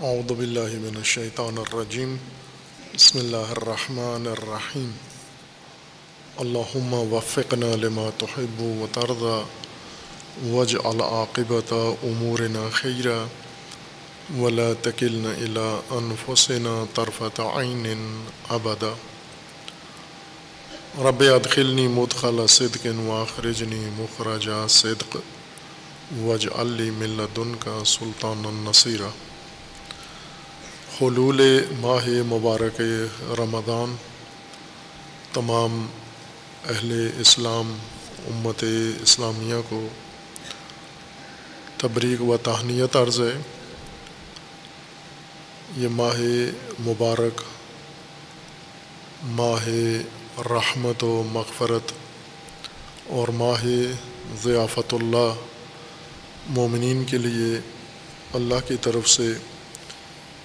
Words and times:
اعوذ 0.00 0.32
باللہ 0.32 0.74
من 0.80 0.96
الشیطان 0.96 1.58
الرجیم 1.58 2.14
بسم 2.94 3.18
اللہ 3.18 3.50
الرحمن 3.50 4.26
الرحیم 4.26 4.90
اللہم 6.36 6.94
وفقنا 7.12 7.66
لما 7.76 8.08
تحب 8.18 8.60
و 8.60 8.86
ترضى 8.92 9.42
واجعل 10.50 11.00
عاقبت 11.00 11.72
امورنا 11.72 12.68
خیرا 12.72 13.16
ولا 14.38 14.72
تکلنا 14.82 15.30
الى 15.30 15.66
انفسنا 15.96 16.72
طرفت 16.94 17.40
عین 17.40 18.24
ابدا 18.50 18.92
رب 21.04 21.22
ادخلنی 21.34 21.86
مدخل 21.88 22.46
صدق 22.46 22.86
واخرجنی 23.06 23.82
مخرج 23.98 24.48
صدق. 24.68 25.16
واجعل 26.20 26.72
لی 26.72 26.90
من 26.90 27.16
لدنک 27.16 27.68
سلطانا 27.86 28.50
نصیرا 28.64 29.10
حلول 31.00 31.40
ماہ 31.80 32.08
مبارک 32.26 32.80
رمضان 33.38 33.94
تمام 35.32 35.86
اہل 36.68 37.10
اسلام، 37.18 37.78
امت 38.26 38.64
اسلامیہ 39.02 39.54
کو 39.68 39.88
تبریک 41.76 42.22
و 42.22 42.36
تہنیت 42.36 42.96
عرض 42.96 43.20
ہے۔ 43.20 43.40
یہ 45.76 45.88
ماہ 45.88 46.20
مبارک 46.80 47.40
ماہ 49.24 49.68
رحمت 50.38 51.04
و 51.04 51.22
مغفرت 51.32 51.92
اور 53.06 53.28
ماہ 53.28 53.64
ضیافت 54.42 54.94
اللہ 54.94 55.34
مومنین 56.46 57.04
کے 57.04 57.18
لیے 57.18 57.60
اللہ 58.34 58.68
کی 58.68 58.76
طرف 58.82 59.08
سے 59.08 59.32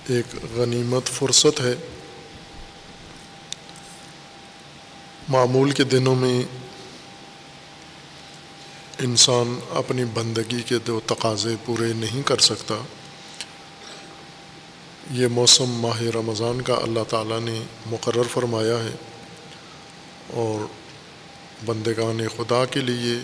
ایک 0.07 0.55
غنیمت 0.55 1.05
فرصت 1.05 1.61
ہے۔ 1.61 1.73
معمول 5.29 5.71
کے 5.71 5.83
دنوں 5.83 6.15
میں 6.15 6.43
انسان 8.99 9.59
اپنی 9.69 10.05
بندگی 10.05 10.61
کے 10.61 10.79
دو 10.79 10.99
تقاضے 11.05 11.55
پورے 11.65 11.93
نہیں 11.93 12.21
کر 12.21 12.37
سکتا۔ 12.37 12.75
یہ 15.11 15.27
موسم 15.27 15.65
ماہ 15.65 16.01
رمضان 16.01 16.61
کا 16.61 16.73
اللہ 16.73 16.99
تعالیٰ 17.09 17.39
نے 17.39 17.63
مقرر 17.85 18.23
فرمایا 18.23 18.77
ہے 18.83 18.95
اور 20.33 20.65
بندگان 21.65 22.27
خدا 22.37 22.65
کے 22.65 22.79
لیے 22.79 23.15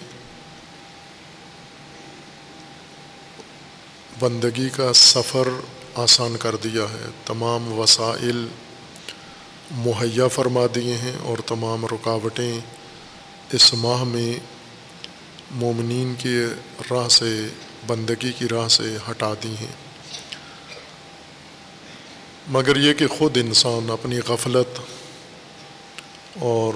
بندگی 4.19 4.69
کا 4.69 4.93
سفر 4.93 5.47
آسان 5.95 6.37
کر 6.39 6.55
دیا 6.55 6.83
ہے۔ 6.83 7.05
تمام 7.25 7.79
وسائل 7.79 8.47
مہیا 9.71 10.27
فرما 10.27 10.61
دیے 10.75 10.93
ہیں 10.93 11.17
اور 11.21 11.37
تمام 11.37 11.85
رکاوٹیں 11.85 12.59
اس 13.51 13.73
ماہ 13.73 14.03
میں 14.03 14.39
مومنین 15.51 16.13
کی 16.17 16.43
راہ 16.91 17.07
سے، 17.07 17.47
بندگی 17.87 18.31
کی 18.31 18.45
راہ 18.51 18.67
سے 18.67 18.97
ہٹا 19.09 19.33
دی 19.43 19.55
ہیں۔ 19.59 19.73
مگر 22.47 22.77
یہ 22.77 22.93
کہ 22.93 23.07
خود 23.07 23.37
انسان 23.37 23.91
اپنی 23.91 24.19
غفلت 24.27 24.79
اور 26.39 26.73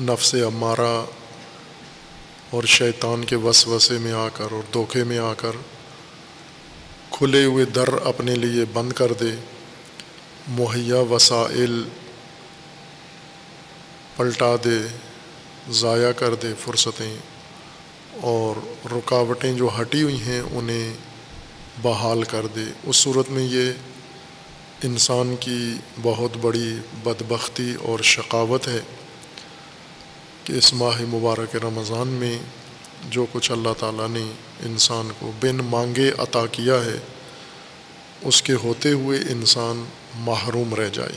نفس 0.00 0.34
امارہ 0.34 1.04
اور 2.50 2.62
شیطان 2.62 3.24
کے 3.24 3.36
وسوسے 3.36 3.98
میں 3.98 4.12
آ 4.12 4.28
کر 4.28 4.46
اور 4.50 4.62
دھوکے 4.72 5.04
میں 5.04 5.18
آ 5.18 5.34
کر 5.34 5.52
کھلے 7.12 7.44
ہوئے 7.44 7.64
در 7.64 7.88
اپنے 8.04 8.34
لیے 8.34 8.64
بند 8.72 8.92
کر 8.92 9.12
دے۔ 9.12 9.30
مہیا 10.48 10.98
وسائل 10.98 11.82
پلٹا 14.16 14.56
دے، 14.64 14.96
ضائع 15.70 16.12
کر 16.12 16.34
دے 16.34 16.54
فرصتیں۔ 16.60 17.16
اور 18.20 18.56
رکاوٹیں 18.92 19.52
جو 19.52 19.70
ہٹی 19.80 20.02
ہوئی 20.02 20.22
ہیں، 20.22 20.40
انہیں 20.40 20.94
بحال 21.82 22.22
کر 22.22 22.46
دے۔ 22.46 22.64
اس 22.84 22.96
صورت 22.96 23.30
میں 23.30 23.42
یہ 23.42 23.72
انسان 24.82 25.36
کی 25.40 25.74
بہت 26.02 26.36
بڑی 26.40 26.74
بدبختی 27.04 27.74
اور 27.82 27.98
شقاوت 28.00 28.68
ہے 28.68 28.80
کہ 30.44 30.52
اس 30.52 30.74
ماہ 30.74 31.00
مبارک 31.00 31.56
رمضان 31.56 32.08
میں 32.08 32.38
جو 33.10 33.26
کچھ 33.32 33.52
اللہ 33.52 33.68
تعالیٰ 33.78 34.08
نے 34.08 34.32
انسان 34.62 35.08
کو 35.18 35.32
بن 35.40 35.56
مانگے 35.56 36.10
عطا 36.18 36.46
کیا 36.46 36.74
ہے، 36.74 36.98
اس 38.22 38.42
کے 38.42 38.52
ہوتے 38.52 38.92
ہوئے 38.92 39.18
انسان 39.18 39.84
محروم 40.14 40.74
رہ 40.74 40.88
جائے۔ 40.88 41.16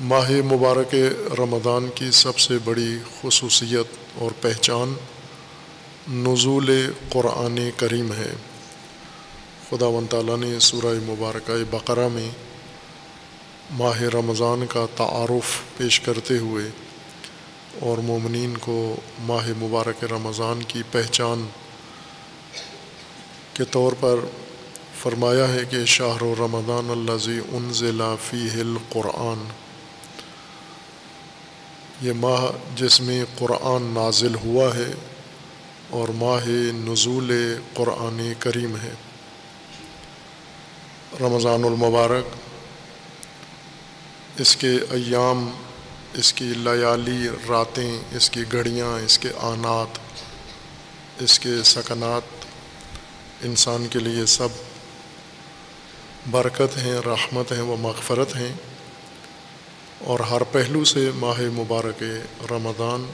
ماہ 0.00 0.30
مبارک 0.30 0.94
رمضان 1.38 1.88
کی 1.94 2.10
سب 2.10 2.38
سے 2.38 2.54
بڑی 2.64 2.98
خصوصیت 3.22 3.86
اور 4.14 4.30
پہچان 4.40 4.94
نزول 6.10 6.92
قرآن 7.08 7.70
کریم 7.76 8.12
ہے۔ 8.12 8.32
خدا 9.70 9.86
و 9.86 10.00
تعالیٰ 10.10 10.38
نے 10.38 10.58
سورہ 10.58 10.94
مبارکہ 11.02 11.64
بقرہ 11.70 12.08
میں 12.08 12.30
ماہ 13.70 14.02
رمضان 14.02 14.66
کا 14.66 14.86
تعارف 14.96 15.76
پیش 15.76 16.00
کرتے 16.00 16.38
ہوئے 16.38 16.70
اور 17.80 17.98
مومنین 17.98 18.56
کو 18.56 18.96
ماہ 19.18 19.48
مبارک 19.58 20.04
رمضان 20.04 20.62
کی 20.62 20.82
پہچان 20.90 21.46
کے 23.52 23.64
طور 23.64 23.92
پر 24.00 24.16
فرمایا 24.98 25.48
ہے 25.48 25.64
کہ 25.70 25.84
شاہر 25.84 26.22
و 26.22 26.34
رمضان 26.38 26.90
الزی 26.90 27.40
ان 27.52 27.72
ضلع 27.72 28.14
فی 28.30 28.48
ہل 28.54 28.74
قرآن 28.88 29.44
یہ 32.02 32.12
ماہ 32.16 32.46
جس 32.76 33.00
میں 33.00 33.24
قرآن 33.38 33.82
نازل 33.82 34.34
ہوا 34.34 34.74
ہے 34.74 34.92
اور 35.90 36.08
ماہ 36.08 36.48
نزول 36.74 37.54
قرآن 37.74 38.32
کریم 38.38 38.76
ہے۔ 38.76 38.92
رمضان 41.20 41.64
المبارک 41.64 42.24
اس 44.40 44.56
کے 44.56 44.70
ایام 44.90 45.50
اس 46.14 46.32
کی 46.32 46.44
لیالی 46.44 47.28
راتیں، 47.48 47.98
اس 48.12 48.30
کی 48.30 48.40
گھڑیاں، 48.52 49.04
اس 49.04 49.18
کے 49.18 49.28
آنات، 49.36 49.98
اس 51.22 51.38
کے 51.38 51.54
سکنات، 51.64 52.44
انسان 53.44 53.86
کے 53.86 53.98
لیے 53.98 54.26
سب 54.26 54.48
برکت 56.30 56.76
ہیں، 56.76 56.94
رحمت 57.06 57.52
ہیں 57.52 57.62
و 57.62 57.76
مغفرت 57.76 58.36
ہیں۔ 58.36 58.52
اور 59.98 60.20
ہر 60.20 60.42
پہلو 60.42 60.84
سے 60.84 61.10
ماہ 61.14 61.40
مبارک 61.40 62.02
رمضان 62.50 63.12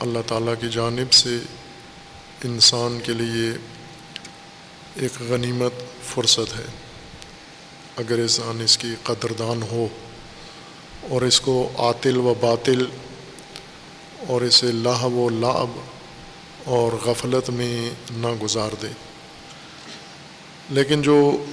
اللہ 0.00 0.18
تعالیٰ 0.26 0.54
کی 0.60 0.68
جانب 0.68 1.12
سے 1.12 1.38
انسان 2.44 2.98
کے 3.04 3.12
لیے 3.12 3.50
ایک 4.94 5.22
غنیمت 5.22 5.72
فرصت 6.14 6.56
ہے۔ 6.56 6.66
اگر 7.96 8.18
انسان 8.18 8.60
اس 8.60 8.78
کی 8.78 8.94
قدردان 9.02 9.62
ہو 9.62 9.88
اور 11.10 11.22
اس 11.22 11.40
کو 11.40 11.68
عاطل 11.78 12.16
و 12.16 12.34
باطل 12.40 12.86
اور 14.28 14.40
اسے 14.40 14.72
لاہ 14.72 15.04
و 15.04 15.28
لعب 15.28 15.70
اور 16.64 16.92
غفلت 16.92 17.50
میں 17.50 17.90
نہ 18.10 18.26
گزار 18.42 18.70
دے۔ 18.82 18.86
لیکن 20.70 21.02
جو 21.02 21.44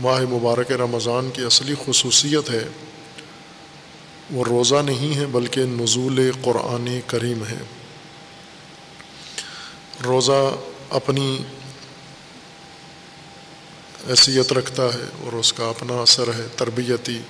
ماہ 0.00 0.20
مبارک 0.20 0.72
رمضان 0.72 1.30
کی 1.30 1.42
اصلی 1.42 1.74
خصوصیت 1.86 2.50
ہے، 2.50 2.68
وہ 4.30 4.44
روزہ 4.44 4.74
نہیں 4.74 5.16
ہے 5.16 5.26
بلکہ 5.26 5.60
نزول 5.60 6.30
قرآن 6.42 7.00
کریم 7.06 7.44
ہے۔ 7.44 7.58
روزہ 10.04 10.54
اپنی 10.90 11.38
حیثیت 14.08 14.52
رکھتا 14.52 14.82
ہے 14.82 15.06
اور 15.24 15.32
اس 15.32 15.52
کا 15.52 15.66
اپنا 15.66 15.94
اثر 15.94 16.28
ہے 16.28 16.46
تربیتی۔ 16.56 17.20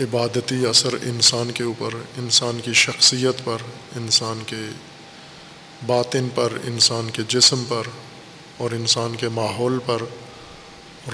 عبادتی 0.00 0.66
اثر 0.66 0.92
انسان 1.02 1.50
کے 1.50 1.62
اوپر، 1.62 1.90
انسان 1.94 2.60
کی 2.64 2.72
شخصیت 2.72 3.44
پر، 3.44 3.58
انسان 3.96 4.40
کے 4.46 4.56
باطن 5.86 6.28
پر، 6.34 6.52
انسان 6.64 7.10
کے 7.10 7.22
جسم 7.28 7.64
پر 7.68 7.82
اور 8.56 8.70
انسان 8.70 9.16
کے 9.16 9.28
ماحول 9.28 9.78
پر 9.86 10.02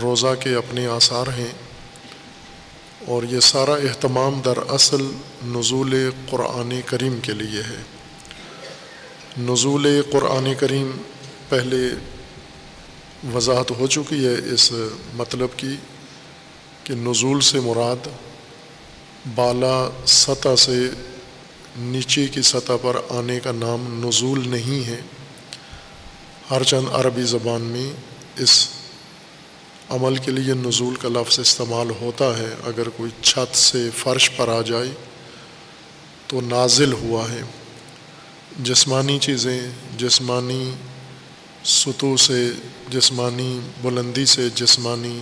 روزہ 0.03 0.35
کے 0.41 0.55
اپنے 0.55 0.87
آثار 0.87 1.27
ہیں۔ 1.27 1.53
اور 3.07 3.23
یہ 3.23 3.41
سارا 3.41 3.75
اہتمام 3.75 4.41
در 4.45 4.59
اصل 4.69 5.11
نزول 5.45 6.11
قرآن 6.31 6.81
کریم 6.87 7.21
کے 7.23 7.33
لیے 7.33 7.61
ہے۔ 7.63 7.83
نزول 9.39 10.03
قرآن 10.13 10.53
کریم 10.61 10.91
پہلے 11.49 11.95
وضاحت 13.35 13.71
ہو 13.71 13.87
چکی 13.87 14.27
ہے 14.27 14.55
اس 14.55 14.73
مطلب 15.15 15.49
کی 15.57 15.77
کہ 16.85 16.95
نزول 16.95 17.41
سے 17.41 17.61
مراد 17.61 18.09
بالا 19.35 19.89
سطح 20.07 20.57
سے 20.59 20.91
نیچے 21.77 22.27
کی 22.27 22.43
سطح 22.43 22.73
پر 22.83 22.97
آنے 23.11 23.41
کا 23.41 23.53
نام 23.53 24.09
نزول 24.09 24.49
نہیں 24.49 24.87
ہے۔ 24.87 25.01
ہر 26.51 26.63
چند 26.63 26.87
عربی 26.93 27.23
زبان 27.23 27.63
میں 27.63 27.91
اس 28.43 28.69
عمل 29.89 30.17
کے 30.17 30.31
لیے 30.31 30.55
نزول 30.55 30.95
کا 30.95 31.09
لفظ 31.09 31.41
استعمال 31.41 31.91
ہوتا 32.01 32.39
ہے۔ 32.39 32.55
اگر 32.65 32.89
کوئی 32.89 33.11
چھت 33.23 33.57
سے 33.57 33.91
فرش 33.97 34.31
پر 34.37 34.49
آ 34.49 34.61
جائے 34.61 34.89
تو 36.27 36.41
نازل 36.41 36.93
ہوا 36.93 37.31
ہے۔ 37.31 37.43
جسمانی 38.63 39.19
چیزیں، 39.19 39.71
جسمانی 39.99 40.71
سطو 41.65 42.17
سے، 42.17 42.51
جسمانی 42.91 43.61
بلندی 43.83 44.27
سے، 44.27 44.49
جسمانی 44.55 45.19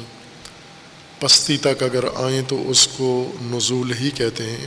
پستی 1.25 1.57
تک 1.57 1.83
اگر 1.83 2.05
آئیں 2.15 2.43
تو 2.49 2.63
اس 2.71 2.87
کو 2.97 3.11
نزول 3.43 3.93
ہی 3.93 4.11
کہتے 4.11 4.45
ہیں، 4.47 4.67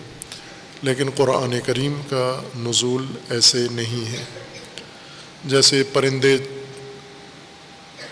لیکن 0.83 1.09
قرآن 1.15 1.53
کریم 1.65 2.01
کا 2.09 2.25
نزول 2.57 3.05
ایسے 3.29 3.65
نہیں 3.71 4.05
ہے۔ 4.11 4.23
جیسے 5.45 5.81
پرندے 5.93 6.37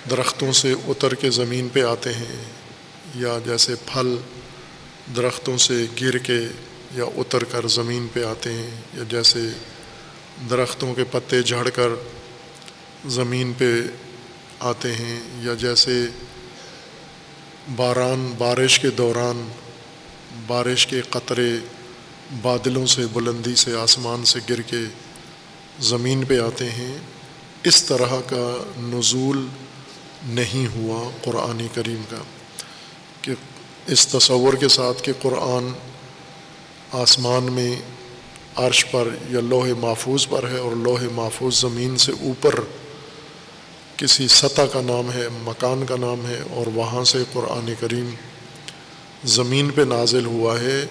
درختوں 0.10 0.52
سے 0.54 0.74
اتر 0.88 1.14
کے 1.14 1.30
زمین 1.32 1.68
پہ 1.74 1.84
آتے 1.84 2.14
ہیں، 2.14 2.44
یا 3.16 3.38
جیسے 3.46 3.76
پھل 3.86 4.16
درختوں 5.16 5.58
سے 5.58 5.86
گر 6.02 6.18
کے 6.18 6.40
یا 6.96 7.06
اتر 7.18 7.44
کر 7.44 7.68
زمین 7.68 8.08
پہ 8.14 8.24
آتے 8.24 8.54
ہیں، 8.54 8.70
یا 8.94 9.04
جیسے 9.10 9.48
درختوں 10.50 10.94
کے 10.94 11.04
پتے 11.12 11.42
جھڑ 11.44 11.68
کر 11.70 11.90
زمین 13.12 13.54
پہ 13.58 13.72
آتے 14.66 14.94
ہیں، 14.94 15.20
یا 15.38 15.54
جیسے 15.60 16.06
باران، 17.70 18.34
بارش 18.38 18.80
کے 18.80 18.90
دوران، 18.90 19.50
بارش 20.48 20.88
کے 20.88 21.02
قطرے 21.02 21.58
بادلوں 22.42 22.86
سے، 22.86 23.02
بلندی 23.14 23.56
سے، 23.56 23.76
آسمان 23.76 24.26
سے 24.26 24.40
گر 24.50 24.62
کے 24.62 24.78
زمین 25.80 26.26
پہ 26.26 26.40
آتے 26.40 26.70
ہیں۔ 26.70 26.98
اس 27.64 27.84
طرح 27.84 28.22
کا 28.28 28.64
نزول 28.78 29.48
نہیں 30.24 30.68
ہوا 30.76 31.10
قرآن 31.24 31.68
کریم 31.74 32.02
کا 32.10 32.22
کہ 33.22 33.32
اس 33.88 34.08
تصور 34.08 34.54
کے 34.54 34.68
ساتھ 34.68 35.04
کہ 35.04 35.12
قرآن 35.22 35.72
آسمان 36.92 37.44
میں 37.44 37.76
عرش 38.56 38.86
پر 38.92 39.08
یا 39.30 39.40
لوہے 39.40 39.74
محفوظ 39.74 40.28
پر 40.28 40.50
ہے 40.50 40.58
اور 40.58 40.72
لوہے 40.72 41.08
محفوظ 41.08 41.62
زمین 41.62 41.98
سے 41.98 42.12
اوپر 42.12 42.60
کسی 43.98 44.28
سطح 44.28 44.62
کا 44.74 44.82
نام 44.82 45.12
ہے، 45.14 45.28
مکان 45.32 45.86
کا 45.86 45.96
نام 45.96 46.26
ہے 46.28 46.42
اور 46.50 46.68
وہاں 46.68 47.04
سے 47.04 47.24
قرآن 47.34 47.74
کریم 47.80 48.10
زمین 49.26 49.70
پہ 49.70 49.82
نازل 49.82 50.26
ہوا 50.26 50.60
ہے، 50.62 50.86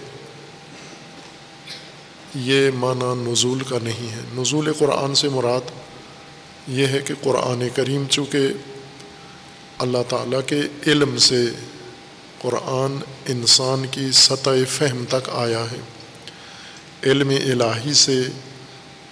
یہ 2.34 2.70
معنی 2.74 3.32
نزول 3.32 3.60
کا 3.60 3.78
نہیں 3.82 4.12
ہے۔ 4.12 4.40
نزول 4.40 4.72
قرآن 4.72 5.14
سے 5.14 5.28
مراد 5.28 5.70
یہ 6.68 6.86
ہے 6.86 6.98
کہ 7.04 7.14
قرآن 7.22 7.68
کریم 7.74 8.04
چونکہ 8.10 8.38
اللہ 9.78 9.98
تعالیٰ 10.08 10.40
کے 10.46 10.60
علم 10.86 11.16
سے 11.16 11.44
قرآن 12.42 12.98
انسان 13.26 13.86
کی 13.90 14.12
سطح 14.12 14.50
فہم 14.68 15.04
تک 15.08 15.30
آیا 15.32 15.64
ہے۔ 15.72 15.80
علم 17.02 17.28
الہی 17.28 17.94
سے 17.94 18.22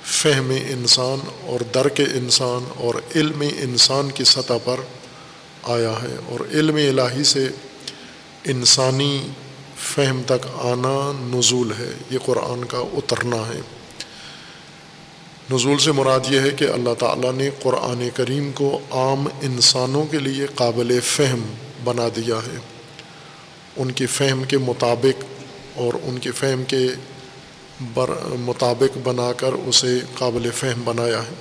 فہم 0.05 0.53
انسان 0.69 1.19
اور 1.41 1.61
درک 1.75 2.01
انسان 2.15 2.65
اور 2.77 2.95
علم 3.15 3.43
انسان 3.59 4.11
کی 4.11 4.25
سطح 4.25 4.53
پر 4.65 4.77
آیا 5.63 5.93
ہے 6.03 6.17
اور 6.27 6.41
علم 6.51 6.77
الہی 6.77 7.25
سے 7.25 7.49
انسانی 8.45 9.27
فہم 9.77 10.23
تک 10.27 10.47
آنا 10.55 11.13
نزول 11.39 11.73
ہے۔ 11.79 11.91
یہ 12.11 12.19
قرآن 12.25 12.65
کا 12.65 12.79
اترنا 12.79 13.37
ہے۔ 13.37 13.61
نزول 15.53 15.79
سے 15.79 15.93
مراد 15.93 16.21
یہ 16.31 16.41
ہے 16.41 16.51
کہ 16.51 16.65
اللہ 16.65 16.95
تعالیٰ 16.99 17.33
نے 17.33 17.51
قرآن 17.63 18.09
کریم 18.15 18.53
کو 18.53 18.81
عام 18.91 19.29
انسانوں 19.41 20.05
کے 20.05 20.19
لیے 20.19 20.47
قابل 20.55 21.01
فہم 21.01 21.55
بنا 21.85 22.09
دیا 22.17 22.37
ہے۔ 22.37 22.59
ان 23.77 23.91
کی 23.91 24.07
فہم 24.07 24.45
کے 24.45 24.59
مطابق 24.59 25.25
اور 25.79 25.95
ان 26.03 26.19
کی 26.19 26.31
فہم 26.31 26.65
کے 26.65 26.87
بر 27.95 28.11
مطابق 28.41 28.99
بنا 29.03 29.33
کر 29.33 29.53
اسے 29.53 30.01
قابل 30.15 30.51
فہم 30.51 30.81
بنایا 30.85 31.23
ہے۔ 31.23 31.35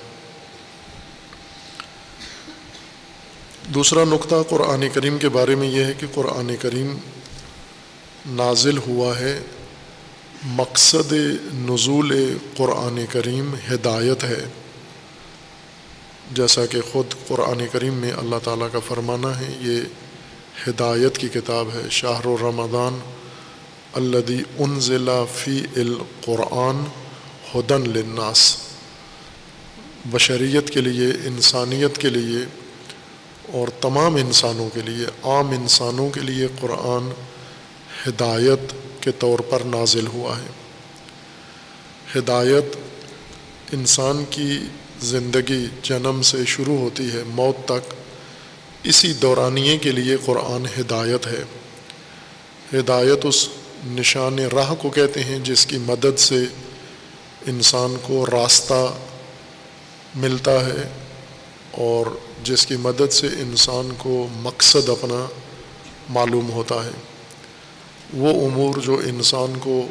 دوسرا 3.74 4.04
نقطہ 4.04 4.36
قرآن 4.50 4.84
کریم 4.94 5.18
کے 5.18 5.30
بارے 5.30 5.56
میں 5.56 5.68
یہ 5.68 5.86
ہے 5.86 5.94
کہ 6.00 6.08
قرآن 6.14 6.56
کریم 6.62 6.98
نازل 8.26 8.78
ہوا 8.78 9.20
ہے۔ 9.20 9.40
مقصد 10.44 11.14
نزول 11.54 12.38
قرآن 12.58 13.06
کریم 13.12 13.56
ہدایت 13.74 14.24
ہے۔ 14.24 14.46
جیسا 16.32 16.66
کہ 16.66 16.82
خود 16.92 17.14
قرآن 17.28 17.62
کریم 17.72 17.94
میں 17.94 18.12
اللہ 18.12 18.36
تعالیٰ 18.44 18.68
کا 18.72 18.80
فرمانا 18.80 19.40
ہے، 19.40 19.54
یہ 19.60 19.82
ہدایت 20.68 21.18
کی 21.18 21.28
کتاب 21.28 21.68
ہے۔ 21.74 21.82
شاہر 21.90 22.26
و 22.26 22.38
رمضان 22.42 23.00
الدی 23.94 24.40
ان 24.58 24.80
ضلع 24.80 25.24
فی 25.36 25.64
القرآن 25.76 26.84
ہدن 27.56 27.90
لناس 27.90 28.58
بشریت 30.12 30.70
کے 30.70 30.82
لیے، 30.82 31.08
انسانیت 31.28 31.98
کے 31.98 32.10
لیے 32.10 32.46
اور 33.54 33.68
تمام 33.82 34.16
انسانوں 34.16 34.70
کے 34.70 34.82
لیے، 34.82 35.06
عام 35.24 35.50
انسانوں 35.50 36.10
کے 36.10 36.20
لیے 36.20 36.48
قرآن 36.60 37.12
ہدایت 38.08 38.74
کے 39.04 39.12
طور 39.20 39.40
پر 39.40 39.60
نازل 39.60 40.08
ہوا 40.08 40.38
ہے۔ 40.38 40.48
ہدایت 42.20 42.76
انسان 43.74 44.24
کی 44.30 44.60
زندگی 45.02 45.68
جنم 45.82 46.22
سے 46.22 46.38
شروع 46.48 46.78
ہوتی 46.78 47.12
ہے، 47.12 47.24
موت 47.26 47.66
تک۔ 47.66 47.94
اسی 48.84 49.14
دورانیے 49.14 49.78
کے 49.78 49.92
لیے 49.92 50.18
قرآن 50.26 50.66
ہدایت 50.80 51.28
ہے۔ 51.28 51.44
ہدایت 52.80 53.20
اس 53.24 53.50
نشان 53.88 54.40
راہ 54.40 54.74
کو 54.80 54.90
کہتے 54.90 55.24
ہیں، 55.24 55.40
جس 55.40 55.66
کی 55.66 55.78
مدد 55.78 56.20
سے 56.20 56.46
انسان 57.48 57.96
کو 58.02 58.26
راستہ 58.26 58.94
ملتا 60.16 60.66
ہے 60.66 60.90
اور 61.72 62.06
جس 62.44 62.66
کی 62.66 62.76
مدد 62.76 63.14
سے 63.14 63.28
انسان 63.28 63.90
کو 63.98 64.28
مقصد 64.34 64.90
اپنا 64.90 65.26
معلوم 66.10 66.52
ہوتا 66.52 66.86
ہے۔ 66.86 66.92
وہ 68.14 68.48
امور 68.48 68.80
جو 68.80 69.02
انسان 69.06 69.54
کو 69.60 69.88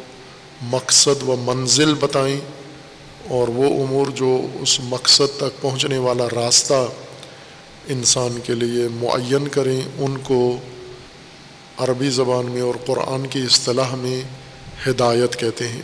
مقصد 0.61 1.23
و 1.29 1.35
منزل 1.35 1.93
بتائیں 1.93 2.39
اور 3.29 3.47
وہ 3.47 3.83
امور 3.83 4.07
جو 4.07 4.47
اس 4.61 4.79
مقصد 4.79 5.37
تک 5.37 5.61
پہنچنے 5.61 5.97
والا 5.97 6.23
راستہ 6.35 6.87
انسان 7.87 8.39
کے 8.43 8.53
لیے 8.53 8.87
معین 8.93 9.47
کریں، 9.47 9.81
ان 9.97 10.17
کو 10.17 10.57
عربی 11.77 12.09
زبان 12.09 12.45
میں 12.45 12.61
اور 12.61 12.75
قرآن 12.85 13.27
کی 13.27 13.41
اصطلاح 13.41 13.95
میں 13.95 14.21
ہدایت 14.89 15.39
کہتے 15.39 15.67
ہیں۔ 15.67 15.81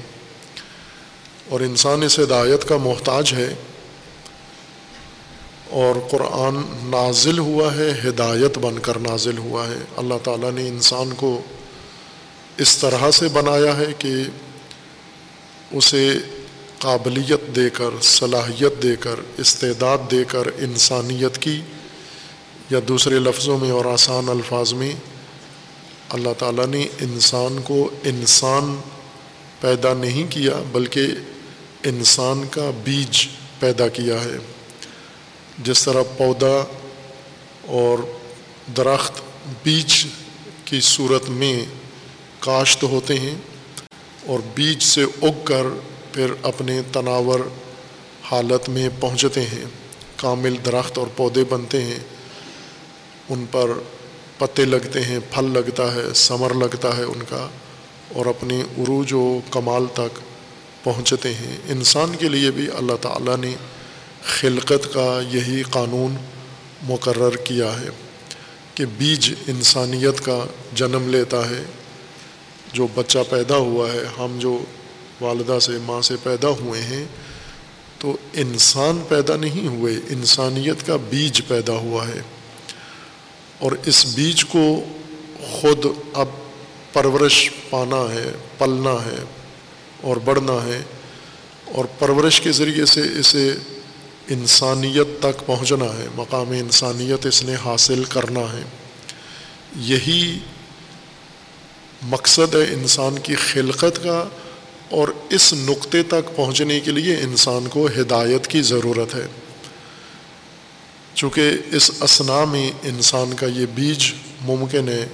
اور 1.50 1.60
انسان 1.60 2.04
اس 2.04 2.20
ہدایت 2.20 2.68
کا 2.68 2.78
محتاج 2.78 3.34
ہے۔ 3.34 3.54
اور 5.70 5.96
قرآن 6.10 6.56
نازل 6.92 7.40
ہوا 7.40 7.76
ہے، 7.76 7.94
ہدایت 8.06 8.58
بن 8.58 8.80
کر 8.80 9.00
نازل 9.00 9.38
ہوا 9.38 9.68
ہے۔ 9.68 9.78
اللہ 9.98 10.14
تعالیٰ 10.24 10.52
نے 10.52 10.68
انسان 10.68 11.10
کو 11.18 11.42
اس 12.58 12.78
طرح 12.78 13.12
سے 13.12 13.28
بنایا 13.28 13.78
ہے 13.78 13.86
کہ 14.00 14.14
اسے 15.72 16.14
قابلیت 16.80 17.56
دے 17.56 17.70
کر، 17.70 17.90
صلاحیت 18.02 18.84
دے 18.84 18.96
کر، 19.00 19.16
استعداد 19.38 19.98
دے 20.12 20.24
کر 20.28 20.48
انسانیت 20.58 21.38
کی 21.38 21.62
یا 22.70 22.80
دوسرے 22.88 23.20
لفظوں 23.20 23.58
میں 23.58 23.72
اور 23.72 23.86
آسان 23.86 24.30
الفاظ 24.30 24.74
میں 24.74 24.92
اللہ 26.10 26.30
تعالیٰ 26.38 26.66
نے 26.66 26.88
انسان 27.02 27.60
کو 27.64 27.90
انسان 28.04 28.82
پیدا 29.60 29.94
نہیں 29.94 30.32
کیا، 30.32 30.54
بلکہ 30.72 31.08
انسان 31.84 32.42
کا 32.52 32.72
بیج 32.84 33.28
پیدا 33.60 33.88
کیا 33.88 34.24
ہے۔ 34.24 34.38
جس 35.64 35.86
طرح 35.86 36.04
پودا 36.18 36.66
اور 37.66 38.00
درخت 38.78 39.22
بیج 39.64 40.06
کی 40.66 40.80
صورت 40.82 41.30
میں 41.30 41.66
کاشت 42.40 42.84
ہوتے 42.84 43.20
ہیں 43.20 43.36
اور 44.26 44.40
بیج 44.56 44.84
سے 44.84 45.04
اگ 45.04 45.46
کر 45.46 45.64
پھر 46.12 46.32
اپنے 46.44 46.82
تناور 46.94 47.40
حالت 48.32 48.70
میں 48.70 48.90
پہنچتے 49.00 49.42
ہیں۔ 49.42 49.66
کامل 50.16 50.56
درخت 50.66 50.98
اور 50.98 51.08
پودے 51.16 51.44
بنتے 51.44 51.84
ہیں، 51.84 52.00
ان 53.30 53.46
پر 53.52 53.68
پتے 54.38 54.66
لگتے 54.66 55.02
ہیں، 55.02 55.20
پھل 55.32 55.54
لگتا 55.54 55.96
ہے 55.96 56.14
ثمر 56.16 56.54
لگتا 56.54 56.98
ہے 56.98 57.04
ان 57.04 57.24
کا 57.30 57.50
اور 58.16 58.26
اپنی 58.26 58.62
عروج 58.62 59.14
و 59.14 59.40
کمال 59.52 59.86
تک 59.94 60.20
پہنچتے 60.84 61.34
ہیں۔ 61.34 61.58
انسان 61.70 62.16
کے 62.20 62.30
لیے 62.30 62.52
بھی 62.52 62.68
اللہ 62.78 62.96
تعالیٰ 63.02 63.38
نے 63.38 63.56
خلقت 64.24 64.94
کا 64.94 65.22
یہی 65.32 65.64
قانون 65.64 66.16
مقرر 66.84 67.36
کیا 67.36 67.82
ہے 67.82 67.88
کہ 68.76 68.86
بیج 68.86 69.34
انسانیت 69.48 70.26
کا 70.26 70.46
جنم 70.74 71.10
لیتا 71.10 71.50
ہے۔ 71.50 71.64
جو 72.74 72.88
بچہ 72.96 73.18
پیدا 73.30 73.56
ہوا 73.56 73.92
ہے، 73.94 74.04
ہم 74.20 74.40
جو 74.40 74.60
والدہ 75.22 75.60
سے، 75.62 75.72
ماں 75.84 76.02
سے 76.02 76.16
پیدا 76.24 76.50
ہوئے 76.50 76.82
ہیں، 76.82 77.06
تو 78.00 78.18
انسان 78.34 79.02
پیدا 79.08 79.36
نہیں 79.36 79.68
ہوئے، 79.68 79.94
انسانیت 80.10 80.88
کا 80.88 80.96
بیج 81.10 81.42
پیدا 81.48 81.74
ہوا 81.74 82.08
ہے۔ 82.08 82.22
اور 83.60 83.72
اس 83.86 84.06
بیج 84.16 84.46
کو 84.46 84.86
خود 85.52 85.86
اب 86.14 86.28
پرورش 86.94 87.52
پانا 87.70 88.14
ہے، 88.14 88.32
پلنا 88.58 88.92
ہے 88.92 89.24
اور 90.02 90.18
بڑھنا 90.18 90.54
ہے 90.54 90.82
اور 91.66 91.86
پرورش 92.00 92.42
کے 92.42 92.52
ذریعے 92.52 92.86
سے 92.86 93.02
اسے 93.20 93.54
انسانیت 94.28 95.08
تک 95.20 95.46
پہنچنا 95.46 95.86
ہے، 95.86 96.08
مقام 96.16 96.52
انسانیت 96.52 97.26
اس 97.26 97.44
نے 97.44 97.56
حاصل 97.66 98.04
کرنا 98.04 98.40
ہے۔ 98.40 98.64
یہی 99.76 100.40
مقصد 102.02 102.56
ہے 102.56 102.64
انسان 102.64 103.20
کی 103.24 103.36
خلقت 103.36 104.04
کا 104.04 104.24
اور 104.90 105.08
اس 105.30 105.54
نقطے 105.54 106.04
تک 106.04 106.36
پہنچنے 106.36 106.80
کے 106.80 106.92
لیے 106.92 107.16
انسان 107.16 107.68
کو 107.68 107.88
ہدایت 107.98 108.48
کی 108.48 108.62
ضرورت 108.62 109.16
ہے۔ 109.16 109.28
چونکہ 111.18 111.52
اس 111.72 111.92
اسنا 112.02 112.46
میں 112.46 112.72
انسان 112.84 113.34
کا 113.34 113.46
یہ 113.46 113.66
بیج 113.76 114.14
ممکن 114.42 114.90
ہے، 114.90 115.06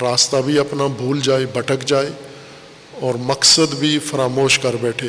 راستہ 0.00 0.36
بھی 0.36 0.58
اپنا 0.58 0.86
بھول 0.86 1.20
جائے، 1.20 1.46
بھٹک 1.46 1.86
جائے 1.86 2.10
اور 2.92 3.14
مقصد 3.14 3.74
بھی 3.74 3.98
فراموش 3.98 4.58
کر 4.58 4.76
بیٹھے۔ 4.80 5.08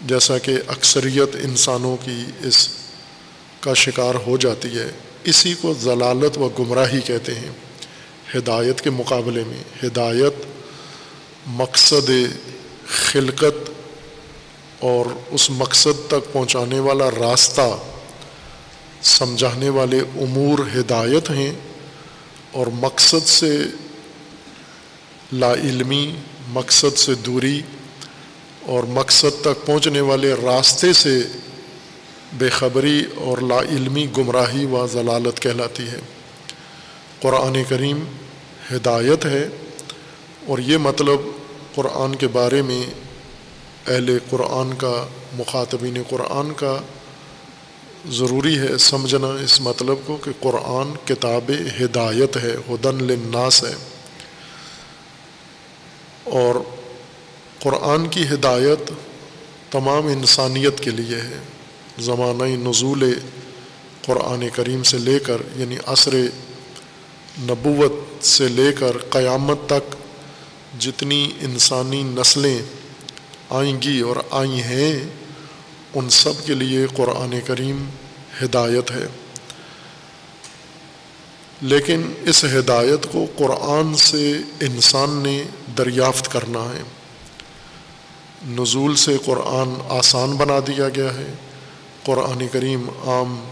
جیسا 0.00 0.38
کہ 0.38 0.56
اکثریت 0.66 1.36
انسانوں 1.44 1.96
کی 2.04 2.24
اس 2.40 2.68
کا 3.60 3.74
شکار 3.74 4.14
ہو 4.26 4.36
جاتی 4.36 4.78
ہے، 4.78 4.90
اسی 5.24 5.54
کو 5.60 5.74
ضلالت 5.80 6.38
و 6.38 6.48
گمراہی 6.48 7.00
کہتے 7.00 7.34
ہیں۔ 7.34 7.50
ہدایت 8.34 8.80
کے 8.80 8.90
مقابلے 8.90 9.42
میں، 9.46 9.86
ہدایت 9.86 10.34
مقصد 11.46 12.10
خلقت 12.86 13.70
اور 14.78 15.06
اس 15.30 15.50
مقصد 15.50 16.08
تک 16.08 16.32
پہنچانے 16.32 16.78
والا 16.78 17.10
راستہ 17.10 17.76
سمجھانے 19.04 19.68
والے 19.68 19.98
امور 19.98 20.58
ہدایت 20.78 21.30
ہیں 21.30 21.52
اور 22.52 22.66
مقصد 22.66 23.28
سے 23.28 23.62
لا 25.32 25.52
علمی، 25.54 26.16
مقصد 26.48 26.98
سے 26.98 27.14
دوری 27.14 27.62
اور 28.62 28.84
مقصد 28.84 29.40
تک 29.40 29.66
پہنچنے 29.66 30.00
والے 30.00 30.32
راستے 30.32 30.92
سے 30.92 31.22
بے 32.32 32.48
خبری 32.48 33.04
اور 33.14 33.38
لا 33.38 33.60
علمی 33.60 34.06
گمراہی 34.16 34.64
و 34.64 34.86
ضلالت 34.86 35.40
کہلاتی 35.40 35.88
ہے۔ 35.88 36.00
قرآن 37.20 37.62
کریم 37.68 38.04
ہدایت 38.72 39.26
ہے 39.26 39.48
اور 40.46 40.58
یہ 40.58 40.76
مطلب 40.76 41.20
قرآن 41.74 42.14
کے 42.14 42.28
بارے 42.28 42.62
میں 42.62 42.82
اہل 43.86 44.18
قرآن 44.30 44.74
کا، 44.74 45.06
مخاطبین 45.32 46.02
قرآن 46.08 46.52
کا 46.52 46.80
ضروری 48.10 48.58
ہے 48.58 48.78
سمجھنا 48.78 49.26
اس 49.26 49.60
مطلب 49.60 49.96
کو 50.06 50.16
کہ 50.16 50.30
قرآن 50.40 50.92
کتاب 51.04 51.50
ہدایت 51.80 52.36
ہے، 52.36 52.56
ہدن 52.70 53.04
للناس 53.04 53.64
ہے۔ 53.64 53.74
اور 56.24 56.54
قرآن 57.62 58.08
کی 58.08 58.22
ہدایت 58.22 58.92
تمام 59.72 60.06
انسانیت 60.06 60.80
کے 60.80 60.90
لیے 60.90 61.16
ہے۔ 61.16 61.38
زمانہ 61.98 62.68
نزول 62.68 63.18
قرآن 64.06 64.48
کریم 64.54 64.82
سے 64.82 64.98
لے 64.98 65.18
کر 65.18 65.42
یعنی 65.56 65.76
عصر 65.86 66.14
نبوت 67.38 68.24
سے 68.24 68.48
لے 68.48 68.72
کر 68.72 68.96
قیامت 69.10 69.58
تک 69.66 69.94
جتنی 70.78 71.30
انسانی 71.40 72.02
نسلیں 72.02 72.58
آئیں 73.50 73.82
گی 73.82 74.00
اور 74.00 74.16
آئی 74.30 74.62
ہیں 74.62 75.23
ان 75.94 76.10
سب 76.10 76.32
کے 76.46 76.54
لیے 76.54 76.86
قرآن 76.96 77.38
کریم 77.46 77.86
ہدایت 78.42 78.90
ہے۔ 78.90 79.06
لیکن 81.60 82.12
اس 82.24 82.44
ہدایت 82.44 83.12
کو 83.12 83.26
قرآن 83.36 83.96
سے 83.96 84.32
انسان 84.60 85.10
نے 85.10 85.42
دریافت 85.78 86.32
کرنا 86.32 86.60
ہے۔ 86.60 86.82
نزول 88.46 88.96
سے 88.96 89.16
قرآن 89.24 89.74
آسان 89.88 90.36
بنا 90.36 90.58
دیا 90.66 90.88
گیا 90.88 91.14
ہے۔ 91.14 91.32
قرآن 92.04 92.48
کریم 92.52 92.88
عام 92.88 93.48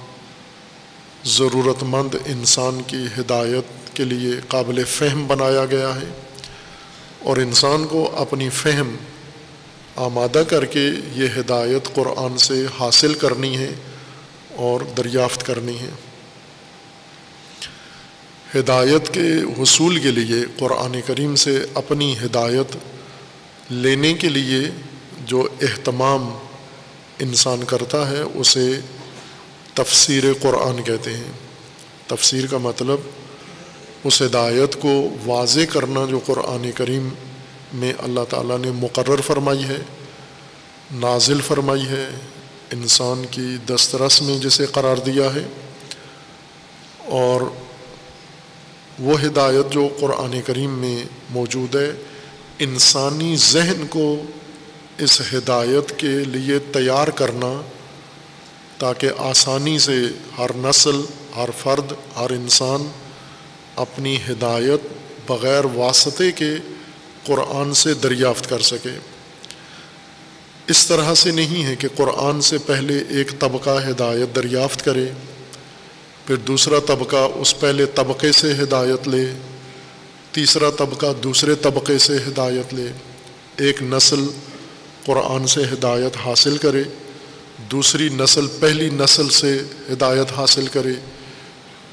ضرورت 1.25 1.83
مند 1.83 2.15
انسان 2.27 2.83
کی 2.87 3.05
ہدایت 3.19 3.97
کے 3.97 4.05
لیے 4.05 4.33
قابل 4.49 4.85
فہم 4.85 5.27
بنایا 5.27 5.65
گیا 5.65 5.95
ہے۔ 5.95 6.21
اور 7.19 7.37
انسان 7.37 7.87
کو 7.87 8.11
اپنی 8.17 8.49
فہم 8.49 8.97
آمادہ 9.97 10.43
کر 10.49 10.65
کے 10.65 10.91
یہ 11.15 11.29
ہدایت 11.41 11.95
قرآن 11.95 12.39
سے 12.39 12.67
حاصل 12.81 13.15
کرنی 13.15 13.57
ہے 13.57 13.73
اور 14.57 14.81
دریافت 14.81 15.47
کرنی 15.47 15.79
ہے۔ 15.79 15.91
ہدایت 18.59 19.15
کے 19.15 19.63
حصول 19.63 19.99
کے 19.99 20.11
لیے 20.11 20.45
قرآن 20.59 21.01
کریم 21.07 21.35
سے 21.35 21.67
اپنی 21.75 22.17
ہدایت 22.25 22.77
لینے 23.71 24.15
کے 24.15 24.29
لیے 24.29 24.71
جو 25.27 25.49
اہتمام 25.63 26.39
انسان 27.19 27.65
کرتا 27.65 28.11
ہے، 28.11 28.21
اسے 28.35 28.81
تفسیر 29.75 30.25
قرآن 30.43 30.83
کہتے 30.83 31.17
ہیں۔ 31.17 31.33
تفسیر 32.07 32.47
کا 32.47 32.59
مطلب 32.59 33.01
اس 34.05 34.23
ہدایت 34.23 34.83
کو 34.83 35.17
واضح 35.27 35.61
کرنا 35.73 36.01
جو 36.11 36.21
قرآن 36.27 36.71
کریم 36.75 37.09
میں 37.75 37.93
اللہ 37.99 38.21
تعالیٰ 38.29 38.59
نے 38.59 38.71
مقرر 38.71 39.21
فرمائی 39.21 39.65
ہے، 39.65 39.79
نازل 40.93 41.41
فرمائی 41.41 41.87
ہے، 41.87 42.09
انسان 42.73 43.25
کی 43.31 43.57
دسترس 43.69 44.23
میں 44.23 44.39
جسے 44.39 44.67
قرار 44.67 44.97
دیا 44.97 45.35
ہے۔ 45.35 45.45
اور 46.99 47.41
وہ 48.99 49.21
ہدایت 49.23 49.73
جو 49.73 49.89
قرآن 50.01 50.41
کریم 50.47 50.71
میں 50.71 51.05
موجود 51.31 51.75
ہے، 51.75 51.93
انسانی 52.59 53.37
ذہن 53.37 53.87
کو 53.91 54.23
اس 54.99 55.21
ہدایت 55.21 55.99
کے 55.99 56.07
لیے 56.07 56.59
تیار 56.59 57.09
کرنا، 57.09 57.61
تاکہ 58.79 59.09
آسانی 59.19 59.79
سے 59.79 59.99
ہر 60.39 60.51
نسل، 60.55 61.01
ہر 61.37 61.49
فرد، 61.59 61.93
ہر 62.17 62.31
انسان 62.31 62.91
اپنی 63.77 64.17
ہدایت 64.17 64.81
بغیر 65.31 65.65
واسطے 65.65 66.33
کے 66.33 66.55
قرآن 67.25 67.75
سے 67.75 67.95
دریافت 67.95 68.51
کر 68.51 68.61
سکے 68.61 68.99
اس 70.67 70.87
طرح 70.87 71.15
سے 71.15 71.31
نہیں 71.31 71.65
ہے 71.65 71.77
کہ 71.77 71.89
قرآن 71.97 72.41
سے 72.41 72.59
پہلے 72.59 73.03
ایک 73.09 73.31
طبقہ 73.39 73.79
ہدایت 73.91 74.37
دریافت 74.37 74.85
کرے، 74.85 75.07
پھر 76.27 76.37
دوسرا 76.37 76.79
طبقہ 76.87 77.29
اس 77.35 77.61
پہلے 77.61 77.87
طبقے 77.87 78.33
سے 78.33 78.53
ہدایت 78.53 79.09
لے، 79.09 79.33
تیسرا 80.33 80.71
طبقہ 80.71 81.07
دوسرے 81.23 81.55
طبقے 81.55 81.99
سے 81.99 82.17
ہدایت 82.17 82.75
لے۔ 82.75 82.87
ایک 83.57 83.83
نسل 83.83 84.29
قرآن 85.05 85.47
سے 85.47 85.65
ہدایت 85.65 86.17
حاصل 86.25 86.57
کرے، 86.57 86.83
دوسری 87.71 88.09
نسل 88.09 88.47
پہلی 88.61 88.91
نسل 88.91 89.29
سے 89.29 89.63
ہدایت 89.93 90.33
حاصل 90.33 90.67
کرے، 90.67 90.93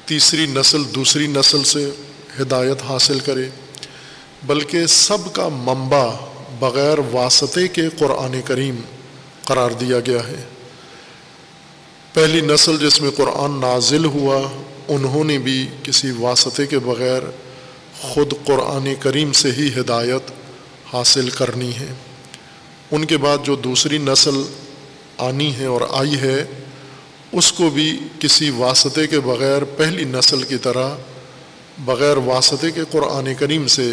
تیسری 0.06 0.46
نسل 0.46 0.82
دوسری 0.94 1.26
نسل 1.26 1.64
سے 1.64 1.90
ہدایت 2.40 2.82
حاصل 2.82 3.20
کرے۔ 3.20 3.48
بلکہ 4.46 4.86
سب 4.86 5.32
کا 5.32 5.48
منبع 5.48 6.10
بغیر 6.58 6.98
واسطے 7.12 7.68
کے 7.68 7.82
قرآن 7.98 8.40
کریم 8.44 8.76
قرار 9.44 9.70
دیا 9.70 10.00
گیا 10.00 10.28
ہے۔ 10.28 10.44
پہلی 12.12 12.40
نسل 12.40 12.78
جس 12.78 13.00
میں 13.00 13.10
قرآن 13.10 13.60
نازل 13.60 14.04
ہوا، 14.04 14.42
انہوں 14.88 15.24
نے 15.24 15.38
بھی 15.38 15.68
کسی 15.82 16.10
واسطے 16.10 16.66
کے 16.66 16.78
بغیر 16.78 17.22
خود 18.00 18.32
قرآن 18.44 18.94
کریم 19.00 19.32
سے 19.32 19.52
ہی 19.52 19.80
ہدایت 19.80 20.30
حاصل 20.92 21.30
کرنی 21.30 21.70
ہے۔ 21.74 21.94
ان 22.90 23.04
کے 23.04 23.16
بعد 23.16 23.38
جو 23.44 23.56
دوسری 23.56 23.98
نسل 23.98 24.42
آنی 25.18 25.56
ہے 25.56 25.66
اور 25.66 25.80
آئی 25.90 26.20
ہے، 26.20 26.44
اس 27.32 27.52
کو 27.52 27.70
بھی 27.70 27.98
کسی 28.18 28.50
واسطے 28.50 29.06
کے 29.06 29.20
بغیر 29.20 29.64
پہلی 29.64 30.04
نسل 30.04 30.42
کی 30.42 30.56
طرح 30.56 30.94
بغیر 31.78 32.16
واسطے 32.16 32.70
کے 32.70 32.80
قرآن 32.90 33.28
کریم 33.38 33.66
سے 33.66 33.92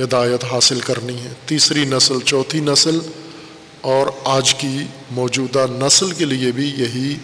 ہدایت 0.00 0.44
حاصل 0.44 0.80
کرنی 0.80 1.20
ہے۔ 1.20 1.32
تیسری 1.46 1.84
نسل، 1.84 2.20
چوتھی 2.24 2.60
نسل 2.60 2.98
اور 3.80 4.06
آج 4.24 4.54
کی 4.54 4.78
موجودہ 5.10 5.66
نسل 5.70 6.10
کے 6.10 6.24
لیے 6.24 6.52
بھی 6.52 6.68
یہی 6.76 7.16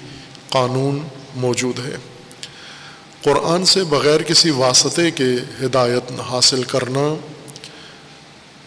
قانون 0.48 1.08
موجود 1.34 1.78
ہے۔ 1.86 1.96
قرآن 3.22 3.64
سے 3.64 3.84
بغیر 3.84 4.22
کسی 4.22 4.50
واسطے 4.50 5.10
کے 5.10 5.28
ہدایت 5.62 6.20
حاصل 6.20 6.62
کرنا، 6.62 7.14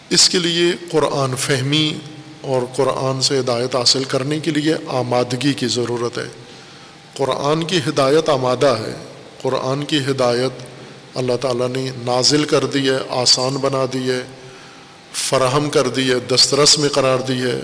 اس 0.10 0.30
کے 0.30 0.40
لیے 0.40 0.72
قرآن 0.92 1.36
فہمی 1.36 1.94
اور 2.42 2.62
قرآن 2.76 3.22
سے 3.22 3.40
ہدایت 3.40 3.76
حاصل 3.76 4.04
کرنے 4.04 4.40
کے 4.40 4.52
لیے 4.52 4.76
آمادگی 4.88 5.54
کی 5.54 5.68
ضرورت 5.68 6.18
ہے۔ 6.18 6.28
قرآن 7.18 7.64
کی 7.64 7.78
ہدایت 7.78 8.30
آمادہ 8.30 8.76
ہے۔ 8.80 9.04
قرآن 9.42 9.84
کی 9.84 9.98
ہدایت 9.98 10.73
اللہ 11.16 11.38
تعالیٰ 11.42 11.70
نے 11.70 11.92
نازل 12.06 12.44
کر 12.44 12.66
دی 12.66 12.90
ہے، 12.90 12.98
آسان 13.10 13.54
بنا 13.54 13.86
دی 13.94 14.12
ہے، 14.12 14.24
فراہم 15.14 15.70
کر 15.70 15.88
دی 15.88 16.12
ہے، 16.12 16.20
دسترس 16.20 16.80
میں 16.80 16.90
قرار 16.90 17.20
دی 17.20 17.42
ہے 17.42 17.62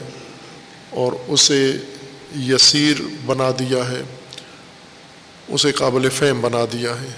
اور 0.89 1.13
اسے 1.27 1.77
یسیر 2.39 2.95
بنا 3.25 3.51
دیا 3.59 3.91
ہے، 3.91 4.01
اسے 5.47 5.71
قابل 5.71 6.09
فہم 6.09 6.41
بنا 6.41 6.65
دیا 6.73 7.01
ہے۔ 7.01 7.09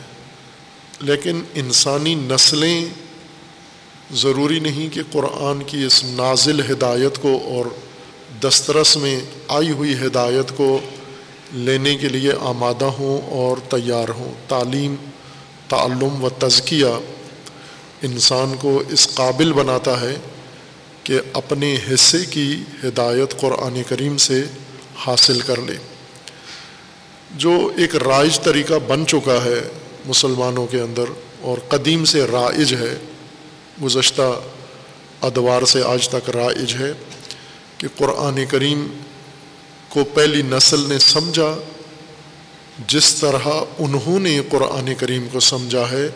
لیکن 1.00 1.42
انسانی 1.56 2.16
نسلیں 2.16 2.86
ضروری 4.14 4.60
نہیں 4.60 4.90
کہ 4.94 5.02
قرآن 5.12 5.64
کی 5.64 5.84
اس 5.84 6.04
نازل 6.04 6.72
ہدایت 6.72 7.22
کو 7.22 7.40
اور 7.44 7.66
دسترس 8.44 8.98
میں 8.98 9.20
آئی 9.48 9.72
ہوئی 9.72 9.94
ہدایت 9.94 10.58
کو 10.58 10.80
لینے 11.54 11.96
کے 11.96 12.10
لیے 12.10 12.32
آمادہ 12.40 12.86
ہوں 12.86 13.32
اور 13.32 13.58
تیار 13.70 14.10
ہوں۔ 14.10 14.34
تعلیم 14.48 14.96
تعلم 15.72 16.24
و 16.24 16.30
تزکیہ 16.30 16.94
انسان 18.02 18.56
کو 18.60 18.84
اس 18.90 19.08
قابل 19.14 19.54
بناتا 19.54 20.02
ہے 20.02 20.16
کہ 21.04 21.20
اپنے 21.34 21.76
حصے 21.94 22.26
کی 22.30 22.64
ہدایت 22.84 23.40
قرآن 23.40 23.82
کریم 23.90 24.18
سے 24.18 24.44
حاصل 25.00 25.40
کر 25.40 25.62
لے۔ 25.62 25.76
جو 27.32 27.72
ایک 27.78 27.96
رائج 27.96 28.40
طریقہ 28.40 28.74
بن 28.88 29.08
چکا 29.08 29.38
ہے 29.46 29.60
مسلمانوں 30.06 30.68
کے 30.68 30.82
اندر 30.82 31.04
اور 31.42 31.58
قدیم 31.70 32.06
سے 32.06 32.26
رائج 32.32 32.74
ہے، 32.74 32.98
گزشتہ 33.84 34.30
ادوار 35.22 35.66
سے 35.66 35.84
آج 35.84 36.10
تک 36.10 36.30
رائج 36.30 36.74
ہے 36.80 36.92
کہ 37.78 37.88
قرآن 37.98 38.46
کریم 38.50 38.88
کو 39.90 40.04
پہلی 40.04 40.42
نسل 40.42 40.80
نے 40.90 41.00
سمجھا 41.00 41.56
جس 42.88 43.16
طرح 43.16 43.48
انہوں 43.80 44.20
نے 44.20 44.42
قرآن 44.50 44.94
کریم 44.98 45.28
کو 45.32 45.40
سمجھا 45.40 45.92
ہے، 45.92 46.08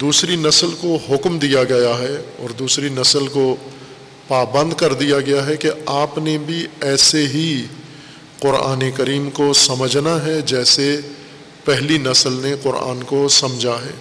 دوسری 0.00 0.36
نسل 0.36 0.70
کو 0.80 0.98
حکم 1.10 1.38
دیا 1.38 1.64
گیا 1.64 1.98
ہے 1.98 2.16
اور 2.38 2.50
دوسری 2.50 2.88
نسل 2.88 3.26
کو 3.28 3.56
پابند 4.28 4.72
کر 4.72 4.92
دیا 4.92 5.20
گیا 5.20 5.46
ہے 5.46 5.56
کہ 5.56 5.70
آپ 5.86 6.18
نے 6.18 6.38
بھی 6.38 6.66
ایسے 6.80 7.26
ہی 7.26 7.66
قرآن 8.38 8.90
کریم 8.96 9.30
کو 9.30 9.52
سمجھنا 9.52 10.24
ہے 10.26 10.40
جیسے 10.40 11.00
پہلی 11.64 11.98
نسل 11.98 12.32
نے 12.32 12.54
قرآن 12.62 13.02
کو 13.02 13.28
سمجھا 13.28 13.76
ہے۔ 13.84 13.92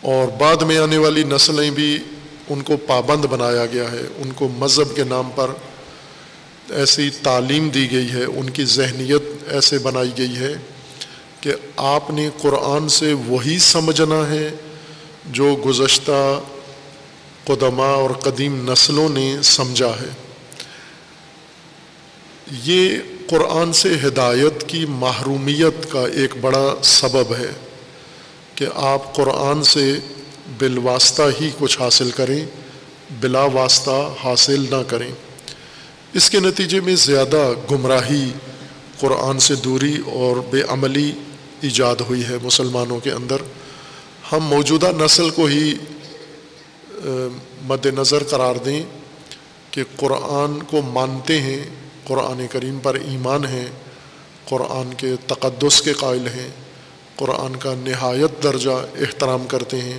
اور 0.00 0.28
بعد 0.38 0.56
میں 0.56 0.78
آنے 0.78 0.98
والی 0.98 1.24
نسلیں 1.24 1.70
بھی 1.70 1.98
ان 2.48 2.62
کو 2.62 2.76
پابند 2.76 3.24
بنایا 3.24 3.66
گیا 3.66 3.92
ہے، 3.92 4.02
ان 4.18 4.32
کو 4.32 4.48
مذہب 4.48 4.96
کے 4.96 5.04
نام 5.04 5.30
پر 5.34 5.50
ایسی 6.70 7.10
تعلیم 7.22 7.68
دی 7.68 7.90
گئی 7.90 8.10
ہے، 8.10 8.24
ان 8.24 8.50
کی 8.50 8.64
ذہنیت 8.64 9.22
ایسے 9.48 9.78
بنائی 9.78 10.10
گئی 10.18 10.36
ہے 10.36 10.54
کہ 11.40 11.52
آپ 11.76 12.10
نے 12.10 12.30
قرآن 12.38 12.88
سے 12.88 13.12
وہی 13.12 13.58
سمجھنا 13.58 14.30
ہے 14.30 14.50
جو 15.26 15.56
گزشتہ 15.66 16.40
قدمہ 17.44 17.82
اور 17.82 18.10
قدیم 18.10 18.72
نسلوں 18.72 19.08
نے 19.08 19.36
سمجھا 19.42 19.92
ہے۔ 20.00 20.08
یہ 22.64 22.98
قرآن 23.26 23.72
سے 23.72 23.94
ہدایت 24.06 24.68
کی 24.68 24.86
محرومیت 24.88 25.92
کا 25.92 26.00
ایک 26.00 26.34
بڑا 26.40 26.74
سبب 26.82 27.34
ہے 27.38 27.52
کہ 28.54 28.66
آپ 28.74 29.14
قرآن 29.14 29.64
سے 29.64 29.94
بالواسطہ 30.58 31.22
ہی 31.40 31.50
کچھ 31.58 31.80
حاصل 31.80 32.10
کریں، 32.10 32.46
بلا 33.20 33.44
واسطہ 33.44 34.14
حاصل 34.24 34.66
نہ 34.70 34.82
کریں۔ 34.88 35.10
اس 36.16 36.28
کے 36.30 36.40
نتیجے 36.40 36.80
میں 36.80 36.94
زیادہ 36.96 37.52
گمراہی 37.70 38.32
قرآن 39.00 39.38
سے 39.38 39.54
دوری 39.54 39.96
اور 40.06 40.36
بے 40.50 40.62
عملی 40.68 41.12
ایجاد 41.60 41.96
ہوئی 42.08 42.24
ہے 42.24 42.36
مسلمانوں 42.42 43.00
کے 43.00 43.10
اندر۔ 43.10 43.42
ہم 44.32 44.44
موجودہ 44.44 44.90
نسل 44.96 45.30
کو 45.30 45.44
ہی 45.44 45.74
مد 47.62 47.86
نظر 47.86 48.24
قرار 48.24 48.56
دیں 48.56 48.82
کہ 49.70 49.84
قرآن 49.96 50.62
کو 50.62 50.82
مانتے 50.82 51.40
ہیں، 51.40 51.64
قرآن 52.04 52.46
کریم 52.50 52.78
پر 52.78 52.94
ایمان 52.94 53.44
ہیں 53.44 53.66
قرآن 54.48 54.94
کے 54.94 55.14
تقدس 55.26 55.82
کے 55.82 55.92
قائل 55.92 56.26
ہیں، 56.28 56.48
قرآن 57.16 57.56
کا 57.56 57.74
نہایت 57.78 58.42
درجہ 58.42 58.76
احترام 58.96 59.46
کرتے 59.46 59.80
ہیں 59.80 59.98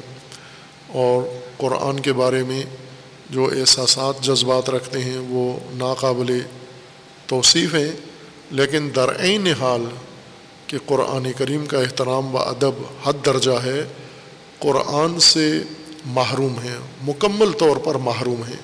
اور 0.88 1.24
قرآن 1.58 2.00
کے 2.00 2.14
بارے 2.14 2.44
میں 2.44 2.64
جو 3.30 3.46
احساسات 3.46 4.22
جذبات 4.22 4.70
رکھتے 4.70 5.00
ہیں، 5.00 5.18
وہ 5.18 5.60
ناقابل 5.74 6.40
توصیف 7.28 7.76
ہیں۔ 7.76 7.92
لیکن 8.52 8.90
درعین 8.96 9.48
حال 9.60 9.86
کہ 10.68 10.78
قرآن 10.86 11.32
کریم 11.38 11.66
کا 11.66 11.80
احترام 11.80 12.36
و 12.36 12.38
ادب 12.38 12.72
حد 13.04 13.14
درجہ 13.26 13.52
ہے، 13.52 13.84
قرآن 14.60 15.20
سے 15.20 15.62
محروم 16.06 16.60
ہیں، 16.60 16.78
مکمل 17.04 17.52
طور 17.52 17.78
پر 17.78 17.96
محروم 17.96 18.44
ہیں۔ 18.44 18.62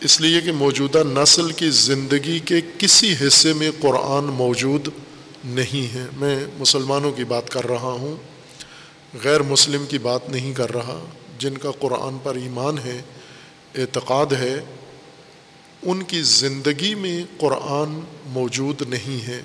اس 0.00 0.20
لیے 0.20 0.40
کہ 0.40 0.52
موجودہ 0.52 1.02
نسل 1.14 1.52
کی 1.52 1.70
زندگی 1.70 2.38
کے 2.38 2.60
کسی 2.78 3.14
حصے 3.26 3.52
میں 3.52 3.70
قرآن 3.80 4.24
موجود 4.24 4.88
نہیں 5.44 5.94
ہے۔ 5.94 6.06
میں 6.16 6.44
مسلمانوں 6.58 7.12
کی 7.12 7.24
بات 7.24 7.50
کر 7.50 7.66
رہا 7.66 7.92
ہوں، 7.92 8.16
غیر 9.24 9.42
مسلم 9.42 9.84
کی 9.88 9.98
بات 9.98 10.30
نہیں 10.30 10.52
کر 10.52 10.72
رہا، 10.72 11.04
جن 11.38 11.58
کا 11.58 11.70
قرآن 11.78 12.18
پر 12.22 12.34
ایمان 12.34 12.78
ہے۔ 12.78 13.02
اعتقاد 13.74 14.26
ہے، 14.26 14.60
ان 15.82 16.02
کی 16.02 16.22
زندگی 16.22 16.94
میں 16.94 17.22
قرآن 17.38 18.00
موجود 18.26 18.82
نہیں 18.88 19.26
ہے۔ 19.26 19.42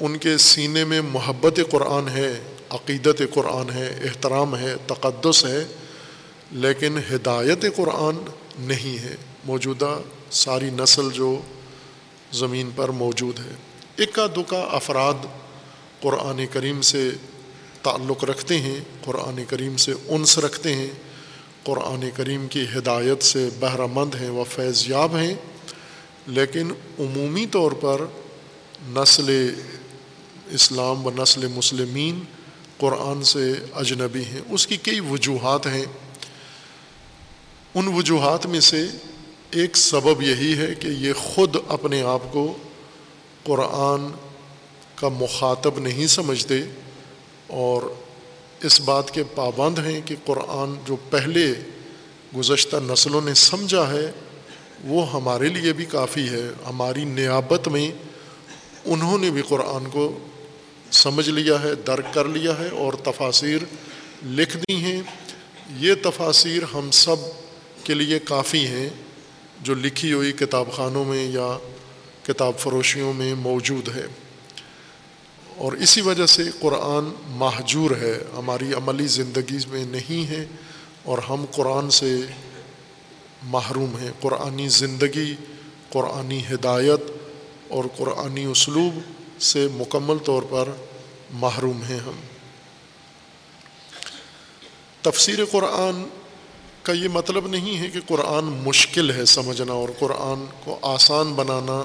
ان 0.00 0.18
کے 0.18 0.36
سینے 0.36 0.84
میں 0.84 1.00
محبت 1.00 1.60
قرآن 1.70 2.08
ہے، 2.08 2.40
عقیدت 2.70 3.22
قرآن 3.34 3.70
ہے، 3.70 3.98
احترام 4.02 4.56
ہے، 4.56 4.74
تقدس 4.86 5.44
ہے، 5.44 5.64
لیکن 6.52 6.98
ہدایت 6.98 7.64
قرآن 7.76 8.16
نہیں 8.58 9.02
ہے۔ 9.02 9.16
موجودہ 9.44 9.98
ساری 10.30 10.70
نسل 10.70 11.08
جو 11.12 11.40
زمین 12.32 12.70
پر 12.76 12.88
موجود 12.88 13.38
ہے۔ 13.38 13.54
اکا 13.98 14.26
دکا 14.26 14.68
افراد 14.70 15.14
قرآن 16.00 16.46
کریم 16.52 16.80
سے 16.80 17.10
تعلق 17.82 18.24
رکھتے 18.24 18.58
ہیں، 18.58 18.80
قرآن 19.04 19.44
کریم 19.48 19.76
سے 19.76 19.92
انس 20.08 20.38
رکھتے 20.38 20.74
ہیں۔ 20.74 20.90
قرآن 21.64 22.10
کریم 22.16 22.48
کی 22.48 22.66
ہدایت 22.78 23.22
سے 23.22 23.48
بہرہ 23.60 23.86
مند 23.92 24.14
ہیں 24.14 24.30
و 24.30 24.44
فیض 24.44 24.88
یاب 24.88 25.16
ہیں، 25.16 25.34
لیکن 26.26 26.70
عمومی 26.98 27.46
طور 27.46 27.72
پر 27.72 28.00
نسل 28.82 29.54
اسلام 30.50 31.06
و 31.06 31.10
نسل 31.10 31.46
مسلمین 31.46 32.20
قرآن 32.78 33.22
سے 33.22 33.52
اجنبی 33.74 34.24
ہیں۔ 34.24 34.40
اس 34.50 34.66
کی 34.66 34.76
کئی 34.76 35.00
وجوہات 35.00 35.66
ہیں۔ 35.66 35.84
ان 37.74 37.88
وجوہات 37.88 38.46
میں 38.46 38.60
سے 38.60 38.86
ایک 39.50 39.76
سبب 39.76 40.22
یہی 40.22 40.58
ہے 40.58 40.74
کہ 40.74 40.88
یہ 40.88 41.12
خود 41.12 41.56
اپنے 41.68 42.02
آپ 42.02 42.32
کو 42.32 42.56
قرآن 43.44 44.12
کا 44.94 45.08
مخاطب 45.08 45.78
نہیں 45.78 46.06
سمجھتے 46.06 46.62
اور 47.46 47.82
اس 48.62 48.80
بات 48.80 49.10
کے 49.10 49.24
پابند 49.34 49.78
ہیں 49.78 50.00
کہ 50.04 50.14
قرآن 50.24 50.74
جو 50.86 50.96
پہلے 51.10 51.54
گزشتہ 52.36 52.76
نسلوں 52.76 53.20
نے 53.20 53.34
سمجھا 53.34 53.90
ہے، 53.90 54.12
وہ 54.84 55.12
ہمارے 55.12 55.48
لیے 55.48 55.72
بھی 55.72 55.84
کافی 55.84 56.28
ہے۔ 56.28 56.48
ہماری 56.68 57.04
نیابت 57.04 57.68
میں 57.68 57.90
انہوں 58.84 59.18
نے 59.18 59.30
بھی 59.30 59.42
قرآن 59.42 59.90
کو 59.90 60.18
سمجھ 60.90 61.30
لیا 61.30 61.62
ہے، 61.62 61.74
درک 61.74 62.04
کر 62.14 62.24
لیا 62.24 62.58
ہے 62.58 62.68
اور 62.68 62.92
تفاصیر 62.92 63.58
لکھ 64.26 64.56
دی 64.56 64.74
ہیں۔ 64.74 65.02
یہ 65.76 65.94
تفاصیر 66.02 66.62
ہم 66.74 66.90
سب 66.90 67.16
کے 67.84 67.94
لیے 67.94 68.18
کافی 68.18 68.66
ہیں 68.66 68.90
جو 69.60 69.74
لکھی 69.74 70.12
ہوئی 70.12 70.32
کتاب 70.32 70.72
خانوں 70.72 71.04
میں 71.04 71.24
یا 71.24 71.58
کتاب 72.22 72.52
فروشیوں 72.58 73.12
میں 73.12 73.34
موجود 73.34 73.88
ہے۔ 73.96 74.06
اور 75.60 75.72
اسی 75.72 76.00
وجہ 76.00 76.26
سے 76.26 76.42
قرآن 76.60 77.14
محجور 77.28 77.90
ہے، 77.90 78.24
ہماری 78.36 78.72
عملی 78.72 79.06
زندگی 79.06 79.58
میں 79.68 79.84
نہیں 79.84 80.30
ہے 80.30 80.46
اور 81.02 81.18
ہم 81.18 81.44
قرآن 81.52 81.90
سے 81.90 82.20
محروم 83.42 83.96
ہیں۔ 83.96 84.10
قرآنی 84.20 84.68
زندگی، 84.68 85.34
قرآنی 85.90 86.42
ہدایت 86.50 87.00
اور 87.68 87.84
قرآنی 87.96 88.44
اسلوب 88.44 88.94
سے 89.42 89.68
مکمل 89.74 90.18
طور 90.18 90.42
پر 90.50 90.68
محروم 91.30 91.82
ہیں 91.82 91.98
ہم۔ 91.98 92.20
تفسیر 95.02 95.44
قرآن 95.44 96.08
کا 96.82 96.92
یہ 96.92 97.08
مطلب 97.08 97.46
نہیں 97.46 97.78
ہے 97.78 97.90
کہ 97.90 98.00
قرآن 98.06 98.44
مشکل 98.44 99.10
ہے 99.10 99.24
سمجھنا 99.24 99.72
اور 99.72 99.88
قرآن 99.98 100.46
کو 100.64 100.78
آسان 100.82 101.32
بنانا 101.32 101.82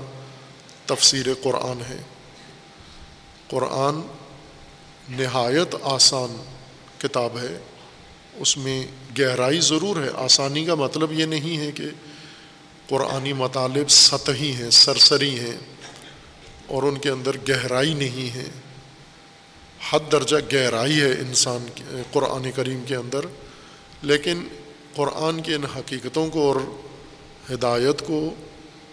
تفسیر 0.86 1.26
قرآن 1.44 1.82
ہے۔ 1.90 2.02
قرآن 3.48 4.02
نہایت 5.10 5.76
آسان 5.82 6.36
کتاب 6.98 7.38
ہے، 7.38 7.58
اس 8.36 8.58
میں 8.58 8.88
گہرائی 9.20 9.60
ضرور 9.60 10.04
ہے۔ 10.04 10.10
آسانی 10.16 10.66
کا 10.66 10.76
مطلب 10.76 11.12
یہ 11.12 11.26
نہیں 11.26 11.58
ہے 11.58 11.72
کہ 11.72 11.84
قرآنی 12.90 13.34
مطالب 13.34 13.90
سطحی 13.90 14.52
ہیں، 14.52 14.70
سرسری 14.70 15.40
ہیں 15.40 15.58
اور 16.68 16.84
ان 16.84 16.98
کے 16.98 17.10
اندر 17.10 17.38
گہرائی 17.50 17.94
نہیں 17.94 18.36
ہے۔ 18.36 18.50
حد 19.90 20.12
درجہ 20.12 20.38
گہرائی 20.54 21.02
ہے 21.02 21.12
انسان 21.12 21.66
قرآن 22.12 22.52
کریم 22.52 22.84
کے 22.88 22.96
اندر، 22.96 23.26
لیکن 24.02 24.48
قرآن 24.96 25.42
کی 25.42 25.54
ان 25.54 25.66
حقیقتوں 25.66 26.30
کو 26.30 26.48
اور 26.48 26.56
ہدایت 27.54 28.02
کو 28.08 28.30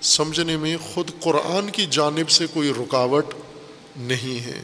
سمجھنے 0.02 0.56
میں 0.56 0.76
خود 0.76 1.10
قرآن 1.20 1.70
کی 1.70 1.86
جانب 1.90 2.30
سے 2.30 2.46
کوئی 2.52 2.72
رکاوٹ 2.80 3.34
نہیں 3.96 4.44
ہے 4.44 4.62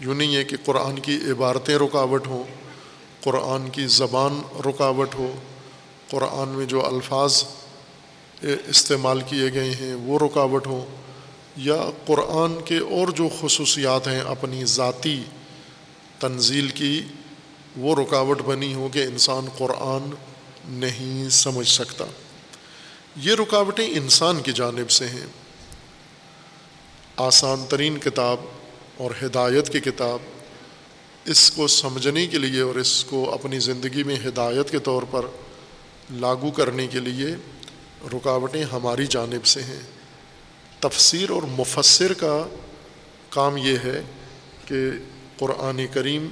یوں 0.00 0.14
نہیں 0.14 0.36
ہے 0.36 0.44
کہ 0.44 0.56
قرآن 0.64 0.98
کی 0.98 1.18
عبارتیں 1.30 1.78
رکاوٹ 1.78 2.26
ہوں، 2.26 2.44
قرآن 3.20 3.70
کی 3.70 3.86
زبان 3.86 4.42
رکاوٹ 4.66 5.14
ہو، 5.14 5.32
قرآن 6.10 6.48
میں 6.48 6.66
جو 6.66 6.86
الفاظ 6.86 7.44
استعمال 8.42 9.20
کیے 9.20 9.52
گئے 9.52 9.70
ہیں 9.70 9.94
وہ 9.94 10.18
رکاوٹ 10.18 10.66
ہوں، 10.66 10.86
یا 11.56 11.90
قرآن 12.06 12.60
کے 12.64 12.78
اور 12.78 13.08
جو 13.08 13.28
خصوصیات 13.40 14.08
ہیں 14.08 14.20
اپنی 14.20 14.64
ذاتی 14.64 15.24
تنزیل 16.18 16.68
کی، 16.68 17.02
وہ 17.76 17.96
رکاوٹ 17.96 18.42
بنی 18.42 18.74
ہو 18.74 18.88
کہ 18.92 19.02
انسان 19.02 19.46
قرآن 19.58 20.10
نہیں 20.68 21.28
سمجھ 21.28 21.68
سکتا۔ 21.68 22.04
یہ 23.16 23.34
رکاوٹیں 23.34 23.86
انسان 23.86 24.40
کی 24.40 24.52
جانب 24.52 24.90
سے 24.90 25.08
ہیں۔ 25.08 25.26
آسان 27.18 27.64
ترین 27.68 27.98
کتاب 27.98 28.36
اور 28.96 29.10
ہدایت 29.22 29.72
کی 29.72 29.80
کتاب، 29.80 30.18
اس 31.24 31.50
کو 31.50 31.66
سمجھنے 31.66 32.26
کے 32.26 32.38
لیے 32.38 32.60
اور 32.60 32.74
اس 32.74 33.04
کو 33.04 33.32
اپنی 33.32 33.58
زندگی 33.58 34.02
میں 34.02 34.16
ہدایت 34.26 34.70
کے 34.70 34.78
طور 34.78 35.02
پر 35.10 35.26
لاگو 36.10 36.50
کرنے 36.50 36.86
کے 36.86 37.00
لیے 37.00 37.26
رکاوٹیں 38.12 38.64
ہماری 38.64 39.06
جانب 39.06 39.46
سے 39.46 39.62
ہیں۔ 39.62 39.80
تفسیر 40.80 41.30
اور 41.30 41.42
مفسر 41.42 42.12
کا 42.12 42.44
کام 43.30 43.56
یہ 43.56 43.78
ہے 43.84 44.02
کہ 44.64 44.76
قرآن 45.38 45.86
کریم 45.92 46.28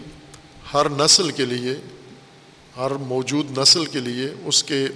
ہر 0.74 0.88
نسل 0.88 1.30
کے 1.30 1.44
لیے، 1.44 1.74
ہر 2.76 2.90
موجود 2.90 3.58
نسل 3.58 3.86
کے 3.86 3.98
لیے، 3.98 4.28
اس 4.44 4.64
کے 4.64 4.86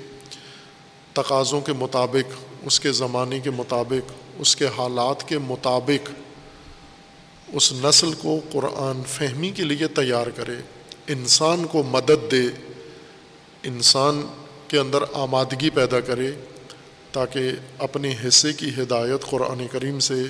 تقاضوں 1.13 1.61
کے 1.61 1.73
مطابق، 1.73 2.35
اس 2.63 2.81
کے 2.81 2.93
زمانے 2.93 3.41
کے 3.41 3.51
مطابق 3.51 4.13
اس 4.41 4.57
کے 4.57 4.67
حالات 4.67 5.29
کے 5.29 5.39
مطابق 5.39 6.11
اس 7.53 7.73
نسل 7.73 8.13
کو 8.13 8.41
قرآن 8.53 9.03
فہمی 9.07 9.51
کے 9.51 9.63
لیے 9.63 9.89
تیار 9.89 10.27
کرے، 10.27 10.55
انسان 11.07 11.65
کو 11.65 11.83
مدد 11.83 12.33
دے، 12.33 12.47
انسان 13.63 14.27
کے 14.69 14.79
اندر 14.79 14.99
آمادگی 15.13 15.71
پیدا 15.71 16.01
کرے 16.01 16.31
تاکہ 17.13 17.51
اپنے 17.79 18.15
حصے 18.29 18.53
کی 18.53 18.69
ہدایت 18.69 19.25
قرآن 19.25 19.67
کریم 19.73 19.99
سے 19.99 20.23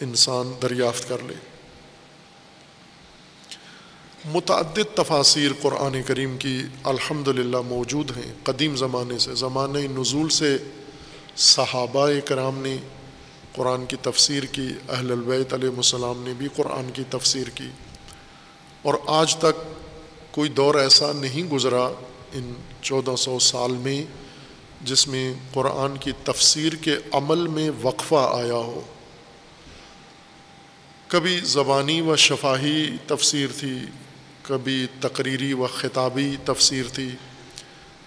انسان 0.00 0.52
دریافت 0.62 1.08
کر 1.08 1.16
لے۔ 1.26 1.34
متعدد 4.24 4.96
تفاصیر 4.96 5.50
قرآن 5.62 6.02
کریم 6.06 6.36
کی 6.38 6.62
الحمد 6.84 7.28
للہ 7.28 7.60
موجود 7.60 8.10
ہیں۔ 8.16 8.32
قدیم 8.44 8.76
زمانے 8.76 9.18
سے، 9.18 9.34
زمانۂ 9.34 10.00
نزول 10.00 10.28
سے 10.28 10.56
صحابہ 11.36 12.10
کرام 12.24 12.62
نے 12.62 12.76
قرآن 13.52 13.86
کی 13.86 13.96
تفسیر 14.02 14.42
کی، 14.42 14.68
اہل 14.88 15.12
البیت 15.12 15.54
علیہ 15.54 15.68
السلام 15.76 16.22
نے 16.22 16.32
بھی 16.34 16.48
قرآن 16.56 16.90
کی 16.90 17.02
تفسیر 17.10 17.46
کی۔ 17.48 17.68
اور 18.82 18.94
آج 19.06 19.36
تک 19.36 19.78
کوئی 20.30 20.50
دور 20.50 20.74
ایسا 20.74 21.12
نہیں 21.12 21.50
گزرا 21.50 21.84
ان 22.32 22.54
چودہ 22.82 23.16
سو 23.16 23.38
سال 23.38 23.70
میں 23.70 24.04
جس 24.82 25.08
میں 25.08 25.34
قرآن 25.52 25.96
کی 25.96 26.12
تفسیر 26.24 26.72
کے 26.72 26.96
عمل 27.12 27.46
میں 27.46 27.70
وقفہ 27.82 28.14
آیا 28.14 28.52
ہو۔ 28.52 28.80
کبھی 31.08 31.40
زبانی 31.42 32.00
و 32.00 32.16
شفاہی 32.16 32.96
تفسیر 33.06 33.48
تھی، 33.58 33.78
کبھی 34.42 34.86
تقریری 35.00 35.52
و 35.52 35.66
خطابی 35.66 36.36
تفسیر 36.44 36.84
تھی، 36.92 37.08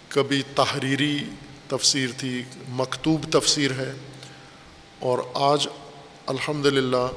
کبھی 0.08 0.44
تحریری 0.56 1.20
تفسیر 1.68 2.08
تھی، 2.18 2.44
مکتوب 2.70 3.26
تفسیر 3.32 3.72
ہے۔ 3.72 3.94
اور 5.02 5.20
آج 5.34 5.68
الحمد 6.26 6.66
للہ 6.66 7.08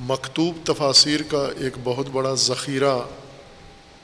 مکتوب 0.00 0.56
تفاصیر 0.64 1.22
کا 1.22 1.48
ایک 1.58 1.72
بہت 1.84 2.06
بڑا 2.12 2.34
ذخیرہ 2.34 2.98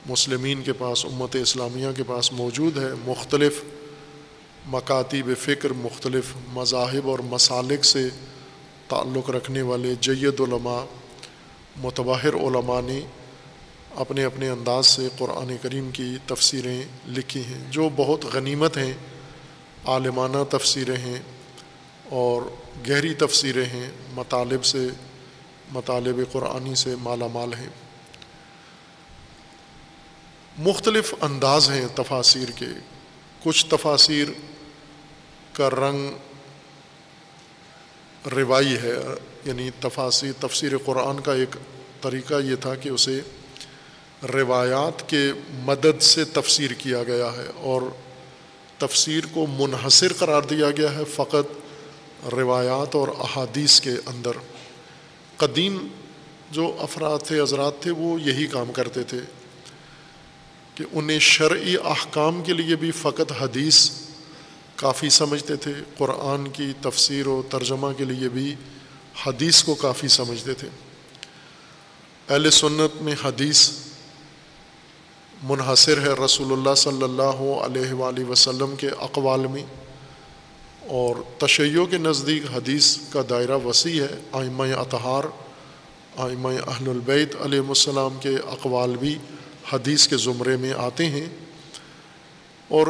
مسلمین 0.05 0.61
کے 0.61 0.73
پاس، 0.73 1.05
امت 1.05 1.35
اسلامیہ 1.35 1.87
کے 1.97 2.03
پاس 2.03 2.31
موجود 2.33 2.77
ہے۔ 2.77 2.89
مختلف 3.05 3.63
مکاتیب 4.65 5.31
فکر، 5.39 5.73
مختلف 5.73 6.23
مذاہب 6.53 7.09
اور 7.09 7.19
مسالک 7.19 7.85
سے 7.85 8.09
تعلق 8.87 9.29
رکھنے 9.29 9.61
والے 9.61 9.95
جید 10.01 10.39
علماء، 10.39 10.83
متباہر 11.81 12.33
علماء 12.33 12.81
نے 12.81 13.01
اپنے 13.95 14.23
اپنے 14.23 14.49
انداز 14.49 14.87
سے 14.87 15.07
قرآن 15.17 15.55
کریم 15.61 15.91
کی 15.93 16.17
تفسیریں 16.25 16.81
لکھی 17.07 17.45
ہیں، 17.45 17.63
جو 17.71 17.89
بہت 17.95 18.25
غنیمت 18.33 18.77
ہیں، 18.77 18.93
عالمانہ 19.85 20.43
تفسیریں 20.49 20.97
ہیں 20.97 21.19
اور 22.09 22.41
گہری 22.89 23.13
تفسیریں 23.13 23.65
ہیں، 23.65 23.91
مطالب 24.13 24.65
سے، 24.65 24.87
مطالب 25.71 26.19
قرآنی 26.31 26.75
سے 26.75 26.95
مالا 26.95 27.27
مال 27.27 27.53
ہیں۔ 27.53 27.69
مختلف 30.57 31.13
انداز 31.21 31.69
ہیں 31.69 31.87
تفاصیر 31.95 32.51
کے۔ 32.51 32.65
کچھ 33.43 33.65
تفاصیر 33.65 34.27
کا 35.53 35.69
رنگ 35.69 36.11
روائی 38.27 38.75
ہے 38.75 38.93
یعنی 39.45 39.69
تفاصیر 39.79 40.31
تفسیر 40.39 40.77
قرآن 40.77 41.19
کا 41.19 41.33
ایک 41.33 41.55
طریقہ 42.01 42.33
یہ 42.43 42.55
تھا 42.55 42.75
کہ 42.75 42.89
اسے 42.89 43.21
روایات 44.33 45.09
کے 45.09 45.31
مدد 45.49 46.01
سے 46.01 46.25
تفسیر 46.25 46.71
کیا 46.71 47.03
گیا 47.03 47.25
ہے 47.25 47.47
اور 47.55 47.81
تفسیر 48.77 49.23
کو 49.33 49.45
منحصر 49.47 50.13
قرار 50.13 50.41
دیا 50.41 50.71
گیا 50.71 50.95
ہے، 50.95 51.03
فقط 51.05 51.60
روایات 52.31 52.95
اور 52.95 53.07
احادیث 53.07 53.81
کے 53.81 53.89
اندر۔ 53.89 54.31
قدیم 55.37 55.87
جو 56.51 56.75
افراد 56.79 57.19
تھے، 57.19 57.41
حضرات 57.41 57.79
تھے، 57.79 57.91
وہ 57.91 58.21
یہی 58.21 58.47
کام 58.47 58.71
کرتے 58.71 59.03
تھے 59.03 59.19
کہ 60.75 60.83
انہیں 60.91 61.19
شرعی 61.19 61.75
احکام 61.83 62.43
کے 62.43 62.53
لیے 62.53 62.75
بھی 62.75 62.91
فقط 62.91 63.31
حدیث 63.41 63.89
کافی 64.75 65.09
سمجھتے 65.09 65.55
تھے، 65.55 65.73
قرآن 65.97 66.47
کی 66.47 66.73
تفسیر 66.81 67.27
و 67.27 67.41
ترجمہ 67.49 67.87
کے 67.97 68.05
لیے 68.05 68.29
بھی 68.29 68.55
حدیث 69.25 69.63
کو 69.63 69.75
کافی 69.75 70.07
سمجھتے 70.07 70.53
تھے۔ 70.53 70.67
اہل 72.29 72.49
سنت 72.49 73.01
میں 73.01 73.15
حدیث 73.23 73.69
منحصر 75.43 75.97
ہے 75.97 76.25
رسول 76.25 76.53
اللہ 76.53 76.75
صلی 76.75 77.03
اللہ 77.03 77.55
علیہ 77.65 77.93
وآلہ 77.93 78.25
وسلم 78.25 78.75
کے 78.75 78.87
اقوال 78.87 79.47
میں۔ 79.47 79.65
اور 80.87 81.15
تشیع 81.37 81.85
کے 81.85 81.97
نزدیک 81.97 82.43
حدیث 82.55 82.97
کا 83.09 83.21
دائرہ 83.29 83.57
وسیع 83.57 84.03
ہے۔ 84.03 84.15
آئمہ 84.31 84.63
اطہار، 84.63 85.23
آئمہ 86.17 86.47
اہل 86.47 86.89
البیت 86.89 87.35
علیہ 87.41 87.59
السلام 87.59 88.17
کے 88.21 88.29
اقوال 88.29 88.97
بھی 88.97 89.17
حدیث 89.73 90.07
کے 90.07 90.17
زمرے 90.17 90.57
میں 90.57 90.73
آتے 90.77 91.05
ہیں۔ 91.05 91.25
اور 92.67 92.87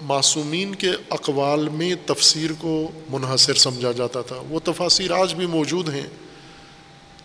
معصومین 0.00 0.74
کے 0.74 0.90
اقوال 1.10 1.68
میں 1.68 1.94
تفسیر 2.06 2.50
کو 2.58 2.90
منحصر 3.10 3.54
سمجھا 3.54 3.92
جاتا 3.92 4.22
تھا۔ 4.22 4.36
وہ 4.48 4.60
تفاصیر 4.64 5.10
آج 5.10 5.34
بھی 5.34 5.46
موجود 5.46 5.88
ہیں۔ 5.88 6.06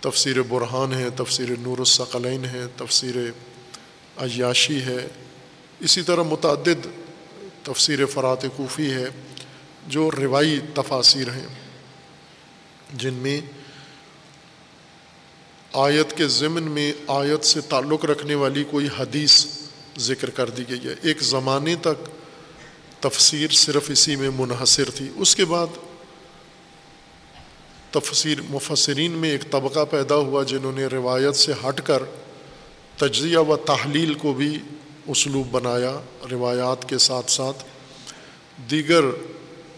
تفسیر 0.01 0.41
برحان 0.41 0.93
ہے، 0.93 1.09
تفسیر 1.09 1.49
نور 1.59 1.77
الثقلین 1.77 2.45
ہے، 2.45 2.65
تفسیر 2.77 3.15
عیاشی 4.17 4.81
ہے۔ 4.81 5.07
اسی 5.79 6.01
طرح 6.01 6.23
متعدد 6.23 6.87
تفسیر 7.63 8.05
فرات 8.05 8.43
کوفی 8.55 8.91
ہے۔ 8.91 9.05
جو 9.87 10.11
روائی 10.11 10.59
تفاصیر 10.73 11.29
ہیں، 11.29 11.47
جن 12.93 13.13
میں 13.13 13.41
آیت 15.73 16.17
کے 16.17 16.27
ضمن 16.27 16.63
میں 16.63 16.93
آیت 17.07 17.45
سے 17.45 17.61
تعلق 17.61 18.05
رکھنے 18.05 18.35
والی 18.35 18.63
کوئی 18.63 18.87
حدیث 18.99 19.45
ذکر 19.97 20.29
کر 20.29 20.49
دی 20.49 20.63
گئی 20.69 20.85
ہے۔ 20.85 20.95
ایک 21.01 21.23
زمانے 21.23 21.75
تک 21.75 22.09
تفسیر 22.99 23.47
صرف 23.49 23.89
اسی 23.89 24.15
میں 24.15 24.29
منحصر 24.35 24.89
تھی۔ 24.89 25.09
اس 25.15 25.35
کے 25.35 25.45
بعد 25.45 25.67
تفسیر 27.91 28.37
مفسرین 28.49 29.11
میں 29.11 29.29
ایک 29.29 29.51
طبقہ 29.51 29.85
پیدا 29.89 30.15
ہوا 30.15 30.43
جنہوں 30.43 30.71
نے 30.71 30.85
روایت 30.85 31.35
سے 31.35 31.51
ہٹ 31.51 31.81
کر 31.81 32.03
تجزیہ 32.97 33.37
و 33.37 33.55
تحلیل 33.55 34.13
کو 34.13 34.33
بھی 34.33 34.59
اسلوب 35.07 35.47
بنایا۔ 35.51 35.99
روایات 36.31 36.89
کے 36.89 36.97
ساتھ 36.97 37.31
ساتھ 37.31 37.63
دیگر 38.71 39.03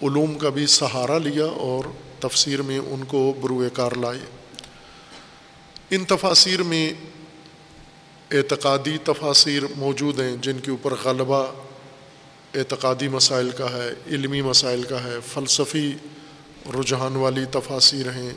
علوم 0.05 0.33
کا 0.35 0.49
بھی 0.49 0.67
سہارا 0.67 1.17
لیا 1.17 1.45
اور 1.45 1.83
تفسیر 2.19 2.61
میں 2.61 2.79
ان 2.79 3.03
کو 3.03 3.33
بروئے 3.41 3.69
کار 3.73 3.91
لائے۔ 3.91 4.19
ان 5.89 6.05
تفاصیر 6.05 6.63
میں 6.63 6.93
اعتقادی 8.31 8.97
تفاصیر 9.03 9.63
موجود 9.77 10.19
ہیں 10.19 10.35
جن 10.41 10.59
کے 10.59 10.71
اوپر 10.71 10.93
غلبہ 11.03 11.51
اعتقادی 12.53 13.07
مسائل 13.07 13.49
کا 13.49 13.69
ہے، 13.69 13.89
علمی 14.07 14.41
مسائل 14.41 14.83
کا 14.83 15.03
ہے، 15.03 15.15
فلسفی 15.33 15.93
رجحان 16.79 17.15
والی 17.15 17.45
تفاصیر 17.51 18.09
ہیں، 18.09 18.33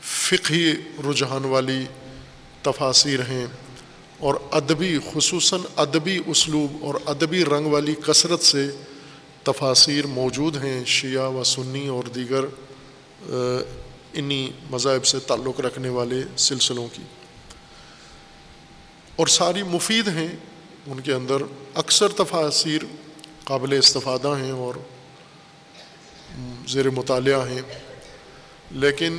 فقہی 0.00 0.72
رجحان 1.10 1.44
والی 1.44 1.84
تفاصیر 2.62 3.20
ہیں 3.20 3.46
اور 4.18 4.34
ادبی، 4.50 4.98
خصوصاً 5.12 5.60
ادبی 5.76 6.18
اسلوب 6.26 6.84
اور 6.84 6.94
ادبی 7.06 7.44
رنگ 7.44 7.66
والی 7.66 7.94
کثرت 8.06 8.40
سے 8.40 8.70
تفاصیر 9.46 10.06
موجود 10.06 10.64
ہیں 10.64 10.84
شیعہ 10.84 11.28
و 11.28 11.44
سنی 11.44 11.86
اور 11.86 12.04
دیگر 12.04 12.44
انہی 14.12 14.52
مذاہب 14.70 15.06
سے 15.06 15.18
تعلق 15.18 15.60
رکھنے 15.60 15.88
والے 15.88 16.16
سلسلوں 16.36 16.88
کی۔ 16.92 17.02
اور 19.16 19.26
ساری 19.26 19.62
مفید 19.62 20.08
ہیں، 20.08 20.36
ان 20.86 21.00
کے 21.00 21.12
اندر 21.12 21.34
اکثر 21.74 22.08
تفاصیر 22.08 22.82
قابل 23.44 23.78
استفادہ 23.78 24.36
ہیں 24.40 24.52
اور 24.52 24.74
زیر 26.68 26.90
مطالعہ 26.90 27.48
ہیں۔ 27.48 27.62
لیکن 28.70 29.18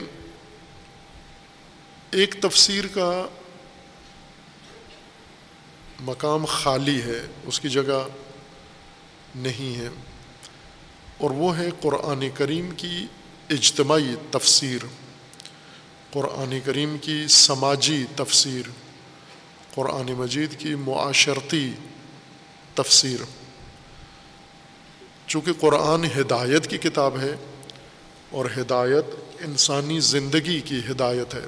ایک 2.12 2.36
تفسیر 2.42 2.88
کا 2.88 3.26
مقام 6.00 6.46
خالی 6.46 7.02
ہے، 7.02 7.26
اس 7.44 7.60
کی 7.60 7.70
جگہ 7.70 8.08
نہیں 9.36 9.80
ہے۔ 9.80 9.90
اور 11.17 11.32
وہ 11.32 11.58
ہے 11.58 11.69
قرآن 11.82 12.30
کریم 12.34 12.69
کی 12.77 13.08
اجتماعی 13.49 14.15
تفسیر۔ 14.32 14.86
قرآن 16.12 16.60
کریم 16.65 16.97
کی 17.01 17.25
سماجی 17.30 18.06
تفسیر۔ 18.15 18.69
قرآن 19.75 20.13
مجید 20.13 20.60
کی 20.60 20.75
معاشرتی 20.75 21.71
تفسیر۔ 22.75 23.19
چونکہ 25.27 25.51
قرآن 25.60 26.03
ہدایت 26.03 26.67
کی 26.67 26.77
کتاب 26.77 27.19
ہے 27.19 27.36
اور 28.30 28.45
ہدایت 28.58 29.06
انسانی 29.39 29.99
زندگی 29.99 30.62
کی 30.62 30.82
ہدایت 30.91 31.36
ہے۔ 31.36 31.45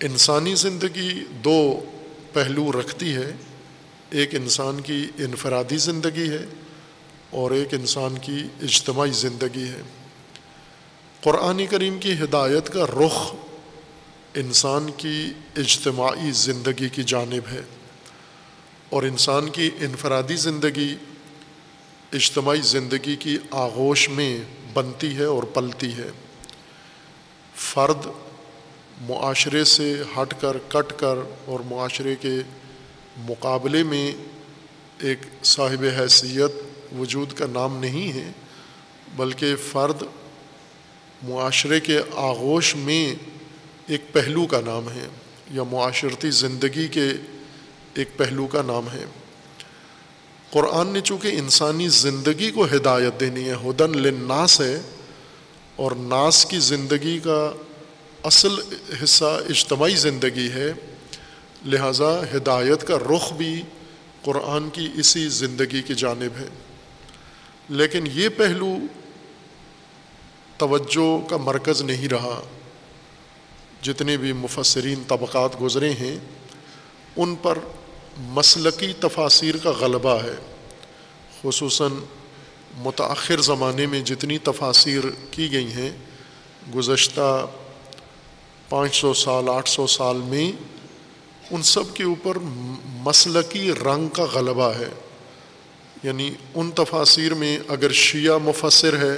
انسانی 0.00 0.54
زندگی 0.54 1.24
دو 1.30 1.84
پہلو 2.32 2.72
رکھتی 2.72 3.14
ہے۔ 3.16 3.32
ایک 4.10 4.34
انسان 4.34 4.80
کی 4.80 5.06
انفرادی 5.18 5.76
زندگی 5.76 6.30
ہے۔ 6.30 6.46
اور 7.30 7.50
ایک 7.50 7.74
انسان 7.74 8.18
کی 8.18 8.48
اجتماعی 8.62 9.10
زندگی 9.10 9.64
ہے۔ 9.64 9.82
قرآن 11.22 11.66
کریم 11.66 11.98
کی 11.98 12.12
ہدایت 12.12 12.68
کا 12.68 12.86
رخ 12.86 13.34
انسان 14.34 14.90
کی 14.96 15.32
اجتماعی 15.56 16.30
زندگی 16.30 16.88
کی 16.88 17.02
جانب 17.02 17.52
ہے 17.52 17.60
اور 18.90 19.02
انسان 19.02 19.48
کی 19.48 19.70
انفرادی 19.80 20.36
زندگی 20.36 20.96
اجتماعی 22.12 22.60
زندگی 22.60 23.16
کی 23.16 23.38
آغوش 23.50 24.08
میں 24.08 24.40
بنتی 24.72 25.16
ہے 25.16 25.24
اور 25.24 25.42
پلتی 25.42 25.92
ہے۔ 25.92 26.10
فرد 27.54 28.06
معاشرے 29.00 29.64
سے 29.64 30.02
ہٹ 30.16 30.34
کر، 30.40 30.58
کٹ 30.68 30.92
کر 30.96 31.14
اور 31.44 31.60
معاشرے 31.60 32.16
کے 32.20 32.34
مقابلے 33.16 33.82
میں 33.82 34.12
ایک 34.98 35.18
صاحب 35.44 35.84
حیثیت 36.00 36.67
وجود 36.96 37.32
کا 37.32 37.46
نام 37.52 37.76
نہیں 37.76 38.12
ہے، 38.12 38.30
بلکہ 39.16 39.54
فرد 39.70 40.02
معاشرے 41.22 41.80
کے 41.80 41.98
آغوش 42.14 42.74
میں 42.76 43.14
ایک 43.86 44.12
پہلو 44.12 44.46
کا 44.46 44.60
نام 44.60 44.90
ہے، 44.90 45.06
یا 45.50 45.62
معاشرتی 45.62 46.30
زندگی 46.30 46.88
کے 46.88 47.08
ایک 47.94 48.08
پہلو 48.16 48.46
کا 48.46 48.62
نام 48.62 48.88
ہے۔ 48.92 49.04
قرآن 50.50 50.86
نے 50.86 51.00
چونکہ 51.00 51.28
انسانی 51.28 51.88
زندگی 51.88 52.50
کو 52.50 52.64
ہدایت 52.64 53.20
دینی 53.20 53.48
ہے، 53.48 53.54
ہدن 53.54 53.98
لناس 53.98 54.60
ہے، 54.60 54.80
اور 55.76 55.92
ناس 55.92 56.44
کی 56.44 56.58
زندگی 56.58 57.18
کا 57.18 57.52
اصل 58.22 58.54
حصہ 59.02 59.40
اجتماعی 59.48 59.94
زندگی 59.94 60.48
ہے، 60.48 60.72
لہٰذا 61.66 62.10
ہدایت 62.36 62.86
کا 62.86 62.98
رخ 62.98 63.32
بھی 63.32 63.62
قرآن 64.22 64.70
کی 64.70 64.88
اسی 64.94 65.28
زندگی 65.28 65.82
کی 65.82 65.94
جانب 65.94 66.38
ہے۔ 66.38 66.48
لیکن 67.68 68.04
یہ 68.12 68.28
پہلو 68.28 68.76
توجہ 70.56 71.30
کا 71.30 71.36
مرکز 71.36 71.82
نہیں 71.82 72.08
رہا۔ 72.08 72.42
جتنے 73.82 74.16
بھی 74.16 74.32
مفسرین 74.32 75.02
طبقات 75.08 75.62
گزرے 75.62 75.90
ہیں، 75.90 76.18
ان 77.16 77.34
پر 77.34 77.58
مسلقی 78.18 78.92
تفاصیر 79.00 79.56
کا 79.56 79.70
غلبہ 79.70 80.22
ہے۔ 80.22 80.56
خصوصاً 81.42 81.92
متأخر 82.76 83.40
زمانے 83.40 83.86
میں 83.86 84.00
جتنی 84.00 84.38
تفاصیر 84.38 85.04
کی 85.30 85.52
گئی 85.52 85.72
ہیں، 85.72 85.90
گزشتہ 86.74 87.46
پانچ 88.68 88.96
سو 88.96 89.14
سال، 89.14 89.48
آٹھ 89.48 89.68
سو 89.68 89.86
سال 89.86 90.16
میں، 90.16 90.52
ان 91.50 91.62
سب 91.62 91.94
کے 91.94 92.04
اوپر 92.04 92.38
مسلقی 92.84 93.72
رنگ 93.72 94.08
کا 94.08 94.24
غلبہ 94.24 94.70
ہے۔ 94.70 94.88
یعنی 96.02 96.30
ان 96.54 96.70
تفاصیر 96.70 97.34
میں 97.34 97.58
اگر 97.68 97.92
شیعہ 97.92 98.38
مفسر 98.38 98.96
ہے 98.96 99.16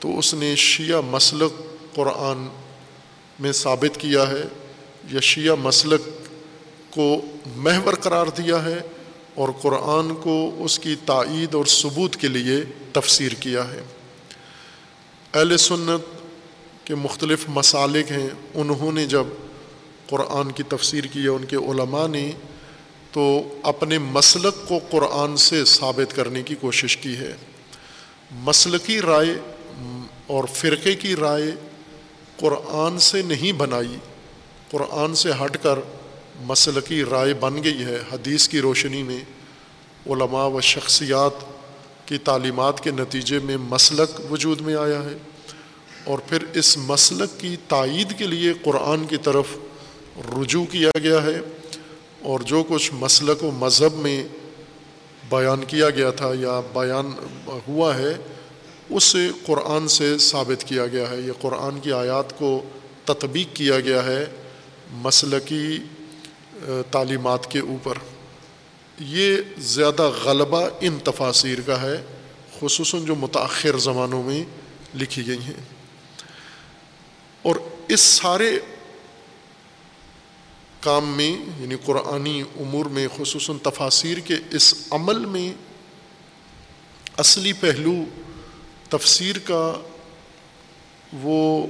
تو 0.00 0.18
اس 0.18 0.34
نے 0.34 0.56
شیعہ 0.56 1.00
مسلق 1.00 1.52
قرآن 1.94 2.48
میں 3.40 3.52
ثابت 3.52 4.00
کیا 4.00 4.28
ہے 4.28 4.42
یا 5.10 5.20
شیعہ 5.20 5.54
مسلک 5.54 6.00
کو 6.90 7.20
محور 7.56 7.94
قرار 7.94 8.26
دیا 8.26 8.64
ہے 8.64 8.80
اور 9.34 9.48
قرآن 9.62 10.14
کو 10.14 10.56
اس 10.58 10.78
کی 10.78 10.94
تائید 11.06 11.54
اور 11.54 11.64
ثبوت 11.64 12.16
کے 12.16 12.28
لیے 12.28 12.56
تفسیر 12.92 13.32
کیا 13.32 13.68
ہے۔ 13.68 13.80
اہل 15.34 15.56
سنت 15.56 16.24
کے 16.86 16.94
مختلف 16.94 17.44
مسالک 17.48 18.12
ہیں، 18.12 18.28
انہوں 18.54 18.92
نے 18.92 19.06
جب 19.06 19.24
قرآن 20.06 20.52
کی 20.52 20.62
تفسیر 20.62 21.04
کی 21.04 21.22
ہے، 21.22 21.28
ان 21.28 21.44
کے 21.44 21.56
علماء 21.56 22.06
نے 22.08 22.32
تو 23.14 23.58
اپنے 23.62 23.98
مسلک 23.98 24.68
کو 24.68 24.78
قرآن 24.90 25.36
سے 25.36 25.64
ثابت 25.64 26.16
کرنے 26.16 26.42
کی 26.42 26.54
کوشش 26.54 26.96
کی 26.96 27.16
ہے۔ 27.16 27.36
مسلکی 28.32 29.00
رائے 29.00 29.34
اور 30.26 30.44
فرقے 30.54 30.94
کی 30.94 31.16
رائے 31.16 31.50
قرآن 32.36 32.98
سے 32.98 33.22
نہیں 33.22 33.52
بنائی، 33.52 33.96
قرآن 34.70 35.14
سے 35.14 35.30
ہٹ 35.44 35.56
کر 35.62 35.78
مسلقی 36.40 37.04
رائے 37.04 37.34
بن 37.34 37.64
گئی 37.64 37.84
ہے۔ 37.84 37.98
حدیث 38.12 38.48
کی 38.48 38.60
روشنی 38.60 39.02
میں 39.02 39.20
علماء 40.06 40.46
و 40.46 40.60
شخصیات 40.60 41.44
کی 42.08 42.18
تعلیمات 42.18 42.80
کے 42.80 42.90
نتیجے 42.90 43.38
میں 43.38 43.56
مسلک 43.56 44.32
وجود 44.32 44.60
میں 44.60 44.74
آیا 44.74 45.02
ہے۔ 45.02 45.16
اور 46.04 46.18
پھر 46.18 46.44
اس 46.54 46.78
مسلک 46.78 47.40
کی 47.40 47.56
تائید 47.68 48.18
کے 48.18 48.26
لیے 48.26 48.52
قرآن 48.62 49.06
کی 49.06 49.16
طرف 49.16 49.46
رجوع 50.38 50.64
کیا 50.64 50.90
گیا 51.02 51.22
ہے۔ 51.22 51.40
اور 52.24 52.40
جو 52.40 52.64
کچھ 52.68 52.90
مسلک 52.94 53.44
و 53.44 53.50
مذہب 53.50 53.94
میں 53.94 54.28
بیان 55.28 55.64
کیا 55.64 55.90
گیا 55.90 56.10
تھا 56.10 56.30
یا 56.40 56.60
بیان 56.72 57.12
ہوا 57.68 57.98
ہے 57.98 58.14
اس 58.90 59.16
قرآن 59.46 59.88
سے 59.88 60.18
ثابت 60.18 60.64
کیا 60.64 60.86
گیا 60.86 61.10
ہے۔ 61.10 61.20
یہ 61.20 61.32
قرآن 61.40 61.80
کی 61.80 61.92
آیات 61.92 62.38
کو 62.38 62.62
تطبیق 63.04 63.56
کیا 63.56 63.80
گیا 63.80 64.04
ہے 64.04 64.26
مسلقی 64.90 65.78
تعلیمات 66.90 67.50
کے 67.50 67.58
اوپر۔ 67.58 67.98
یہ 69.00 69.36
زیادہ 69.58 70.10
غلبہ 70.24 70.68
ان 70.80 70.98
تفاصیر 71.04 71.58
کا 71.66 71.82
ہے، 71.82 72.04
خصوصاً 72.60 73.04
جو 73.04 73.14
متاخر 73.14 73.78
زمانوں 73.78 74.22
میں 74.22 74.44
لکھی 74.94 75.26
گئی 75.26 75.42
ہیں۔ 75.42 75.62
اور 77.42 77.56
اس 77.88 78.00
سارے 78.00 78.58
کام 80.84 81.16
میں 81.16 81.60
یعنی 81.60 81.74
قرآنی 81.84 82.42
امور 82.60 82.86
میں، 82.86 83.08
خصوصاً 83.16 83.56
تفاصیر 83.62 84.18
کے 84.18 84.34
اس 84.50 84.74
عمل 84.90 85.24
میں 85.24 85.52
اصلی 87.16 87.52
پہلو 87.52 87.92
تفسیر 88.88 89.38
کا 89.38 89.74
وہ 91.12 91.66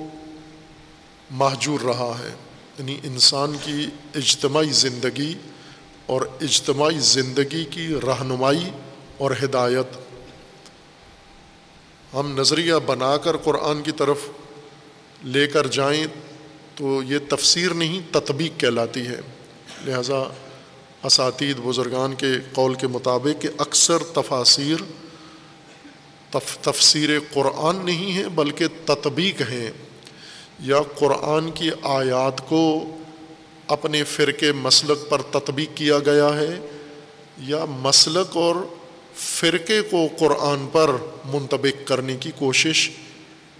محجور 1.30 1.80
رہا 1.80 2.16
ہے۔ 2.18 2.34
یعنی 2.78 3.00
انسان 3.02 3.56
کی 3.64 3.86
اجتماعی 4.14 4.70
زندگی 4.70 5.34
اور 6.06 6.22
اجتماعی 6.40 6.98
زندگی 6.98 7.64
کی 7.64 7.88
رہنمائی 7.88 8.70
اور 9.18 9.30
ہدایت۔ 9.42 9.96
ہم 12.14 12.40
نظریہ 12.40 12.74
بنا 12.86 13.16
کر 13.16 13.36
قرآن 13.36 13.82
کی 13.82 13.92
طرف 13.92 14.18
لے 15.24 15.46
کر 15.46 15.66
جائیں 15.66 16.06
تو 16.74 17.02
یہ 17.02 17.18
تفسیر 17.28 17.74
نہیں، 17.74 18.00
تطبیق 18.12 18.60
کہلاتی 18.60 19.06
ہے۔ 19.06 19.20
لہٰذا 19.84 20.22
اساتید، 21.02 21.56
بزرگان 21.56 22.14
کے 22.14 22.26
قول 22.52 22.74
کے 22.74 22.86
مطابق 22.86 23.42
کہ 23.42 23.48
اکثر 23.58 23.98
تفاصیر 23.98 24.82
تف، 26.30 26.58
تفسیر 26.58 27.10
قرآن 27.32 27.86
نہیں 27.86 28.16
ہے 28.16 28.28
بلکہ 28.28 28.66
تطبیق 28.84 29.40
ہیں۔ 29.40 29.70
یا 30.60 30.78
قرآن 30.98 31.50
کی 31.50 31.70
آیات 31.82 32.48
کو 32.48 32.84
اپنے 33.66 34.04
فرقے 34.04 34.52
مسلک 34.52 35.10
پر 35.10 35.22
تطبیق 35.22 35.68
کیا 35.74 35.98
گیا 35.98 36.36
ہے، 36.36 36.60
یا 37.38 37.64
مسلک 37.64 38.36
اور 38.36 38.56
فرقے 39.16 39.80
کو 39.80 40.08
قرآن 40.18 40.66
پر 40.72 40.90
منتبک 41.24 41.86
کرنے 41.86 42.16
کی 42.20 42.30
کوشش 42.38 42.90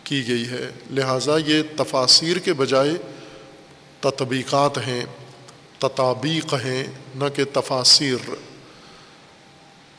کی 0.05 0.29
گئی 0.29 0.49
ہے۔ 0.49 0.71
لہٰذا 0.90 1.37
یہ 1.47 1.62
تفاصیر 1.77 2.37
کے 2.37 2.53
بجائے 2.53 2.90
تطبیقات 4.01 4.79
ہیں، 4.79 5.05
تطابیق 5.79 6.55
ہیں، 6.55 6.85
نہ 7.14 7.25
کہ 7.35 7.45
تفاصیر 7.53 8.31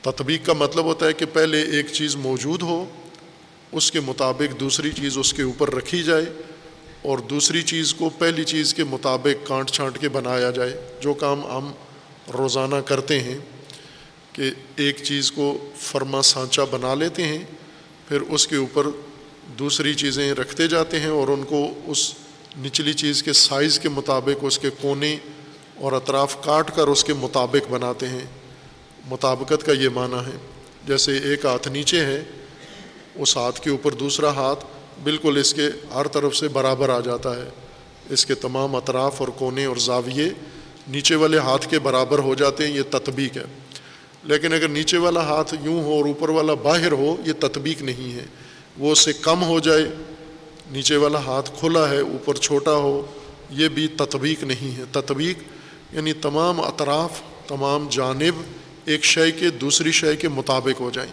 تطبیق 0.02 0.46
کا 0.46 0.54
مطلب 0.54 0.86
ہوتا 0.86 1.06
ہے 1.06 1.14
کہ 1.14 1.26
پہلے 1.34 1.62
ایک 1.62 1.86
چیز 1.88 2.16
موجود 2.16 2.62
ہو، 2.62 2.86
اس 3.72 3.92
کے 3.92 4.00
مطابق 4.00 4.60
دوسری 4.60 4.92
چیز 4.92 5.18
اس 5.18 5.34
کے 5.34 5.42
اوپر 5.42 5.76
رکھی 5.76 6.04
جائے 6.04 6.26
اور 7.02 7.18
دوسری 7.18 7.62
چیز 7.62 7.94
کو 7.94 8.10
پہلی 8.10 8.44
چیز 8.44 8.74
کے 8.74 8.84
مطابق 8.84 9.48
کانٹ 9.48 9.72
چھانٹ 9.72 10.00
کے 10.00 10.10
بنایا 10.10 10.52
جائے۔ 10.52 10.82
جو 11.02 11.14
کام 11.14 11.46
ہم 11.46 11.72
روزانہ 12.34 12.76
کرتے 12.76 13.20
ہیں 13.20 13.38
کہ 14.34 14.52
ایک 14.76 15.04
چیز 15.04 15.32
کو 15.32 15.72
فرما 15.78 16.22
سانچہ 16.22 16.62
بنا 16.72 16.96
لیتے 16.96 17.24
ہیں، 17.24 17.46
پھر 18.08 18.22
اس 18.22 18.48
کے 18.48 18.56
اوپر 18.56 18.88
دوسری 19.48 19.94
چیزیں 19.94 20.34
رکھتے 20.34 20.68
جاتے 20.68 21.00
ہیں 21.00 21.08
اور 21.08 21.28
ان 21.28 21.44
کو 21.44 21.74
اس 21.86 22.14
نچلی 22.60 22.94
چیز 22.94 23.24
کے 23.24 23.34
سائز 23.34 23.80
کے 23.80 23.90
مطابق 23.90 24.40
اس 24.42 24.60
کے 24.60 24.70
کونے 24.82 25.18
اور 25.76 25.92
اطراف 25.92 26.44
کاٹ 26.44 26.76
کر 26.76 26.88
اس 26.88 27.04
کے 27.04 27.14
مطابق 27.14 27.72
بناتے 27.72 28.08
ہیں۔ 28.08 28.26
مطابقت 29.08 29.66
کا 29.66 29.72
یہ 29.72 29.90
معنی 29.90 30.32
ہے۔ 30.32 30.38
جیسے 30.88 31.18
ایک 31.18 31.46
ہاتھ 31.46 31.68
نیچے 31.68 32.06
ہے، 32.06 32.24
اس 33.16 33.38
ہاتھ 33.38 33.62
کے 33.62 33.70
اوپر 33.70 33.92
دوسرا 33.92 34.30
ہاتھ 34.30 34.66
بالکل 35.04 35.38
اس 35.38 35.54
کے 35.54 35.70
ہر 35.94 36.08
طرف 36.08 36.36
سے 36.36 36.48
برابر 36.48 36.90
آ 36.90 37.00
جاتا 37.00 37.36
ہے۔ 37.36 37.50
اس 38.10 38.26
کے 38.26 38.36
تمام 38.36 38.76
اطراف 38.76 39.16
اور 39.18 39.28
کونے 39.28 39.66
اور 39.66 39.78
زاویے 39.78 40.30
نیچے 40.88 41.16
والے 41.16 41.38
ہاتھ 41.38 41.70
کے 41.70 41.80
برابر 41.80 42.20
ہو 42.20 42.36
جاتے 42.36 42.68
ہیں، 42.68 42.76
یہ 42.76 42.82
تطبیق 42.92 43.38
ہے۔ 43.38 43.44
لیکن 44.24 44.54
اگر 44.54 44.68
نیچے 44.68 44.98
والا 44.98 45.22
ہاتھ 45.22 45.56
یوں 45.62 45.84
ہو 45.84 45.94
اور 45.94 46.06
اوپر 46.06 46.30
والا 46.30 46.54
باہر 46.54 46.92
ہو، 46.92 47.16
یہ 47.26 47.34
تطبیق 47.40 47.82
نہیں 47.82 48.14
ہے۔ 48.14 48.26
وہ 48.78 48.92
اس 48.92 49.00
سے 49.00 49.14
کم 49.14 49.44
ہو 49.44 49.60
جائے، 49.60 49.86
نیچے 50.72 50.96
والا 50.96 51.20
ہاتھ 51.20 51.52
کھلا 51.60 51.90
ہے، 51.90 52.00
اوپر 52.00 52.36
چھوٹا 52.36 52.74
ہو، 52.74 53.06
یہ 53.50 53.68
بھی 53.68 53.88
تطبیق 53.88 54.44
نہیں 54.44 54.78
ہے۔ 54.78 54.84
تطبیق 54.92 55.38
یعنی 55.94 56.14
تمام 56.14 56.62
اطراف، 56.62 57.22
تمام 57.48 57.88
جانب 57.92 58.42
ایک 58.86 59.04
شے 59.04 59.32
کے 59.32 59.50
دوسری 59.50 59.92
شے 59.92 60.16
کے 60.16 60.28
مطابق 60.28 60.82
ہو 60.82 60.90
جائیں۔ 60.90 61.12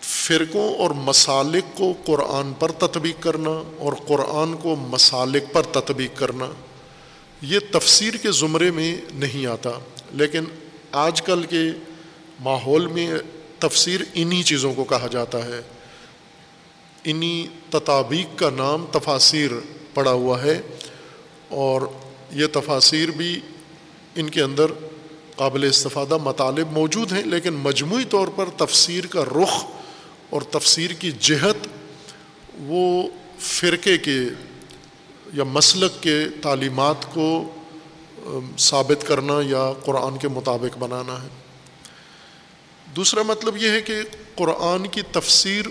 فرقوں 0.00 0.74
اور 0.74 0.90
مسالک 0.90 1.76
کو 1.76 1.92
قرآن 2.04 2.52
پر 2.52 2.72
تطبیق 2.72 3.22
کرنا 3.22 3.62
اور 3.78 3.92
قرآن 4.06 4.54
کو 4.54 4.76
مسالک 4.76 5.42
پر 5.52 5.62
تطبیق 5.62 6.18
کرنا، 6.18 6.46
یہ 7.42 7.58
تفسیر 7.72 8.14
کے 8.14 8.30
زمرے 8.30 8.70
میں 8.70 8.96
نہیں 9.14 9.46
آتا۔ 9.46 9.70
لیکن 10.12 10.44
آج 10.92 11.22
کل 11.22 11.44
کے 11.44 11.62
ماحول 12.40 12.86
میں 12.86 13.14
تفسیر 13.58 14.00
انہی 14.14 14.42
چیزوں 14.42 14.74
کو 14.74 14.84
کہا 14.84 15.06
جاتا 15.06 15.44
ہے۔ 15.44 15.60
انہی 17.04 17.46
تطابیق 17.70 18.38
کا 18.38 18.50
نام 18.50 18.86
تفاصیر 18.92 19.50
پڑا 19.94 20.10
ہوا 20.10 20.42
ہے 20.42 20.60
اور 21.48 21.82
یہ 22.32 22.46
تفاصیر 22.52 23.10
بھی 23.10 23.40
ان 24.14 24.30
کے 24.30 24.42
اندر 24.42 24.66
قابل 25.36 25.64
استفادہ 25.64 26.16
مطالب 26.16 26.72
موجود 26.72 27.12
ہیں، 27.12 27.22
لیکن 27.22 27.54
مجموعی 27.54 28.04
طور 28.04 28.28
پر 28.28 28.48
تفسیر 28.56 29.06
کا 29.06 29.24
رخ 29.24 29.64
اور 30.30 30.42
تفسیر 30.42 30.90
کی 30.90 31.12
جہت 31.20 31.66
وہ 32.58 33.08
فرقے 33.38 33.98
کے 33.98 34.18
یا 35.34 35.44
مسلک 35.44 36.02
کے 36.02 36.24
تعلیمات 36.42 37.14
کو 37.14 37.28
ثابت 38.58 39.06
کرنا 39.06 39.34
یا 39.46 39.72
قرآن 39.84 40.16
کے 40.16 40.28
مطابق 40.28 40.78
بنانا 40.78 41.22
ہے۔ 41.22 41.28
دوسرا 42.96 43.22
مطلب 43.22 43.56
یہ 43.56 43.70
ہے 43.70 43.80
کہ 43.80 43.94
قرآن 44.34 44.86
کی 44.86 45.02
تفسیر 45.02 45.64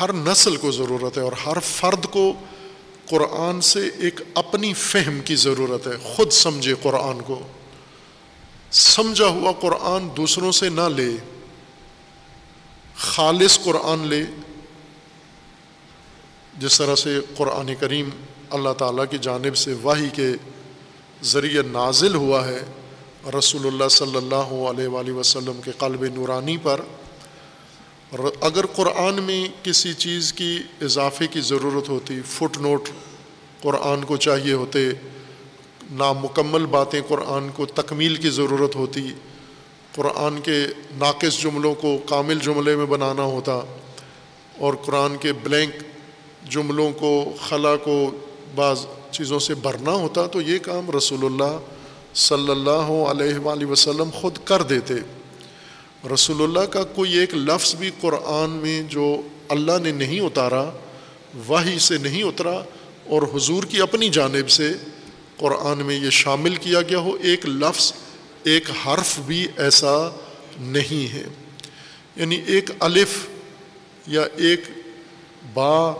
ہر 0.00 0.12
نسل 0.12 0.56
کو 0.56 0.70
ضرورت 0.70 1.18
ہے 1.18 1.22
اور 1.22 1.32
ہر 1.32 1.58
فرد 1.60 2.04
کو 2.04 2.32
قرآن 3.06 3.60
سے 3.60 3.88
ایک 3.98 4.20
اپنی 4.34 4.74
فہم 4.74 5.20
کی 5.20 5.36
ضرورت 5.36 5.86
ہے، 5.86 5.92
خود 6.02 6.30
سمجھے 6.30 6.74
قرآن 6.82 7.20
کو۔ 7.20 7.42
سمجھا 8.70 9.26
ہوا 9.26 9.52
قرآن 9.60 10.08
دوسروں 10.16 10.52
سے 10.52 10.68
نہ 10.68 10.88
لے، 10.96 11.10
خالص 12.96 13.60
قرآن 13.64 14.08
لے۔ 14.08 14.24
جس 16.58 16.78
طرح 16.78 16.94
سے 16.94 17.18
قرآن 17.36 17.74
کریم 17.80 18.08
اللہ 18.50 18.72
تعالیٰ 18.78 19.04
کی 19.10 19.18
جانب 19.18 19.56
سے 19.56 19.74
واہی 19.82 20.08
کے 20.08 20.28
ذریعے 21.22 21.62
نازل 21.62 22.14
ہوا 22.14 22.48
ہے 22.48 22.64
رسول 23.30 23.66
اللہ 23.66 23.88
صلی 23.90 24.16
اللہ 24.16 24.52
علیہ 24.68 24.88
وآلہ 24.88 25.12
وسلم 25.12 25.60
کے 25.64 25.72
قلب 25.78 26.04
نورانی 26.14 26.56
پر 26.56 26.80
اگر 28.40 28.66
قرآن 28.76 29.22
میں 29.22 29.46
کسی 29.62 29.92
چیز 29.94 30.32
کی 30.32 30.58
اضافے 30.82 31.26
کی 31.26 31.40
ضرورت 31.40 31.88
ہوتی، 31.88 32.20
فٹ 32.28 32.58
نوٹ 32.60 32.88
قرآن 33.60 34.04
کو 34.04 34.16
چاہیے 34.16 34.52
ہوتے، 34.52 34.88
نامکمل 35.92 36.66
باتیں 36.70 37.00
قرآن 37.08 37.48
کو 37.56 37.66
تکمیل 37.74 38.16
کی 38.16 38.30
ضرورت 38.30 38.76
ہوتی، 38.76 39.12
قرآن 39.94 40.40
کے 40.40 40.58
ناقص 40.98 41.40
جملوں 41.42 41.74
کو 41.80 41.96
کامل 42.08 42.38
جملے 42.44 42.76
میں 42.76 42.86
بنانا 42.86 43.24
ہوتا، 43.24 43.60
اور 44.58 44.74
قرآن 44.84 45.16
کے 45.20 45.32
بلینک 45.42 45.82
جملوں 46.50 46.90
کو، 46.98 47.12
خلا 47.40 47.76
کو 47.84 47.98
بعض 48.54 48.86
چیزوں 49.12 49.38
سے 49.38 49.54
بھرنا 49.62 49.92
ہوتا، 50.02 50.26
تو 50.26 50.40
یہ 50.40 50.58
کام 50.62 50.90
رسول 50.96 51.24
اللہ 51.24 51.58
صلی 52.14 52.50
اللہ 52.50 52.90
علیہ 53.10 53.38
وآلہ 53.38 53.64
وسلم 53.64 54.10
خود 54.14 54.38
کر 54.44 54.62
دیتے۔ 54.62 54.94
رسول 56.14 56.42
اللہ 56.42 56.66
کا 56.70 56.84
کوئی 56.84 57.18
ایک 57.18 57.34
لفظ 57.34 57.74
بھی 57.74 57.90
قرآن 58.00 58.50
میں 58.50 58.82
جو 58.82 59.22
اللہ 59.48 59.78
نے 59.82 59.92
نہیں 59.92 60.20
اتارا 60.20 60.70
وہی 61.46 61.78
سے 61.78 61.98
نہیں 61.98 62.22
اترا، 62.22 62.62
اور 63.06 63.22
حضور 63.22 63.62
کی 63.62 63.80
اپنی 63.80 64.08
جانب 64.08 64.50
سے 64.50 64.72
قرآن 65.36 65.78
میں 65.78 65.94
یہ 65.94 66.10
شامل 66.10 66.54
کیا 66.54 66.82
گیا 66.82 66.98
ہو، 66.98 67.16
ایک 67.20 67.46
لفظ، 67.46 67.92
ایک 68.42 68.70
حرف 68.70 69.18
بھی 69.20 69.46
ایسا 69.56 69.96
نہیں 70.60 71.12
ہے۔ 71.12 71.22
یعنی 72.16 72.40
ایک 72.46 72.70
الف 72.80 73.26
یا 74.06 74.22
ایک 74.36 74.60
با 75.54 75.92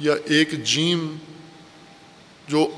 یا 0.00 0.14
ایک 0.24 0.64
جیم 0.64 1.16
جو 2.48 2.70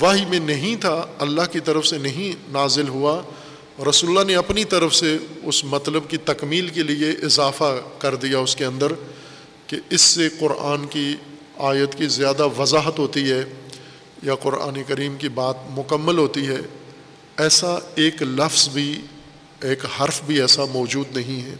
واہی 0.00 0.24
میں 0.24 0.38
نہیں 0.38 0.76
تھا، 0.76 1.06
اللہ 1.18 1.42
کی 1.52 1.60
طرف 1.60 1.86
سے 1.86 1.98
نہیں 1.98 2.52
نازل 2.52 2.88
ہوا۔ 2.88 3.22
رسول 3.90 4.10
اللہ 4.10 4.24
نے 4.26 4.34
اپنی 4.34 4.64
طرف 4.64 4.94
سے 4.94 5.18
اس 5.42 5.64
مطلب 5.64 6.02
کی 6.08 6.16
تکمیل 6.16 6.68
کے 6.68 6.82
لیے 6.82 7.10
اضافہ 7.10 7.80
کر 7.98 8.14
دیا 8.14 8.38
اس 8.38 8.56
کے 8.56 8.64
اندر 8.64 8.92
کہ 9.66 9.76
اس 9.90 10.00
سے 10.00 10.28
قرآن 10.38 10.86
کی 10.86 11.16
آیت 11.58 11.98
کی 11.98 12.06
زیادہ 12.06 12.48
وضاحت 12.58 12.98
ہوتی 12.98 13.30
ہے 13.30 13.44
یا 14.22 14.34
قرآن 14.34 14.82
کریم 14.88 15.16
کی 15.16 15.28
بات 15.28 15.56
مکمل 15.70 16.18
ہوتی 16.18 16.48
ہے۔ 16.48 16.60
ایسا 17.36 17.78
ایک 17.94 18.22
لفظ 18.22 18.68
بھی، 18.68 19.00
ایک 19.62 19.84
حرف 20.00 20.22
بھی 20.26 20.40
ایسا 20.40 20.64
موجود 20.64 21.16
نہیں 21.16 21.42
ہے۔ 21.42 21.54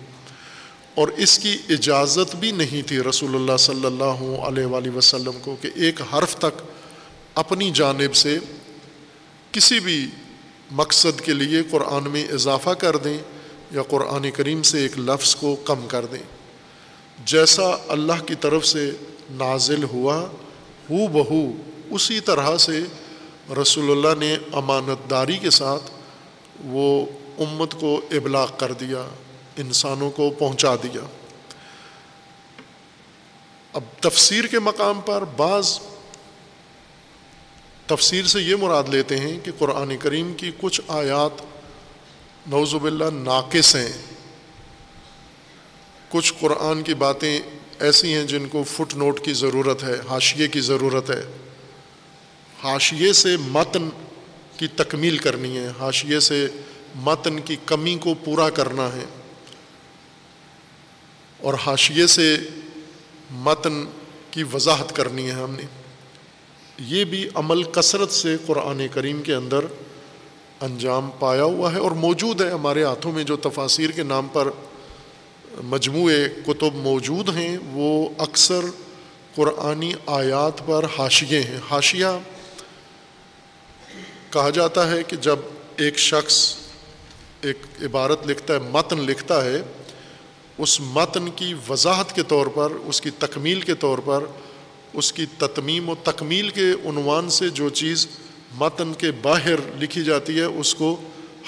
اور 0.94 1.08
اس 1.08 1.38
کی 1.38 1.56
اجازت 1.68 2.36
بھی 2.36 2.50
نہیں 2.50 2.88
تھی 2.88 2.98
رسول 2.98 3.34
اللہ 3.34 3.56
صلی 3.56 3.86
اللہ 3.86 4.38
علیہ 4.38 4.64
وآلہ 4.64 4.90
وسلم 4.90 5.38
کو 5.42 5.56
کہ 5.60 5.68
ایک 5.74 6.00
حرف 6.14 6.36
تک 6.36 6.62
اپنی 7.34 7.70
جانب 7.70 8.14
سے 8.14 8.38
کسی 9.52 9.80
بھی 9.80 10.10
مقصد 10.70 11.20
کے 11.20 11.32
لیے 11.32 11.62
قرآن 11.70 12.10
میں 12.10 12.28
اضافہ 12.28 12.70
کر 12.70 12.96
دیں 12.96 13.18
یا 13.70 13.82
قرآن 13.82 14.30
کریم 14.30 14.62
سے 14.62 14.78
ایک 14.78 14.98
لفظ 14.98 15.36
کو 15.36 15.56
کم 15.56 15.86
کر 15.88 16.06
دیں۔ 16.06 16.22
جیسا 17.24 17.76
اللہ 17.88 18.24
کی 18.26 18.34
طرف 18.34 18.66
سے 18.66 18.90
نازل 19.30 19.84
ہوا، 19.84 20.26
ہو 20.90 21.06
بہو، 21.06 21.62
اسی 21.90 22.20
طرح 22.20 22.56
سے 22.56 22.80
رسول 23.62 23.90
اللہ 23.90 24.24
نے 24.24 24.36
امانت 24.52 25.10
داری 25.10 25.36
کے 25.36 25.50
ساتھ 25.50 25.90
وہ 26.64 27.06
امت 27.38 27.74
کو 27.80 28.00
ابلاغ 28.10 28.48
کر 28.56 28.72
دیا، 28.72 29.08
انسانوں 29.56 30.10
کو 30.10 30.30
پہنچا 30.30 30.76
دیا۔ 30.76 31.06
اب 33.72 33.82
تفسیر 34.00 34.44
کے 34.44 34.58
مقام 34.58 35.00
پر 35.00 35.24
بعض 35.24 35.78
تفسیر 37.86 38.24
سے 38.24 38.40
یہ 38.40 38.56
مراد 38.56 38.84
لیتے 38.88 39.16
ہیں 39.16 39.40
کہ 39.44 39.50
قرآن 39.58 39.96
کریم 39.96 40.34
کی 40.34 40.50
کچھ 40.60 40.80
آیات 40.88 41.42
نوزب 42.46 42.84
اللہ 42.84 43.04
ناقص 43.04 43.76
ہیں۔ 43.76 43.92
کچھ 46.08 46.34
قرآن 46.40 46.82
کی 46.82 46.94
باتیں 46.94 47.40
ایسی 47.80 48.14
ہیں 48.14 48.24
جن 48.24 48.48
کو 48.48 48.64
فٹ 48.64 48.94
نوٹ 48.94 49.20
کی 49.24 49.32
ضرورت 49.32 49.84
ہے، 49.84 49.94
حاشیے 50.08 50.48
کی 50.48 50.60
ضرورت 50.60 51.10
ہے۔ 51.10 51.22
حاشیے 52.62 53.12
سے 53.12 53.36
متن 53.36 53.88
کی 54.56 54.66
تکمیل 54.66 55.18
کرنی 55.18 55.56
ہے، 55.56 55.68
حاشیے 55.80 56.20
سے 56.20 56.48
متن 56.94 57.40
کی 57.40 57.56
کمی 57.66 57.98
کو 58.00 58.14
پورا 58.14 58.50
کرنا 58.50 58.86
ہے۔ 58.86 59.04
اور 61.38 61.54
حاشیے 61.66 62.06
سے 62.06 62.36
متن 63.30 63.84
کی 64.30 64.42
وضاحت 64.52 64.96
کرنی 64.96 65.26
ہے 65.26 65.32
ہم 65.32 65.50
نے۔ 65.50 65.83
یہ 66.78 67.04
بھی 67.04 67.28
عمل 67.34 67.62
کثرت 67.62 68.10
سے 68.10 68.36
قرآن 68.46 68.86
کریم 68.92 69.22
کے 69.22 69.34
اندر 69.34 69.64
انجام 70.60 71.10
پایا 71.18 71.44
ہوا 71.44 71.72
ہے 71.72 71.78
اور 71.78 71.90
موجود 71.90 72.40
ہے 72.40 72.50
ہمارے 72.50 72.84
ہاتھوں 72.84 73.12
میں 73.12 73.24
جو 73.24 73.36
تفاصیر 73.36 73.90
کے 73.90 74.02
نام 74.02 74.28
پر 74.32 74.48
مجموعے 75.62 76.28
کتب 76.46 76.74
موجود 76.74 77.28
ہیں، 77.28 77.58
وہ 77.72 78.08
اکثر 78.18 78.60
قرآنی 79.34 79.92
آیات 80.06 80.66
پر 80.66 80.84
حاشیے 80.98 81.40
ہیں۔ 81.40 81.58
حاشیہ 81.70 82.06
کہا 84.30 84.50
جاتا 84.50 84.90
ہے 84.90 85.02
کہ 85.02 85.16
جب 85.16 85.38
ایک 85.76 85.98
شخص 85.98 86.56
ایک 87.40 87.58
عبارت 87.82 88.26
لکھتا 88.26 88.54
ہے، 88.54 88.58
متن 88.58 89.00
لکھتا 89.00 89.44
ہے، 89.44 89.62
اس 90.58 90.80
متن 90.80 91.28
کی 91.30 91.54
وضاحت 91.68 92.14
کے 92.14 92.22
طور 92.22 92.46
پر، 92.46 92.72
اس 92.84 93.00
کی 93.00 93.10
تکمیل 93.10 93.60
کے 93.60 93.74
طور 93.74 93.98
پر 93.98 94.24
اس 94.94 95.12
کی 95.12 95.26
تتمیم 95.38 95.88
و 95.88 95.94
تکمیل 95.94 96.48
کے 96.48 96.72
عنوان 96.84 97.30
سے 97.30 97.48
جو 97.48 97.68
چیز 97.68 98.06
متن 98.54 98.92
کے 98.98 99.10
باہر 99.22 99.80
لکھی 99.80 100.04
جاتی 100.04 100.36
ہے، 100.36 100.44
اس 100.44 100.74
کو 100.74 101.00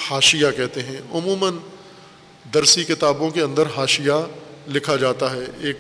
حاشیہ 0.09 0.47
کہتے 0.57 0.83
ہیں۔ 0.83 0.97
عموماً 1.13 1.55
درسی 2.55 2.85
کتابوں 2.85 3.31
کے 3.31 3.43
اندر 3.43 3.63
حاشیہ 3.77 4.13
لکھا 4.69 4.97
جاتا 4.97 5.33
ہے۔ 5.33 5.45
ایک 5.61 5.79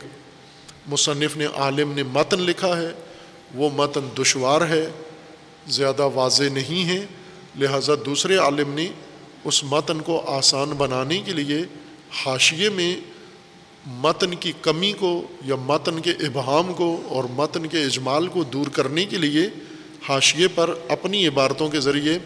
مصنف 0.86 1.36
نے، 1.36 1.46
عالم 1.46 1.92
نے 1.92 2.02
متن 2.02 2.40
لکھا 2.40 2.76
ہے، 2.76 2.88
وہ 3.54 3.70
متن 3.74 4.08
دشوار 4.18 4.60
ہے، 4.68 4.90
زیادہ 5.68 6.08
واضح 6.14 6.44
نہیں 6.52 6.88
ہے۔ 6.88 7.06
لہٰذا 7.58 7.94
دوسرے 8.06 8.36
عالم 8.36 8.70
نے 8.70 8.88
اس 9.44 9.64
متن 9.64 10.00
کو 10.00 10.20
آسان 10.20 10.68
بنانے 10.68 11.22
کے 11.24 11.32
لیے 11.32 11.58
حاشیے 12.24 12.70
میں 12.70 12.96
متن 13.86 14.34
کی 14.34 14.52
کمی 14.62 14.92
کو 14.92 15.26
یا 15.44 15.54
متن 15.56 16.00
کے 16.00 16.10
ابہام 16.10 16.72
کو 16.72 17.02
اور 17.08 17.24
متن 17.24 17.66
کے 17.66 17.82
اجمال 17.82 18.26
کو 18.26 18.42
دور 18.44 18.66
کرنے 18.66 19.04
کے 19.04 19.18
لیے 19.18 19.48
حاشیے 20.08 20.48
پر 20.48 20.70
اپنی 20.88 21.26
عبارتوں 21.28 21.68
کے 21.68 21.80
ذریعے 21.80 22.18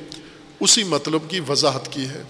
اسی 0.61 0.85
مطلب 0.85 1.23
کی 1.29 1.41
وضاحت 1.49 1.93
کی 1.93 2.05
ہے۔ 2.05 2.23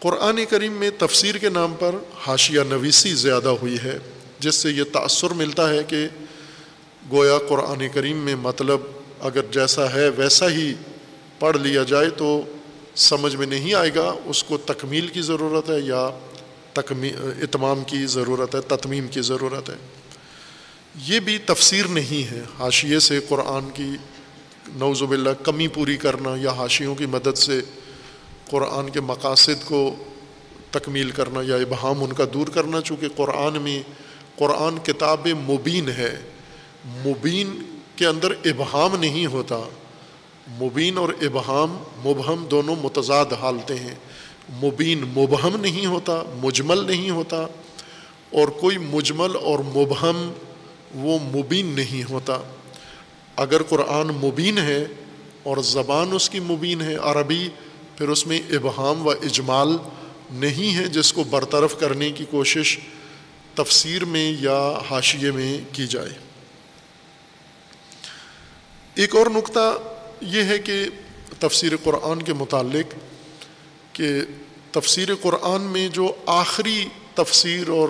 قرآن 0.00 0.44
کریم 0.50 0.72
میں 0.72 0.90
تفسیر 0.98 1.38
کے 1.38 1.48
نام 1.48 1.74
پر 1.78 1.94
حاشیہ 2.26 2.60
نویسی 2.60 3.14
زیادہ 3.14 3.48
ہوئی 3.48 3.76
ہے، 3.84 3.98
جس 4.40 4.54
سے 4.54 4.70
یہ 4.70 4.82
تأثر 4.92 5.30
ملتا 5.30 5.68
ہے 5.70 5.82
کہ 5.88 6.06
گویا 7.10 7.38
قرآن 7.48 7.88
کریم 7.94 8.16
میں 8.16 8.36
مطلب 8.36 8.80
اگر 9.20 9.42
جیسا 9.50 9.92
ہے 9.94 10.08
ویسا 10.08 10.50
ہی 10.50 10.74
پڑھ 11.38 11.56
لیا 11.56 11.82
جائے 11.82 12.10
تو 12.10 12.40
سمجھ 12.94 13.36
میں 13.36 13.46
نہیں 13.46 13.74
آئے 13.74 13.90
گا، 13.94 14.14
اس 14.24 14.44
کو 14.44 14.56
تکمیل 14.56 15.06
کی 15.06 15.20
ضرورت 15.20 15.70
ہے 15.70 15.80
یا 15.80 16.10
تکمی، 16.72 17.10
اتمام 17.42 17.84
کی 17.84 18.06
ضرورت 18.06 18.54
ہے، 18.54 18.60
تتمیم 18.60 19.08
کی 19.08 19.20
ضرورت 19.20 19.70
ہے۔ 19.70 19.74
یہ 21.06 21.20
بھی 21.20 21.38
تفسیر 21.38 21.86
نہیں 21.86 22.30
ہے 22.30 22.42
حاشیے 22.58 22.98
سے 22.98 23.20
قرآن 23.28 23.70
کی 23.70 23.96
نوز 24.68 25.02
باللہ 25.02 25.30
کمی 25.42 25.68
پوری 25.68 25.96
کرنا 25.96 26.30
یا 26.40 26.50
حاشیوں 26.50 26.94
کی 26.94 27.06
مدد 27.06 27.38
سے 27.38 27.60
قرآن 28.50 28.90
کے 28.90 29.00
مقاصد 29.00 29.64
کو 29.64 29.94
تکمیل 30.70 31.10
کرنا 31.10 31.40
یا 31.42 31.56
ابہام 31.56 32.04
ان 32.04 32.12
کا 32.12 32.24
دور 32.34 32.46
کرنا، 32.46 32.80
چونکہ 32.80 33.08
قرآن 33.16 33.62
میں، 33.62 33.82
قرآن 34.36 34.78
کتاب 34.78 35.26
مبین 35.26 35.88
ہے۔ 35.88 36.16
مبین 36.86 37.76
کے 37.96 38.06
اندر 38.06 38.30
ابہام 38.30 38.96
نہیں 39.00 39.26
ہوتا۔ 39.26 39.58
مبین 40.50 40.98
اور 40.98 41.08
ابہام 41.08 41.70
مبہم 42.04 42.46
دونوں 42.50 42.76
متضاد 42.82 43.26
حالتیں 43.40 43.76
ہیں۔ 43.76 43.94
مبین 44.52 44.98
مبہم 44.98 45.56
نہیں 45.60 45.86
ہوتا، 45.86 46.22
مجمل 46.42 46.84
نہیں 46.84 47.10
ہوتا، 47.10 47.36
اور 48.32 48.48
کوئی 48.48 48.78
مجمل 48.78 49.36
اور 49.36 49.58
مبہم 49.58 50.32
وہ 50.94 51.18
مبین 51.18 51.66
نہیں 51.66 52.10
ہوتا۔ 52.10 52.38
اگر 53.36 53.62
قرآن 53.62 54.06
مبین 54.06 54.58
ہے 54.58 54.84
اور 55.42 55.56
زبان 55.56 56.12
اس 56.12 56.30
کی 56.30 56.40
مبین 56.40 56.80
ہے، 56.80 56.94
عربی، 56.94 57.48
پھر 57.96 58.08
اس 58.08 58.26
میں 58.26 58.40
ابہام 58.50 59.06
و 59.06 59.10
اجمال 59.10 59.76
نہیں 60.30 60.76
ہے 60.76 60.84
جس 60.84 61.12
کو 61.12 61.24
برطرف 61.24 61.80
کرنے 61.80 62.10
کی 62.10 62.24
کوشش 62.30 62.78
تفسیر 63.54 64.04
میں 64.04 64.32
یا 64.40 64.78
حاشیے 64.90 65.30
میں 65.30 65.58
کی 65.72 65.86
جائے۔ 65.86 66.10
ایک 68.94 69.16
اور 69.16 69.26
نقطہ 69.26 69.78
یہ 70.20 70.42
ہے 70.42 70.58
کہ 70.58 70.84
تفسیر 71.38 71.72
قرآن 71.76 72.22
کے 72.22 72.32
متعلق 72.32 72.94
کہ 73.98 74.08
تفسیر 74.72 75.08
قرآن 75.22 75.62
میں 75.62 75.88
جو 75.88 76.12
آخری 76.26 76.84
تفسیر 77.14 77.68
اور 77.68 77.88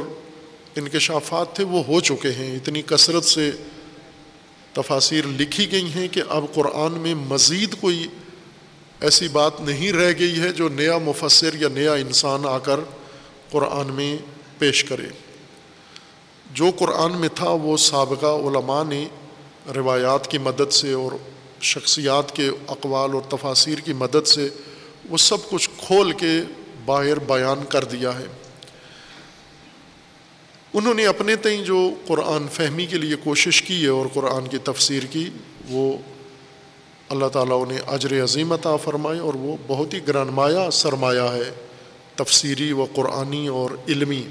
انکشافات 0.76 1.56
تھے 1.56 1.64
وہ 1.64 1.82
ہو 1.88 2.00
چکے 2.00 2.32
ہیں۔ 2.32 2.56
اتنی 2.56 2.82
کثرت 2.82 3.24
سے 3.24 3.50
تفاصیر 4.72 5.24
لکھی 5.26 5.72
گئی 5.72 5.92
ہیں 5.92 6.08
کہ 6.08 6.22
اب 6.28 6.44
قرآن 6.54 6.92
میں 6.92 7.14
مزید 7.14 7.80
کوئی 7.80 8.06
ایسی 9.00 9.28
بات 9.28 9.60
نہیں 9.60 9.92
رہ 9.92 10.12
گئی 10.18 10.40
ہے 10.40 10.52
جو 10.52 10.68
نیا 10.68 10.98
مفسر 10.98 11.54
یا 11.54 11.68
نیا 11.68 11.92
انسان 11.92 12.46
آ 12.46 12.58
کر 12.58 12.80
قرآن 13.50 13.92
میں 13.92 14.16
پیش 14.58 14.84
کرے۔ 14.84 15.06
جو 16.54 16.70
قرآن 16.78 17.12
میں 17.20 17.28
تھا 17.34 17.50
وہ 17.50 17.76
سابقہ 17.76 18.26
علماء 18.26 18.84
نے 18.84 19.08
روایات 19.74 20.30
کی 20.30 20.38
مدد 20.38 20.72
سے 20.72 20.92
اور 20.92 21.12
شخصیات 21.60 22.36
کے 22.36 22.50
اقوال 22.68 23.10
اور 23.12 23.22
تفاصیر 23.22 23.78
کی 23.78 23.92
مدد 23.92 24.26
سے 24.26 24.48
وہ 25.08 25.16
سب 25.16 25.50
کچھ 25.50 25.70
کھول 25.76 26.12
کے 26.12 26.40
باہر 26.84 27.18
بیان 27.18 27.64
کر 27.68 27.84
دیا 27.84 28.18
ہے۔ 28.18 28.26
انہوں 30.74 30.94
نے 30.94 31.06
اپنے 31.06 31.36
تئیں 31.36 31.64
جو 31.64 31.90
قرآن 32.06 32.46
فہمی 32.52 32.86
کے 32.86 32.98
لیے 32.98 33.16
کوشش 33.24 33.62
کی 33.62 33.82
ہے 33.82 33.88
اور 33.88 34.06
قرآن 34.14 34.48
کی 34.48 34.58
تفسیر 34.58 35.02
کی، 35.02 35.30
وہ 35.68 35.96
اللہ 37.08 37.26
تعالیٰ 37.26 37.68
نے 37.68 37.78
اجر 37.86 38.24
عظیم 38.24 38.52
عطا 38.52 38.76
فرمائے 38.76 39.18
اور 39.18 39.34
وہ 39.34 39.56
بہت 39.66 39.94
ہی 39.94 39.98
گرانمایہ 40.08 40.70
سرمایہ 40.70 41.32
ہے، 41.32 41.50
تفسیری 42.14 42.72
و 42.72 42.86
قرآنی 42.94 43.48
اور 43.48 43.70
علمی۔ 43.88 44.22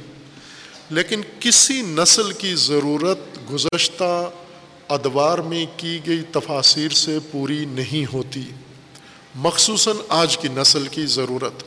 لیکن 0.89 1.21
کسی 1.39 1.81
نسل 1.81 2.31
کی 2.31 2.55
ضرورت 2.55 3.19
گزشتہ 3.53 4.31
ادوار 4.89 5.37
میں 5.37 5.65
کی 5.77 5.99
گئی 6.07 6.21
تفاصیر 6.31 6.89
سے 6.89 7.17
پوری 7.31 7.65
نہیں 7.65 8.13
ہوتی۔ 8.13 8.43
مخصوصاً 9.37 9.95
آج 10.09 10.37
کی 10.37 10.47
نسل 10.47 10.87
کی 10.87 11.05
ضرورت۔ 11.05 11.63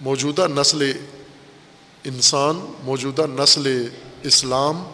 موجودہ 0.00 0.46
نسل 0.54 0.92
انسان، 2.04 2.72
موجودہ 2.84 3.26
نسل 3.36 3.88
اسلام، 4.22 4.84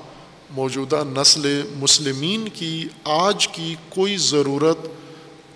موجودہ 0.50 1.04
نسل 1.16 1.62
مسلمین 1.76 2.48
کی 2.48 2.88
آج 3.04 3.48
کی 3.48 3.74
کوئی 3.88 4.16
ضرورت 4.16 4.78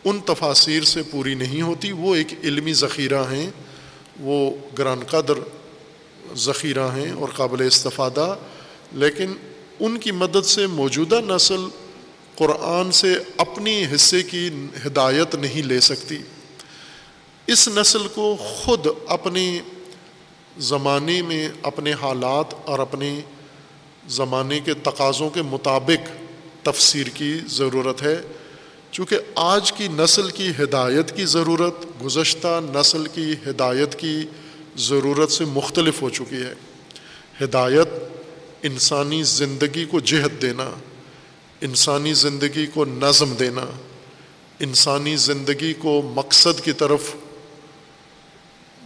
ان 0.04 0.20
تفاصیر 0.20 0.82
سے 0.82 1.02
پوری 1.02 1.34
نہیں 1.34 1.62
ہوتی۔ 1.62 1.92
وہ 1.92 2.14
ایک 2.14 2.26
علمی 2.44 2.72
ذخیرہ 2.72 3.24
ہیں، 3.30 3.50
وہ 4.20 4.50
گران 4.78 5.00
قدر 5.10 5.34
ذخیرہ 6.36 6.88
ہیں 6.88 7.10
اور 7.10 7.28
قابل 7.36 7.66
استفادہ، 7.66 8.36
لیکن 8.92 9.32
ان 9.80 9.98
کی 9.98 10.10
مدد 10.10 10.44
سے 10.44 10.66
موجودہ 10.66 11.20
نسل 11.26 11.60
قرآن 12.40 12.92
سے 12.92 13.14
اپنی 13.36 13.84
حصے 13.94 14.22
کی 14.22 14.50
ہدایت 14.86 15.34
نہیں 15.34 15.62
لے 15.62 15.80
سکتی۔ 15.80 16.18
اس 17.46 17.68
نسل 17.68 18.08
کو 18.14 18.36
خود 18.40 18.86
اپنے 19.06 19.60
زمانے 20.58 21.22
میں 21.22 21.48
اپنے 21.62 21.92
حالات 21.92 22.54
اور 22.64 22.78
اپنے 22.78 23.20
زمانے 24.08 24.60
کے 24.60 24.74
تقاضوں 24.74 25.30
کے 25.30 25.42
مطابق 25.42 26.08
تفسیر 26.66 27.06
کی 27.06 27.38
ضرورت 27.46 28.02
ہے۔ 28.02 28.20
چونکہ 28.90 29.16
آج 29.34 29.72
کی 29.72 29.88
نسل 29.88 30.30
کی 30.30 30.50
ہدایت 30.60 31.16
کی 31.16 31.24
ضرورت، 31.24 32.04
گزشتہ 32.04 32.60
نسل 32.62 33.06
کی 33.06 33.32
ہدایت 33.46 33.98
کی 33.98 34.18
ضرورت 34.76 35.32
سے 35.32 35.44
مختلف 35.44 36.02
ہو 36.02 36.10
چکی 36.10 36.42
ہے۔ 36.42 36.54
ہدایت 37.44 37.88
انسانی 38.62 39.22
زندگی 39.22 39.84
کو 39.84 40.00
جہت 40.00 40.42
دینا 40.42 40.70
انسانی 41.60 42.14
زندگی 42.14 42.66
کو 42.66 42.84
نظم 42.84 43.34
دینا، 43.34 43.64
انسانی 44.60 45.16
زندگی 45.16 45.74
کو 45.74 46.12
مقصد 46.14 46.60
کی 46.64 46.72
طرف 46.72 47.00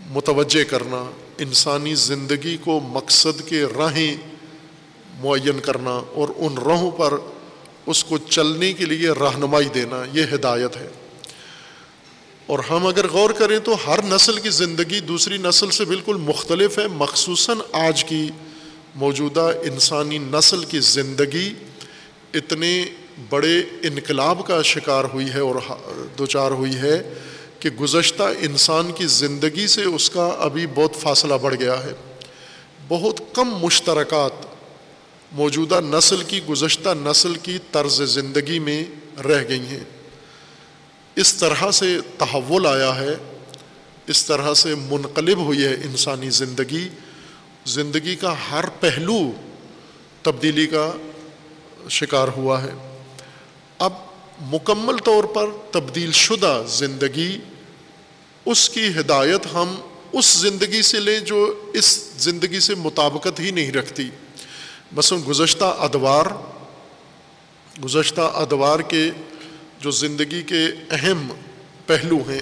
متوجہ 0.06 0.64
کرنا، 0.64 1.10
انسانی 1.38 1.94
زندگی 1.94 2.56
کو 2.56 2.80
مقصد 2.80 3.48
کے 3.48 3.64
راہیں 3.76 4.16
معین 5.20 5.60
کرنا 5.60 5.90
اور 5.90 6.28
ان 6.36 6.58
راہوں 6.58 6.90
پر 6.90 7.14
اس 7.86 8.04
کو 8.04 8.18
چلنے 8.18 8.72
کے 8.72 8.84
لیے 8.84 9.10
رہنمائی 9.10 9.68
دینا، 9.74 10.04
یہ 10.12 10.24
ہدایت 10.34 10.76
ہے۔ 10.76 10.88
اور 12.46 12.58
ہم 12.58 12.86
اگر 12.86 13.08
غور 13.08 13.30
کریں 13.30 13.58
تو 13.58 13.76
ہر 13.86 14.02
نسل 14.02 14.38
کی 14.38 14.50
زندگی 14.50 15.00
دوسری 15.00 15.38
نسل 15.38 15.70
سے 15.70 15.84
بالکل 15.84 16.16
مختلف 16.16 16.78
ہے، 16.78 16.88
مخصوصاً 16.88 17.58
آج 17.72 18.04
کی 18.04 18.30
موجودہ 18.94 19.52
انسانی 19.64 20.18
نسل 20.18 20.64
کی 20.64 20.80
زندگی 20.80 21.54
اتنے 22.34 22.84
بڑے 23.30 23.58
انقلاب 23.82 24.46
کا 24.46 24.62
شکار 24.62 25.04
ہوئی 25.04 25.26
ہے 25.34 25.40
اور 25.40 25.54
دو 26.18 26.26
چار 26.26 26.50
ہوئی 26.50 26.74
ہے 26.74 27.12
کہ 27.58 27.70
گزشتہ 27.70 28.22
انسان 28.22 28.92
کی 28.92 29.06
زندگی 29.06 29.66
سے 29.66 29.82
اس 29.82 30.10
کا 30.10 30.36
ابھی 30.38 30.66
بہت 30.66 30.96
فاصلہ 30.96 31.34
بڑھ 31.34 31.54
گیا 31.60 31.84
ہے۔ 31.84 31.92
بہت 32.88 33.20
کم 33.34 33.48
مشترکات 33.48 34.46
موجودہ 35.32 35.80
نسل 35.80 36.22
کی 36.26 36.40
گزشتہ 36.48 36.88
نسل 37.04 37.34
کی 37.34 37.58
طرز 37.72 38.02
زندگی 38.02 38.58
میں 38.58 38.84
رہ 39.22 39.44
گئی 39.48 39.66
ہیں۔ 39.66 39.84
اس 41.16 41.34
طرح 41.34 41.70
سے 41.70 41.98
تحول 42.18 42.66
آیا 42.66 42.96
ہے، 42.96 43.14
اس 44.06 44.24
طرح 44.24 44.54
سے 44.54 44.74
منقلب 44.74 45.38
ہوئی 45.38 45.64
ہے 45.64 45.74
انسانی 45.74 46.30
زندگی۔ 46.30 46.88
زندگی 47.66 48.16
کا 48.16 48.34
ہر 48.50 48.64
پہلو 48.80 49.32
تبدیلی 50.22 50.66
کا 50.66 50.92
شکار 51.90 52.28
ہوا 52.28 52.62
ہے۔ 52.62 52.98
اب 53.78 53.92
مکمل 54.40 54.96
طور 54.96 55.24
پر 55.24 55.46
تبدیل 55.70 56.12
شدہ 56.12 56.62
زندگی، 56.66 57.38
اس 58.44 58.70
کی 58.70 58.88
ہدایت 59.00 59.46
ہم 59.54 59.74
اس 60.12 60.26
زندگی 60.38 60.82
سے 60.82 61.00
لیں 61.00 61.20
جو 61.20 61.70
اس 61.74 62.10
زندگی 62.18 62.60
سے 62.60 62.74
مطابقت 62.74 63.40
ہی 63.40 63.50
نہیں 63.50 63.72
رکھتی۔ 63.72 64.10
مثلاً 64.92 65.20
گزشتہ 65.28 65.64
ادوار 65.78 66.26
گزشتہ 67.84 68.20
ادوار 68.20 68.80
کے 68.80 69.10
جو 69.80 69.90
زندگی 69.90 70.42
کے 70.42 70.66
اہم 70.90 71.28
پہلو 71.86 72.16
ہیں، 72.16 72.40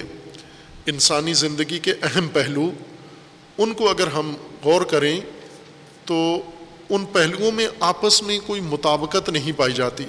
انسانی 0.85 1.33
زندگی 1.33 1.79
کے 1.79 1.91
اہم 1.91 2.27
پہلو، 2.27 2.71
ان 3.57 3.73
کو 3.73 3.89
اگر 3.89 4.07
ہم 4.07 4.35
غور 4.63 4.81
کریں 4.81 5.19
تو 6.05 6.41
ان 6.93 7.05
پہلوؤں 7.05 7.51
میں 7.51 7.67
آپس 7.79 8.23
میں 8.23 8.39
کوئی 8.45 8.61
مطابقت 8.61 9.29
نہیں 9.29 9.51
پائی 9.57 9.73
جاتی۔ 9.73 10.05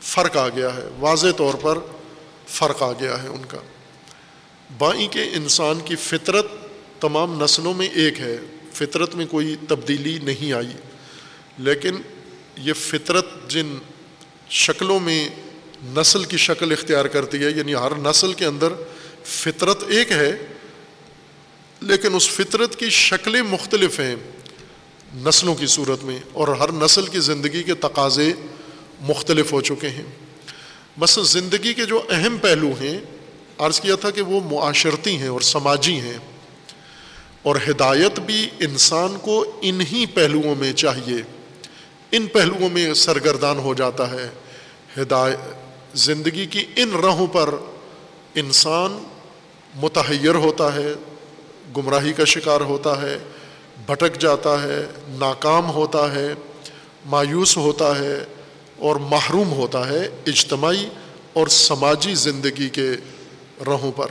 فرق 0.00 0.36
آ 0.36 0.48
گیا 0.48 0.76
ہے۔ 0.76 0.84
واضح 1.00 1.26
طور 1.36 1.54
پر 1.54 1.78
فرق 2.46 2.82
آ 2.82 2.92
گیا 2.92 3.22
ہے 3.22 3.28
ان 3.28 3.44
کا۔ 3.48 3.58
بائیں 4.78 5.08
کے 5.08 5.22
انسان 5.22 5.80
کی 5.84 5.96
فطرت 5.96 6.46
تمام 7.00 7.44
نسلوں 7.44 7.74
میں 7.74 7.88
ایک 7.88 8.20
ہے۔ 8.20 8.38
فطرت 8.72 9.14
میں 9.14 9.26
کوئی 9.26 9.56
تبدیلی 9.68 10.18
نہیں 10.22 10.52
آئی۔ 10.52 10.72
لیکن 11.58 11.94
یہ 12.58 12.72
فطرت 12.72 13.26
جن 13.48 13.78
شکلوں 14.50 15.00
میں 15.00 15.28
نسل 15.82 16.24
کی 16.24 16.36
شکل 16.36 16.72
اختیار 16.72 17.04
کرتی 17.04 17.44
ہے 17.44 17.50
یعنی 17.50 17.74
ہر 17.74 17.92
نسل 17.96 18.32
کے 18.32 18.44
اندر 18.44 18.72
فطرت 19.24 19.84
ایک 19.88 20.12
ہے، 20.12 20.46
لیکن 21.80 22.14
اس 22.14 22.30
فطرت 22.30 22.76
کی 22.76 22.90
شکلیں 22.90 23.42
مختلف 23.42 24.00
ہیں۔ 24.00 24.16
نسلوں 25.16 25.54
کی 25.54 25.66
صورت 25.66 26.04
میں 26.04 26.18
اور 26.32 26.48
ہر 26.48 26.72
نسل 26.72 27.06
کی 27.06 27.20
زندگی 27.20 27.62
کے 27.62 27.74
تقاضے 27.74 28.32
مختلف 29.00 29.52
ہو 29.52 29.60
چکے 29.60 29.88
ہیں۔ 29.88 30.04
بس 30.98 31.18
زندگی 31.22 31.74
کے 31.74 31.84
جو 31.84 32.02
اہم 32.10 32.36
پہلو 32.38 32.68
ہیں، 32.80 32.98
عرض 33.58 33.80
کیا 33.80 33.96
تھا 33.96 34.10
کہ 34.10 34.22
وہ 34.22 34.40
معاشرتی 34.44 35.16
ہیں 35.16 35.28
اور 35.28 35.40
سماجی 35.40 36.00
ہیں۔ 36.00 36.18
اور 37.42 37.56
ہدایت 37.68 38.20
بھی 38.20 38.50
انسان 38.60 39.16
کو 39.22 39.44
انہی 39.60 40.06
پہلوؤں 40.06 40.54
میں 40.54 40.72
چاہیے۔ 40.72 41.22
ان 42.12 42.26
پہلوؤں 42.26 42.70
میں 42.70 42.94
سرگردان 42.94 43.58
ہو 43.58 43.74
جاتا 43.74 44.10
ہے۔ 44.10 44.28
ہدایت، 44.98 45.38
زندگی 45.98 46.46
کی 46.46 46.64
ان 46.76 46.90
راہوں 47.02 47.26
پر 47.26 47.54
انسان 48.34 49.02
متحیر 49.74 50.34
ہوتا 50.34 50.74
ہے، 50.74 50.92
گمراہی 51.76 52.12
کا 52.12 52.24
شکار 52.24 52.60
ہوتا 52.60 53.02
ہے۔ 53.02 53.18
بھٹک 53.86 54.20
جاتا 54.20 54.62
ہے، 54.62 54.86
ناکام 55.08 55.70
ہوتا 55.70 56.14
ہے، 56.14 56.34
مایوس 57.06 57.56
ہوتا 57.56 57.98
ہے 57.98 58.24
اور 58.78 58.96
محروم 58.96 59.52
ہوتا 59.52 59.88
ہے 59.88 60.08
اجتماعی 60.26 60.88
اور 61.32 61.46
سماجی 61.46 62.14
زندگی 62.14 62.68
کے 62.68 62.90
رہوں 63.66 63.92
پر۔ 63.92 64.10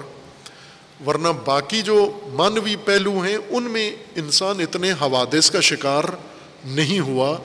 ورنہ 1.06 1.28
باقی 1.46 1.82
جو 1.82 2.20
مانوی 2.34 2.76
پہلو 2.76 3.20
ہیں، 3.20 3.38
ان 3.50 3.64
میں 3.64 3.92
انسان 4.16 4.60
اتنے 4.60 4.92
حوادث 4.92 5.52
کا 5.52 5.60
شکار 5.60 6.04
نہیں 6.66 7.00
ہوا 7.00 7.38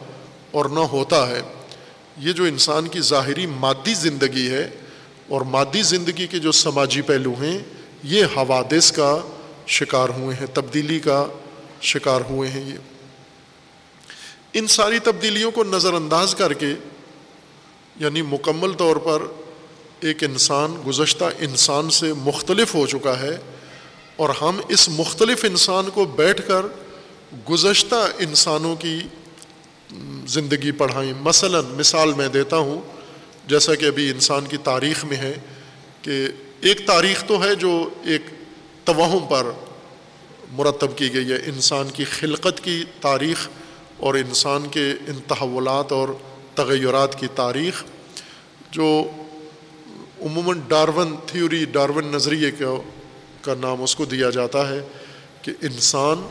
اور 0.50 0.64
نہ 0.64 0.80
ہوتا 0.80 1.28
ہے۔ 1.28 1.40
یہ 2.16 2.32
جو 2.32 2.44
انسان 2.44 2.88
کی 2.88 3.00
ظاہری 3.00 3.46
مادی 3.46 3.94
زندگی 3.94 4.50
ہے 4.50 4.70
اور 5.28 5.40
مادی 5.40 5.82
زندگی 5.82 6.26
کے 6.26 6.38
جو 6.38 6.52
سماجی 6.52 7.00
پہلو 7.00 7.32
ہیں، 7.40 7.58
یہ 8.02 8.24
حوادث 8.36 8.92
کا 8.92 9.18
شکار 9.66 10.08
ہوئے 10.08 10.36
ہیں، 10.36 10.46
تبدیلی 10.54 11.00
کا 11.00 11.26
شکار 11.84 12.20
ہوئے 12.30 12.50
ہیں 12.50 12.64
یہ۔ 12.64 12.78
ان 14.52 14.66
ساری 14.66 14.98
تبدیلیوں 14.98 15.50
کو 15.50 15.64
نظر 15.64 15.94
انداز 15.94 16.34
کر 16.34 16.52
کے 16.52 16.74
یعنی 17.96 18.22
مکمل 18.22 18.72
طور 18.72 18.96
پر 18.96 19.22
ایک 20.00 20.24
انسان، 20.24 20.76
گزشتہ 20.86 21.24
انسان 21.38 21.90
سے 21.90 22.12
مختلف 22.12 22.74
ہو 22.74 22.86
چکا 22.86 23.18
ہے، 23.20 23.36
اور 24.16 24.30
ہم 24.40 24.60
اس 24.68 24.88
مختلف 24.88 25.44
انسان 25.44 25.90
کو 25.94 26.04
بیٹھ 26.16 26.40
کر 26.48 26.66
گزشتہ 27.50 28.06
انسانوں 28.18 28.74
کی 28.76 28.98
زندگی 30.26 30.70
پڑھائیں۔ 30.72 31.12
مثلا 31.20 31.60
مثال 31.76 32.12
میں 32.12 32.28
دیتا 32.28 32.56
ہوں، 32.56 32.80
جیسا 33.48 33.74
کہ 33.74 33.84
ابھی 33.84 34.10
انسان 34.10 34.46
کی 34.46 34.56
تاریخ 34.64 35.04
میں 35.04 35.16
ہے 35.16 35.34
کہ 36.02 36.26
ایک 36.60 36.86
تاریخ 36.86 37.24
تو 37.24 37.42
ہے 37.44 37.54
جو 37.54 37.72
ایک 38.04 38.22
توہم 38.84 39.26
پر 39.28 39.50
مرتب 40.56 40.96
کی 40.96 41.12
گئی 41.14 41.32
ہے۔ 41.32 41.36
انسان 41.46 41.88
کی 41.90 42.04
خلقت 42.04 42.60
کی 42.64 42.82
تاریخ 43.00 43.48
اور 43.96 44.14
انسان 44.14 44.66
کے 44.70 44.90
ان 45.06 45.18
تحولات 45.26 45.92
اور 45.92 46.08
تغیرات 46.54 47.18
کی 47.20 47.26
تاریخ، 47.34 47.84
جو 48.70 48.88
عموماً 50.20 50.60
ڈارون 50.68 51.14
تھیوری 51.26 51.64
ڈارون 51.64 52.06
نظریے 52.06 52.50
کا 52.50 52.74
کا 53.40 53.54
نام 53.60 53.82
اس 53.82 53.96
کو 53.96 54.04
دیا 54.04 54.30
جاتا 54.30 54.68
ہے 54.68 54.80
کہ 55.42 55.52
انسان 55.62 56.22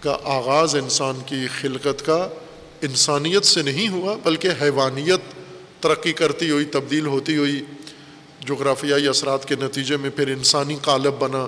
کا 0.00 0.16
آغاز 0.24 0.76
انسان 0.76 1.20
کی 1.26 1.46
خلقت 1.60 2.06
کا 2.06 2.28
انسانیت 2.82 3.44
سے 3.44 3.62
نہیں 3.62 3.88
ہوا، 3.88 4.16
بلکہ 4.24 4.48
حیوانیت 4.62 5.20
ترقی 5.82 6.12
کرتی 6.12 6.50
ہوئی، 6.50 6.64
تبدیل 6.64 7.06
ہوتی 7.06 7.36
ہوئی 7.36 7.62
جغرافیائی 8.48 9.08
اثرات 9.08 9.48
کے 9.48 9.54
نتیجے 9.60 9.96
میں 9.96 10.10
پھر 10.10 10.28
انسانی 10.28 10.76
قالب 10.82 11.14
بنا۔ 11.18 11.46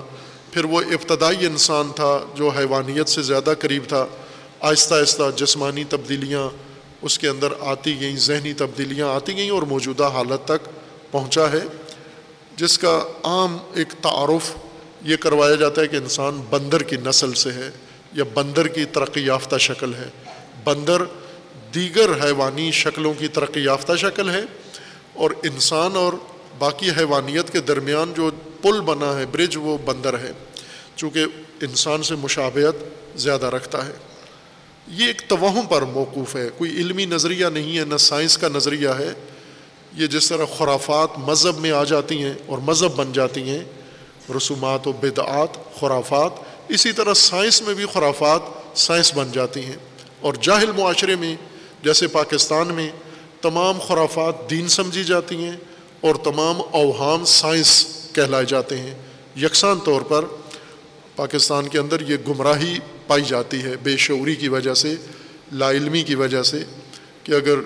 پھر 0.55 0.65
وہ 0.65 0.81
ابتدائی 0.81 1.45
انسان 1.45 1.91
تھا 1.95 2.25
جو 2.35 2.49
حیوانیت 2.49 3.09
سے 3.09 3.21
زیادہ 3.21 3.53
قریب 3.59 3.83
تھا، 3.87 4.05
آہستہ 4.59 4.93
آہستہ 4.93 5.23
جسمانی 5.35 5.83
تبدیلیاں 5.83 6.49
اس 7.01 7.19
کے 7.19 7.27
اندر 7.27 7.47
آتی 7.59 7.99
گئیں، 7.99 8.15
ذہنی 8.15 8.53
تبدیلیاں 8.53 9.09
آتی 9.09 9.35
گئیں 9.35 9.49
اور 9.49 9.61
موجودہ 9.61 10.03
حالت 10.03 10.47
تک 10.47 10.69
پہنچا 11.11 11.51
ہے۔ 11.51 11.59
جس 12.55 12.77
کا 12.77 13.03
عام 13.23 13.57
ایک 13.73 13.87
تعارف 14.01 14.55
یہ 15.01 15.15
کروایا 15.15 15.55
جاتا 15.55 15.81
ہے 15.81 15.87
کہ 15.87 15.95
انسان 15.95 16.41
بندر 16.49 16.83
کی 16.83 16.95
نسل 17.05 17.33
سے 17.33 17.51
ہے 17.51 17.71
یا 18.13 18.23
بندر 18.33 18.67
کی 18.67 18.85
ترقی 18.85 19.25
یافتہ 19.25 19.57
شکل 19.57 19.93
ہے۔ 19.93 20.09
بندر 20.63 21.01
دیگر 21.75 22.25
حیوانی 22.25 22.71
شکلوں 22.71 23.13
کی 23.13 23.27
ترقی 23.27 23.63
یافتہ 23.63 23.95
شکل 23.95 24.29
ہے 24.29 24.41
اور 25.13 25.31
انسان 25.43 25.95
اور 25.95 26.13
باقی 26.57 26.89
حیوانیت 26.89 27.53
کے 27.53 27.59
درمیان 27.59 28.13
جو 28.15 28.29
پل 28.65 28.81
بنا 28.81 29.19
ہے 29.19 29.25
برج 29.25 29.57
وہ 29.57 29.77
بندر 29.85 30.19
ہے، 30.19 30.31
چونکہ 30.95 31.25
انسان 31.61 32.03
سے 32.03 32.15
مشابہت 32.15 32.75
زیادہ 33.19 33.45
رکھتا 33.45 33.85
ہے۔ 33.85 33.91
یہ 34.87 35.07
ایک 35.07 35.21
توہم 35.27 35.65
پر 35.69 35.81
موقوف 35.81 36.35
ہے، 36.35 36.49
کوئی 36.57 36.71
علمی 36.71 37.05
نظریہ 37.05 37.45
نہیں 37.45 37.77
ہے، 37.77 37.85
نہ 37.85 37.97
سائنس 37.97 38.37
کا 38.37 38.47
نظریہ 38.47 38.89
ہے۔ 38.89 39.13
یہ 39.93 40.07
جس 40.07 40.29
طرح 40.29 40.45
خرافات 40.57 41.09
مذہب 41.17 41.57
میں 41.57 41.71
آ 41.71 41.83
جاتی 41.83 42.23
ہیں 42.23 42.33
اور 42.45 42.57
مذہب 42.57 42.95
بن 42.95 43.11
جاتی 43.13 43.49
ہیں، 43.49 43.63
رسومات 44.37 44.87
و 44.87 44.91
بدعات، 44.91 45.79
خرافات، 45.79 46.31
اسی 46.69 46.91
طرح 46.91 47.13
سائنس 47.13 47.61
میں 47.61 47.73
بھی 47.73 47.85
خرافات 47.93 48.41
سائنس 48.79 49.13
بن 49.13 49.31
جاتی 49.31 49.65
ہیں۔ 49.65 49.75
اور 50.21 50.33
جاہل 50.33 50.71
معاشرے 50.71 51.15
میں، 51.15 51.35
جیسے 51.83 52.07
پاکستان 52.07 52.67
میں، 52.67 52.91
تمام 53.41 53.79
خرافات 53.79 54.49
دین 54.49 54.67
سمجھی 54.67 55.03
جاتی 55.03 55.35
ہیں 55.35 55.57
اور 56.01 56.15
تمام 56.15 56.61
اوہام 56.71 57.25
سائنس 57.25 57.94
کہلائے 58.15 58.45
جاتے 58.45 58.77
ہیں۔ 58.77 58.95
یکساں 59.37 59.75
طور 59.85 60.01
پر 60.01 60.25
پاکستان 61.15 61.67
کے 61.67 61.79
اندر 61.79 62.01
یہ 62.01 62.17
گمراہی 62.27 62.79
پائی 63.07 63.23
جاتی 63.23 63.63
ہے 63.63 63.75
بے 63.83 63.97
شعوری 63.97 64.35
کی 64.35 64.47
وجہ 64.47 64.73
سے، 64.73 64.95
لا 65.51 65.71
علمی 65.71 66.03
کی 66.03 66.15
وجہ 66.15 66.43
سے، 66.43 66.59
کہ 67.23 67.31
اگر 67.31 67.59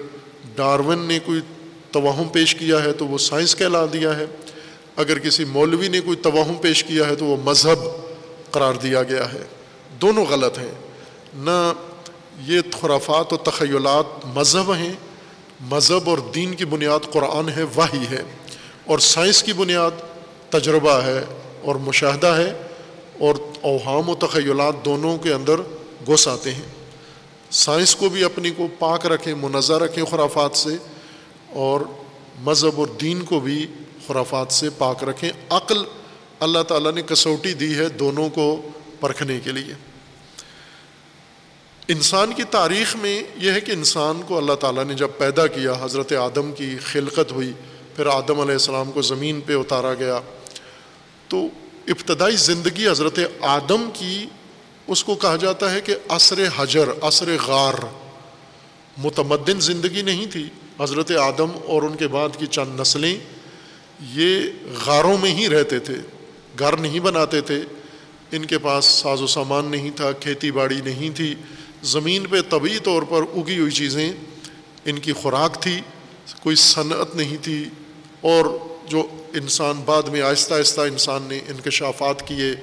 ڈارون 0.55 0.99
نے 0.99 1.19
کوئی 1.25 1.41
توہم 1.91 2.27
پیش 2.29 2.55
کیا 2.55 2.83
ہے 2.83 2.93
تو 2.93 3.07
وہ 3.07 3.17
سائنس 3.17 3.55
کہلا 3.55 3.85
دیا 3.93 4.17
ہے۔ 4.17 4.25
اگر 4.95 5.19
کسی 5.19 5.45
مولوی 5.45 5.87
نے 5.87 5.99
کوئی 5.99 6.17
توہم 6.17 6.53
پیش 6.53 6.83
کیا 6.83 7.07
ہے 7.07 7.15
تو 7.15 7.25
وہ 7.25 7.37
مذہب 7.43 7.79
قرار 8.51 8.73
دیا 8.73 9.03
گیا 9.03 9.33
ہے۔ 9.33 9.43
دونوں 10.01 10.25
غلط 10.29 10.59
ہیں۔ 10.59 10.71
نہ 11.35 11.73
یہ 12.45 12.59
خرافات 12.81 13.33
و 13.33 13.37
تخیلات 13.37 14.25
مذہب 14.25 14.73
ہیں، 14.73 14.93
مذہب 15.61 16.09
اور 16.09 16.17
دین 16.17 16.55
کی 16.55 16.65
بنیاد 16.65 16.99
قرآن 17.11 17.49
ہے 17.49 17.63
واہی 17.75 18.05
ہے۔ 18.11 18.23
اور 18.85 18.99
سائنس 18.99 19.43
کی 19.43 19.53
بنیاد 19.53 19.91
تجربہ 20.49 20.91
ہے 20.91 21.25
اور 21.61 21.75
مشاہدہ 21.75 22.27
ہے 22.27 22.53
اور 23.19 23.35
اوہام 23.61 24.09
و 24.09 24.15
تخیلات 24.15 24.85
دونوں 24.85 25.17
کے 25.17 25.33
اندر 25.33 25.55
گھس 26.07 26.27
آتے 26.27 26.53
ہیں۔ 26.53 26.69
سائنس 27.51 27.95
کو 27.95 28.09
بھی 28.09 28.23
اپنی 28.23 28.51
کو 28.51 28.67
پاک 28.79 29.05
رکھیں 29.05 29.33
منظہ 29.33 29.73
رکھیں 29.73 30.05
خرافات 30.05 30.57
سے 30.57 30.77
اور 31.49 31.81
مذہب 32.39 32.79
اور 32.79 32.87
دین 32.87 33.21
کو 33.21 33.39
بھی 33.39 33.67
خرافات 34.07 34.51
سے 34.51 34.69
پاک 34.77 35.03
رکھیں۔ 35.03 35.29
عقل، 35.49 35.77
اللہ 36.39 36.63
تعالیٰ 36.63 36.91
نے 36.91 37.01
کسوٹی 37.01 37.53
دی 37.53 37.75
ہے 37.75 37.89
دونوں 37.89 38.29
کو 38.29 38.61
پرکھنے 38.99 39.39
کے 39.43 39.51
لیے۔ 39.51 39.73
انسان 41.87 42.33
کی 42.33 42.43
تاریخ 42.43 42.95
میں 42.95 43.23
یہ 43.35 43.51
ہے 43.51 43.61
کہ 43.61 43.71
انسان 43.71 44.21
کو 44.27 44.37
اللہ 44.37 44.53
تعالیٰ 44.53 44.83
نے 44.83 44.93
جب 44.93 45.07
پیدا 45.17 45.47
کیا، 45.47 45.73
حضرت 45.81 46.13
آدم 46.13 46.51
کی 46.51 46.77
خلقت 46.77 47.31
ہوئی، 47.31 47.51
پھر 47.95 48.05
آدم 48.05 48.39
علیہ 48.39 48.53
السلام 48.53 48.91
کو 48.91 49.01
زمین 49.01 49.41
پہ 49.41 49.55
اتارا 49.55 49.93
گیا۔ 49.93 50.19
تو 51.29 51.47
ابتدائی 51.87 52.35
زندگی 52.35 52.87
حضرت 52.87 53.19
آدم 53.41 53.89
کی 53.93 54.25
اس 54.87 55.03
کو 55.03 55.15
کہا 55.15 55.35
جاتا 55.35 55.73
ہے 55.73 55.81
کہ 55.81 55.95
عصر 56.09 56.43
حجر، 56.57 56.89
عصر 57.01 57.37
غار۔ 57.47 57.73
متمدن 58.97 59.59
زندگی 59.59 60.01
نہیں 60.01 60.25
تھی۔ 60.25 60.49
حضرت 60.79 61.11
آدم 61.11 61.51
اور 61.65 61.81
ان 61.81 61.95
کے 61.95 62.07
بعد 62.07 62.29
کی 62.37 62.45
چند 62.45 62.79
نسلیں 62.79 63.17
یہ 64.13 64.41
غاروں 64.85 65.17
میں 65.17 65.31
ہی 65.31 65.49
رہتے 65.49 65.79
تھے۔ 65.79 65.95
گھر 66.59 66.77
نہیں 66.77 66.99
بناتے 66.99 67.41
تھے۔ 67.41 67.61
ان 68.31 68.45
کے 68.45 68.57
پاس 68.57 68.85
ساز 68.85 69.21
و 69.21 69.27
سامان 69.27 69.65
نہیں 69.65 69.91
تھا، 69.91 70.11
کھیتی 70.11 70.51
باڑی 70.51 70.81
نہیں 70.85 71.15
تھی۔ 71.15 71.35
زمین 71.83 72.25
پہ 72.27 72.41
طبی 72.49 72.79
طور 72.79 73.03
پر 73.03 73.21
اگی 73.21 73.59
ہوئی 73.59 73.71
چیزیں 73.71 74.13
ان 74.85 74.99
کی 74.99 75.13
خوراک 75.13 75.61
تھی۔ 75.61 75.81
کوئی 76.41 76.55
صنعت 76.55 77.15
نہیں 77.15 77.37
تھی۔ 77.41 77.65
اور 78.21 78.45
جو 78.87 79.07
انسان 79.33 79.81
بعد 79.85 80.03
میں 80.03 80.21
آہستہ 80.21 80.53
آہستہ 80.53 80.81
انسان 80.81 81.23
نے 81.23 81.39
انکشافات 81.47 82.27
کیے 82.27 82.55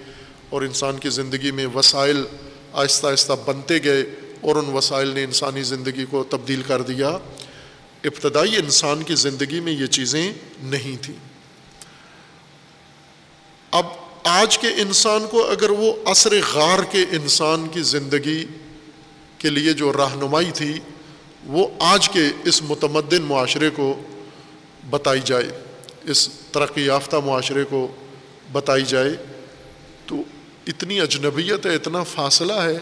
اور 0.51 0.63
انسان 0.63 0.99
کی 0.99 1.09
زندگی 1.09 1.51
میں 1.51 1.67
وسائل 1.75 2.25
آہستہ 2.73 3.07
آہستہ 3.07 3.33
بنتے 3.47 3.85
گئے 3.85 4.01
اور 4.41 4.57
ان 4.57 4.65
وسائل 4.65 5.09
نے 5.09 5.25
انسانی 5.25 5.63
زندگی 5.63 6.05
کو 6.11 6.25
تبدیل 6.25 6.63
کر 6.63 6.83
دیا۔ 6.83 7.09
ابتدائی 8.05 8.57
انسان 8.57 9.03
کی 9.03 9.15
زندگی 9.15 9.61
میں 9.61 9.73
یہ 9.73 9.87
چیزیں 9.87 10.33
نہیں 10.63 11.03
تھیں۔ 11.03 11.17
اب 13.71 13.87
آج 14.25 14.59
کے 14.59 14.69
انسان 14.69 15.27
کو 15.31 15.51
اگر 15.51 15.71
وہ 15.71 15.93
عصر 16.05 16.33
غار 16.55 16.79
کے 16.91 17.03
انسان 17.03 17.69
کی 17.69 17.83
زندگی 17.83 18.45
کے 19.39 19.51
لیے 19.51 19.73
جو 19.73 19.93
رہنمائی 19.93 20.51
تھی، 20.55 20.79
وہ 21.47 21.69
آج 21.79 22.09
کے 22.09 22.25
اس 22.45 22.63
متمدن 22.63 23.23
معاشرے 23.23 23.71
کو 23.71 24.03
بتائی 24.91 25.21
جائے۔ 25.25 25.49
اس 26.05 26.29
ترقی 26.57 26.87
یافتہ 26.87 27.17
معاشرے 27.17 27.65
کو 27.65 27.95
بتائی 28.53 28.83
جائے 28.83 29.11
تو 30.07 30.17
اتنی 30.67 31.01
اجنبیت 31.01 31.67
ہے، 31.67 31.75
اتنا 31.75 32.03
فاصلہ 32.03 32.53
ہے 32.53 32.79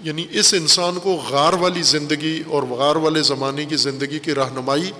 یعنی 0.00 0.26
اس 0.30 0.54
انسان 0.54 0.98
کو 1.02 1.14
غار 1.14 1.52
والی 1.52 1.82
زندگی 1.82 2.42
اور 2.46 2.62
غار 2.62 2.96
والے 2.96 3.22
زمانے 3.22 3.64
کی 3.64 3.76
زندگی 3.76 4.18
کی 4.18 4.34
رہنمائی، 4.34 4.90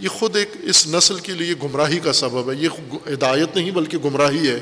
یہ 0.00 0.08
خود 0.08 0.36
ایک 0.36 0.48
اس 0.62 0.86
نسل 0.86 1.18
کے 1.18 1.32
لیے 1.32 1.54
گمراہی 1.62 1.98
کا 1.98 2.12
سبب 2.12 2.50
ہے۔ 2.50 2.56
یہ 2.56 2.68
ہدایت 3.12 3.56
نہیں 3.56 3.70
بلکہ 3.70 3.98
گمراہی 3.98 4.48
ہے۔ 4.48 4.60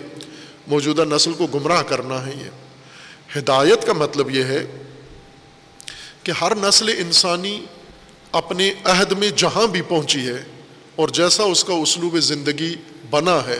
موجودہ 0.67 1.05
نسل 1.05 1.33
کو 1.33 1.47
گمراہ 1.47 1.83
کرنا 1.83 2.27
ہے 2.27 2.33
یہ۔ 2.45 2.51
ہدایت 3.39 3.87
کا 3.87 3.93
مطلب 3.93 4.31
یہ 4.31 4.45
ہے 4.45 4.67
کہ 6.23 6.33
ہر 6.41 6.53
نسل 6.57 6.89
انسانی 6.89 7.67
اپنے 8.33 8.73
عہد 8.85 9.13
میں 9.13 9.31
جہاں 9.37 9.67
بھی 9.67 9.83
پہنچی 9.83 10.29
ہے 10.29 10.43
اور 11.01 11.09
جیسا 11.09 11.43
اس 11.43 11.65
کا 11.65 11.73
اسلوب 11.75 12.19
زندگی 12.19 12.75
بنا 13.11 13.41
ہے، 13.47 13.59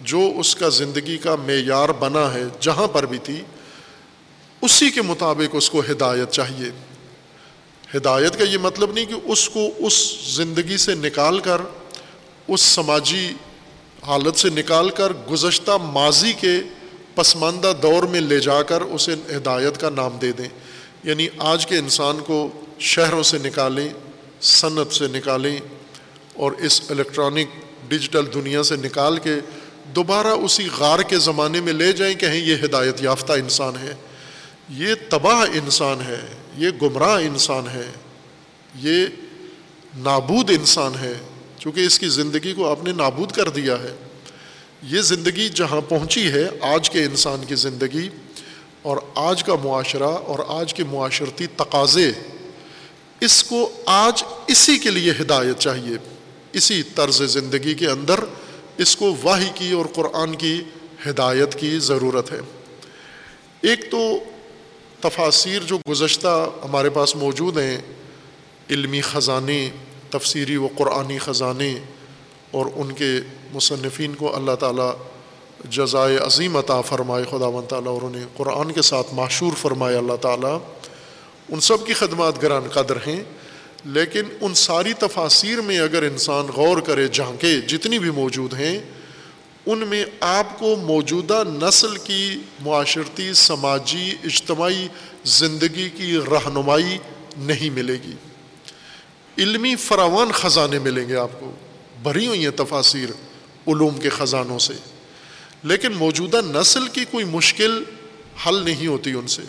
جو 0.00 0.32
اس 0.36 0.56
کا 0.56 0.68
زندگی 0.68 1.18
کا 1.18 1.36
معیار 1.36 1.88
بنا 1.88 2.34
ہے 2.34 2.42
جہاں 2.60 2.86
پر 2.86 3.06
بھی 3.06 3.18
تھی، 3.18 3.42
اسی 4.62 4.90
کے 4.90 5.02
مطابق 5.02 5.50
اس 5.52 5.70
کو 5.70 5.80
ہدایت 5.80 6.30
چاہیے۔ 6.30 6.70
ہدایت 7.94 8.38
کا 8.38 8.44
یہ 8.44 8.58
مطلب 8.58 8.92
نہیں 8.92 9.04
کہ 9.04 9.14
اس 9.24 9.48
کو 9.48 9.60
اس 9.78 10.16
زندگی 10.34 10.76
سے 10.76 10.94
نکال 10.94 11.38
کر، 11.38 11.60
اس 12.48 12.60
سماجی 12.60 13.32
حالت 14.06 14.38
سے 14.38 14.48
نکال 14.50 14.90
کر 14.90 15.12
گزشتہ 15.30 15.70
ماضی 15.82 16.32
کے 16.32 16.56
پسماندہ 17.14 17.72
دور 17.82 18.02
میں 18.02 18.20
لے 18.20 18.40
جا 18.40 18.62
کر 18.62 18.80
اسے 18.80 19.14
ہدایت 19.36 19.80
کا 19.80 19.90
نام 19.90 20.18
دے 20.22 20.32
دیں۔ 20.32 20.48
یعنی 21.04 21.28
آج 21.38 21.66
کے 21.66 21.78
انسان 21.78 22.18
کو 22.26 22.48
شہروں 22.78 23.22
سے 23.22 23.38
نکالیں، 23.38 23.88
صنعت 24.40 24.94
سے 24.94 25.06
نکالیں 25.06 25.58
اور 26.38 26.52
اس 26.52 26.82
الیکٹرانک 26.90 27.48
ڈیجیٹل 27.88 28.24
دنیا 28.34 28.62
سے 28.62 28.76
نکال 28.76 29.18
کے 29.18 29.34
دوبارہ 29.96 30.26
اسی 30.26 30.68
غار 30.78 30.98
کے 30.98 31.18
زمانے 31.18 31.60
میں 31.60 31.72
لے 31.72 31.92
جائیں 31.92 32.14
کہیں 32.14 32.40
یہ 32.40 32.56
ہدایت 32.64 33.02
یافتہ 33.02 33.32
انسان 33.32 33.74
ہے۔ 33.82 33.94
یہ 34.68 34.94
تباہ 35.08 35.46
انسان 35.54 36.00
ہے، 36.00 36.20
یہ 36.56 36.68
گمراہ 36.82 37.22
انسان 37.22 37.68
ہے، 37.68 37.90
یہ 38.74 39.06
نابود 39.98 40.50
انسان 40.50 40.92
ہے۔ 41.00 41.14
چونکہ 41.58 41.80
اس 41.80 41.98
کی 41.98 42.08
زندگی 42.08 42.52
کو 42.52 42.70
آپ 42.70 42.84
نے 42.84 42.92
نابود 42.92 43.32
کر 43.32 43.48
دیا 43.48 43.74
ہے۔ 43.74 43.96
یہ 44.82 45.00
زندگی 45.00 45.48
جہاں 45.48 45.80
پہنچی 45.80 46.32
ہے، 46.32 46.48
آج 46.60 46.90
کے 46.90 47.04
انسان 47.04 47.44
کی 47.44 47.54
زندگی۔ 47.54 48.08
اور 48.82 48.96
آج 49.14 49.44
کا 49.44 49.54
معاشرہ 49.64 50.02
اور 50.02 50.38
آج 50.48 50.74
کے 50.74 50.84
معاشرتی 50.84 51.46
تقاضے، 51.46 52.12
اس 53.20 53.44
کو 53.44 53.70
آج 53.86 54.24
اسی 54.46 54.78
کے 54.78 54.90
لیے 54.90 55.12
ہدایت 55.20 55.58
چاہیے۔ 55.58 56.17
اسی 56.52 56.82
طرز 56.82 57.22
زندگی 57.22 57.74
کے 57.74 57.86
اندر 57.86 58.20
اس 58.76 58.96
کو 58.96 59.16
واہی 59.22 59.50
کی 59.54 59.72
اور 59.72 59.86
قرآن 59.92 60.34
کی 60.34 60.62
ہدایت 61.08 61.54
کی 61.54 61.78
ضرورت 61.78 62.32
ہے۔ 62.32 62.40
ایک 63.60 63.90
تو 63.90 64.18
تفاصیر 65.00 65.62
جو 65.62 65.78
گزشتہ 65.90 66.48
ہمارے 66.64 66.90
پاس 66.90 67.16
موجود 67.16 67.58
ہیں، 67.58 67.78
علمی 68.70 69.00
خزانے، 69.00 69.70
تفسیری 70.10 70.56
و 70.56 70.68
قرآنی 70.76 71.18
خزانے 71.18 71.74
اور 72.50 72.66
ان 72.74 72.92
کے 72.92 73.20
مصنفین 73.52 74.14
کو 74.14 74.36
اللہ 74.36 74.54
تعالیٰ 74.54 74.92
جزائے 75.70 76.16
عظیم 76.16 76.56
عطا 76.56 76.80
فرمائے 76.80 77.24
خدا 77.24 77.46
و 77.46 77.62
تعالیٰ 77.62 77.92
اور 77.92 78.02
انہیں 78.02 78.24
قرآن 78.36 78.72
کے 78.72 78.82
ساتھ 78.82 79.14
معشور 79.14 79.52
فرمائے، 79.56 79.96
اللہ 79.96 80.16
تعالیٰ، 80.16 80.58
ان 81.48 81.60
سب 81.60 81.86
کی 81.86 81.92
خدمات 81.92 82.42
گران 82.42 82.68
قدر 82.68 82.96
ہیں۔ 82.96 83.22
لیکن 83.84 84.22
ان 84.40 84.54
ساری 84.54 84.92
تفاصیر 84.92 85.60
میں 85.60 85.78
اگر 85.78 86.02
انسان 86.02 86.44
غور 86.44 86.78
کرے، 86.78 87.08
جھانکے 87.08 87.60
جتنی 87.60 87.98
بھی 87.98 88.10
موجود 88.10 88.54
ہیں، 88.54 88.80
ان 89.66 89.78
میں 89.78 90.04
آپ 90.20 90.58
کو 90.58 90.76
موجودہ 90.76 91.42
نسل 91.46 91.96
کی 91.96 92.38
معاشرتی، 92.60 93.32
سماجی، 93.32 94.14
اجتماعی 94.24 94.88
زندگی 95.24 95.88
کی 95.88 96.16
رہنمائی 96.16 96.98
نہیں 97.38 97.70
ملے 97.70 97.92
گی۔ 97.92 98.12
علمی 99.38 99.76
فراوان 99.76 100.32
خزانے 100.32 100.78
ملیں 100.78 101.08
گے 101.08 101.16
آپ 101.16 101.40
کو، 101.40 101.52
بھری 102.02 102.26
ہوئی 102.26 102.44
ہیں 102.44 102.50
تفاصیر 102.50 103.08
علوم 103.66 104.00
کے 104.00 104.08
خزانوں 104.08 104.58
سے۔ 104.58 104.74
لیکن 105.62 105.92
موجودہ 105.92 106.40
نسل 106.44 106.86
کی 106.86 107.04
کوئی 107.10 107.24
مشکل 107.24 107.82
حل 108.46 108.64
نہیں 108.64 108.86
ہوتی 108.86 109.12
ان 109.12 109.26
سے۔ 109.26 109.42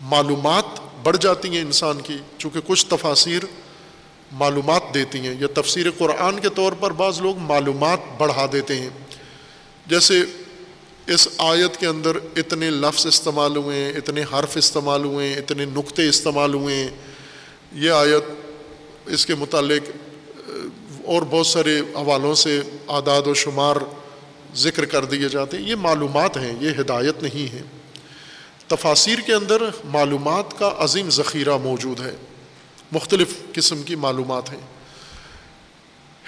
معلومات 0.00 0.64
بڑھ 1.08 1.16
جاتی 1.20 1.48
ہیں 1.48 1.60
انسان 1.60 2.00
کی، 2.00 2.16
چونکہ 2.38 2.60
کچھ 2.66 2.86
تفاصیر 2.86 3.42
معلومات 4.32 4.82
دیتی 4.94 5.18
ہیں۔ 5.18 5.34
یا 5.40 5.46
تفسیر 5.54 5.86
قرآن 5.98 6.40
کے 6.40 6.48
طور 6.48 6.72
پر 6.72 6.90
بعض 6.90 7.20
لوگ 7.20 7.38
معلومات 7.38 7.98
بڑھا 8.18 8.46
دیتے 8.52 8.76
ہیں۔ 8.76 8.88
جیسے 9.86 10.22
اس 11.06 11.28
آیت 11.38 11.76
کے 11.76 11.86
اندر 11.86 12.16
اتنے 12.36 12.70
لفظ 12.70 13.06
استعمال 13.06 13.56
ہوئے 13.56 13.84
ہیں، 13.84 13.92
اتنے 13.92 14.24
حرف 14.32 14.56
استعمال 14.56 15.04
ہوئے 15.04 15.28
ہیں، 15.28 15.36
اتنے 15.36 15.64
نقطے 15.64 16.08
استعمال 16.08 16.54
ہوئے 16.54 16.74
ہیں۔ 16.74 16.90
یہ 17.72 17.90
آیت 17.90 18.24
اس 19.06 19.26
کے 19.26 19.34
متعلق 19.34 19.90
اور 21.04 21.22
بہت 21.22 21.46
سارے 21.46 21.80
حوالوں 21.80 22.34
سے 22.34 22.60
اعداد 22.88 23.26
و 23.26 23.34
شمار 23.34 23.76
ذکر 24.54 24.84
کر 24.84 25.04
دیے 25.04 25.28
جاتے 25.28 25.56
ہیں۔ 25.56 25.64
یہ 25.64 25.74
معلومات 25.74 26.36
ہیں، 26.36 26.54
یہ 26.60 26.70
ہدایت 26.80 27.22
نہیں 27.22 27.52
ہے۔ 27.54 27.77
تفاصیر 28.68 29.18
کے 29.18 29.34
اندر 29.34 29.62
معلومات 29.84 30.58
کا 30.58 30.74
عظیم 30.78 31.10
ذخیرہ 31.10 31.56
موجود 31.56 32.00
ہے۔ 32.00 32.16
مختلف 32.92 33.28
قسم 33.52 33.82
کی 33.82 33.94
معلومات 33.94 34.52
ہیں۔ 34.52 34.60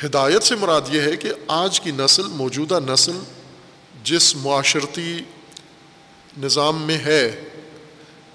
ہدایت 0.04 0.42
سے 0.42 0.56
مراد 0.56 0.80
یہ 0.90 1.00
ہے 1.00 1.16
کہ 1.16 1.32
آج 1.48 1.80
کی 1.80 1.90
نسل، 1.90 2.22
موجودہ 2.22 2.80
نسل، 2.86 3.18
جس 4.04 4.36
معاشرتی 4.36 5.18
نظام 6.38 6.82
میں 6.82 6.98
ہے، 6.98 7.48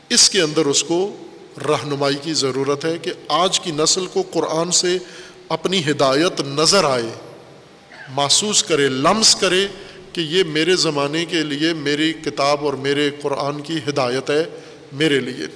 اس 0.10 0.30
کے 0.30 0.42
اندر 0.42 0.66
اس 0.66 0.84
کو 0.84 1.18
رہنمائی 1.70 2.16
کی 2.22 2.34
ضرورت 2.34 2.86
ہے 2.86 2.98
کہ 2.98 3.14
آج 3.28 3.60
کی 3.60 3.72
نسل 3.72 4.06
کو 4.06 4.24
قرآن 4.34 4.72
سے 4.72 4.98
اپنی 5.50 5.82
ہدایت 5.92 6.42
نظر 6.42 6.84
آئے، 6.84 7.10
محسوس 8.10 8.64
کرے، 8.64 8.90
لمس 8.90 9.36
کرے 9.36 9.68
کہ 10.16 10.22
یہ 10.22 10.44
میرے 10.44 10.76
زمانے 10.76 11.26
کے 11.26 11.44
لیے 11.44 11.74
میری 11.74 12.14
کتاب 12.14 12.66
اور 12.66 12.74
میرے 12.74 13.10
قرآن 13.22 13.62
کی 13.62 13.78
ہدایت 13.90 14.30
ہے 14.30 14.46
میرے 14.94 15.20
لیے۔ 15.20 15.48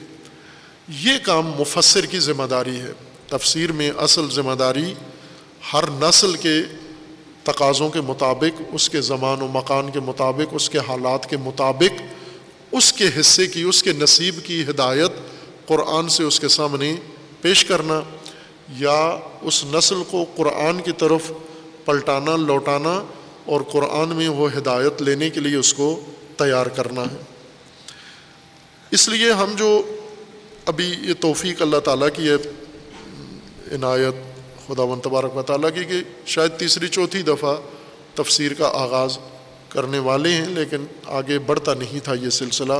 یہ 0.90 1.12
کام 1.24 1.52
مفسر 1.60 2.06
کی 2.06 2.20
ذمہ 2.20 2.44
داری 2.44 2.76
ہے۔ 2.76 2.92
تفسیر 3.28 3.72
میں 3.72 3.92
اصل 3.98 4.26
ذمہ 4.32 4.56
داری 4.56 4.94
ہر 5.74 5.84
نسل 5.90 6.34
کے 6.34 6.62
تقاضوں 7.44 7.90
کے 7.90 8.02
مطابق، 8.02 8.62
اس 8.74 8.90
کے 8.90 9.02
زمان 9.02 9.42
و 9.42 9.48
مکان 9.48 9.92
کے 9.92 10.00
مطابق، 10.00 10.48
اس 10.52 10.70
کے 10.70 10.78
حالات 10.78 11.30
کے 11.30 11.38
مطابق، 11.38 12.02
اس 12.72 12.94
کے 12.94 13.10
حصے 13.20 13.48
کی، 13.48 13.62
اس 13.62 13.84
کے 13.84 13.94
نصیب 13.94 14.36
کی 14.44 14.64
ہدایت 14.70 15.12
قرآن 15.68 16.10
سے 16.10 16.24
اس 16.24 16.40
کے 16.40 16.48
سامنے 16.48 16.96
پیش 17.42 17.66
کرنا 17.66 18.02
یا 18.80 19.20
اس 19.42 19.66
نسل 19.66 20.04
کو 20.12 20.26
قرآن 20.36 20.82
کی 20.82 20.92
طرف 20.92 21.32
پلٹانا، 21.86 22.36
لوٹانا 22.36 23.04
اور 23.50 23.62
قرآن 23.62 24.10
میں 24.10 24.30
وہ 24.30 24.50
ہدایت 24.58 25.02
لینے 25.02 25.30
کے 25.30 25.40
لیے 25.40 25.56
اس 25.56 25.74
کو 25.74 26.06
تیار 26.38 26.66
کرنا 26.66 27.02
ہے۔ 27.02 27.22
اس 28.92 29.10
لیے 29.10 29.32
ہم 29.32 29.54
جو 29.58 29.96
ابھی 30.66 30.96
یہ 31.02 31.14
توفیق 31.20 31.62
اللہ 31.62 31.78
تعالیٰ 31.78 32.08
کی 32.14 32.30
ہے، 32.30 32.36
عنایت 33.76 34.16
خدا 34.68 34.84
و 34.84 34.96
تبارک 34.96 35.38
و 35.38 35.42
تعالیٰ 35.42 35.70
کی، 35.76 35.84
کہ 35.84 36.02
شاید 36.26 36.60
تیسری، 36.60 36.88
چوتھی 36.88 37.22
دفعہ 37.22 37.56
تفسیر 38.16 38.54
کا 38.54 38.72
آغاز 38.74 39.18
کرنے 39.70 40.00
والے 40.00 40.32
ہیں، 40.32 40.46
لیکن 40.46 40.86
آگے 41.06 41.40
بڑھتا 41.40 41.74
نہیں 41.74 42.00
تھا 42.00 42.14
یہ 42.14 42.30
سلسلہ۔ 42.30 42.74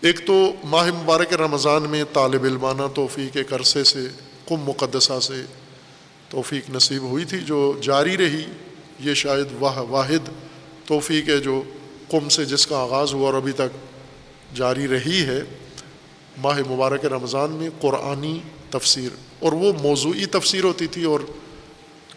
ایک 0.00 0.26
تو 0.26 0.52
ماہ 0.64 0.86
مبارک 1.02 1.32
رمضان 1.32 1.82
میں 1.82 2.04
طالب 2.12 2.44
علمانہ 2.44 2.82
توفیق 2.94 3.34
کے 3.34 3.54
عرصے 3.54 3.84
سے، 3.84 4.08
قم 4.44 4.56
مقدسہ 4.56 5.20
سے 5.20 5.42
توفیق 6.28 6.70
نصیب 6.70 7.02
ہوئی 7.02 7.24
تھی، 7.24 7.38
جو 7.38 7.72
جاری 7.82 8.16
رہی۔ 8.16 8.44
یہ 9.00 9.14
شاید 9.14 9.46
واہ، 9.60 9.78
واحد 9.78 10.28
توفیق 10.86 11.28
ہے 11.28 11.38
جو 11.38 11.62
قم 12.10 12.28
سے 12.28 12.44
جس 12.44 12.66
کا 12.66 12.78
آغاز 12.78 13.14
ہوا 13.14 13.26
اور 13.26 13.34
ابھی 13.34 13.52
تک 13.52 13.76
جاری 14.54 14.88
رہی 14.88 15.22
ہے، 15.22 15.40
ماہ 16.38 16.58
مبارک 16.70 17.04
رمضان 17.04 17.50
میں 17.50 17.70
قرآنی 17.80 18.40
تفسیر۔ 18.70 19.08
اور 19.38 19.52
وہ 19.52 19.72
موضوعی 19.82 20.26
تفسیر 20.26 20.64
ہوتی 20.64 20.86
تھی 20.86 21.04
اور 21.04 21.20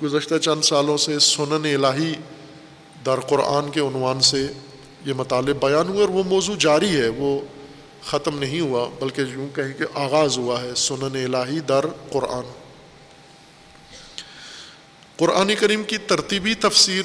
گزشتہ 0.04 0.36
چند 0.38 0.62
سالوں 0.62 0.98
سے 0.98 1.20
سنن 1.20 1.86
الہی 1.86 2.14
در 3.06 3.20
قرآن 3.20 3.72
کے 3.72 3.80
عنوان 3.80 4.20
سے 4.20 4.48
یہ 5.06 5.14
مطالب 5.14 5.62
بیان 5.62 5.88
ہوئے 5.88 6.02
اور 6.02 6.10
وہ 6.10 6.24
موضوع 6.24 6.56
جاری 6.60 7.02
ہے، 7.02 7.08
وہ 7.08 7.40
ختم 8.06 8.40
نہیں 8.40 8.60
ہوا، 8.60 8.90
بلکہ 9.00 9.22
یوں 9.22 9.56
کہیں 9.56 9.74
کہ 9.74 9.86
آغاز 9.94 10.38
ہوا 10.38 10.62
ہے، 10.62 10.72
سنن 10.76 11.36
الہی 11.36 11.60
در 11.60 11.86
قرآن۔ 12.12 12.67
قرآن 15.18 15.52
کریم 15.60 15.84
کی 15.84 15.98
ترتیبی 15.98 16.54
تفسیر 16.54 17.02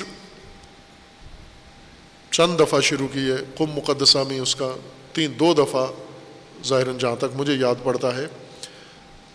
چند 2.30 2.60
دفعہ 2.60 2.80
شروع 2.80 3.08
کی 3.12 3.30
ہے، 3.30 3.36
قم 3.56 3.70
مقدسہ 3.70 4.18
میں 4.28 4.40
اس 4.40 4.54
کا 4.54 4.72
تین، 5.12 5.32
دو 5.38 5.54
دفعہ 5.54 5.86
ظاہراً 6.66 6.98
جہاں 6.98 7.16
تک 7.16 7.36
مجھے 7.36 7.54
یاد 7.54 7.74
پڑتا 7.82 8.16
ہے۔ 8.16 8.26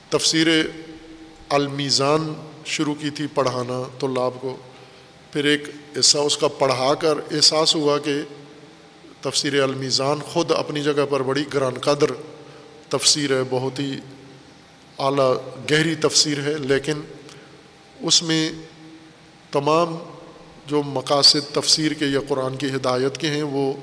تفسیر 0.10 0.48
المیزان 1.50 2.34
شروع 2.66 2.96
کی 2.96 3.10
تھی 3.10 3.28
پڑھانا 3.34 3.84
طلاب 4.00 4.34
کو۔ 4.42 4.58
پھر 5.32 5.46
ایک 5.46 5.64
حصہ 6.00 6.18
اس 6.18 6.38
کا 6.38 6.48
پڑھا 6.48 6.94
کر 6.94 7.18
احساس 7.32 7.76
ہوا 7.76 7.98
کہ 7.98 8.22
تفسیر 9.22 9.64
المیزان 9.64 10.20
خود 10.20 10.52
اپنی 10.52 10.84
جگہ 10.84 11.06
پر 11.10 11.20
بڑی 11.20 11.44
گران 11.54 11.74
قدر 11.74 12.12
تفسیر 12.90 13.32
ہے، 13.32 13.42
بہت 13.50 13.80
ہی 13.80 14.00
اعلیٰ 15.00 15.34
گہری 15.72 15.96
تفسیر 15.96 16.42
ہے، 16.42 16.54
لیکن 16.58 17.02
اس 18.02 18.24
میں 18.24 18.52
تمام 19.52 19.98
جو 20.68 20.84
مقاصد 20.84 21.54
تفسیر 21.54 21.92
کے 21.92 22.06
یا 22.06 22.20
قرآن 22.28 22.56
کی 22.56 22.68
ہدایت 22.68 23.18
کے 23.18 23.28
ہیں، 23.28 23.44
وہ 23.44 23.74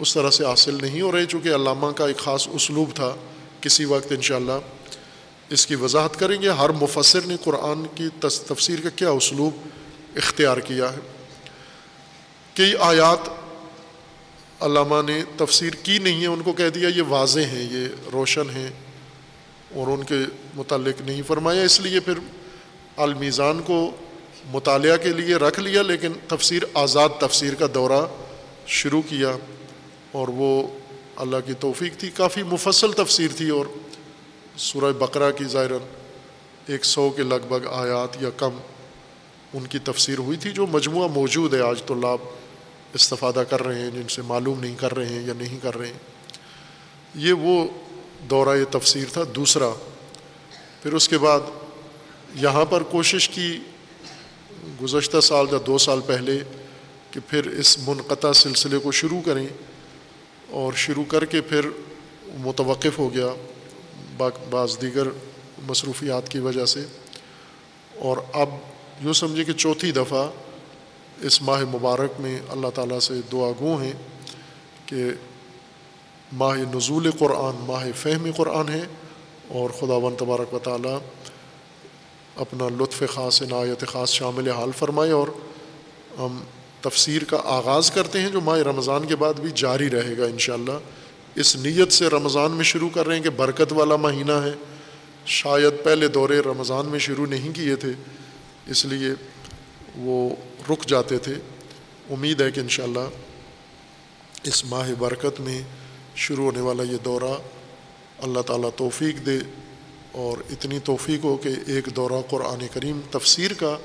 اس 0.00 0.14
طرح 0.14 0.30
سے 0.30 0.44
حاصل 0.44 0.78
نہیں 0.82 1.00
ہو 1.00 1.12
رہے، 1.12 1.26
چونکہ 1.26 1.48
علامہ 1.48 1.86
کا 1.86 2.06
ایک 2.06 2.16
خاص 2.16 2.48
اسلوب 2.52 2.90
تھا۔ 2.94 3.16
کسی 3.60 3.84
وقت 3.84 4.12
انشاءاللہ 4.12 4.52
اس 5.50 5.66
کی 5.66 5.74
وضاحت 5.74 6.18
کریں 6.18 6.42
گے۔ 6.42 6.48
ہر 6.48 6.70
مفسر 6.70 7.20
نے 7.26 7.36
قرآن 7.44 7.86
کی 7.94 8.08
تفسیر 8.20 8.80
کا 8.80 8.88
کیا 8.88 9.10
اسلوب 9.10 9.68
اختیار 10.16 10.56
کیا 10.56 10.92
ہے۔ 10.92 10.98
کئی 12.54 12.72
آیات 12.80 13.28
علامہ 14.62 15.02
نے 15.06 15.22
تفسیر 15.36 15.70
کی 15.82 15.98
نہیں 15.98 16.22
ہے 16.22 16.26
ان 16.26 16.42
کو 16.42 16.52
کہہ 16.52 16.68
دیا 16.68 16.88
یہ 16.88 17.02
واضح 17.08 17.40
ہیں، 17.40 17.72
یہ 17.72 17.88
روشن 18.12 18.50
ہیں 18.50 18.70
اور 19.74 19.86
ان 19.86 20.04
کے 20.04 20.18
متعلق 20.54 21.00
نہیں 21.00 21.22
فرمایا۔ 21.26 21.62
اس 21.62 21.80
لیے 21.80 22.00
پھر 22.00 22.14
المیزان 22.96 23.62
کو 23.62 23.90
مطالعہ 24.46 24.96
کے 24.96 25.08
لیے 25.08 25.34
رکھ 25.34 25.60
لیا، 25.60 25.82
لیکن 25.82 26.12
تفسیر 26.28 26.62
آزاد 26.74 27.08
تفسیر 27.20 27.54
کا 27.54 27.66
دورہ 27.74 28.06
شروع 28.66 29.02
کیا 29.08 29.36
اور 30.12 30.28
وہ 30.28 30.66
اللہ 31.16 31.36
کی 31.46 31.52
توفیق 31.52 31.96
تھی۔ 31.96 32.10
کافی 32.10 32.42
مفصل 32.42 32.92
تفسیر 32.92 33.28
تھی 33.36 33.48
اور 33.50 33.66
سورہ 34.56 34.92
بقرہ 34.92 35.30
کی 35.30 35.44
ظاہر 35.44 35.70
ایک 36.66 36.84
سو 36.84 37.10
کے 37.10 37.22
لگ 37.22 37.46
بھگ 37.48 37.66
آیات 37.70 38.22
یا 38.22 38.30
کم 38.36 38.50
ان 39.54 39.66
کی 39.66 39.78
تفسیر 39.78 40.18
ہوئی 40.18 40.38
تھی، 40.38 40.50
جو 40.50 40.66
مجموعہ 40.66 41.08
موجود 41.08 41.54
ہے۔ 41.54 41.60
آج 41.60 41.82
تو 41.82 41.94
لاب 41.94 42.18
استفادہ 42.94 43.42
کر 43.50 43.62
رہے 43.62 43.78
ہیں، 43.78 43.90
جن 43.90 44.08
سے 44.08 44.22
معلوم 44.22 44.60
نہیں 44.60 44.74
کر 44.76 44.96
رہے 44.96 45.08
ہیں 45.08 45.26
یا 45.26 45.32
نہیں 45.38 45.58
کر 45.62 45.78
رہے 45.78 45.86
ہیں۔ 45.86 45.98
یہ 47.14 47.32
وہ 47.32 47.68
دورہ 48.30 48.56
یہ 48.56 48.64
تفسیر 48.70 49.04
تھا۔ 49.12 49.22
دوسرا، 49.34 49.68
پھر 50.82 50.92
اس 50.92 51.08
کے 51.08 51.18
بعد 51.18 51.40
یہاں 52.34 52.64
پر 52.64 52.82
کوشش 52.82 53.28
کی 53.28 53.58
گزشتہ 54.82 55.20
سال 55.20 55.46
یا 55.52 55.58
دو 55.66 55.78
سال 55.78 56.00
پہلے 56.06 56.38
کہ 57.10 57.20
پھر 57.26 57.46
اس 57.46 57.78
منقطع 57.88 58.32
سلسلے 58.32 58.78
کو 58.78 58.92
شروع 58.92 59.20
کریں 59.24 59.46
اور 60.50 60.72
شروع 60.72 61.04
کر 61.08 61.24
کے 61.24 61.40
پھر 61.40 61.68
متوقف 62.38 62.98
ہو 62.98 63.14
گیا 63.14 63.28
بعض 64.50 64.80
دیگر 64.80 65.06
مصروفیات 65.68 66.28
کی 66.28 66.38
وجہ 66.38 66.64
سے۔ 66.64 66.84
اور 67.94 68.16
اب 68.32 68.48
یوں 69.00 69.12
سمجھے 69.12 69.44
کہ 69.44 69.52
چوتھی 69.52 69.92
دفعہ 69.92 70.30
اس 71.20 71.42
ماہ 71.42 71.60
مبارک 71.60 72.20
میں 72.20 72.40
اللہ 72.48 72.66
تعالیٰ 72.74 73.00
سے 73.00 73.14
دعا 73.32 73.50
گوں 73.60 73.84
ہیں 73.84 73.92
کہ 74.86 75.04
ماہ 76.32 76.56
نزول 76.56 77.10
قرآن، 77.10 77.64
ماہ 77.66 77.86
فہم 77.96 78.26
قرآن 78.36 78.68
ہے 78.68 78.84
اور 79.48 79.70
خدا 79.70 79.94
ون 79.94 80.14
تبارک 80.16 80.54
و 80.54 80.58
تعالیٰ 80.58 80.98
اپنا 82.36 82.68
لطف 82.80 83.02
خاص، 83.14 83.42
عنایت 83.42 83.86
خاص 83.88 84.10
شامل 84.10 84.50
حال 84.50 84.70
فرمائے 84.78 85.10
اور 85.10 85.28
ہم 86.18 86.40
تفسیر 86.80 87.24
کا 87.24 87.40
آغاز 87.44 87.90
کرتے 87.90 88.20
ہیں 88.20 88.28
جو 88.28 88.40
ماہ 88.40 88.58
رمضان 88.58 89.06
کے 89.06 89.16
بعد 89.16 89.34
بھی 89.34 89.50
جاری 89.54 89.90
رہے 89.90 90.18
گا 90.18 90.24
انشاءاللہ۔ 90.24 90.78
اس 91.34 91.56
نیت 91.56 91.92
سے 91.92 92.06
رمضان 92.06 92.52
میں 92.52 92.64
شروع 92.64 92.88
کر 92.88 93.06
رہے 93.06 93.16
ہیں 93.16 93.22
کہ 93.22 93.30
برکت 93.30 93.72
والا 93.72 93.96
مہینہ 93.96 94.32
ہے۔ 94.32 94.52
شاید 95.26 95.84
پہلے 95.84 96.08
دورے 96.08 96.40
رمضان 96.40 96.86
میں 96.86 96.98
شروع 96.98 97.26
نہیں 97.26 97.52
کیے 97.52 97.76
تھے، 97.76 97.92
اس 98.66 98.84
لیے 98.84 99.08
وہ 99.96 100.36
رک 100.70 100.86
جاتے 100.86 101.18
تھے۔ 101.18 101.34
امید 102.10 102.40
ہے 102.40 102.50
کہ 102.50 102.60
انشاءاللہ 102.60 103.08
اس 104.42 104.64
ماہ 104.64 104.90
برکت 104.98 105.40
میں 105.40 105.62
شروع 106.14 106.44
ہونے 106.44 106.60
والا 106.60 106.82
یہ 106.82 106.96
دورہ 107.04 107.38
اللہ 108.18 108.40
تعالیٰ 108.40 108.70
توفیق 108.76 109.26
دے۔ 109.26 109.38
اور 110.16 110.38
اتنی 110.50 110.78
توفیق 110.78 111.24
ہو 111.24 111.36
کہ 111.36 111.48
ایک 111.66 111.88
دورہ 111.96 112.20
قرآن 112.30 112.66
کریم 112.72 113.00
تفسیر 113.10 113.52
کا 113.52 113.76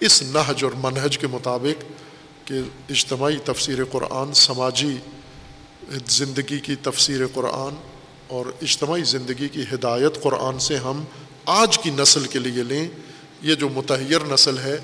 اس 0.00 0.22
نہج 0.22 0.64
اور 0.64 0.72
منہج 0.76 1.18
کے 1.18 1.26
مطابق 1.26 1.84
کہ 2.44 2.54
اجتماعی 2.90 3.36
تفسیر 3.44 3.84
قرآن، 3.84 4.32
سماجی 4.34 4.96
زندگی 6.06 6.58
کی 6.58 6.74
تفسیر 6.82 7.26
قرآن 7.26 7.74
اور 8.26 8.46
اجتماعی 8.62 9.02
زندگی 9.02 9.48
کی 9.48 9.62
ہدایت 9.72 10.22
قرآن 10.22 10.58
سے 10.58 10.76
ہم 10.76 11.04
آج 11.44 11.78
کی 11.78 11.90
نسل 11.90 12.24
کے 12.24 12.38
لیے 12.38 12.62
لیں۔ 12.62 12.88
یہ 13.42 13.54
جو 13.54 13.68
متحیر 13.68 14.24
نسل 14.24 14.58
ہے، 14.58 14.76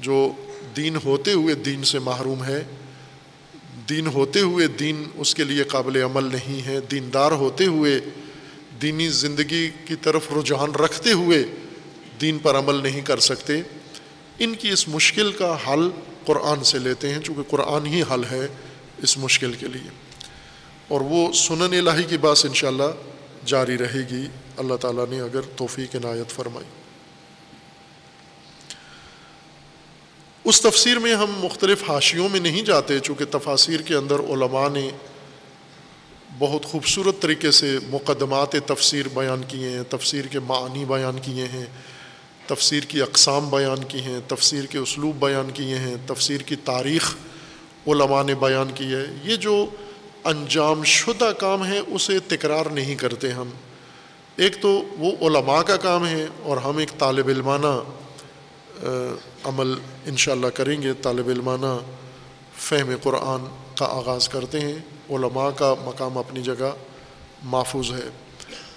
جو 0.00 0.32
دین 0.76 0.96
ہوتے 1.04 1.32
ہوئے 1.32 1.54
دین 1.54 1.84
سے 1.84 1.98
محروم 1.98 2.44
ہے، 2.44 2.62
دین 3.88 4.06
ہوتے 4.06 4.40
ہوئے 4.40 4.66
دین 4.66 5.04
اس 5.14 5.34
کے 5.34 5.44
لیے 5.44 5.64
قابل 5.64 5.96
عمل 6.02 6.24
نہیں 6.24 6.66
ہے، 6.66 6.80
دیندار 6.90 7.32
ہوتے 7.32 7.66
ہوئے 7.66 8.00
دینی 8.82 9.08
زندگی 9.08 9.70
کی 9.84 9.96
طرف 9.96 10.22
رجحان 10.36 10.70
رکھتے 10.70 11.12
ہوئے 11.12 11.44
دین 12.20 12.38
پر 12.38 12.58
عمل 12.58 12.82
نہیں 12.82 13.00
کر 13.00 13.18
سکتے، 13.18 13.62
ان 14.38 14.54
کی 14.54 14.68
اس 14.68 14.88
مشکل 14.88 15.32
کا 15.32 15.56
حل 15.68 15.88
قرآن 16.26 16.64
سے 16.64 16.78
لیتے 16.78 17.14
ہیں، 17.14 17.20
چونکہ 17.20 17.42
قرآن 17.50 17.86
ہی 17.86 18.02
حل 18.02 18.24
ہے 18.30 18.46
اس 19.02 19.18
مشکل 19.18 19.52
کے 19.52 19.66
لیے۔ 19.66 19.90
اور 20.88 21.00
وہ 21.00 21.32
سنن 21.32 21.88
الہی 21.88 22.02
کی 22.02 22.18
بات 22.18 22.36
انشاءاللہ 22.44 22.82
جاری 23.46 23.78
رہے 23.78 24.02
گی۔ 24.10 24.26
اللہ 24.56 24.74
تعالیٰ 24.74 25.08
نے 25.08 25.20
اگر 25.20 25.40
توفیق 25.40 25.96
عنایت 25.96 26.30
فرمائی۔ 26.30 26.66
اس 30.44 30.60
تفسیر 30.60 30.98
میں 30.98 31.14
ہم 31.14 31.30
مختلف 31.38 31.90
حاشیوں 31.90 32.28
میں 32.28 32.40
نہیں 32.40 32.62
جاتے، 32.62 32.98
چونکہ 32.98 33.24
تفاصیر 33.30 33.80
کے 33.80 33.94
اندر 33.94 34.20
علماء 34.20 34.68
نے 34.68 34.90
بہت 36.38 36.64
خوبصورت 36.64 37.22
طریقے 37.22 37.50
سے 37.50 37.78
مقدمات 37.90 38.56
تفسیر 38.66 39.08
بیان 39.14 39.42
کیے 39.48 39.70
ہیں، 39.70 39.82
تفسیر 39.82 40.24
کے 40.24 40.38
معنی 40.38 40.84
بیان 40.84 41.18
کیے 41.18 41.44
ہیں، 41.44 41.66
تفسیر 42.46 42.82
کی 42.82 43.02
اقسام 43.02 43.50
بیان 43.50 43.84
کی 43.84 44.00
ہیں، 44.00 44.20
تفسیر 44.28 44.64
کے 44.64 44.78
اسلوب 44.78 45.26
بیان 45.26 45.50
کیے 45.54 45.78
ہیں، 45.78 45.96
تفسیر 46.06 46.40
کی 46.40 46.56
تاریخ 46.56 47.14
علماء 47.86 48.22
نے 48.22 48.34
بیان 48.34 48.70
کی 48.74 48.94
ہے۔ 48.94 49.04
یہ 49.24 49.36
جو 49.36 49.66
انجام 50.24 50.84
شدہ 50.84 51.32
کام 51.38 51.66
ہے، 51.66 51.78
اسے 51.78 52.18
تکرار 52.18 52.66
نہیں 52.66 52.94
کرتے 52.94 53.32
ہم۔ 53.32 53.48
ایک 54.36 54.62
تو 54.62 54.84
وہ 54.98 55.10
علماء 55.20 55.62
کا 55.62 55.76
کام 55.76 56.06
ہے 56.06 56.26
اور 56.42 56.56
ہم 56.56 56.76
ایک 56.76 56.98
طالب 56.98 57.28
علمانہ 57.28 57.82
عمل 59.44 59.74
انشاءاللہ 60.06 60.46
کریں 60.46 60.82
گے۔ 60.82 60.92
طالب 61.02 61.28
علمانہ 61.28 61.78
فہم 62.56 62.90
قرآن 63.02 63.40
کا 63.74 63.86
آغاز 63.86 64.28
کرتے 64.28 64.60
ہیں۔ 64.60 64.78
علماء 65.10 65.50
کا 65.50 65.74
مقام 65.84 66.18
اپنی 66.18 66.42
جگہ 66.42 66.72
محفوظ 67.42 67.92
ہے۔ 67.92 68.08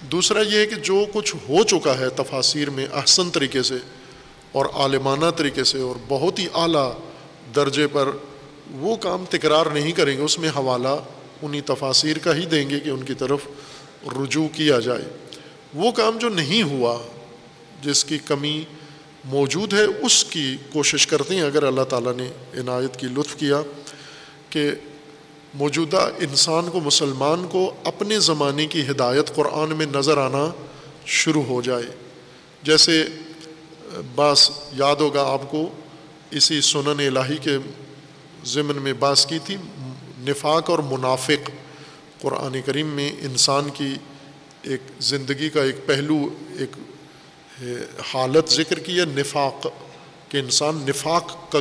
دوسرا 0.01 0.41
یہ 0.41 0.57
ہے 0.57 0.65
کہ 0.65 0.75
جو 0.75 1.05
کچھ 1.13 1.35
ہو 1.49 1.63
چکا 1.63 1.97
ہے 1.99 2.09
تفاصیر 2.09 2.69
میں 2.69 2.87
احسن 2.93 3.29
طریقے 3.29 3.63
سے 3.63 3.75
اور 4.51 4.65
عالمانہ 4.65 5.25
طریقے 5.37 5.63
سے 5.63 5.79
اور 5.79 5.95
بہت 6.07 6.39
ہی 6.39 6.47
اعلیٰ 6.53 6.93
درجے 7.55 7.87
پر 7.87 8.09
وہ 8.71 8.95
کام 8.95 9.25
تکرار 9.29 9.65
نہیں 9.65 9.91
کریں 9.91 10.17
گے، 10.17 10.21
اس 10.21 10.39
میں 10.39 10.49
حوالہ 10.49 10.95
انہیں 11.41 11.61
تفاصیر 11.65 12.17
کا 12.17 12.35
ہی 12.35 12.45
دیں 12.45 12.69
گے 12.69 12.79
کہ 12.79 12.89
ان 12.89 13.03
کی 13.03 13.13
طرف 13.13 13.39
رجوع 14.07 14.47
کیا 14.47 14.79
جائے۔ 14.79 15.05
وہ 15.73 15.91
کام 15.91 16.17
جو 16.17 16.29
نہیں 16.29 16.63
ہوا، 16.63 16.97
جس 17.81 18.05
کی 18.05 18.17
کمی 18.17 18.63
موجود 19.25 19.73
ہے، 19.73 19.83
اس 19.83 20.23
کی 20.23 20.57
کوشش 20.73 21.07
کرتے 21.07 21.35
ہیں۔ 21.35 21.41
اگر 21.41 21.63
اللہ 21.63 21.81
تعالیٰ 21.81 22.13
نے 22.15 22.31
عنایت 22.59 22.99
کی، 22.99 23.07
لطف 23.07 23.35
کیا 23.35 23.61
کہ 24.49 24.71
موجودہ 25.53 26.09
انسان 26.19 26.69
کو، 26.69 26.79
مسلمان 26.79 27.47
کو 27.47 27.73
اپنے 27.83 28.19
زمانے 28.19 28.67
کی 28.67 28.81
ہدایت 28.89 29.35
قرآن 29.35 29.69
میں 29.69 29.85
نظر 29.85 30.17
آنا 30.17 30.51
شروع 31.05 31.43
ہو 31.43 31.61
جائے۔ 31.61 31.83
جیسے 32.63 33.05
بعض 34.15 34.49
یاد 34.73 34.95
ہوگا 34.95 35.23
آپ 35.23 35.51
کو، 35.51 35.69
اسی 36.31 36.61
سنن 36.61 37.17
الہی 37.17 37.37
کے 37.37 37.57
ضمن 38.45 38.75
میں 38.75 38.93
باس 38.93 39.25
کی 39.25 39.39
تھی، 39.45 39.57
نفاق 40.19 40.69
اور 40.69 40.79
منافق۔ 40.79 41.49
قرآن 42.21 42.61
کریم 42.65 42.87
میں 42.87 43.11
انسان 43.21 43.69
کی 43.73 43.95
ایک 44.61 44.81
زندگی 44.99 45.49
کا 45.49 45.63
ایک 45.63 45.87
پہلو، 45.87 46.29
ایک 46.59 46.77
حالت 48.13 48.49
ذکر 48.49 48.79
کی 48.79 48.99
ہے۔ 48.99 49.05
نفاق 49.05 49.67
کہ 50.29 50.37
انسان 50.37 50.85
نفاق 50.87 51.51
کا 51.51 51.59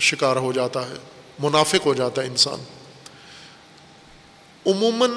شکار 0.00 0.36
ہو 0.36 0.52
جاتا 0.52 0.88
ہے، 0.88 0.94
منافق 1.38 1.86
ہو 1.86 1.94
جاتا 1.94 2.22
ہے 2.22 2.26
انسان۔ 2.26 2.58
عموماً 4.66 5.10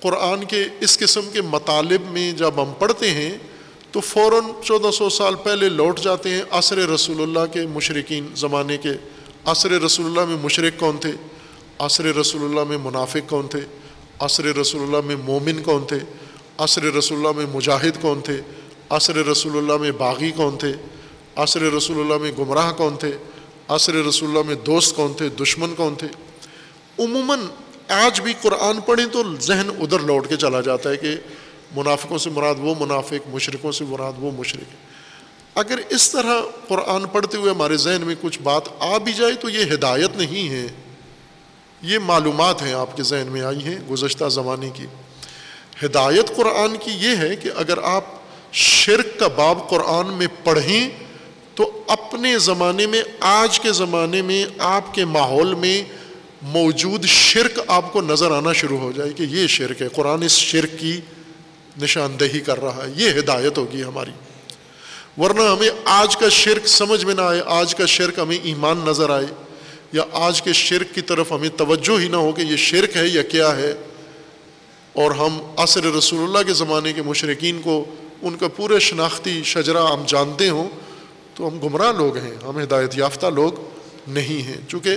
قرآن 0.00 0.44
کے 0.44 0.64
اس 0.80 0.98
قسم 0.98 1.20
کے 1.32 1.42
مطالب 1.42 2.00
میں 2.10 2.32
جب 2.32 2.62
ہم 2.62 2.72
پڑھتے 2.78 3.10
ہیں، 3.10 3.38
تو 3.92 4.00
فوراً 4.00 4.44
چودہ 4.64 4.90
سو 4.90 5.08
سال 5.08 5.34
پہلے 5.34 5.68
لوٹ 5.68 6.00
جاتے 6.00 6.30
ہیں 6.30 6.42
عصر 6.50 6.76
رسول 6.76 7.22
اللہ 7.22 7.52
کے 7.52 7.66
مشرقین 7.66 8.28
زمانے 8.34 8.76
کے۔ 8.76 8.90
عصر 9.44 9.70
رسول 9.70 10.06
اللہ 10.06 10.24
میں 10.24 10.36
مشرق 10.42 10.80
کون 10.80 10.96
تھے؟ 10.98 11.10
عصر 11.78 12.04
رسول 12.04 12.44
اللہ 12.44 12.64
میں 12.64 12.78
منافق 12.78 13.30
کون 13.30 13.48
تھے؟ 13.48 13.60
عصر 14.18 14.44
رسول 14.44 14.82
اللہ 14.82 14.96
میں 15.06 15.16
مومن 15.16 15.62
کون 15.62 15.86
تھے؟ 15.86 15.98
عصر 16.58 16.82
رسول 16.82 17.18
اللہ 17.18 17.32
میں 17.36 17.46
مجاہد 17.54 18.02
کون 18.02 18.20
تھے؟ 18.20 18.40
عصر 18.90 19.16
رسول 19.16 19.58
اللہ 19.58 19.76
میں 19.76 19.90
باغی 19.90 20.30
کون 20.30 20.58
تھے؟ 20.58 20.72
عصر 21.36 21.60
رسول 21.60 22.00
اللہ 22.00 22.18
میں 22.18 22.32
گمراہ 22.38 22.72
کون 22.72 22.96
تھے؟ 22.96 23.12
عصر 23.68 23.94
رسول 23.94 24.28
اللہ 24.28 24.42
میں 24.46 24.54
دوست 24.54 24.96
کون 24.96 25.12
تھے؟ 25.14 25.28
دشمن 25.28 25.74
کون 25.74 25.94
تھے؟ 25.94 26.08
عموماً 26.98 27.40
آج 27.88 28.20
بھی 28.20 28.32
قرآن 28.42 28.80
پڑھیں 28.80 29.06
تو 29.06 29.22
ذہن 29.40 29.70
ادھر 29.80 29.98
لوٹ 29.98 30.28
کے 30.28 30.36
چلا 30.36 30.60
جاتا 30.60 30.90
ہے 30.90 30.96
کہ 30.96 31.16
منافقوں 31.76 32.18
سے 32.18 32.30
مراد 32.30 32.54
وہ 32.58 32.74
منافق 32.80 33.28
مشرقوں 33.28 33.72
سے 33.72 33.84
مراد 33.84 34.12
وہ 34.18 34.30
مشرق 34.36 34.74
اگر 35.58 35.80
اس 35.88 36.10
طرح 36.10 36.40
قرآن 36.68 37.04
پڑھتے 37.06 37.38
ہوئے 37.38 37.50
ہمارے 37.50 37.76
ذہن 37.76 38.02
میں 38.02 38.14
کچھ 38.20 38.38
بات 38.40 38.62
آ 38.78 38.98
بھی 38.98 39.12
جائے 39.12 39.32
تو 39.32 39.48
یہ 39.48 39.72
ہدایت 39.74 40.16
نہیں 40.16 40.48
ہے۔ 40.48 40.66
یہ 41.82 41.98
معلومات 41.98 42.62
ہیں 42.62 42.74
آپ 42.74 42.96
کے 42.96 43.02
ذہن 43.02 43.26
میں 43.28 43.42
آئی 43.42 43.64
ہیں 43.64 43.78
گزشتہ 43.90 44.24
زمانے 44.28 44.70
کی۔ 44.74 44.86
ہدایت 45.86 46.36
قرآن 46.36 46.76
کی 46.76 46.90
یہ 46.90 47.16
ہے 47.16 47.36
کہ 47.36 47.50
اگر 47.56 47.78
آپ 47.82 48.04
شرک 48.52 49.20
کا 49.20 49.28
باب 49.28 49.68
قرآن 49.68 50.14
میں 50.14 50.26
پڑھیں 50.44 50.88
تو 51.54 51.84
اپنے 51.86 52.38
زمانے 52.38 52.86
میں، 52.86 53.02
آج 53.20 53.60
کے 53.60 53.72
زمانے 53.72 54.22
میں، 54.22 54.46
آپ 54.58 54.94
کے 54.94 55.04
ماحول 55.04 55.54
میں 55.54 55.95
موجود 56.46 57.04
شرک 57.04 57.60
آپ 57.66 57.92
کو 57.92 58.00
نظر 58.00 58.30
آنا 58.30 58.52
شروع 58.52 58.78
ہو 58.78 58.92
جائے 58.92 59.10
کہ 59.12 59.22
یہ 59.22 59.46
شرک 59.46 59.82
ہے۔ 59.82 59.88
قرآن 59.88 60.22
اس 60.22 60.32
شرک 60.32 60.80
کی 60.80 61.00
نشاندہی 61.82 62.40
کر 62.40 62.60
رہا 62.62 62.86
ہے۔ 62.86 62.92
یہ 62.96 63.10
ہدایت 63.18 63.58
ہوگی 63.58 63.82
ہماری۔ 63.82 64.10
ورنہ 65.18 65.40
ہمیں 65.40 65.70
آج 65.84 66.16
کا 66.16 66.28
شرک 66.28 66.66
سمجھ 66.66 67.04
میں 67.04 67.14
نہ 67.14 67.20
آئے، 67.20 67.42
آج 67.46 67.74
کا 67.74 67.86
شرک 67.86 68.18
ہمیں 68.18 68.38
ایمان 68.42 68.80
نظر 68.86 69.10
آئے، 69.10 69.26
یا 69.92 70.02
آج 70.12 70.42
کے 70.42 70.52
شرک 70.52 70.94
کی 70.94 71.00
طرف 71.00 71.32
ہمیں 71.32 71.48
توجہ 71.48 72.00
ہی 72.00 72.08
نہ 72.08 72.16
ہو 72.16 72.32
کہ 72.32 72.40
یہ 72.40 72.56
شرک 72.56 72.96
ہے 72.96 73.06
یا 73.06 73.22
کیا 73.22 73.56
ہے۔ 73.56 73.74
اور 74.92 75.10
ہم 75.10 75.38
عصر 75.56 75.84
رسول 75.84 76.22
اللہ 76.22 76.46
کے 76.46 76.54
زمانے 76.54 76.92
کے 76.92 77.02
مشرقین 77.02 77.60
کو 77.62 77.84
ان 78.22 78.36
کا 78.36 78.48
پورے 78.48 78.78
شناختی 78.78 79.42
شجرا 79.44 79.94
ہم 79.94 80.02
جانتے 80.06 80.48
ہوں 80.48 80.68
تو 81.34 81.48
ہم 81.48 81.58
گمراہ 81.58 81.92
لوگ 81.92 82.16
ہیں، 82.16 82.34
ہم 82.44 82.58
ہدایت 82.58 82.98
یافتہ 82.98 83.26
لوگ 83.26 83.52
نہیں 84.08 84.42
ہیں۔ 84.42 84.60
چونکہ 84.68 84.96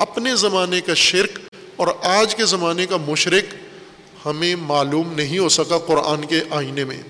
اپنے 0.00 0.36
زمانے 0.36 0.80
کا 0.80 0.94
شرک 0.94 1.38
اور 1.76 1.88
آج 2.02 2.34
کے 2.34 2.44
زمانے 2.44 2.86
کا 2.86 2.96
مشرق 2.96 3.54
ہمیں 4.26 4.56
معلوم 4.56 5.12
نہیں 5.12 5.38
ہو 5.38 5.48
سکا 5.48 5.78
قرآن 5.78 6.24
کے 6.24 6.40
آئینے 6.50 6.84
میں۔ 6.84 7.02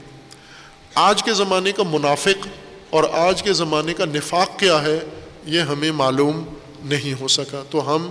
آج 0.94 1.22
کے 1.22 1.32
زمانے 1.32 1.72
کا 1.72 1.82
منافق 1.90 2.48
اور 2.90 3.04
آج 3.12 3.42
کے 3.42 3.52
زمانے 3.52 3.94
کا 3.94 4.04
نفاق 4.04 4.58
کیا 4.58 4.82
ہے، 4.82 4.98
یہ 5.44 5.60
ہمیں 5.60 5.92
معلوم 5.92 6.44
نہیں 6.82 7.20
ہو 7.20 7.28
سکا۔ 7.28 7.62
تو 7.70 7.94
ہم 7.94 8.10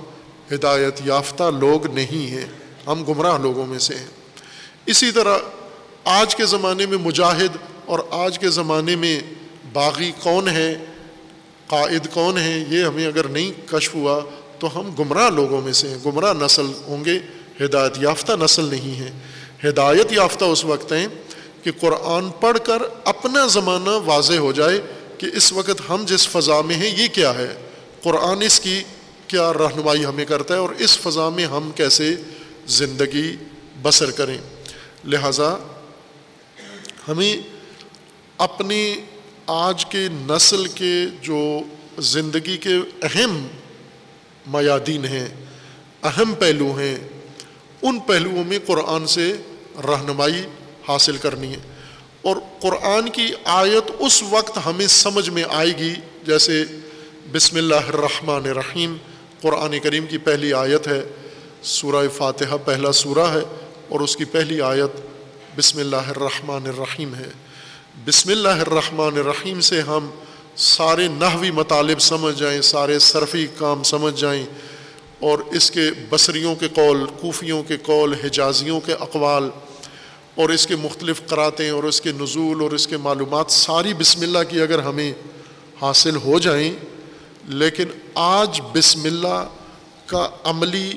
ہدایت 0.53 1.01
یافتہ 1.05 1.43
لوگ 1.59 1.87
نہیں 1.87 2.31
ہیں، 2.31 2.45
ہم 2.87 3.03
گمراہ 3.03 3.37
لوگوں 3.37 3.65
میں 3.65 3.79
سے 3.79 3.95
ہیں۔ 3.95 4.07
اسی 4.85 5.11
طرح 5.11 5.37
آج 6.03 6.35
کے 6.35 6.45
زمانے 6.45 6.85
میں 6.85 6.97
مجاہد 6.97 7.57
اور 7.85 7.99
آج 8.11 8.39
کے 8.39 8.49
زمانے 8.49 8.95
میں 8.95 9.19
باغی 9.73 10.11
کون 10.23 10.47
ہے، 10.47 10.85
قائد 11.67 12.07
کون 12.13 12.37
ہے، 12.37 12.65
یہ 12.69 12.83
ہمیں 12.83 13.07
اگر 13.07 13.27
نہیں 13.27 13.51
کشف 13.69 13.95
ہوا 13.95 14.21
تو 14.59 14.79
ہم 14.79 14.95
گمراہ 14.99 15.29
لوگوں 15.29 15.61
میں 15.61 15.73
سے 15.73 15.89
ہیں۔ 15.89 15.97
گمراہ 16.05 16.33
نسل 16.33 16.65
ہوں 16.81 17.05
گے، 17.05 17.19
ہدایت 17.65 17.93
یافتہ 18.01 18.31
نسل 18.39 18.65
نہیں 18.65 18.99
ہے۔ 18.99 19.11
ہدایت 19.69 20.11
یافتہ 20.11 20.45
اس 20.45 20.65
وقت 20.65 20.91
ہیں 20.91 21.07
کہ 21.63 21.71
قرآن 21.79 22.29
پڑھ 22.29 22.57
کر 22.65 22.81
اپنا 23.03 23.47
زمانہ 23.47 23.89
واضح 23.89 24.33
ہو 24.33 24.51
جائے 24.51 24.81
کہ 25.17 25.27
اس 25.33 25.53
وقت 25.53 25.81
ہم 25.89 26.03
جس 26.07 26.27
فضا 26.27 26.61
میں 26.61 26.75
ہیں، 26.75 27.03
یہ 27.03 27.07
کیا 27.07 27.33
ہے؟ 27.33 27.53
قرآن 28.03 28.41
اس 28.41 28.59
کی 28.59 28.83
کیا 29.27 29.53
رہنمائی 29.53 30.05
ہمیں 30.05 30.25
کرتا 30.25 30.53
ہے 30.53 30.59
اور 30.59 30.69
اس 30.77 30.97
فضا 30.97 31.29
میں 31.29 31.45
ہم 31.45 31.71
کیسے 31.75 32.15
زندگی 32.67 33.35
بسر 33.81 34.11
کریں؟ 34.11 34.37
لہٰذا 35.05 35.55
ہمیں 37.07 37.37
اپنی 38.37 38.95
آج 39.47 39.85
کے 39.85 40.07
نسل 40.11 40.65
کے 40.65 41.05
جو 41.21 41.59
زندگی 41.99 42.57
کے 42.57 42.73
اہم 43.03 43.47
میادین 44.49 45.05
ہیں، 45.05 45.27
اہم 46.03 46.33
پہلو 46.39 46.79
ہیں۔ 46.79 46.97
ان 47.81 47.99
پہلوؤں 47.99 48.43
میں 48.43 48.59
قرآن 48.65 49.07
سے 49.07 49.33
رہنمائی 49.75 50.41
حاصل 50.87 51.17
کرنی 51.17 51.51
ہے۔ 51.51 51.57
اور 52.21 52.35
قرآن 52.61 53.09
کی 53.09 53.27
آیت 53.45 53.91
اس 53.99 54.23
وقت 54.29 54.59
ہمیں 54.65 54.87
سمجھ 54.87 55.29
میں 55.29 55.43
آئے 55.49 55.77
گی 55.77 55.93
جیسے 56.23 56.65
بسم 57.31 57.57
اللہ 57.57 57.75
الرحمن 57.75 58.45
الرحیم، 58.45 58.97
قرآن 59.41 59.79
کریم 59.79 60.05
کی 60.05 60.17
پہلی 60.17 60.53
آیت 60.53 60.87
ہے۔ 60.87 61.01
سورہ 61.63 62.07
فاتحہ 62.17 62.57
پہلا 62.65 62.91
سورہ 62.91 63.33
ہے 63.33 63.41
اور 63.89 63.99
اس 63.99 64.17
کی 64.17 64.25
پہلی 64.25 64.61
آیت 64.61 65.01
بسم 65.55 65.79
اللہ 65.79 65.95
الرحمن 65.95 66.65
الرحیم 66.65 67.15
ہے۔ 67.15 67.29
بسم 68.05 68.29
اللہ 68.29 68.49
الرحمن 68.49 69.17
الرحیم 69.17 69.61
سے 69.61 69.81
ہم 69.81 70.09
سارے 70.55 71.07
نحوی 71.07 71.51
مطالب 71.51 71.99
سمجھ 72.01 72.37
جائیں، 72.39 72.61
سارے 72.61 72.99
صرفی 72.99 73.45
کام 73.57 73.83
سمجھ 73.83 74.19
جائیں 74.21 74.45
اور 75.19 75.39
اس 75.51 75.69
کے 75.71 75.89
بصریوں 76.09 76.55
کے 76.55 76.67
قول، 76.75 77.05
کوفیوں 77.19 77.61
کے 77.63 77.77
قول، 77.83 78.13
حجازیوں 78.23 78.79
کے 78.79 78.93
اقوال 78.93 79.49
اور 80.35 80.49
اس 80.49 80.67
کے 80.67 80.75
مختلف 80.75 81.21
قراتیں 81.27 81.69
اور 81.69 81.83
اس 81.83 82.01
کے 82.01 82.11
نزول 82.11 82.61
اور 82.61 82.71
اس 82.71 82.87
کے 82.87 82.97
معلومات 82.97 83.51
ساری 83.51 83.93
بسم 83.93 84.21
اللہ 84.21 84.43
کی 84.49 84.61
اگر 84.61 84.79
ہمیں 84.79 85.11
حاصل 85.81 86.15
ہو 86.15 86.39
جائیں، 86.39 86.71
لیکن 87.47 87.87
آج 88.15 88.61
بسم 88.73 89.03
اللہ 89.05 89.47
کا 90.05 90.27
عملی 90.43 90.91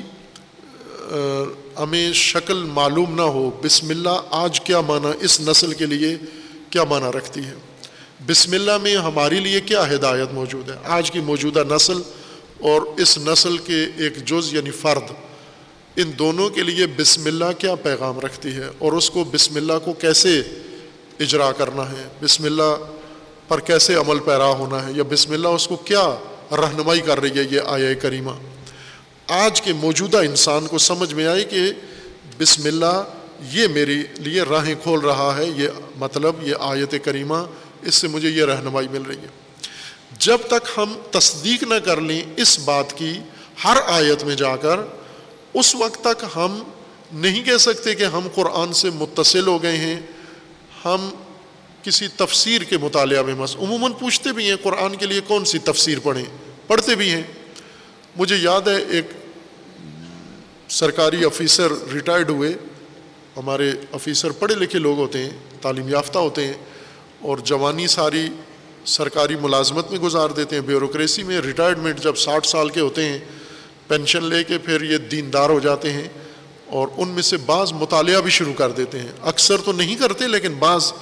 ہمیں 1.79 2.13
شکل 2.13 2.63
معلوم 2.75 3.15
نہ 3.15 3.29
ہو، 3.35 3.51
بسم 3.63 3.91
اللہ 3.91 4.35
آج 4.43 4.61
کیا 4.61 4.81
معنی، 4.81 5.11
اس 5.21 5.41
نسل 5.41 5.73
کے 5.73 5.87
لیے 5.87 6.17
کیا 6.71 6.85
معنی 6.85 7.17
رکھتی 7.17 7.41
ہے؟ 7.41 7.55
بسم 8.27 8.53
اللہ 8.53 8.77
میں 8.79 8.95
ہمارے 8.97 9.39
لیے 9.41 9.61
کیا 9.61 9.83
ہدایت 9.91 10.33
موجود 10.33 10.69
ہے؟ 10.71 10.75
آج 10.97 11.11
کی 11.11 11.21
موجودہ 11.21 11.63
نسل 11.69 12.01
اور 12.61 12.83
اس 12.97 13.17
نسل 13.19 13.57
کے 13.59 13.79
ایک 13.97 14.17
جز 14.27 14.53
یعنی 14.55 14.71
فرد، 14.71 15.11
ان 15.97 16.11
دونوں 16.19 16.49
کے 16.49 16.63
لیے 16.63 16.87
بسم 16.97 17.27
اللہ 17.27 17.53
کیا 17.59 17.75
پیغام 17.75 18.21
رکھتی 18.21 18.55
ہے؟ 18.57 18.69
اور 18.79 18.93
اس 18.93 19.09
کو 19.11 19.25
بسم 19.25 19.57
اللہ 19.57 19.79
کو 19.85 19.93
کیسے 19.93 20.39
اجرا 21.21 21.51
کرنا 21.53 21.91
ہے؟ 21.91 22.07
بسم 22.23 22.45
اللہ 22.45 22.85
پر 23.49 23.61
کیسے 23.61 23.95
عمل 23.95 24.19
پیرا 24.19 24.51
ہونا 24.53 24.87
ہے؟ 24.87 24.93
یا 24.93 25.05
بسم 25.09 25.33
اللہ 25.33 25.49
اس 25.49 25.67
کو 25.69 25.77
کیا 25.77 26.05
رہنمائی 26.53 27.01
کر 27.01 27.21
رہی 27.21 27.39
ہے 27.39 27.45
یہ 27.51 27.61
آیا 27.67 27.93
کریمہ؟ 28.03 28.37
آج 29.41 29.63
کے 29.63 29.73
موجودہ 29.73 30.19
انسان 30.29 30.67
کو 30.67 30.79
سمجھ 30.79 31.13
میں 31.15 31.27
آئی 31.27 31.45
کہ 31.45 31.67
بسم 32.39 32.67
اللہ 32.67 33.03
یہ 33.53 33.69
میری 33.69 34.03
لیے 34.19 34.43
راہیں 34.43 34.75
کھول 34.83 35.01
رہا 35.01 35.37
ہے، 35.37 35.47
یہ 35.57 35.69
مطلب 35.99 36.43
یہ 36.43 36.55
آیت 36.61 36.95
کریمہ 37.05 37.43
اس 37.83 37.95
سے 37.95 38.09
مجھے 38.09 38.29
یہ 38.29 38.45
رہنمائی 38.45 38.89
مل 38.89 39.03
رہی 39.03 39.17
ہے۔ 39.17 39.27
جب 40.19 40.39
تک 40.47 40.69
ہم 40.77 40.99
تصدیق 41.11 41.63
نہ 41.63 41.75
کر 41.75 42.01
لیں 42.01 42.23
اس 42.37 42.59
بات 42.59 42.99
کی، 42.99 43.13
ہر 43.65 43.77
آیت 43.87 44.25
میں 44.25 44.35
جا 44.35 44.57
کر، 44.57 44.81
اس 45.55 45.75
وقت 45.75 46.05
تک 46.05 46.25
ہم 46.37 46.63
نہیں 47.13 47.45
کہہ 47.45 47.57
سکتے 47.57 47.95
کہ 47.95 48.05
ہم 48.05 48.29
قرآن 48.35 48.73
سے 48.73 48.91
متصل 48.91 49.47
ہو 49.47 49.63
گئے 49.63 49.77
ہیں۔ 49.77 50.01
ہم 50.85 51.11
کسی 51.83 52.09
تفسیر 52.09 52.63
کے 52.63 52.79
مطالعہ 52.79 53.23
میں 53.23 53.35
مس، 53.35 53.57
عموماً 53.57 53.93
پوچھتے 53.93 54.33
بھی 54.33 54.49
ہیں 54.49 54.57
قرآن 54.63 54.97
کے 54.97 55.07
لیے 55.07 55.21
کون 55.21 55.45
سی 55.45 55.59
تفسیر 55.59 55.99
پڑھیں۔ 56.03 56.25
پڑھتے 56.67 56.95
بھی 56.95 57.11
ہیں۔ 57.11 57.23
مجھے 58.17 58.37
یاد 58.37 58.69
ہے 58.69 58.77
ایک 58.77 59.07
سرکاری 60.69 61.25
آفیسر 61.25 61.69
ریٹائرڈ 61.93 62.31
ہوئے۔ 62.31 62.53
ہمارے 63.37 63.73
آفیسر 63.93 64.31
پڑھے 64.31 64.55
لکھے 64.55 64.79
لوگ 64.79 64.99
ہوتے 64.99 65.19
ہیں، 65.19 65.31
تعلیم 65.61 65.89
یافتہ 65.89 66.19
ہوتے 66.19 66.47
ہیں۔ 66.47 66.53
اور 67.23 67.39
جوانی 67.39 67.87
ساری 67.87 68.29
سرکاری 68.85 69.37
ملازمت 69.37 69.91
میں 69.91 70.01
گزار 70.01 70.31
دیتے 70.31 70.57
ہیں۔ 70.57 70.63
بیوروکریسی 70.63 71.23
میں 71.23 71.41
ریٹائرمنٹ 71.41 72.01
جب 72.01 72.17
ساٹھ 72.17 72.47
سال 72.47 72.69
کے 72.69 72.81
ہوتے 72.81 73.05
ہیں، 73.05 73.19
پینشن 73.89 74.25
لے 74.25 74.45
کے 74.45 74.59
پھر 74.59 74.83
یہ 74.83 74.99
دیندار 74.99 75.51
ہو 75.51 75.61
جاتے 75.61 75.93
ہیں 75.93 76.09
اور 76.67 76.89
ان 76.97 77.09
میں 77.09 77.23
سے 77.23 77.37
بعض 77.37 77.73
مطالعہ 77.73 78.21
بھی 78.21 78.31
شروع 78.31 78.53
کر 78.53 78.71
دیتے 78.71 78.99
ہیں۔ 78.99 79.13
اکثر 79.23 79.57
تو 79.65 79.73
نہیں 79.73 79.97
کرتے 79.97 80.29
لیکن 80.29 80.55
بعض 80.55 80.93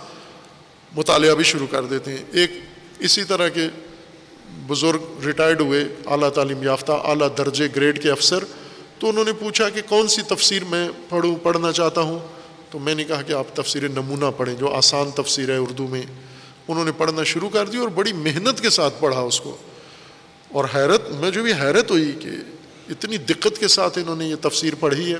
مطالعہ 0.96 1.34
بھی 1.34 1.44
شروع 1.44 1.66
کر 1.70 1.84
دیتے 1.84 2.10
ہیں۔ 2.10 2.24
ایک 2.32 2.50
اسی 2.98 3.24
طرح 3.24 3.48
کے 3.48 3.68
بزرگ 4.66 5.24
ریٹائرڈ 5.26 5.60
ہوئے، 5.60 5.84
اعلیٰ 6.06 6.28
تعلیم 6.28 6.62
یافتہ، 6.62 6.92
اعلیٰ 6.92 7.28
درجے 7.38 7.68
گریڈ 7.76 8.02
کے 8.02 8.10
افسر، 8.10 8.44
تو 8.98 9.08
انہوں 9.08 9.24
نے 9.24 9.32
پوچھا 9.32 9.68
کہ 9.68 9.80
کون 9.88 10.08
سی 10.08 10.22
تفسیر 10.22 10.64
میں 10.64 10.88
پڑھوں، 11.08 11.36
پڑھنا 11.36 11.72
چاہتا 11.72 12.00
ہوں؟ 12.00 12.18
تو 12.70 12.78
میں 12.78 12.94
نے 12.94 13.04
کہا 13.04 13.22
کہ 13.22 13.32
آپ 13.32 13.46
تفسیر 13.54 13.88
نمونہ 13.88 14.24
پڑھیں، 14.36 14.54
جو 14.54 14.74
آسان 14.74 15.10
تفسیر 15.10 15.50
ہے 15.50 15.56
اردو 15.56 15.86
میں، 15.86 16.02
انہوں 16.68 16.84
نے 16.84 16.92
پڑھنا 16.92 17.24
شروع 17.24 17.50
کر 17.50 17.66
دی 17.66 17.78
اور 17.78 17.88
بڑی 17.88 18.12
محنت 18.12 18.60
کے 18.60 18.70
ساتھ 18.70 18.94
پڑھا 19.00 19.20
اس 19.20 19.40
کو۔ 19.40 19.56
اور 20.52 20.64
حیرت، 20.74 21.10
میں 21.10 21.30
جو 21.30 21.42
بھی 21.42 21.52
حیرت 21.52 21.90
ہوئی 21.90 22.12
کہ 22.20 22.28
اتنی 22.88 23.16
دقت 23.16 23.58
کے 23.58 23.68
ساتھ 23.68 23.98
انہوں 23.98 24.16
نے 24.16 24.28
یہ 24.28 24.34
تفسیر 24.40 24.72
پڑھی 24.80 25.12
ہے۔ 25.12 25.18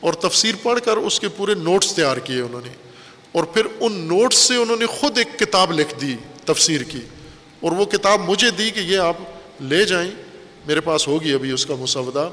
اور 0.00 0.12
تفسیر 0.12 0.54
پڑھ 0.62 0.80
کر 0.84 0.96
اس 0.96 1.20
کے 1.20 1.28
پورے 1.28 1.54
نوٹس 1.54 1.92
تیار 1.92 2.16
کیے 2.16 2.40
انہوں 2.40 2.60
نے۔ 2.64 2.72
اور 3.32 3.44
پھر 3.44 3.66
ان 3.80 3.92
نوٹس 3.92 4.36
سے 4.36 4.54
انہوں 4.54 4.76
نے 4.76 4.86
خود 4.86 5.18
ایک 5.18 5.38
کتاب 5.38 5.72
لکھ 5.72 6.00
دی 6.00 6.14
تفسیر 6.44 6.82
کی۔ 6.82 7.00
اور 7.60 7.72
وہ 7.72 7.84
کتاب 7.84 8.20
مجھے 8.28 8.50
دی 8.50 8.70
کہ 8.70 8.80
یہ 8.80 8.98
آپ 8.98 9.16
لے 9.60 9.84
جائیں، 9.84 10.10
میرے 10.66 10.80
پاس 10.80 11.08
ہوگی 11.08 11.32
ابھی 11.32 11.50
اس 11.50 11.66
کا 11.66 11.74
مسودہ۔ 11.78 12.30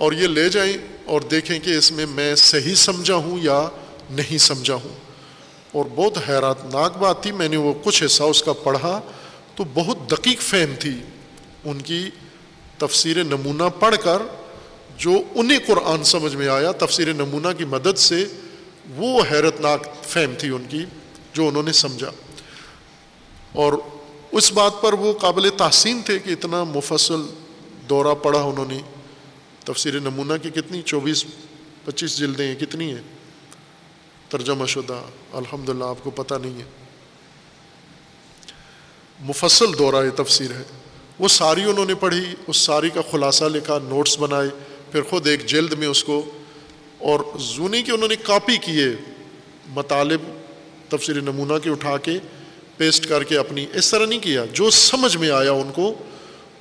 اور 0.00 0.12
یہ 0.12 0.26
لے 0.26 0.48
جائیں 0.48 0.76
اور 1.04 1.20
دیکھیں 1.20 1.58
کہ 1.58 1.70
اس 1.70 1.92
میں 1.92 2.06
میں 2.06 2.34
صحیح 2.34 2.74
سمجھا 2.74 3.14
ہوں 3.14 3.38
یا 3.42 3.68
نہیں 4.10 4.38
سمجھا 4.38 4.74
ہوں۔ 4.74 4.96
اور 5.72 5.84
بہت 5.94 6.18
حیرات 6.28 6.64
ناک 6.64 6.96
بات 6.98 7.22
تھی، 7.22 7.32
میں 7.32 7.48
نے 7.48 7.56
وہ 7.56 7.74
کچھ 7.84 8.04
حصہ 8.04 8.22
اس 8.22 8.42
کا 8.42 8.52
پڑھا 8.52 9.00
تو 9.56 9.64
بہت 9.74 10.10
دقیق 10.10 10.40
فہم 10.40 10.74
تھی۔ 10.78 10.92
ان 11.64 11.82
کی 11.82 12.10
تفسیر 12.78 13.24
نمونہ 13.24 13.62
پڑھ 13.78 13.96
کر 14.02 14.22
جو 14.96 15.22
انہیں 15.34 15.58
قرآن 15.66 16.04
سمجھ 16.04 16.36
میں 16.36 16.48
آیا، 16.48 16.72
تفسیر 16.72 17.12
نمونہ 17.12 17.48
کی 17.58 17.64
مدد 17.64 17.98
سے 17.98 18.24
وہ 18.96 19.22
حیرت 19.30 19.60
ناک 19.60 19.86
فہم 20.02 20.34
تھی 20.38 20.48
ان 20.48 20.64
کی 20.68 20.84
جو 21.32 21.48
انہوں 21.48 21.62
نے 21.62 21.72
سمجھا۔ 21.72 22.10
اور 23.52 23.72
اس 24.32 24.52
بات 24.52 24.72
پر 24.80 24.92
وہ 24.92 25.12
قابل 25.12 25.50
تحسین 25.56 26.00
تھے 26.04 26.18
کہ 26.18 26.30
اتنا 26.30 26.64
مفصل 26.64 27.22
دورہ 27.88 28.14
پڑھا 28.14 28.40
انہوں 28.40 28.66
نے۔ 28.68 28.78
تفسیر 29.72 30.00
نمونہ 30.00 30.32
کی 30.42 30.50
کتنی؟ 30.50 30.82
چوبیس، 30.82 31.24
پچیس 31.84 32.16
جلدیں 32.16 32.46
ہیں، 32.46 32.54
کتنی 32.54 32.94
ہیں؟ 32.94 33.02
ترجمہ 34.28 34.66
شدہ 34.66 35.02
الحمد 35.32 35.68
للہ 35.68 35.84
آپ 35.84 35.96
کو 36.02 36.10
پتہ 36.10 36.34
نہیں 36.42 36.58
ہے۔ 36.58 36.64
مفصل 39.20 39.78
دورہ 39.78 40.04
یہ 40.04 40.22
تفسیر 40.22 40.50
ہے۔ 40.50 40.62
وہ 41.18 41.28
ساری 41.28 41.62
انہوں 41.64 41.84
نے 41.84 41.94
پڑھی، 41.94 42.24
اس 42.46 42.56
ساری 42.56 42.90
کا 42.90 43.00
خلاصہ 43.10 43.44
لکھا، 43.44 43.78
نوٹس 43.78 44.18
بنائے، 44.18 44.48
پھر 44.92 45.02
خود 45.02 45.26
ایک 45.26 45.46
جلد 45.46 45.72
میں 45.72 45.86
اس 45.86 46.04
کو، 46.04 46.30
اور 46.98 47.20
زونی 47.38 47.82
کے 47.82 47.92
انہوں 47.92 48.08
نے 48.08 48.16
کاپی 48.16 48.56
کیے 48.56 48.86
مطالب 49.68 50.20
تفسیر 50.88 51.20
نمونہ 51.20 51.58
کے 51.62 51.70
اٹھا 51.70 51.96
کے، 51.96 52.18
پیسٹ 52.76 53.08
کر 53.08 53.24
کے 53.24 53.38
اپنی، 53.38 53.66
اس 53.74 53.90
طرح 53.90 54.06
نہیں 54.06 54.20
کیا، 54.20 54.44
جو 54.52 54.70
سمجھ 54.70 55.16
میں 55.16 55.30
آیا 55.30 55.52
ان 55.52 55.72
کو، 55.74 55.94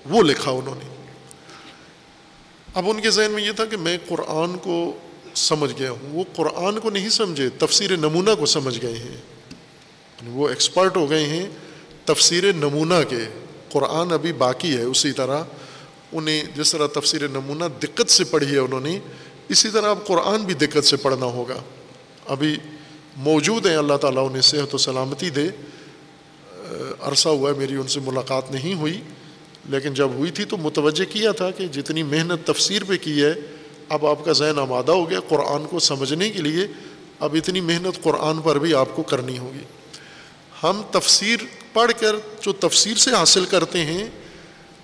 وہ 0.05 0.23
لکھا 0.23 0.51
انہوں 0.51 0.75
نے۔ 0.75 0.98
اب 2.79 2.89
ان 2.89 3.01
کے 3.01 3.09
ذہن 3.09 3.31
میں 3.31 3.43
یہ 3.43 3.51
تھا 3.51 3.65
کہ 3.65 3.77
میں 3.77 3.97
قرآن 4.07 4.57
کو 4.57 4.97
سمجھ 5.35 5.79
گیا 5.79 5.91
ہوں۔ 5.91 6.09
وہ 6.11 6.23
قرآن 6.35 6.79
کو 6.79 6.89
نہیں 6.89 7.09
سمجھے، 7.09 7.49
تفسیر 7.49 7.97
نمونہ 7.97 8.29
کو 8.39 8.45
سمجھ 8.45 8.81
گئے 8.81 8.93
ہیں۔ 8.93 9.17
یعنی 10.21 10.29
وہ 10.31 10.49
ایکسپرٹ 10.49 10.97
ہو 10.97 11.09
گئے 11.09 11.25
ہیں 11.25 11.49
تفسیر 12.05 12.53
نمونہ 12.53 12.93
کے۔ 13.09 13.19
قرآن 13.69 14.11
ابھی 14.11 14.33
باقی 14.33 14.77
ہے 14.77 14.83
اسی 14.83 15.11
طرح۔ 15.11 15.43
انہیں 16.11 16.43
جس 16.55 16.71
طرح 16.71 16.87
تفسیر 16.87 17.27
نمونہ 17.27 17.63
دقت 17.83 18.11
سے 18.11 18.23
پڑھی 18.23 18.51
ہے 18.51 18.57
انہوں 18.57 18.79
نے، 18.79 18.99
اسی 19.49 19.69
طرح 19.69 19.89
اب 19.89 20.07
قرآن 20.07 20.41
بھی 20.41 20.53
دقت 20.53 20.85
سے 20.85 20.97
پڑھنا 20.97 21.25
ہوگا۔ 21.25 21.59
ابھی 22.27 22.57
موجود 23.15 23.65
ہیں، 23.65 23.75
اللہ 23.75 23.97
تعالیٰ 23.97 24.27
انہیں 24.29 24.41
صحت 24.41 24.75
و 24.75 24.77
سلامتی 24.77 25.29
دے۔ 25.29 25.47
عرصہ 26.99 27.29
ہوا 27.29 27.51
ہے، 27.51 27.55
میری 27.55 27.75
ان 27.75 27.87
سے 27.87 27.99
ملاقات 27.99 28.51
نہیں 28.51 28.73
ہوئی۔ 28.73 29.01
لیکن 29.69 29.93
جب 29.93 30.09
ہوئی 30.13 30.31
تھی 30.31 30.45
تو 30.45 30.57
متوجہ 30.57 31.13
کیا 31.13 31.31
تھا 31.31 31.51
کہ 31.51 31.67
جتنی 31.67 32.03
محنت 32.03 32.47
تفسیر 32.47 32.83
پہ 32.83 32.97
کی 33.01 33.23
ہے، 33.23 33.33
اب 33.89 34.05
آپ 34.05 34.25
کا 34.25 34.31
ذہن 34.31 34.59
آمادہ 34.59 34.91
ہو 34.91 35.09
گیا 35.09 35.19
قرآن 35.19 35.65
کو 35.65 35.79
سمجھنے 35.79 36.29
کے 36.29 36.41
لیے، 36.41 36.67
اب 37.19 37.35
اتنی 37.35 37.61
محنت 37.61 38.03
قرآن 38.03 38.41
پر 38.41 38.59
بھی 38.59 38.73
آپ 38.73 38.95
کو 38.95 39.03
کرنی 39.03 39.37
ہوگی۔ 39.37 39.63
ہم 40.63 40.81
تفسیر 40.91 41.37
پڑھ 41.73 41.91
کر 41.99 42.15
جو 42.41 42.53
تفسیر 42.53 42.97
سے 42.97 43.11
حاصل 43.11 43.45
کرتے 43.45 43.85
ہیں، 43.85 44.09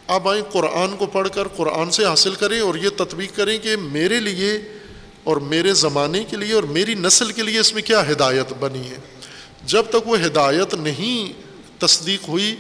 اب 0.07 0.29
آئیں 0.29 0.43
قرآن 0.51 0.97
کو 0.97 1.05
پڑھ 1.05 1.29
کر 1.33 1.47
قرآن 1.47 1.91
سے 1.91 2.05
حاصل 2.05 2.33
کریں 2.33 2.59
اور 2.59 2.75
یہ 2.75 2.89
تطبیق 2.97 3.35
کریں 3.35 3.59
کہ 3.59 3.75
میرے 3.75 4.19
لیے 4.19 4.61
اور 5.23 5.37
میرے 5.37 5.73
زمانے 5.73 6.23
کے 6.23 6.37
لیے 6.37 6.53
اور 6.53 6.63
میری 6.63 6.93
نسل 6.93 7.31
کے 7.31 7.43
لیے 7.43 7.59
اس 7.59 7.73
میں 7.73 7.81
کیا 7.81 8.11
ہدایت 8.11 8.53
بنی 8.59 8.89
ہے۔ 8.89 8.97
جب 9.65 9.83
تک 9.89 10.07
وہ 10.07 10.17
ہدایت 10.25 10.73
نہیں 10.73 11.33
تصدیق 11.81 12.29
ہوئی 12.29 12.55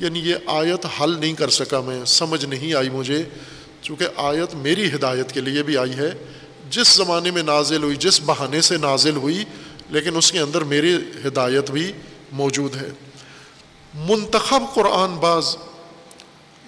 یعنی 0.00 0.18
یہ 0.18 0.34
آیت 0.46 0.86
حل 1.00 1.18
نہیں 1.20 1.32
کر 1.32 1.48
سکا 1.48 1.80
میں، 1.80 2.04
سمجھ 2.04 2.44
نہیں 2.44 2.74
آئی 2.74 2.90
مجھے، 2.90 3.22
چونکہ 3.82 4.06
آیت 4.16 4.54
میری 4.54 4.86
ہدایت 4.94 5.32
کے 5.32 5.40
لیے 5.40 5.62
بھی 5.62 5.76
آئی 5.76 5.92
ہے۔ 5.92 6.10
جس 6.70 6.88
زمانے 6.88 7.30
میں 7.30 7.42
نازل 7.42 7.82
ہوئی، 7.82 7.96
جس 7.96 8.20
بہانے 8.26 8.60
سے 8.60 8.76
نازل 8.76 9.16
ہوئی، 9.16 9.44
لیکن 9.90 10.16
اس 10.16 10.32
کے 10.32 10.38
اندر 10.38 10.64
میری 10.64 10.96
ہدایت 11.26 11.70
بھی 11.70 11.92
موجود 12.32 12.76
ہے۔ 12.76 12.88
منتخب 13.94 14.62
قرآن 14.74 15.14
بعض 15.14 15.56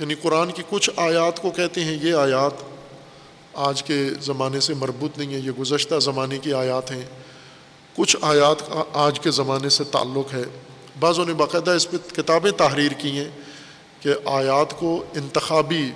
یعنی 0.00 0.14
قرآن 0.14 0.50
کی 0.50 0.62
کچھ 0.70 0.90
آیات 0.96 1.42
کو 1.42 1.50
کہتے 1.50 1.84
ہیں، 1.84 1.98
یہ 2.02 2.14
آیات 2.14 2.64
آج 3.54 3.82
کے 3.82 4.08
زمانے 4.20 4.60
سے 4.60 4.74
مربوط 4.74 5.18
نہیں 5.18 5.34
ہے 5.34 5.38
یہ 5.38 5.50
گزشتہ 5.50 5.98
زمانے 5.98 6.38
کی 6.38 6.52
آیات 6.52 6.90
ہیں۔ 6.90 7.04
کچھ 7.96 8.16
آیات 8.20 8.68
کا 8.68 8.84
آج 8.92 9.20
کے 9.20 9.30
زمانے 9.30 9.68
سے 9.68 9.84
تعلق 9.84 10.34
ہے۔ 10.34 10.42
بعضوں 11.00 11.24
نے 11.24 11.34
باقاعدہ 11.34 11.70
اس 11.70 11.90
پہ 11.90 11.96
کتابیں 12.14 12.50
تحریر 12.50 12.92
کی 12.92 13.10
ہیں 13.10 13.28
کہ 14.00 14.14
آیات 14.24 14.78
کو 14.78 15.04
انتخابی 15.14 15.90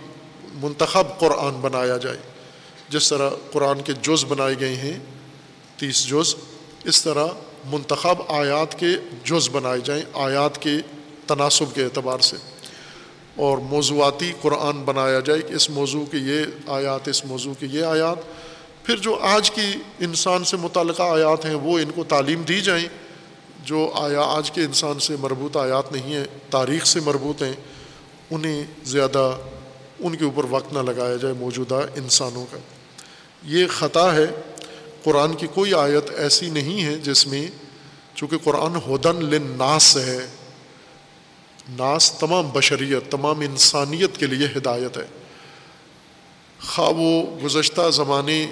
منتخب 0.54 1.18
قرآن 1.18 1.54
بنایا 1.60 1.96
جائے، 1.96 2.16
جس 2.88 3.08
طرح 3.08 3.30
قرآن 3.52 3.80
کے 3.80 3.92
جز 4.02 4.24
بنائے 4.28 4.54
گئے 4.60 4.74
ہیں، 4.74 4.98
تیس 5.76 6.06
جز، 6.06 6.34
اس 6.84 7.02
طرح 7.02 7.26
منتخب 7.64 8.22
آیات 8.28 8.78
کے 8.78 8.86
جز 9.24 9.48
بنائے 9.52 9.80
جائیں، 9.84 10.02
آیات 10.12 10.62
کے 10.62 10.70
تناسب 11.26 11.74
کے 11.74 11.84
اعتبار 11.84 12.18
سے۔ 12.18 12.36
اور 13.36 13.58
موضوعاتی 13.58 14.32
قرآن 14.40 14.84
بنایا 14.84 15.20
جائے 15.20 15.42
کہ 15.42 15.52
اس 15.52 15.70
موضوع 15.70 16.04
کے 16.04 16.18
یہ 16.18 16.44
آیات، 16.66 17.08
اس 17.08 17.24
موضوع 17.24 17.54
کے 17.60 17.66
یہ 17.66 17.82
آیات، 17.82 18.16
پھر 18.86 18.96
جو 18.96 19.14
آج 19.14 19.50
کی 19.50 19.74
انسان 20.00 20.44
سے 20.44 20.56
متعلقہ 20.56 21.02
آیات 21.02 21.44
ہیں، 21.44 21.54
وہ 21.54 21.78
ان 21.78 21.90
کو 21.94 22.04
تعلیم 22.04 22.42
دی 22.42 22.60
جائیں۔ 22.60 22.88
جو 23.66 23.90
آیا 23.94 24.20
آج 24.20 24.50
کے 24.50 24.60
انسان 24.60 24.98
سے 24.98 25.16
مربوط 25.20 25.56
آیات 25.56 25.92
نہیں 25.92 26.14
ہیں، 26.14 26.24
تاریخ 26.50 26.86
سے 26.86 27.00
مربوط 27.00 27.42
ہیں، 27.42 27.52
انہیں 28.30 28.64
زیادہ 28.84 29.36
ان 30.00 30.16
کے 30.16 30.24
اوپر 30.24 30.44
وقت 30.50 30.72
نہ 30.72 30.78
لگایا 30.78 31.16
جائے 31.16 31.34
موجودہ 31.34 31.80
انسانوں 31.96 32.46
کا۔ 32.50 32.58
یہ 33.42 33.66
خطا 33.66 34.14
ہے، 34.14 34.26
قرآن 35.04 35.34
کی 35.34 35.46
کوئی 35.54 35.74
آیت 35.74 36.10
ایسی 36.16 36.50
نہیں 36.50 36.84
ہے 36.84 36.98
جس 36.98 37.26
میں 37.26 37.48
چونکہ 38.14 38.36
قرآن 38.44 38.76
ہدن 38.76 39.24
لناس 39.24 39.96
ہے، 39.96 40.26
ناس 41.68 42.12
تمام 42.12 42.50
بشریت، 42.50 43.10
تمام 43.10 43.40
انسانیت 43.40 44.16
کے 44.16 44.26
لیے 44.26 44.48
ہدایت 44.56 44.96
ہے۔ 44.96 45.06
خواہ 46.68 46.90
وہ 46.90 47.26
گزشتہ 47.44 47.90
زمانے 47.90 48.46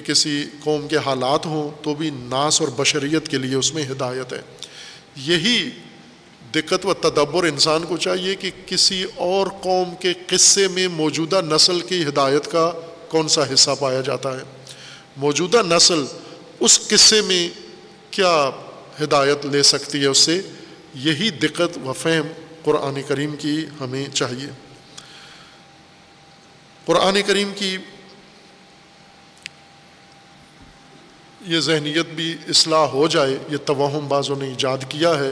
کے 0.00 0.12
کسی 0.12 0.44
قوم 0.64 0.88
کے 0.88 0.96
حالات 0.96 1.46
ہوں 1.46 1.84
تو 1.84 1.94
بھی 1.94 2.10
ناس 2.10 2.60
اور 2.60 2.68
بشریت 2.76 3.28
کے 3.28 3.38
لیے 3.38 3.54
اس 3.54 3.74
میں 3.74 3.82
ہدایت 3.82 4.32
ہے۔ 4.32 4.40
یہی 5.16 5.70
دقت 6.54 6.86
و 6.86 6.94
تدبر 6.94 7.44
انسان 7.44 7.84
کو 7.84 7.96
چاہیے 7.96 8.34
کہ 8.34 8.50
کسی 8.66 9.04
اور 9.14 9.46
قوم 9.46 9.94
کے 9.94 10.12
قصے 10.26 10.68
میں 10.68 10.88
موجودہ 10.88 11.40
نسل 11.50 11.80
کی 11.80 12.02
ہدایت 12.02 12.52
کا 12.52 12.72
کون 13.08 13.28
سا 13.28 13.40
حصہ 13.54 13.70
پایا 13.80 14.00
جاتا 14.00 14.36
ہے۔ 14.36 14.42
موجودہ 15.16 15.62
نسل 15.68 16.04
اس 16.60 16.88
قصے 16.88 17.20
میں 17.20 17.48
کیا 18.10 18.50
ہدایت 19.02 19.46
لے 19.46 19.62
سکتی 19.62 20.00
ہے، 20.00 20.06
اس 20.06 20.18
سے 20.18 20.40
یہی 20.94 21.30
دقت 21.30 21.78
و 21.84 21.92
فہم 21.92 22.26
قرآن 22.64 23.02
کریم 23.08 23.36
کی 23.36 23.66
ہمیں 23.80 24.04
چاہیے۔ 24.14 24.48
قرآن 26.84 27.18
کریم 27.26 27.52
کی 27.56 27.76
یہ 31.46 31.60
ذہنیت 31.60 32.06
بھی 32.14 32.36
اصلاح 32.48 32.86
ہو 32.86 33.06
جائے، 33.06 33.36
یہ 33.50 33.56
توہم 33.64 34.08
بازوں 34.08 34.36
نے 34.36 34.46
ایجاد 34.48 34.78
کیا 34.88 35.18
ہے 35.18 35.30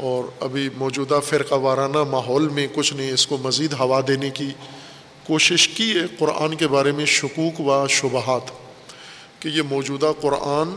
اور 0.00 0.24
ابھی 0.40 0.68
موجودہ 0.76 1.20
فرقہ 1.28 1.54
وارانہ 1.54 2.02
ماحول 2.04 2.48
میں 2.48 2.66
کچھ 2.74 2.94
نے 2.94 3.10
اس 3.10 3.26
کو 3.26 3.36
مزید 3.36 3.72
ہوا 3.72 4.00
دینے 4.08 4.30
کی 4.30 4.52
کوشش 5.26 5.68
کی 5.68 5.90
ہے 5.94 6.04
قرآن 6.18 6.54
کے 6.54 6.68
بارے 6.68 6.92
میں 6.92 7.04
شکوک 7.04 7.60
و 7.60 7.86
شبہات 7.88 8.50
کہ 9.40 9.48
یہ 9.48 9.62
موجودہ 9.62 10.12
قرآن 10.20 10.76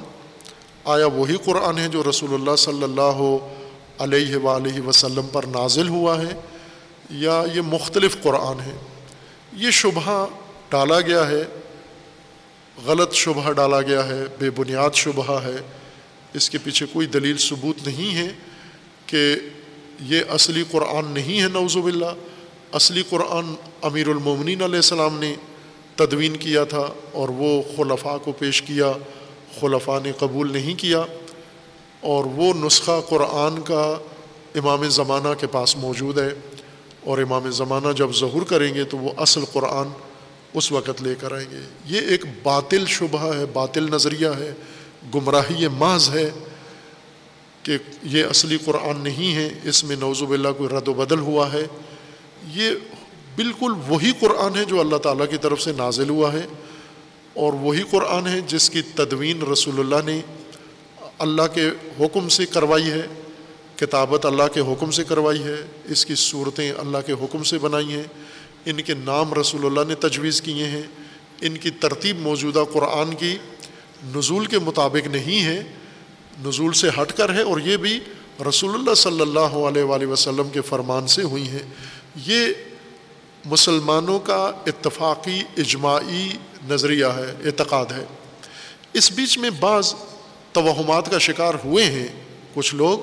آیا 0.85 1.05
وہی 1.05 1.35
قرآن 1.45 1.77
ہے 1.77 1.87
جو 1.87 2.03
رسول 2.09 2.33
اللہ 2.33 2.55
صلی 2.55 2.83
اللہ 2.83 3.21
علیہ 3.97 4.35
وآلہ 4.35 4.81
وسلم 4.81 5.27
پر 5.31 5.45
نازل 5.45 5.87
ہوا 5.87 6.21
ہے 6.21 6.33
یا 7.09 7.43
یہ 7.53 7.61
مختلف 7.61 8.21
قرآن 8.23 8.59
ہے۔ 8.59 8.75
یہ 9.53 9.71
شبہ 9.71 10.25
ڈالا 10.69 11.01
گیا 11.01 11.27
ہے 11.27 11.43
غلط 12.85 13.13
شبہ 13.13 13.51
ڈالا 13.51 13.81
گیا 13.81 14.07
ہے، 14.07 14.23
بے 14.39 14.49
بنیاد 14.49 14.89
شبہ 14.93 15.43
ہے۔ 15.43 15.55
اس 16.33 16.49
کے 16.49 16.57
پیچھے 16.63 16.85
کوئی 16.93 17.07
دلیل 17.07 17.37
ثبوت 17.37 17.87
نہیں 17.87 18.15
ہے 18.15 18.27
کہ 19.05 19.35
یہ 19.99 20.21
اصلی 20.29 20.63
قرآن 20.71 21.05
نہیں 21.07 21.41
ہے 21.41 21.47
نوز 21.47 21.77
باللہ۔ 21.77 22.13
اصلی 22.71 23.03
قرآن 23.09 23.55
امیر 23.81 24.07
المومنین 24.07 24.61
علیہ 24.61 24.75
السلام 24.75 25.19
نے 25.19 25.35
تدوین 25.95 26.37
کیا 26.37 26.63
تھا 26.63 26.87
اور 27.11 27.29
وہ 27.29 27.61
خلفاء 27.77 28.17
کو 28.17 28.31
پیش 28.31 28.61
کیا، 28.61 28.91
خلفاء 29.59 29.99
نے 30.03 30.11
قبول 30.19 30.53
نہیں 30.53 30.75
کیا۔ 30.75 31.03
اور 32.01 32.25
وہ 32.25 32.53
نسخہ 32.53 33.01
قرآن 33.09 33.61
کا 33.61 33.97
امام 34.55 34.89
زمانہ 34.89 35.33
کے 35.39 35.47
پاس 35.47 35.75
موجود 35.75 36.19
ہے۔ 36.19 36.29
اور 37.03 37.17
امام 37.17 37.51
زمانہ 37.51 37.87
جب 37.95 38.09
ظہور 38.15 38.41
کریں 38.41 38.73
گے 38.75 38.83
تو 38.83 38.97
وہ 38.97 39.11
اصل 39.17 39.45
قرآن 39.53 39.87
اس 40.53 40.71
وقت 40.71 41.01
لے 41.01 41.15
کر 41.19 41.31
آئیں 41.31 41.45
گے۔ 41.51 41.59
یہ 41.85 42.01
ایک 42.01 42.25
باطل 42.43 42.85
شبہ 42.87 43.35
ہے، 43.35 43.45
باطل 43.45 43.91
نظریہ 43.91 44.27
ہے، 44.27 44.53
گمراہی 45.15 45.67
محض 45.67 46.09
ہے 46.09 46.29
کہ 47.63 47.77
یہ 48.03 48.25
اصلی 48.25 48.57
قرآن 48.65 48.99
نہیں 48.99 49.35
ہے، 49.35 49.49
اس 49.63 49.83
میں 49.83 49.95
نوزب 49.95 50.31
اللہ 50.31 50.49
کوئی 50.57 50.69
رد 50.69 50.87
و 50.87 50.93
بدل 50.93 51.19
ہوا 51.19 51.53
ہے۔ 51.53 51.67
یہ 52.53 52.71
بالکل 53.35 53.73
وہی 53.87 54.11
قرآن 54.19 54.55
ہے 54.55 54.65
جو 54.65 54.79
اللہ 54.79 54.97
تعالیٰ 54.97 55.29
کی 55.29 55.37
طرف 55.37 55.61
سے 55.61 55.71
نازل 55.77 56.09
ہوا 56.09 56.33
ہے 56.33 56.47
اور 57.33 57.53
وہی 57.53 57.83
قرآن 57.91 58.27
ہے 58.27 58.41
جس 58.47 58.69
کی 58.69 58.81
تدوین 58.81 59.41
رسول 59.41 59.79
اللہ 59.79 60.09
نے 60.09 60.21
اللہ 61.17 61.41
کے 61.53 61.69
حکم 61.99 62.27
سے 62.29 62.45
کروائی 62.45 62.89
ہے، 62.91 63.01
کتابت 63.75 64.25
اللہ 64.25 64.43
کے 64.53 64.59
حکم 64.59 64.91
سے 64.91 65.03
کروائی 65.03 65.43
ہے، 65.43 65.55
اس 65.85 66.05
کی 66.05 66.15
صورتیں 66.15 66.71
اللہ 66.71 66.97
کے 67.05 67.13
حکم 67.13 67.43
سے 67.43 67.57
بنائی 67.57 67.93
ہیں۔ 67.93 68.03
ان 68.65 68.81
کے 68.81 68.93
نام 68.93 69.33
رسول 69.33 69.65
اللہ 69.65 69.79
نے 69.87 69.95
تجویز 69.95 70.41
کیے 70.41 70.67
ہیں، 70.67 70.83
ان 71.41 71.57
کی 71.57 71.69
ترتیب 71.69 72.19
موجودہ 72.19 72.63
قرآن 72.73 73.13
کی 73.13 73.37
نزول 74.15 74.45
کے 74.45 74.59
مطابق 74.59 75.07
نہیں 75.07 75.43
ہے، 75.43 75.63
نزول 76.45 76.73
سے 76.73 76.89
ہٹ 76.89 77.13
کر 77.13 77.33
ہے 77.33 77.41
اور 77.41 77.59
یہ 77.59 77.77
بھی 77.77 77.99
رسول 78.49 78.73
اللہ 78.73 78.93
صلی 78.93 79.21
اللہ 79.21 79.39
علیہ 79.39 79.83
وآلہ 79.83 80.05
وسلم 80.05 80.49
کے 80.49 80.61
فرمان 80.61 81.07
سے 81.07 81.21
ہوئی 81.21 81.47
ہیں۔ 81.47 81.63
یہ 82.25 82.45
مسلمانوں 83.45 84.19
کا 84.19 84.51
اتفاقی، 84.67 85.43
اجماعی 85.57 86.29
نظریہ 86.69 87.05
ہے، 87.05 87.33
اعتقاد 87.45 87.85
ہے۔ 87.85 88.05
اس 88.93 89.11
بیچ 89.11 89.37
میں 89.37 89.49
بعض 89.49 89.93
توہمات 90.51 91.11
کا 91.11 91.17
شکار 91.17 91.53
ہوئے 91.65 91.85
ہیں، 91.85 92.07
کچھ 92.53 92.75
لوگ، 92.75 92.99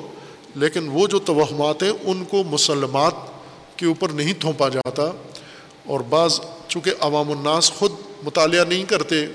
لیکن 0.58 0.88
وہ 0.88 1.06
جو 1.06 1.18
توہمات 1.18 1.82
ہیں، 1.82 1.92
ان 2.04 2.24
کو 2.24 2.44
مسلمات 2.44 3.14
کے 3.76 3.86
اوپر 3.86 4.08
نہیں 4.08 4.32
تھونپا 4.32 4.68
جاتا۔ 4.68 5.02
اور 5.88 6.00
بعض 6.00 6.40
چونکہ 6.68 6.90
عوام 7.00 7.30
الناس 7.30 7.70
خود 7.70 7.92
مطالعہ 8.24 8.64
نہیں 8.64 8.84
کرتے، 8.84 9.26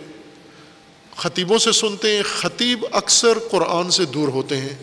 خطیبوں 1.17 1.57
سے 1.57 1.71
سنتے 1.71 2.15
ہیں، 2.15 2.23
خطیب 2.23 2.85
اکثر 2.91 3.37
قرآن 3.51 3.91
سے 3.91 4.05
دور 4.05 4.27
ہوتے 4.27 4.57
ہیں۔ 4.57 4.75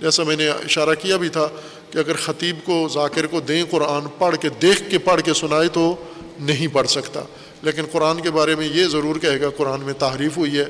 جیسا 0.00 0.22
میں 0.22 0.36
نے 0.36 0.48
اشارہ 0.48 0.94
کیا 1.02 1.16
بھی 1.16 1.28
تھا 1.28 1.48
کہ 1.90 1.98
اگر 1.98 2.16
خطیب 2.16 2.56
کو، 2.64 2.88
ذاکر 2.94 3.26
کو 3.26 3.40
دیں 3.40 3.64
قرآن 3.70 4.02
پڑھ 4.18 4.36
کے، 4.36 4.48
دیکھ 4.48 4.90
کے 4.90 4.98
پڑھ 4.98 5.22
کے 5.22 5.34
سنائے 5.34 5.68
تو 5.68 5.96
نہیں 6.40 6.66
پڑھ 6.66 6.88
سکتا۔ 6.88 7.20
لیکن 7.62 7.82
قرآن 7.92 8.20
کے 8.20 8.30
بارے 8.30 8.54
میں 8.54 8.68
یہ 8.68 8.84
ضرور 8.84 9.16
کہے 9.16 9.40
گا، 9.40 9.50
قرآن 9.56 9.80
میں 9.80 9.94
تعریف 9.94 10.38
ہوئی 10.38 10.58
ہے، 10.58 10.64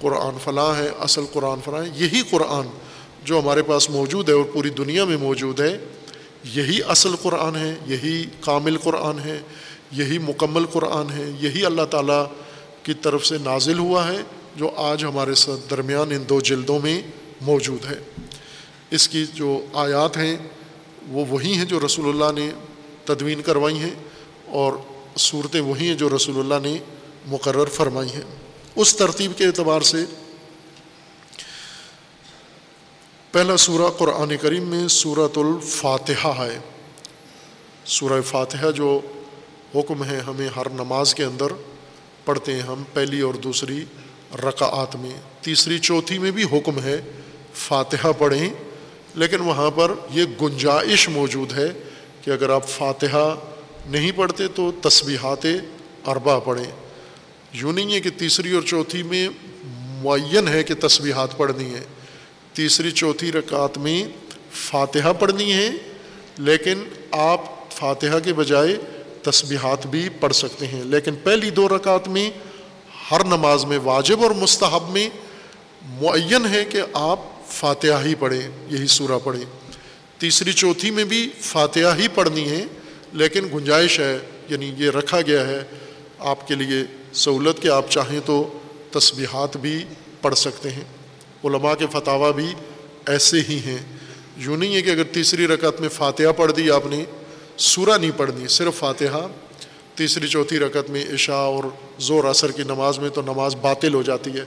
قرآن 0.00 0.38
فلاں 0.44 0.78
ہے، 0.78 0.88
اصل 1.00 1.24
قرآن 1.32 1.58
فلاں 1.64 1.84
ہے، 1.84 1.90
یہی 1.94 2.22
قرآن 2.30 2.66
جو 3.24 3.38
ہمارے 3.38 3.62
پاس 3.62 3.90
موجود 3.90 4.28
ہے 4.28 4.34
اور 4.34 4.44
پوری 4.44 4.70
دنیا 4.70 5.04
میں 5.04 5.16
موجود 5.16 5.60
ہے، 5.60 5.78
یہی 6.44 6.78
اصل 6.88 7.16
قرآن 7.22 7.56
ہے، 7.56 7.74
یہی 7.86 8.24
کامل 8.40 8.76
قرآن 8.78 9.18
ہے۔ 9.18 9.40
یہی 9.92 10.18
مکمل 10.18 10.66
قرآن 10.66 11.10
ہے، 11.10 11.30
یہی 11.40 11.64
اللہ 11.66 11.84
تعالیٰ 11.90 12.24
کی 12.82 12.94
طرف 12.94 13.26
سے 13.26 13.38
نازل 13.38 13.78
ہوا 13.78 14.06
ہے، 14.08 14.20
جو 14.56 14.70
آج 14.76 15.04
ہمارے 15.04 15.32
درمیان 15.70 16.12
ان 16.12 16.24
دو 16.28 16.40
جلدوں 16.40 16.78
میں 16.80 17.00
موجود 17.40 17.84
ہے۔ 17.84 17.98
اس 18.90 19.08
کی 19.08 19.24
جو 19.34 19.58
آیات 19.72 20.16
ہیں، 20.16 20.36
وہ 21.08 21.24
وہی 21.28 21.54
ہیں 21.54 21.64
جو 21.64 21.80
رسول 21.86 22.08
اللہ 22.08 22.40
نے 22.40 22.50
تدوین 23.04 23.42
کروائی 23.42 23.78
ہیں، 23.78 23.94
اور 24.46 24.72
صورتیں 25.18 25.60
وہی 25.60 25.88
ہیں 25.88 25.94
جو 25.94 26.08
رسول 26.16 26.38
اللہ 26.38 26.66
نے 26.68 26.76
مقرر 27.26 27.68
فرمائی 27.68 28.10
ہیں۔ 28.10 28.24
اس 28.76 28.96
ترتیب 28.96 29.32
کے 29.36 29.46
اعتبار 29.46 29.80
سے 29.82 30.04
پہلا 33.32 33.56
سورہ 33.56 33.90
قرآن 33.98 34.36
کریم 34.40 34.62
میں 34.62 34.86
صورت 34.88 35.38
الفاتحہ 35.38 36.32
ہے۔ 36.38 36.58
سورہ 37.86 38.20
فاتحہ 38.20 38.70
جو 38.70 39.00
حکم 39.74 40.04
ہے 40.04 40.18
ہمیں 40.26 40.48
ہر 40.56 40.68
نماز 40.70 41.14
کے 41.14 41.24
اندر 41.24 41.46
پڑھتے 42.24 42.52
ہیں 42.52 42.60
ہم 42.60 42.82
پہلی 42.92 43.20
اور 43.20 43.34
دوسری 43.34 43.84
رکعات 44.34 44.96
میں۔ 44.96 45.10
تیسری، 45.40 45.78
چوتھی 45.78 46.18
میں 46.18 46.30
بھی 46.30 46.44
حکم 46.52 46.80
ہے 46.80 47.00
فاتحہ 47.54 48.12
پڑھیں، 48.18 48.48
لیکن 49.14 49.40
وہاں 49.40 49.70
پر 49.70 49.92
یہ 50.10 50.24
گنجائش 50.42 51.08
موجود 51.08 51.52
ہے 51.52 51.68
کہ 52.22 52.30
اگر 52.30 52.50
آپ 52.50 52.68
فاتحہ 52.68 53.36
نہیں 53.86 54.12
پڑھتے 54.16 54.48
تو 54.48 54.72
تسبیحات 54.82 55.46
اربا 56.06 56.38
پڑھیں۔ 56.38 56.70
یوں 57.52 57.72
نہیں 57.72 57.94
ہے 57.94 58.00
کہ 58.00 58.10
تیسری 58.10 58.52
اور 58.52 58.62
چوتھی 58.62 59.02
میں 59.02 59.28
معین 60.02 60.48
ہے 60.48 60.62
کہ 60.62 60.74
تسبیحات 60.74 61.36
پڑھنی 61.36 61.74
ہے۔ 61.74 61.84
تیسری، 62.52 62.90
چوتھی 62.90 63.32
رکعت 63.32 63.78
میں 63.78 64.04
فاتحہ 64.52 65.12
پڑھنی 65.12 65.52
ہے، 65.52 65.70
لیکن 66.38 66.82
آپ 67.12 67.70
فاتحہ 67.70 68.18
کے 68.24 68.32
بجائے 68.32 68.76
تسبیحات 69.22 69.86
بھی 69.86 70.08
پڑھ 70.08 70.34
سکتے 70.34 70.66
ہیں۔ 70.66 70.84
لیکن 70.84 71.14
پہلی 71.14 71.50
دو 71.50 71.68
رکعت 71.68 72.08
میں 72.08 72.30
ہر 73.10 73.24
نماز 73.24 73.64
میں 73.64 73.78
واجب 73.84 74.22
اور 74.22 74.30
مستحب 74.30 74.90
میں 74.90 75.08
معین 75.82 76.46
ہے 76.46 76.64
کہ 76.64 76.82
آپ 76.92 77.18
فاتحہ 77.48 78.04
ہی 78.04 78.14
پڑھیں، 78.14 78.50
یہی 78.70 78.86
سورہ 78.86 79.18
پڑھیں۔ 79.24 79.44
تیسری 80.18 80.52
چوتھی 80.52 80.90
میں 80.90 81.04
بھی 81.04 81.30
فاتحہ 81.40 81.96
ہی 81.98 82.08
پڑھنی 82.08 82.50
ہے، 82.50 82.64
لیکن 83.12 83.48
گنجائش 83.54 84.00
ہے 84.00 84.18
یعنی 84.48 84.74
یہ 84.76 84.90
رکھا 84.90 85.20
گیا 85.20 85.46
ہے 85.46 85.64
آپ 86.18 86.48
کے 86.48 86.54
لیے 86.54 86.84
سہولت 87.12 87.62
کہ 87.62 87.68
آپ 87.68 87.90
چاہیں 87.90 88.20
تو 88.26 88.58
تسبیحات 88.90 89.56
بھی 89.56 89.84
پڑھ 90.20 90.34
سکتے 90.34 90.70
ہیں۔ 90.70 90.84
علماء 91.44 91.74
کے 91.74 91.86
فتح 91.92 92.30
بھی 92.36 92.46
ایسے 93.06 93.40
ہی 93.48 93.58
ہیں۔ 93.66 93.78
یوں 94.36 94.56
نہیں 94.56 94.74
ہے 94.74 94.82
کہ 94.82 94.90
اگر 94.90 95.04
تیسری 95.04 95.46
رکعت 95.46 95.80
میں 95.80 95.88
فاتحہ 95.88 96.32
پڑھ 96.36 96.52
دی 96.52 96.70
آپ 96.70 96.86
نے 96.86 97.04
سورہ 97.60 97.98
نہیں 97.98 98.10
پڑھنی، 98.16 98.48
صرف 98.48 98.78
فاتحہ، 98.78 99.28
تیسری، 99.94 100.28
چوتھی 100.28 100.58
رکعت 100.58 100.90
میں 100.90 101.04
عشاء 101.14 101.34
اور 101.34 101.64
زور 101.98 102.24
اثر 102.24 102.50
کی 102.50 102.62
نماز 102.62 102.98
میں 102.98 103.08
تو 103.08 103.22
نماز 103.22 103.54
باطل 103.54 103.94
ہو 103.94 104.02
جاتی 104.02 104.30
ہے۔ 104.30 104.44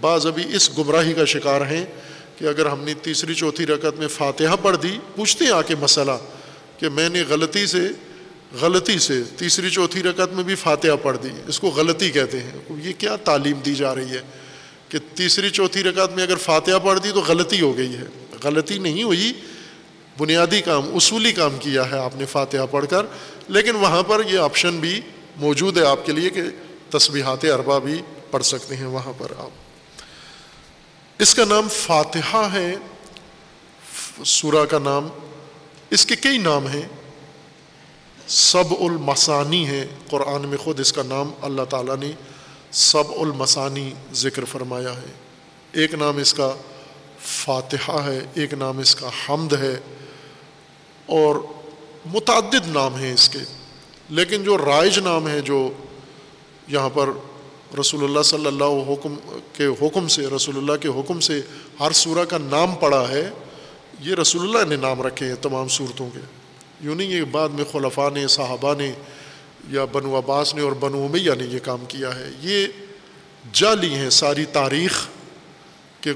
بعض 0.00 0.26
ابھی 0.26 0.44
اس 0.54 0.78
گمراہی 0.78 1.12
کا 1.12 1.24
شکار 1.24 1.60
ہیں 1.60 1.84
کہ 2.38 2.44
اگر 2.44 2.66
ہم 2.66 2.80
نے 2.80 2.94
تیسری، 3.02 3.34
چوتھی 3.34 3.66
رکعت 3.66 3.98
میں 3.98 4.08
فاتحہ 4.08 4.56
پڑھ 4.62 4.76
دی، 4.76 4.98
پوچھتے 5.16 5.44
ہیں 5.44 5.52
آ 5.52 5.62
کے 5.62 5.74
مسئلہ 5.80 6.10
کہ 6.78 6.88
میں 6.88 7.08
نے 7.08 7.22
غلطی 7.28 7.66
سے 7.66 7.88
غلطی 8.60 8.98
سے 8.98 9.22
تیسری، 9.36 9.70
چوتھی 9.70 10.02
رکعت 10.02 10.32
میں 10.32 10.44
بھی 10.44 10.54
فاتحہ 10.54 10.96
پڑھ 11.02 11.16
دی۔ 11.22 11.28
اس 11.48 11.60
کو 11.60 11.68
غلطی 11.68 12.10
کہتے 12.10 12.40
ہیں۔ 12.40 12.52
یہ 12.84 12.92
کیا 12.98 13.16
تعلیم 13.16 13.58
دی 13.64 13.74
جا 13.74 13.94
رہی 13.94 14.10
ہے 14.10 14.20
کہ 14.88 14.98
تیسری، 15.14 15.50
چوتھی 15.50 15.82
رکعت 15.82 16.12
میں 16.12 16.22
اگر 16.22 16.36
فاتحہ 16.36 16.78
پڑھ 16.84 16.98
دی 17.04 17.10
تو 17.14 17.20
غلطی 17.20 17.60
ہو 17.60 17.76
گئی 17.76 17.94
ہے۔ 17.94 18.04
غلطی 18.44 18.78
نہیں 18.78 19.02
ہوئی 19.02 19.32
بنیادی 20.18 20.60
کام، 20.60 20.96
اصولی 20.96 21.32
کام 21.32 21.56
کیا 21.60 21.90
ہے 21.90 21.98
آپ 21.98 22.16
نے 22.16 22.26
فاتحہ 22.26 22.66
پڑھ 22.70 22.86
کر، 22.90 23.06
لیکن 23.48 23.76
وہاں 23.76 24.02
پر 24.02 24.22
یہ 24.26 24.38
آپشن 24.38 24.76
بھی 24.76 25.00
موجود 25.36 25.78
ہے 25.78 25.86
آپ 25.86 26.06
کے 26.06 26.12
لیے 26.12 26.30
کہ 26.30 26.42
تسبیحات 26.90 27.44
اربا 27.44 27.78
بھی 27.78 28.02
پڑھ 28.30 28.44
سکتے 28.44 28.76
ہیں 28.76 28.86
وہاں 28.86 29.12
پر 29.18 29.32
آپ۔ 29.38 29.50
اس 31.18 31.34
کا 31.34 31.44
نام 31.44 31.68
فاتحہ 31.68 32.48
ہے، 32.52 32.74
سورہ 34.24 34.64
کا 34.64 34.78
نام، 34.78 35.08
اس 35.90 36.06
کے 36.06 36.16
کئی 36.16 36.38
نام 36.38 36.66
ہیں۔ 36.66 36.88
سب 38.28 38.64
المسانی 38.80 39.68
ہے 39.68 39.86
قرآن 40.10 40.48
میں 40.48 40.58
خود 40.58 40.80
اس 40.80 40.92
کا 40.92 41.02
نام 41.02 41.32
اللہ 41.42 41.62
تعالیٰ 41.62 41.96
نے 41.96 42.12
سب 42.70 43.04
المسانی 43.10 43.92
ذکر 44.12 44.44
فرمایا 44.44 44.92
ہے۔ 44.92 45.12
ایک 45.72 45.94
نام 45.94 46.16
اس 46.16 46.34
کا 46.34 46.54
فاتحہ 47.18 48.04
ہے، 48.04 48.26
ایک 48.34 48.54
نام 48.54 48.78
اس 48.78 48.94
کا 48.94 49.10
حمد 49.28 49.52
ہے۔ 49.52 49.80
اور 51.06 51.36
متعدد 52.06 52.66
نام 52.66 52.94
ہیں 52.94 53.12
اس 53.12 53.28
کے۔ 53.28 53.38
لیکن 54.10 54.44
جو 54.44 54.58
رائج 54.58 54.98
نام 54.98 55.28
ہے 55.28 55.40
جو 55.40 55.72
یہاں 56.68 56.88
پر 56.88 57.08
رسول 57.80 58.04
اللہ 58.04 58.22
صلی 58.22 58.46
اللہ 58.46 58.92
حکم 58.92 59.14
کے 59.52 59.66
حکم 59.66 60.08
سے، 60.08 60.22
رسول 60.22 60.56
اللہ 60.56 60.72
کے 60.80 60.88
حکم 60.88 61.20
سے 61.20 61.40
ہر 61.80 61.92
سورہ 61.92 62.24
کا 62.24 62.38
نام 62.38 62.74
پڑا 62.74 63.08
ہے، 63.08 63.30
یہ 64.00 64.14
رسول 64.14 64.42
اللہ 64.42 64.68
نے 64.68 64.76
نام 64.76 65.02
رکھے 65.02 65.26
ہیں 65.26 65.34
تمام 65.34 65.68
صورتوں 65.68 66.10
کے۔ 66.14 66.20
یوں 66.80 66.94
نہیں 66.94 67.08
یہ 67.08 67.22
بعد 67.22 67.48
میں 67.48 67.64
خلفاء 67.72 68.10
نے، 68.10 68.28
صحابہ 68.28 68.74
نے 68.74 68.92
یا 69.68 69.84
بنو 69.84 70.18
عباس 70.18 70.54
نے 70.54 70.62
اور 70.62 70.72
بنو 70.72 71.04
امیہ 71.04 71.30
نے 71.38 71.44
یہ 71.44 71.58
کام 71.62 71.84
کیا 71.88 72.14
ہے۔ 72.14 72.30
یہ 72.40 72.66
جعلی 73.52 73.94
ہیں 73.94 74.10
ساری 74.10 74.44
تاریخ 74.44 75.06
کہ 76.00 76.10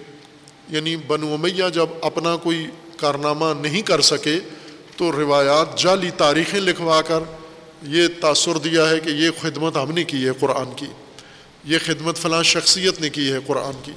یعنی 0.68 0.96
بنو 0.96 1.34
امیہ 1.34 1.68
جب 1.68 1.86
اپنا 2.02 2.36
کوئی 2.36 2.66
کارنامہ 2.96 3.46
نہیں 3.60 3.82
کر 3.82 4.00
سکے 4.00 4.40
تو 5.00 5.12
روایات 5.12 5.78
جعلی 5.78 6.10
تاریخیں 6.10 6.60
لکھوا 6.60 7.02
کر 7.02 7.18
یہ 7.82 8.08
تاثر 8.20 8.58
دیا 8.58 8.90
ہے 8.90 9.00
کہ 9.00 9.08
یہ 9.08 9.30
خدمت 9.40 9.76
ہم 9.76 9.90
نے 9.90 10.04
کی 10.04 10.26
ہے 10.26 10.30
قرآن 10.40 10.74
کی۔ 10.76 10.86
یہ 11.64 11.78
خدمت 11.84 12.16
فلاں 12.16 12.42
شخصیت 12.42 13.00
نے 13.00 13.08
کی 13.08 13.32
ہے 13.32 13.38
قرآن 13.46 13.72
کی۔ 13.82 13.92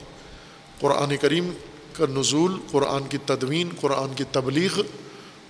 قرآن 0.80 1.17
کریم 1.17 1.51
کا 1.93 2.05
نزول، 2.05 2.51
قرآن 2.71 3.03
کی 3.07 3.17
تدوین، 3.25 3.69
قرآن 3.81 4.13
کی 4.13 4.23
تبلیغ 4.31 4.81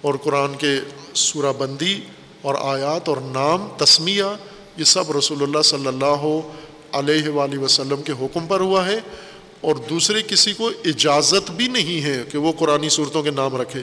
اور 0.01 0.13
قرآن 0.13 0.55
کے 0.55 0.80
سورہ 1.13 1.53
بندی 1.57 2.01
اور 2.41 2.55
آیات 2.59 3.09
اور 3.09 3.17
نام، 3.17 3.67
تسمیہ، 3.77 4.23
یہ 4.77 4.84
سب 4.84 5.17
رسول 5.17 5.43
اللہ 5.43 5.61
صلی 5.61 5.88
اللہ 5.88 6.39
علیہ 6.91 7.30
وآلہ 7.30 7.57
وسلم 7.57 8.01
کے 8.01 8.11
حکم 8.11 8.47
پر 8.47 8.59
ہوا 8.59 8.85
ہے 8.85 8.99
اور 9.61 9.75
دوسرے 9.75 10.21
کسی 10.27 10.53
کو 10.53 10.71
اجازت 10.85 11.51
بھی 11.51 11.67
نہیں 11.67 12.03
ہے 12.03 12.23
کہ 12.31 12.38
وہ 12.38 12.51
قرآن 12.59 12.89
صورتوں 12.89 13.23
کے 13.23 13.31
نام 13.31 13.55
رکھے۔ 13.55 13.81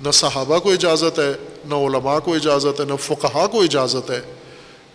نہ 0.00 0.10
صحابہ 0.10 0.58
کو 0.58 0.72
اجازت 0.72 1.18
ہے، 1.18 1.32
نہ 1.64 1.74
علماء 1.74 2.18
کو 2.18 2.34
اجازت 2.34 2.80
ہے، 2.80 2.84
نہ 2.84 2.96
فقہا 3.00 3.46
کو 3.46 3.62
اجازت 3.62 4.10
ہے 4.10 4.20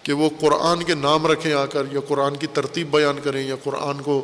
کہ 0.03 0.13
وہ 0.13 0.29
قرآن 0.39 0.83
کے 0.83 0.95
نام 0.95 1.27
رکھیں 1.27 1.53
آ 1.53 1.65
کر 1.65 1.83
یا 1.91 1.99
قرآن 2.07 2.35
کی 2.35 2.47
ترتیب 2.47 2.91
بیان 2.91 3.19
کریں 3.23 3.47
یا 3.47 3.55
قرآن 3.63 4.01
کو 4.01 4.21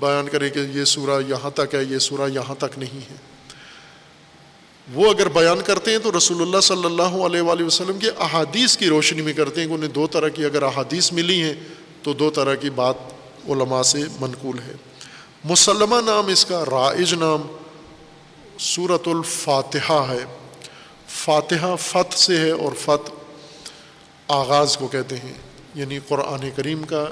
بیان 0.00 0.28
کریں 0.28 0.50
کہ 0.50 0.58
یہ 0.58 0.84
سورہ 0.84 1.20
یہاں 1.28 1.50
تک 1.50 1.74
ہے، 1.74 1.84
یہ 1.84 1.98
سورہ 1.98 2.30
یہاں 2.30 2.54
تک 2.54 2.78
نہیں 2.78 3.00
ہے۔ 3.10 3.16
وہ 4.94 5.10
اگر 5.10 5.28
بیان 5.28 5.60
کرتے 5.66 5.90
ہیں 5.90 5.98
تو 5.98 6.18
رسول 6.18 6.42
اللہ 6.42 6.60
صلی 6.60 6.84
اللہ 6.84 7.16
علیہ 7.26 7.40
وآلہ 7.40 7.64
وسلم 7.64 7.98
کے 7.98 8.10
احادیث 8.18 8.76
کی 8.76 8.88
روشنی 8.88 9.22
میں 9.22 9.32
کرتے 9.32 9.60
ہیں 9.60 9.68
کہ 9.68 9.72
انہیں 9.72 9.90
دو 9.90 10.06
طرح 10.06 10.28
کی 10.28 10.44
اگر 10.44 10.62
احادیث 10.62 11.12
ملی 11.12 11.42
ہیں 11.42 11.54
تو 12.02 12.12
دو 12.12 12.30
طرح 12.30 12.54
کی 12.54 12.70
بات 12.70 12.94
علماء 13.48 13.82
سے 13.82 13.98
منقول 14.20 14.58
ہے۔ 14.58 14.72
مسلمہ 15.44 16.00
نام 16.00 16.26
اس 16.26 16.44
کا، 16.44 16.64
رائج 16.70 17.14
نام 17.14 17.42
صورت 18.60 19.08
الفاتحہ 19.08 20.10
ہے۔ 20.10 20.24
فاتحہ 21.08 21.76
فتح 21.78 22.16
سے 22.16 22.40
ہے 22.40 22.50
اور 22.50 22.72
فتح 22.72 23.12
آغاز 24.28 24.76
کو 24.76 24.88
کہتے 24.88 25.16
ہیں۔ 25.16 25.32
یعنی 25.74 25.98
قرآن 26.08 26.50
کریم 26.56 26.82
کا 26.82 27.06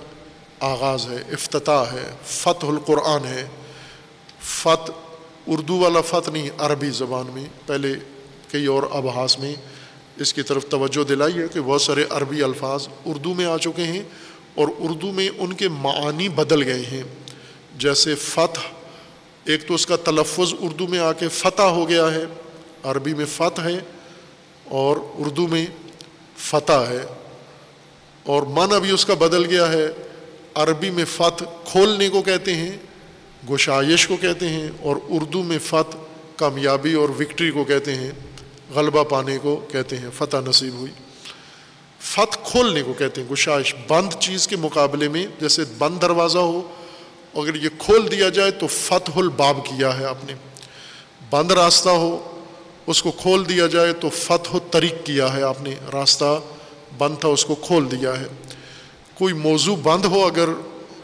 آغاز 0.60 1.08
ہے، 1.08 1.16
افتتاح 1.16 1.84
ہے، 1.84 2.10
فتح 2.24 2.66
القرآن 2.66 3.24
ہے۔ 3.24 3.48
فتح 4.40 4.92
اردو 5.46 5.78
والا 5.78 6.00
فتح 6.00 6.30
نہیں، 6.30 6.50
عربی 6.58 6.90
زبان 6.90 7.26
میں۔ 7.32 7.44
پہلے 7.66 7.94
کئی 8.52 8.66
اور 8.66 8.82
ابحاس 8.90 9.38
میں 9.38 9.54
اس 10.16 10.34
کی 10.34 10.42
طرف 10.42 10.64
توجہ 10.68 11.04
دلائی 11.04 11.38
ہے 11.38 11.48
کہ 11.48 11.60
بہت 11.60 11.82
سارے 11.82 12.04
عربی 12.10 12.42
الفاظ 12.42 12.88
اردو 13.04 13.34
میں 13.34 13.44
آ 13.44 13.56
چکے 13.56 13.84
ہیں 13.84 14.02
اور 14.54 14.68
اردو 14.78 15.12
میں 15.12 15.28
ان 15.38 15.52
کے 15.52 15.68
معانی 15.68 16.28
بدل 16.28 16.62
گئے 16.62 16.86
ہیں۔ 16.92 17.02
جیسے 17.78 18.14
فتح 18.14 18.60
ایک 19.48 19.66
تو 19.66 19.74
اس 19.74 19.86
کا 19.86 19.96
تلفظ 19.96 20.54
اردو 20.60 20.86
میں 20.86 20.98
آ 20.98 21.12
کے 21.12 21.28
فتح 21.28 21.62
ہو 21.62 21.88
گیا 21.88 22.14
ہے، 22.14 22.24
عربی 22.82 23.14
میں 23.14 23.24
فتح 23.36 23.60
ہے 23.60 23.78
اور 24.64 24.96
اردو 25.18 25.46
میں 25.46 25.66
فتح 26.36 26.72
ہے۔ 26.72 27.04
اور 28.22 28.42
معنی 28.42 28.80
بھی 28.80 28.90
اس 28.90 29.06
کا 29.06 29.14
بدل 29.14 29.46
گیا 29.46 29.72
ہے۔ 29.72 29.86
عربی 30.54 30.90
میں 30.90 31.04
فتح 31.04 31.44
کھولنے 31.64 32.08
کو 32.08 32.22
کہتے 32.22 32.54
ہیں، 32.54 32.76
گشائش 33.50 34.06
کو 34.06 34.16
کہتے 34.16 34.48
ہیں 34.48 34.70
اور 34.80 34.96
اردو 35.08 35.42
میں 35.42 35.58
فتح 35.64 35.96
کامیابی 36.36 36.92
اور 36.92 37.08
وکٹری 37.08 37.50
کو 37.50 37.64
کہتے 37.64 37.94
ہیں، 37.94 38.10
غلبہ 38.74 39.04
پانے 39.04 39.38
کو 39.38 39.66
کہتے 39.72 39.96
ہیں، 39.96 40.08
فتح 40.16 40.36
نصیب 40.46 40.74
ہوئی۔ 40.74 40.92
فتح 42.00 42.38
کھولنے 42.44 42.82
کو 42.82 42.92
کہتے 42.92 43.20
ہیں، 43.20 43.28
گشائش، 43.28 43.74
بند 43.88 44.10
چیز 44.20 44.48
کے 44.48 44.56
مقابلے 44.56 45.08
میں، 45.08 45.26
جیسے 45.40 45.62
بند 45.78 46.02
دروازہ 46.02 46.38
ہو 46.38 46.62
اگر 47.34 47.54
یہ 47.54 47.68
کھول 47.78 48.10
دیا 48.10 48.28
جائے 48.28 48.50
تو 48.50 48.66
فتح 48.66 49.10
الباب 49.16 49.66
کیا 49.66 49.98
ہے 49.98 50.04
آپ 50.04 50.24
نے۔ 50.24 50.32
بند 51.30 51.52
راستہ 51.52 51.88
ہو، 51.88 52.40
اس 52.86 53.02
کو 53.02 53.10
کھول 53.10 53.48
دیا 53.48 53.66
جائے 53.66 53.92
تو 53.92 54.08
فتح 54.10 54.56
و 54.56 54.58
طریق 54.58 54.94
کیا 55.04 55.34
ہے 55.34 55.42
آپ 55.42 55.62
نے۔ 55.62 55.74
راستہ 55.92 56.40
بند 56.98 57.16
تھا، 57.20 57.28
اس 57.28 57.44
کو 57.44 57.54
کھول 57.54 57.90
دیا 57.90 58.20
ہے۔ 58.20 58.26
کوئی 59.14 59.34
موضوع 59.34 59.76
بند 59.82 60.04
ہو، 60.04 60.26
اگر 60.26 60.48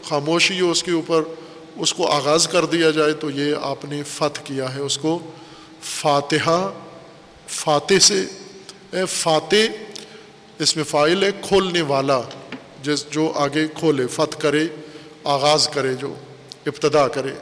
خاموشی 0.03 0.61
ہو 0.61 0.71
اس 0.71 0.83
کے 0.83 0.91
اوپر 0.91 1.21
اس 1.75 1.93
کو 1.93 2.07
آغاز 2.07 2.47
کر 2.47 2.65
دیا 2.65 2.91
جائے 2.91 3.13
تو 3.13 3.29
یہ 3.29 3.55
آپ 3.61 3.85
نے 3.85 4.03
فتح 4.03 4.41
کیا 4.43 4.75
ہے۔ 4.75 4.79
اس 4.79 4.97
کو 4.97 5.19
فاتحہ، 5.81 6.71
فاتح 7.47 7.99
سے، 8.01 8.25
اے 8.91 9.05
فاتح، 9.05 9.71
اس 10.59 10.75
میں 10.75 10.83
فائل 10.83 11.23
ہے 11.23 11.29
کھولنے 11.41 11.81
والا، 11.81 12.21
جس 12.83 13.05
جو 13.11 13.31
آگے 13.35 13.67
کھولے، 13.67 14.07
فتح 14.07 14.37
کرے۔ 14.37 14.67
آغاز 15.25 15.67
کرے، 15.73 15.93
جو 15.93 16.13
ابتدا 16.65 17.07
کرے۔ 17.07 17.33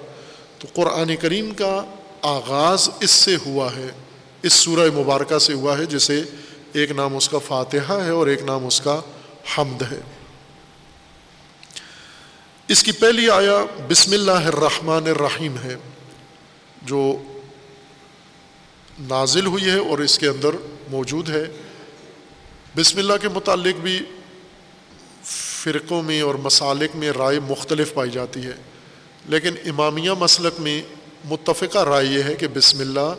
تو 0.59 0.67
قرآن 0.73 1.15
کریم 1.15 1.53
کا 1.53 1.83
آغاز 2.21 2.89
اس 2.99 3.11
سے 3.11 3.35
ہوا 3.45 3.75
ہے، 3.75 3.87
اس 4.43 4.53
سورہ 4.53 4.89
مبارکہ 4.93 5.39
سے 5.39 5.53
ہوا 5.53 5.77
ہے، 5.77 5.85
جسے 5.85 6.21
ایک 6.73 6.91
نام 6.91 7.15
اس 7.15 7.29
کا 7.29 7.37
فاتحہ 7.37 7.99
ہے 8.03 8.09
اور 8.09 8.27
ایک 8.27 8.43
نام 8.43 8.65
اس 8.65 8.81
کا 8.81 8.99
حمد 9.57 9.81
ہے۔ 9.91 9.99
اس 12.67 12.83
کی 12.83 12.91
پہلی 12.91 13.29
آیا 13.29 13.65
بسم 13.89 14.11
اللہ 14.11 14.47
الرحمن 14.47 15.07
الرحیم 15.07 15.55
ہے، 15.57 15.75
جو 16.81 17.17
نازل 18.99 19.45
ہوئی 19.45 19.65
ہے 19.65 19.79
اور 19.79 19.99
اس 19.99 20.19
کے 20.19 20.27
اندر 20.27 20.55
موجود 20.91 21.29
ہے۔ 21.29 21.43
بسم 22.77 22.97
اللہ 22.97 23.13
کے 23.21 23.29
متعلق 23.29 23.75
بھی 23.75 23.99
فرقوں 25.63 26.03
میں 26.03 26.21
اور 26.21 26.35
مسالک 26.35 26.95
میں 26.95 27.11
رائے 27.11 27.39
مختلف 27.39 27.93
پائی 27.93 28.11
جاتی 28.11 28.45
ہے۔ 28.45 28.53
لیکن 29.25 29.53
امامیہ 29.65 30.11
مسلک 30.19 30.59
میں 30.59 30.81
متفقہ 31.25 31.77
رائے 31.77 32.05
یہ 32.05 32.23
ہے 32.23 32.35
کہ 32.35 32.47
بسم 32.47 32.79
اللہ 32.79 33.13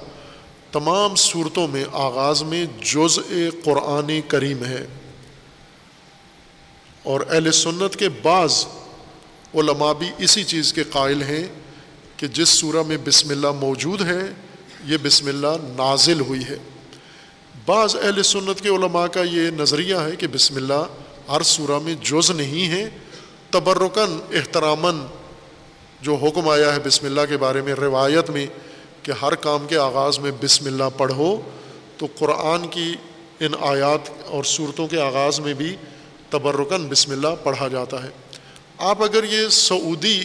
تمام 0.72 1.14
صورتوں 1.14 1.68
میں 1.68 1.84
آغاز 1.92 2.42
میں 2.42 2.66
جز 2.82 3.18
قرآن 3.64 4.20
کریم 4.28 4.64
ہے۔ 4.64 4.86
اور 7.02 7.20
اہل 7.30 7.52
سنت 7.52 7.96
کے 7.96 8.08
بعض 8.08 8.66
علماء 9.54 9.92
بھی 9.92 10.10
اسی 10.18 10.44
چیز 10.44 10.72
کے 10.72 10.84
قائل 10.84 11.22
ہیں 11.22 11.46
کہ 12.16 12.26
جس 12.26 12.48
سورہ 12.48 12.82
میں 12.82 12.96
بسم 13.04 13.30
اللہ 13.30 13.50
موجود 13.50 14.00
ہے، 14.00 14.22
یہ 14.84 14.96
بسم 15.02 15.28
اللہ 15.28 15.56
نازل 15.76 16.20
ہوئی 16.20 16.40
ہے۔ 16.50 16.58
بعض 17.66 17.96
اہل 17.96 18.22
سنت 18.22 18.60
کے 18.60 18.68
علماء 18.68 19.06
کا 19.06 19.20
یہ 19.20 19.50
نظریہ 19.50 19.96
ہے 19.96 20.16
کہ 20.16 20.26
بسم 20.26 20.56
اللہ 20.56 20.84
ہر 21.28 21.42
سورہ 21.42 21.78
میں 21.78 21.94
جز 21.94 22.30
نہیں 22.30 22.68
ہے 22.68 22.88
تبرکن 23.50 24.18
احترامن 24.32 25.06
جو 26.00 26.14
حکم 26.14 26.48
آیا 26.48 26.74
ہے 26.74 26.78
بسم 26.80 27.06
اللہ 27.06 27.20
کے 27.28 27.36
بارے 27.36 27.62
میں، 27.62 27.74
روایت 27.74 28.30
میں 28.30 28.46
کہ 29.02 29.12
ہر 29.22 29.34
کام 29.34 29.66
کے 29.66 29.76
آغاز 29.76 30.18
میں 30.18 30.30
بسم 30.42 30.66
اللہ 30.66 30.84
پڑھو، 30.96 31.40
تو 31.96 32.06
قرآن 32.18 32.68
کی 32.68 32.94
ان 33.40 33.52
آیات 33.60 34.10
اور 34.26 34.44
صورتوں 34.44 34.86
کے 34.86 35.00
آغاز 35.00 35.40
میں 35.40 35.54
بھی 35.54 35.76
تبرکن 36.30 36.86
بسم 36.88 37.12
اللہ 37.12 37.34
پڑھا 37.42 37.68
جاتا 37.68 38.02
ہے۔ 38.02 38.08
آپ 38.78 39.02
اگر 39.02 39.24
یہ 39.24 39.48
سعودی 39.48 40.22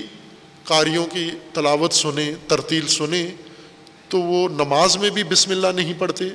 قاریوں 0.64 1.06
کی 1.06 1.32
تلاوت 1.54 1.94
سنیں، 1.94 2.36
ترتیل 2.48 2.88
سنیں، 2.88 3.28
تو 4.10 4.22
وہ 4.22 4.50
نماز 4.50 4.98
میں 4.98 5.10
بھی 5.10 5.24
بسم 5.24 5.52
اللہ 5.52 5.68
نہیں 5.68 5.94
پڑھتے 5.98 6.26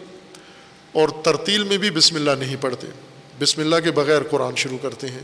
اور 0.92 1.08
ترتیل 1.08 1.64
میں 1.64 1.78
بھی 1.78 1.90
بسم 1.90 2.14
اللہ 2.14 2.30
نہیں 2.30 2.56
پڑھتے۔ 2.60 2.86
بسم 3.40 3.60
اللہ 3.60 3.76
کے 3.84 3.90
بغیر 3.90 4.22
قرآن 4.22 4.56
شروع 4.56 4.78
کرتے 4.82 5.06
ہیں۔ 5.06 5.20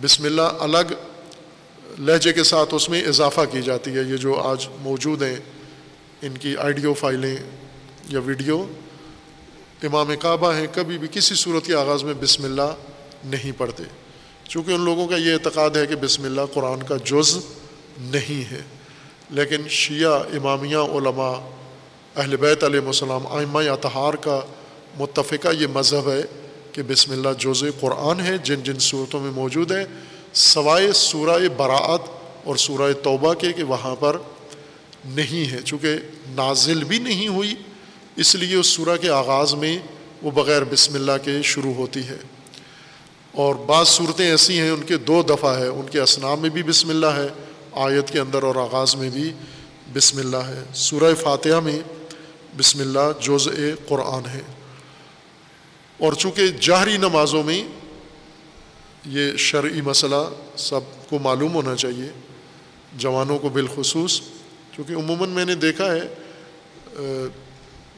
بسم 0.00 0.24
اللہ 0.24 0.42
الگ 0.42 0.92
لہجے 1.98 2.32
کے 2.32 2.44
ساتھ 2.44 2.74
اس 2.74 2.88
میں 2.88 3.04
اضافہ 3.04 3.40
کی 3.50 3.62
جاتی 3.62 3.90
ہے، 3.90 4.00
یہ 4.00 4.16
جو 4.16 4.34
آج 4.34 4.68
موجود 4.80 5.22
ہیں، 5.22 5.36
ان 6.22 6.38
کی 6.38 6.56
آئیڈیو 6.56 6.94
فائلیں 6.94 7.36
یا 8.08 8.20
ویڈیو، 8.20 8.66
امام 9.82 10.12
کعبہ 10.20 10.54
ہیں، 10.54 10.66
کبھی 10.74 10.98
بھی 10.98 11.08
کسی 11.12 11.34
صورت 11.34 11.66
کے 11.66 11.74
آغاز 11.74 12.04
میں 12.04 12.14
بسم 12.20 12.44
اللہ 12.44 12.74
نہیں 13.24 13.52
پڑھتے۔ 13.58 13.82
چونکہ 14.48 14.72
ان 14.72 14.80
لوگوں 14.80 15.06
کا 15.06 15.16
یہ 15.16 15.32
اعتقاد 15.32 15.70
ہے 15.70 15.86
کہ 15.86 15.96
بسم 15.96 16.24
اللہ 16.24 16.40
قرآن 16.54 16.82
کا 16.82 16.96
جز 16.96 17.38
نہیں 17.98 18.52
ہے۔ 18.52 18.60
لیکن 19.30 19.68
شیعہ، 19.68 20.12
امامیہ، 20.12 20.76
علماء، 20.76 21.34
اہل 22.16 22.36
بیت 22.36 22.64
علیہ 22.64 22.80
السلام، 22.80 23.26
آئمہ 23.26 23.58
اتحار 23.58 24.14
کا 24.14 24.40
متفقہ 24.98 25.48
یہ 25.60 25.66
مذہب 25.66 26.10
ہے 26.10 26.22
کہ 26.74 26.82
بسم 26.82 27.12
اللہ 27.12 27.28
جز 27.38 27.64
قرآن 27.80 28.20
ہے، 28.20 28.38
جن 28.38 28.62
جن 28.62 28.78
صورتوں 28.78 29.20
میں 29.20 29.30
موجود 29.30 29.72
ہے، 29.72 29.84
سوائے 30.32 30.92
سورہ 30.92 31.48
براعت 31.56 32.00
اور 32.44 32.56
سورہ 32.56 32.92
توبہ 32.92 33.34
کے، 33.34 33.52
کہ 33.52 33.62
وہاں 33.62 33.96
پر 33.96 34.16
نہیں 35.04 35.52
ہے، 35.52 35.58
چونکہ 35.64 35.88
نازل 36.28 36.84
بھی 36.84 36.98
نہیں 36.98 37.28
ہوئی، 37.28 37.54
اس 38.16 38.34
لیے 38.34 38.56
اس 38.56 38.66
سورہ 38.66 38.96
کے 38.96 39.10
آغاز 39.10 39.54
میں 39.54 39.78
وہ 40.22 40.30
بغیر 40.30 40.64
بسم 40.64 40.94
اللہ 40.94 41.12
کے 41.24 41.42
شروع 41.42 41.74
ہوتی 41.74 42.00
ہے۔ 42.00 42.18
اور 43.32 43.54
بعض 43.54 43.88
صورتیں 43.88 44.30
ایسی 44.30 44.58
ہیں، 44.58 44.70
ان 44.70 44.82
کے 44.82 44.96
دو 44.96 45.22
دفعہ 45.22 45.58
ہے، 45.58 45.68
ان 45.68 45.86
کے 45.90 46.00
اسنام 46.00 46.40
میں 46.40 46.50
بھی 46.50 46.62
بسم 46.62 46.88
اللہ 46.88 47.06
ہے، 47.06 47.28
آیت 47.72 48.10
کے 48.10 48.18
اندر 48.20 48.42
اور 48.42 48.56
آغاز 48.56 48.96
میں 48.96 49.10
بھی 49.10 49.32
بسم 49.92 50.18
اللہ 50.18 50.36
ہے۔ 50.36 50.62
سورہ 50.74 51.14
فاتحہ 51.14 51.60
میں 51.60 51.80
بسم 52.56 52.80
اللہ 52.80 53.22
جز 53.22 53.48
قرآن 53.88 54.26
ہے۔ 54.26 54.40
اور 55.98 56.12
چونکہ 56.12 56.48
جہری 56.60 56.96
نمازوں 56.96 57.42
میں 57.42 57.62
یہ 59.10 59.36
شرعی 59.36 59.80
مسئلہ 59.80 60.22
سب 60.56 60.80
کو 61.08 61.18
معلوم 61.18 61.54
ہونا 61.54 61.74
چاہیے، 61.76 62.08
جوانوں 62.98 63.38
کو 63.38 63.48
بالخصوص 63.48 64.20
کیونکہ 64.72 64.92
عموماً 64.92 65.30
میں 65.30 65.44
نے 65.44 65.54
دیکھا 65.54 65.92
ہے 65.94 66.06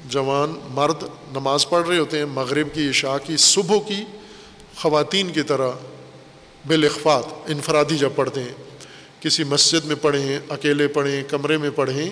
جوان 0.09 0.55
مرد 0.75 1.03
نماز 1.33 1.69
پڑھ 1.69 1.87
رہے 1.89 1.99
ہوتے 1.99 2.19
ہیں، 2.19 2.25
مغرب 2.25 2.75
کی، 2.75 2.89
عشاء 2.91 3.17
کی، 3.25 3.37
صبح 3.37 3.79
کی 3.89 4.03
خواتین 4.77 5.33
کی 5.33 5.43
طرح 5.43 5.71
بالاخفات 6.67 7.51
انفرادی 7.51 7.97
جب 7.99 8.11
پڑھتے 8.15 8.43
ہیں، 8.43 8.55
کسی 9.21 9.45
مسجد 9.45 9.85
میں 9.85 9.97
پڑھیں 9.97 10.39
اکیلے 10.49 10.89
پڑھیں 10.89 11.23
کمرے 11.29 11.57
میں 11.59 11.71
پڑھیں 11.75 12.09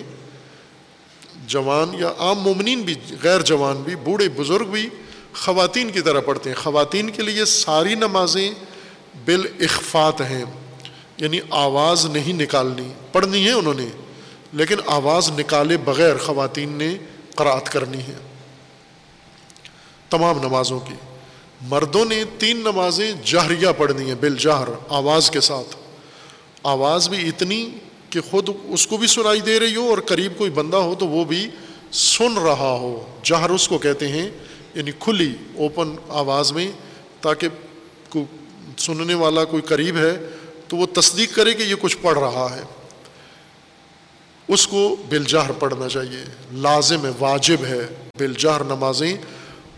جوان 1.47 1.93
یا 1.99 2.11
عام 2.17 2.39
مومنین 2.39 2.81
بھی، 2.81 2.95
غیر 3.23 3.41
جوان 3.41 3.81
بھی، 3.83 3.95
بوڑھے 3.95 4.29
بزرگ 4.29 4.71
بھی 4.71 4.87
خواتین 5.35 5.91
کی 5.91 6.01
طرح 6.01 6.19
پڑھتے 6.19 6.49
ہیں۔ 6.49 6.57
خواتین 6.57 7.09
کے 7.09 7.21
لیے 7.21 7.45
ساری 7.45 7.95
نمازیں 7.95 8.51
بالاخفات 9.25 10.21
ہیں 10.21 10.45
یعنی 11.17 11.39
آواز 11.49 12.05
نہیں 12.05 12.33
نکالنی، 12.33 12.93
پڑھنی 13.11 13.45
ہے 13.45 13.51
انہوں 13.51 13.73
نے، 13.73 13.87
لیکن 14.53 14.75
آواز 14.85 15.31
نکالے 15.39 15.77
بغیر 15.77 16.17
خواتین 16.17 16.69
نے 16.69 16.97
قرات 17.35 17.69
کرنی 17.69 17.97
ہے۔ 17.97 18.15
تمام 20.09 20.39
نمازوں 20.39 20.79
کی۔ 20.79 20.93
مردوں 21.61 22.05
نے 22.05 22.23
تین 22.39 22.57
نمازیں 22.57 23.13
جہریہ 23.25 23.67
پڑھنی 23.77 24.07
ہیں 24.07 24.15
بالجہر، 24.19 24.67
آواز 24.89 25.31
کے 25.31 25.41
ساتھ۔ 25.41 25.75
آواز 26.63 27.09
بھی 27.09 27.27
اتنی 27.27 27.69
کہ 28.09 28.21
خود 28.21 28.49
اس 28.63 28.87
کو 28.87 28.97
بھی 28.97 29.07
سنائی 29.07 29.41
دے 29.41 29.59
رہی 29.59 29.75
ہو 29.75 29.89
اور 29.89 29.97
قریب 29.97 30.37
کوئی 30.37 30.49
بندہ 30.49 30.77
ہو 30.77 30.95
تو 30.95 31.07
وہ 31.07 31.25
بھی 31.25 31.47
سن 31.91 32.37
رہا 32.37 32.77
ہو۔ 32.81 33.19
جہر 33.23 33.49
اس 33.49 33.67
کو 33.67 33.77
کہتے 33.77 34.07
ہیں 34.07 34.29
یعنی 34.75 34.91
کھلی 34.99 35.35
اوپن 35.55 35.95
آواز 36.09 36.51
میں 36.51 36.71
تاکہ 37.21 37.47
سننے 38.77 39.13
والا 39.13 39.45
کوئی 39.45 39.61
قریب 39.61 39.97
ہے 39.97 40.29
تو 40.67 40.77
وہ 40.77 40.85
تصدیق 40.93 41.35
کرے 41.35 41.53
کہ 41.53 41.63
یہ 41.63 41.75
کچھ 41.81 41.97
پڑھ 42.01 42.19
رہا 42.19 42.55
ہے۔ 42.55 42.61
اس 44.47 44.67
کو 44.67 44.95
بلجہر 45.09 45.51
پڑھنا 45.51 45.89
چاہیے۔ 45.89 46.23
لازم 46.51 47.05
ہے، 47.05 47.11
واجب 47.19 47.65
ہے 47.65 47.87
بلجہر 48.17 48.63
نمازیں۔ 48.63 49.17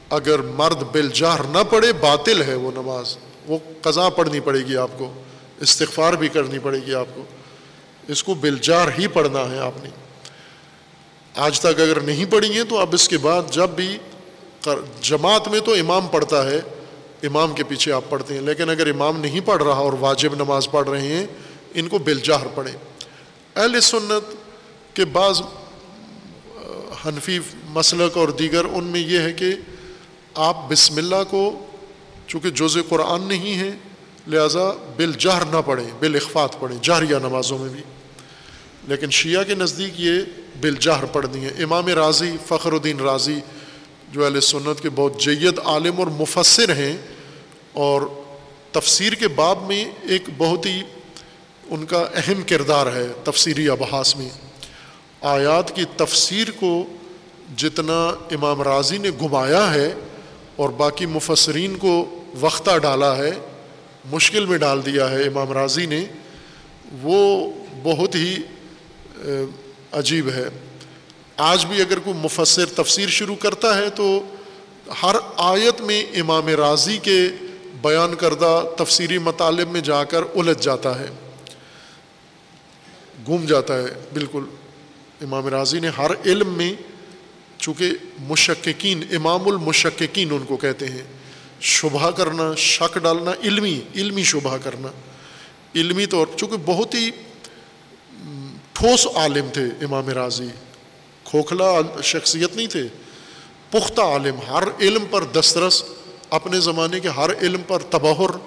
اگر 0.09 0.39
مرد 0.39 0.83
بلجہر 0.91 1.43
نہ 1.43 1.57
پڑھے، 1.69 1.93
باطل 1.93 2.41
ہے 2.41 2.55
وہ 2.55 2.71
نماز۔ 2.71 3.17
وہ 3.47 3.57
قضا 3.81 4.09
پڑھنی 4.09 4.39
پڑے 4.39 4.59
گی 4.59 4.77
آپ 4.77 4.91
کو، 4.97 5.21
استغفار 5.59 6.13
بھی 6.13 6.27
کرنی 6.27 6.59
پڑے 6.59 6.79
گی 6.85 6.93
آپ 6.93 7.07
کو۔ 7.13 7.23
اس 8.07 8.23
کو 8.23 8.33
بلجار 8.33 8.87
ہی 8.99 9.07
پڑھنا 9.07 9.51
ہے 9.51 9.59
آپ 9.59 9.83
نے۔ 9.83 9.89
آج 11.35 11.59
تک 11.59 11.81
اگر 11.81 11.99
نہیں 11.99 12.25
پڑھی 12.25 12.51
ہیں 12.51 12.63
تو 12.63 12.77
اب 12.77 12.93
اس 12.93 13.09
کے 13.09 13.17
بعد 13.17 13.41
جب 13.51 13.69
بھی 13.69 13.97
جماعت 15.01 15.47
میں 15.47 15.59
تو 15.59 15.73
امام 15.73 16.07
پڑھتا 16.07 16.51
ہے، 16.51 16.61
امام 17.23 17.53
کے 17.53 17.63
پیچھے 17.63 17.91
آپ 17.91 18.03
پڑھتے 18.09 18.33
ہیں، 18.33 18.41
لیکن 18.41 18.69
اگر 18.69 18.87
امام 18.87 19.19
نہیں 19.19 19.39
پڑھ 19.39 19.63
رہا 19.63 19.73
اور 19.73 19.93
واجب 19.99 20.35
نماز 20.35 20.71
پڑھ 20.71 20.89
رہے 20.89 21.07
ہیں، 21.07 21.27
ان 21.73 21.87
کو 21.87 21.97
بلجہر 21.97 22.47
پڑھیں۔ 22.55 22.73
اہل 23.55 23.81
سنت 23.81 24.35
کے 24.95 25.05
بعض 25.05 25.41
حنفی 27.05 27.39
مسلک 27.69 28.17
اور 28.17 28.29
دیگر 28.29 28.65
ان 28.65 28.83
میں 28.83 28.99
یہ 28.99 29.19
ہے 29.19 29.33
کہ 29.33 29.55
آپ 30.33 30.69
بسم 30.69 30.97
اللہ 30.97 31.23
کو، 31.29 31.65
چونکہ 32.27 32.49
جوز 32.49 32.77
قرآن 32.89 33.21
نہیں 33.21 33.59
ہے، 33.59 33.71
لہٰذا 34.27 34.71
بالجہر 34.95 35.45
نہ 35.51 35.57
پڑھیں 35.65 35.87
بالاخفات 35.99 36.59
پڑھیں، 36.59 36.77
جہریہ 36.81 37.15
نمازوں 37.15 37.57
میں 37.57 37.69
بھی۔ 37.69 37.81
لیکن 38.87 39.09
شیعہ 39.09 39.43
کے 39.43 39.55
نزدیک 39.55 39.93
یہ 39.95 40.11
بالجہر 40.61 41.05
پڑھنی 41.05 41.45
ہے۔ 41.45 41.63
امام 41.63 41.87
راضی، 41.87 42.31
فخر 42.47 42.71
الدین 42.71 42.99
راضی 42.99 43.39
جو 44.11 44.23
اہل 44.25 44.39
سنت 44.41 44.81
کے 44.81 44.89
بہت 44.89 45.19
جید 45.21 45.59
عالم 45.65 45.99
اور 45.99 46.07
مفسر 46.17 46.75
ہیں، 46.75 46.95
اور 47.73 48.01
تفسیر 48.71 49.13
کے 49.13 49.27
باب 49.35 49.67
میں 49.67 49.83
ایک 50.03 50.29
بہت 50.37 50.65
ہی 50.65 50.81
ان 51.69 51.85
کا 51.85 52.03
اہم 52.15 52.41
کردار 52.47 52.87
ہے 52.95 53.05
تفسیری 53.23 53.67
ابحاس 53.69 54.15
میں۔ 54.17 54.29
آیات 55.27 55.75
کی 55.75 55.85
تفسیر 55.97 56.51
کو 56.59 56.71
جتنا 57.57 57.97
امام 58.31 58.61
راضی 58.61 58.97
نے 58.97 59.09
گھمایا 59.19 59.73
ہے 59.73 59.89
اور 60.55 60.69
باقی 60.77 61.05
مفسرین 61.05 61.75
کو 61.77 61.93
وقتہ 62.39 62.77
ڈالا 62.77 63.15
ہے، 63.17 63.31
مشکل 64.11 64.45
میں 64.45 64.57
ڈال 64.57 64.85
دیا 64.85 65.09
ہے 65.11 65.23
امام 65.23 65.51
راضی 65.51 65.85
نے، 65.85 66.03
وہ 67.03 67.19
بہت 67.83 68.15
ہی 68.15 68.35
عجیب 69.91 70.29
ہے۔ 70.29 70.47
آج 71.37 71.65
بھی 71.65 71.81
اگر 71.81 71.99
کوئی 71.99 72.17
مفسر 72.17 72.65
تفسیر 72.65 73.09
شروع 73.09 73.35
کرتا 73.35 73.77
ہے 73.77 73.89
تو 73.89 74.23
ہر 75.03 75.15
آیت 75.37 75.81
میں 75.81 76.03
امام 76.15 76.47
راضی 76.47 76.97
کے 76.97 77.29
بیان 77.81 78.15
کردہ 78.15 78.63
تفسیری 78.77 79.17
مطالب 79.17 79.71
میں 79.71 79.81
جا 79.81 80.03
کر 80.03 80.21
الجھ 80.35 80.61
جاتا 80.61 80.99
ہے، 80.99 81.07
گم 83.27 83.45
جاتا 83.45 83.77
ہے۔ 83.77 83.85
بالکل، 84.13 84.43
امام 85.21 85.47
راضی 85.47 85.79
نے 85.79 85.89
ہر 85.97 86.11
علم 86.25 86.53
میں، 86.53 86.73
چونکہ 87.57 87.91
مشققین 88.19 89.03
امام 89.11 89.47
المشققین 89.47 90.31
ان 90.31 90.45
کو 90.45 90.57
کہتے 90.57 90.85
ہیں، 90.85 91.03
شبہ 91.61 92.11
کرنا، 92.11 92.55
شک 92.55 92.97
ڈالنا، 92.97 93.31
علمی 93.43 93.81
علمی 93.95 94.23
شبہ 94.23 94.57
کرنا۔ 94.57 94.87
علمی 95.75 96.05
طور، 96.05 96.27
چونکہ 96.37 96.57
بہت 96.65 96.95
ہی 96.95 97.09
ٹھوس 98.73 99.07
عالم 99.15 99.49
تھے 99.53 99.65
امام 99.81 100.09
راضی۔ 100.09 100.49
کھوکھلا 101.29 102.01
شخصیت 102.03 102.55
نہیں 102.55 102.67
تھے۔ 102.67 102.83
پختہ 103.71 104.01
عالم، 104.01 104.35
ہر 104.49 104.63
علم 104.81 105.03
پر 105.11 105.23
دسترس، 105.23 105.83
اپنے 106.29 106.59
زمانے 106.59 106.99
کے 106.99 107.07
ہر 107.07 107.29
علم 107.41 107.61
پر 107.67 107.79
تبہر 107.79 108.37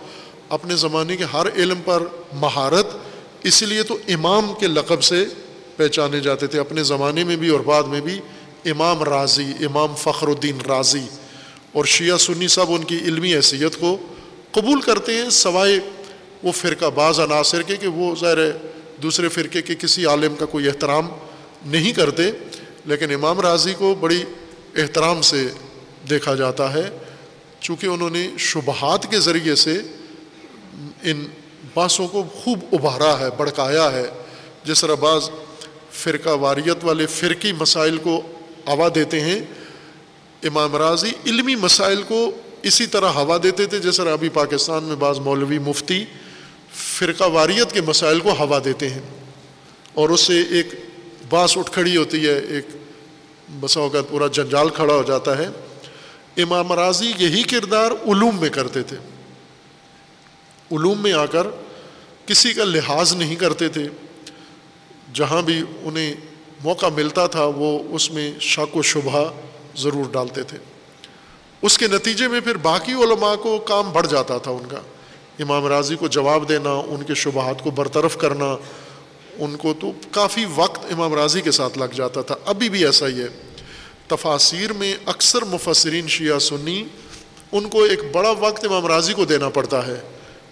اپنے 0.49 0.77
زمانے 0.77 1.17
کے 1.17 1.25
ہر 1.25 1.47
علم 1.57 1.79
پر 1.85 2.03
مہارت، 2.33 2.87
اس 3.43 3.63
لیے 3.63 3.83
تو 3.83 3.99
امام 4.09 4.53
کے 4.61 4.67
لقب 4.67 5.03
سے 5.03 5.25
پہچانے 5.77 6.21
جاتے 6.21 6.47
تھے۔ 6.47 6.59
اپنے 6.59 6.83
زمانے 6.83 7.25
میں 7.25 7.37
بھی 7.37 7.49
اور 7.49 7.61
بعد 7.61 7.83
میں 7.83 8.01
بھی 8.01 8.21
امام 8.65 9.03
راضی، 9.03 9.53
امام 9.61 9.95
فخر 9.99 10.27
الدین 10.27 10.59
راضی۔ 10.69 11.07
اور 11.73 11.85
شیعہ 11.85 12.17
سنی 12.17 12.49
صاحب 12.49 12.73
ان 12.73 12.85
کی 12.85 12.97
علمی 12.97 13.35
حیثیت 13.35 13.81
کو 13.81 13.97
قبول 14.51 14.81
کرتے 14.81 15.15
ہیں، 15.15 15.31
سوائے 15.31 15.81
وہ 16.43 16.53
فرقہ 16.53 16.87
بعض 16.87 17.21
عناصر 17.21 17.63
کے 17.63 17.77
کہ 17.77 17.89
وہ 17.89 18.15
ظاہر 18.21 18.51
دوسرے 19.03 19.29
فرقے 19.29 19.63
کے 19.63 19.75
کسی 19.75 20.07
عالم 20.07 20.35
کا 20.35 20.47
کوئی 20.47 20.67
احترام 20.67 21.09
نہیں 21.67 21.93
کرتے۔ 21.93 22.31
لیکن 22.87 23.15
امام 23.15 23.41
راضی 23.41 23.75
کو 23.79 23.95
بڑی 23.95 24.23
احترام 24.77 25.23
سے 25.23 25.49
دیکھا 26.11 26.35
جاتا 26.35 26.73
ہے، 26.73 26.91
چونکہ 27.61 27.87
انہوں 27.87 28.11
نے 28.11 28.31
شبہات 28.39 29.11
کے 29.11 29.21
ذریعے 29.21 29.55
سے 29.55 29.81
ان 31.03 31.27
باسوں 31.75 32.09
کو 32.09 32.23
خوب 32.23 32.65
ابھارا 32.73 33.21
ہے 33.21 33.29
بڑکایا 33.37 33.93
ہے۔ 33.93 34.11
جس 34.65 34.81
طرح 34.81 34.95
بعض 34.95 35.31
فرقہ 35.93 36.29
واریت 36.29 36.77
والے 36.83 37.07
فرقی 37.07 37.53
مسائل 37.53 37.99
کو 37.99 38.23
ہوا 38.67 38.89
دیتے 38.95 39.21
ہیں، 39.21 39.41
امام 40.43 40.77
راضی 40.77 41.11
علمی 41.27 41.55
مسائل 41.55 42.03
کو 42.03 42.31
اسی 42.63 42.87
طرح 42.87 43.09
ہوا 43.09 43.39
دیتے 43.43 43.67
تھے، 43.67 43.79
جس 43.79 43.97
طرح 43.97 44.13
ابھی 44.13 44.29
پاکستان 44.29 44.85
میں 44.85 44.97
بعض 44.97 45.19
مولوی 45.19 45.59
مفتی 45.59 46.05
فرقہ 46.75 47.25
واریت 47.25 47.73
کے 47.73 47.81
مسائل 47.81 48.21
کو 48.21 48.33
ہوا 48.33 48.59
دیتے 48.65 48.89
ہیں۔ 48.89 49.03
اور 49.95 50.09
اس 50.09 50.21
سے 50.21 50.43
ایک 50.51 50.69
باس 51.31 51.59
اٹھ 51.59 51.71
کھڑی 51.71 51.97
ہوتی 51.97 52.29
ہے، 52.29 52.39
ایک 52.39 52.67
بسا 53.61 53.81
اوقات 53.81 54.11
پورا 54.11 54.27
جنجال 54.27 54.69
کھڑا 54.69 54.95
ہو 54.95 55.03
جاتا 55.03 55.39
ہے۔ 55.39 55.47
امام 56.37 56.73
راضی 56.73 57.13
یہی 57.19 57.43
کردار 57.43 57.91
علوم 57.91 58.41
میں 58.41 58.49
کرتے 58.49 58.83
تھے۔ 58.83 58.97
علوم 60.73 61.03
میں 61.03 61.13
آ 61.13 61.27
کر 61.27 61.47
کسی 62.27 62.53
کا 62.53 62.65
لحاظ 62.65 63.13
نہیں 63.13 63.37
کرتے 63.37 63.69
تھے۔ 63.69 63.89
جہاں 65.15 65.43
بھی 65.43 65.63
انہیں 65.83 66.15
موقع 66.65 66.87
ملتا 66.87 67.27
تھا، 67.27 67.45
وہ 67.45 67.83
اس 67.91 68.11
میں 68.11 68.41
شک 68.41 68.77
و 68.77 68.83
شبہ 68.83 69.31
ضرور 69.77 70.05
ڈالتے 70.13 70.43
تھے۔ 70.43 70.59
اس 71.63 71.79
کے 71.79 71.87
نتیجے 71.87 72.29
میں 72.29 72.41
پھر 72.41 72.57
باقی 72.57 72.93
علماء 72.93 73.35
کو 73.35 73.59
کام 73.59 73.93
بڑھ 73.93 74.07
جاتا 74.07 74.39
تھا 74.39 74.51
ان 74.51 74.69
کا۔ 74.69 74.81
امام 75.39 75.67
راضی 75.67 75.97
کو 75.97 76.09
جواب 76.09 76.49
دینا، 76.49 76.71
ان 76.71 77.03
کے 77.03 77.15
شبہات 77.15 77.63
کو 77.63 77.71
برطرف 77.71 78.17
کرنا 78.17 78.57
ان 79.41 79.57
کو 79.57 79.75
تو 79.81 79.93
کافی 80.11 80.45
وقت 80.55 80.93
امام 80.93 81.15
راضی 81.15 81.41
کے 81.41 81.51
ساتھ 81.51 81.79
لگ 81.79 81.95
جاتا 81.95 82.23
تھا۔ 82.23 82.35
ابھی 82.47 82.69
بھی 82.69 82.85
ایسا 82.85 83.09
ہی 83.09 83.21
ہے۔ 83.21 83.29
تفاصیر 84.09 84.73
میں 84.73 84.95
اکثر 85.07 85.45
مفسرین 85.45 86.09
شیعہ 86.09 86.39
سنی 86.39 86.85
ان 87.53 87.69
کو 87.69 87.83
ایک 87.83 88.01
بڑا 88.13 88.31
وقت 88.31 88.65
امام 88.65 88.87
راضی 88.87 89.13
کو 89.13 89.25
دینا 89.25 89.49
پڑتا 89.49 89.87
ہے۔ 89.87 90.01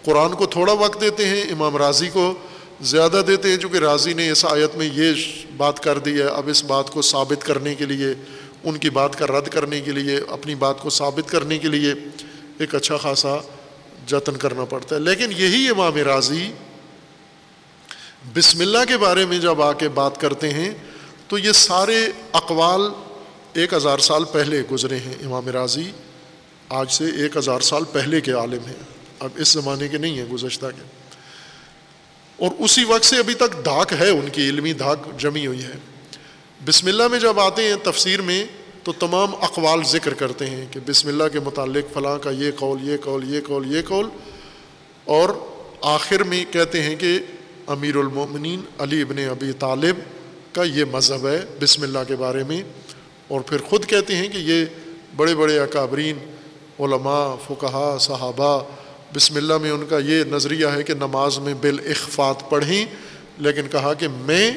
قرآن 0.05 0.35
کو 0.35 0.47
تھوڑا 0.47 0.73
وقت 0.73 1.01
دیتے 1.01 1.27
ہیں، 1.27 1.41
امام 1.41 1.77
راضی 1.77 2.09
کو 2.13 2.35
زیادہ 2.81 3.23
دیتے 3.27 3.51
ہیں، 3.51 3.57
چونکہ 3.57 3.77
راضی 3.77 4.13
نے 4.13 4.31
اس 4.31 4.45
آیت 4.45 4.77
میں 4.77 4.91
یہ 4.95 5.13
بات 5.57 5.81
کر 5.81 5.99
دی 5.99 6.15
ہے۔ 6.15 6.27
اب 6.27 6.49
اس 6.49 6.65
بات 6.65 6.91
کو 6.91 7.03
ثابت 7.03 7.45
کرنے 7.45 7.75
کے 7.75 7.85
لیے، 7.87 8.15
ان 8.65 8.77
کی 8.77 8.91
بات 8.91 9.19
کا 9.19 9.27
رد 9.27 9.49
کرنے 9.49 9.81
کے 9.81 9.93
لیے، 9.93 10.21
اپنی 10.29 10.55
بات 10.55 10.81
کو 10.81 10.91
ثابت 10.91 11.31
کرنے 11.31 11.59
کے 11.59 11.69
لیے 11.69 11.95
ایک 12.59 12.75
اچھا 12.75 12.97
خاصا 12.97 13.37
جتن 14.07 14.37
کرنا 14.37 14.65
پڑتا 14.65 14.97
ہے۔ 14.97 15.01
لیکن 15.01 15.33
یہی 15.37 15.69
امام 15.69 15.97
راضی 15.97 16.51
بسم 18.35 18.61
اللہ 18.61 18.79
کے 18.89 18.97
بارے 18.97 19.27
میں 19.27 19.39
جب 19.39 19.63
آ 19.63 19.73
کے 19.73 19.89
بات 19.89 20.21
کرتے 20.21 20.51
ہیں، 20.51 20.71
تو 21.29 21.39
یہ 21.39 21.53
سارے 21.53 22.07
اقوال 22.33 22.81
ایک 23.53 23.75
ہزار 23.75 23.99
سال 23.99 24.25
پہلے 24.25 24.63
گزرے 24.73 24.97
ہیں۔ 24.97 25.15
امام 25.25 25.49
راضی 25.49 25.91
آج 26.69 26.93
سے 26.93 27.05
ایک 27.05 27.37
ہزار 27.37 27.61
سال 27.61 27.85
پہلے 27.93 28.21
کے 28.21 28.33
عالم 28.33 28.65
ہیں۔ 28.67 28.77
اب 29.19 29.29
اس 29.37 29.49
زمانے 29.49 29.89
کے 29.89 29.99
نہیں 29.99 30.19
ہیں، 30.19 30.25
گزشتہ 30.25 30.67
کے۔ 30.67 30.83
اور 32.37 32.51
اسی 32.59 32.85
وقت 32.85 33.05
سے 33.05 33.17
ابھی 33.17 33.35
تک 33.35 33.65
دھاک 33.65 33.93
ہے 33.93 34.11
ان 34.11 34.29
کی، 34.33 34.49
علمی 34.49 34.73
دھاک 34.73 34.99
جمی 35.19 35.47
ہوئی 35.47 35.65
ہے۔ 35.65 35.75
بسم 36.65 36.87
اللہ 36.87 37.09
میں 37.09 37.21
جب 37.21 37.41
آتے 37.41 37.63
ہیں 37.63 37.75
تفسیر 37.83 38.21
میں، 38.21 38.45
تو 38.83 38.93
تمام 38.93 39.35
اقوال 39.35 39.83
ذکر 39.87 40.15
کرتے 40.15 40.47
ہیں 40.47 40.67
کہ 40.71 40.81
بسم 40.87 41.09
اللہ 41.09 41.25
کے 41.33 41.41
متعلق 41.41 41.95
فلاں 41.95 42.19
کا 42.19 42.31
یہ 42.31 42.51
قول 42.57 42.89
یہ 42.89 42.97
قول 43.05 43.35
یہ 43.35 43.41
قول 43.47 43.77
یہ 43.77 43.83
قول۔ 43.89 44.09
اور 45.05 45.29
آخر 45.83 46.23
میں 46.23 46.45
کہتے 46.53 46.83
ہیں 46.83 46.97
کہ 46.97 47.19
امیر 47.69 47.97
المومنین 47.97 48.61
علی 48.79 49.03
ابن 49.03 49.19
ابی 49.19 49.53
طالب 49.53 49.97
کا 50.53 50.63
یہ 50.63 50.85
مذہب 50.93 51.29
ہے 51.29 51.45
بسم 51.61 51.83
اللہ 51.83 51.99
کے 52.09 52.17
بارے 52.17 52.45
میں 52.45 52.63
اور 53.29 53.41
پھر 53.41 53.59
خود 53.59 53.87
کہتے 53.87 54.17
ہیں 54.17 54.29
کہ 54.29 54.39
یہ 54.39 54.65
بڑے 55.17 55.35
بڑے 55.35 55.59
اکابرین، 55.59 56.19
علماء، 56.81 57.35
فقہا، 57.47 57.97
صحابہ، 58.01 58.65
بسم 59.15 59.37
اللہ 59.37 59.59
میں 59.59 59.71
ان 59.71 59.87
کا 59.89 59.99
یہ 59.99 60.25
نظریہ 60.25 60.67
ہے 60.67 60.83
کہ 60.83 60.95
نماز 60.95 61.39
میں 61.39 61.55
بالاخفات 61.55 62.51
پڑھیں، 62.51 62.85
لیکن 63.39 63.69
کہا 63.69 63.95
کہ 63.95 64.09
میں 64.09 64.53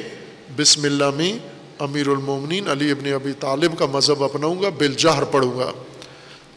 بسم 0.56 0.84
اللہ 0.84 1.10
میں 1.16 1.38
امیر 1.78 2.08
المومنین 2.08 2.68
علی 2.68 2.90
ابن 2.90 3.12
ابی 3.12 3.32
طالب 3.32 3.78
کا 3.78 3.86
مذہب 3.86 4.24
اپناؤں 4.24 4.62
گا، 4.62 4.68
بالجہر 4.68 5.24
پڑھوں 5.24 5.58
گا۔ 5.58 5.72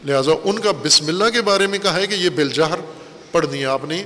لہٰذا 0.06 0.32
ان 0.44 0.60
کا 0.60 0.72
بسم 0.84 1.08
اللہ 1.08 1.30
کے 1.34 1.42
بارے 1.42 1.68
میں 1.68 1.80
کہا 1.80 1.96
ہے 1.96 2.08
کہ 2.08 2.16
یہ 2.16 2.30
بالجہر 2.30 2.80
پڑھ 3.32 3.46
دیا 3.46 3.72
آپ 3.72 3.86
نے۔ 3.86 4.04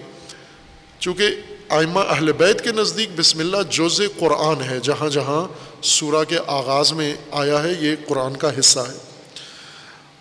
چونکہ 0.99 1.25
آئمہ 1.69 1.99
اہل 1.99 2.31
بیت 2.31 2.63
کے 2.63 2.71
نزدیک 2.71 3.09
بسم 3.15 3.39
اللہ 3.39 3.57
جوز 3.69 4.01
قرآن 4.19 4.61
ہے، 4.69 4.79
جہاں 4.83 5.09
جہاں 5.09 5.47
سورہ 5.83 6.23
کے 6.23 6.37
آغاز 6.47 6.93
میں 6.93 7.15
آیا 7.31 7.63
ہے، 7.63 7.73
یہ 7.79 7.95
قرآن 8.07 8.35
کا 8.35 8.59
حصہ 8.59 8.79
ہے۔ 8.79 8.97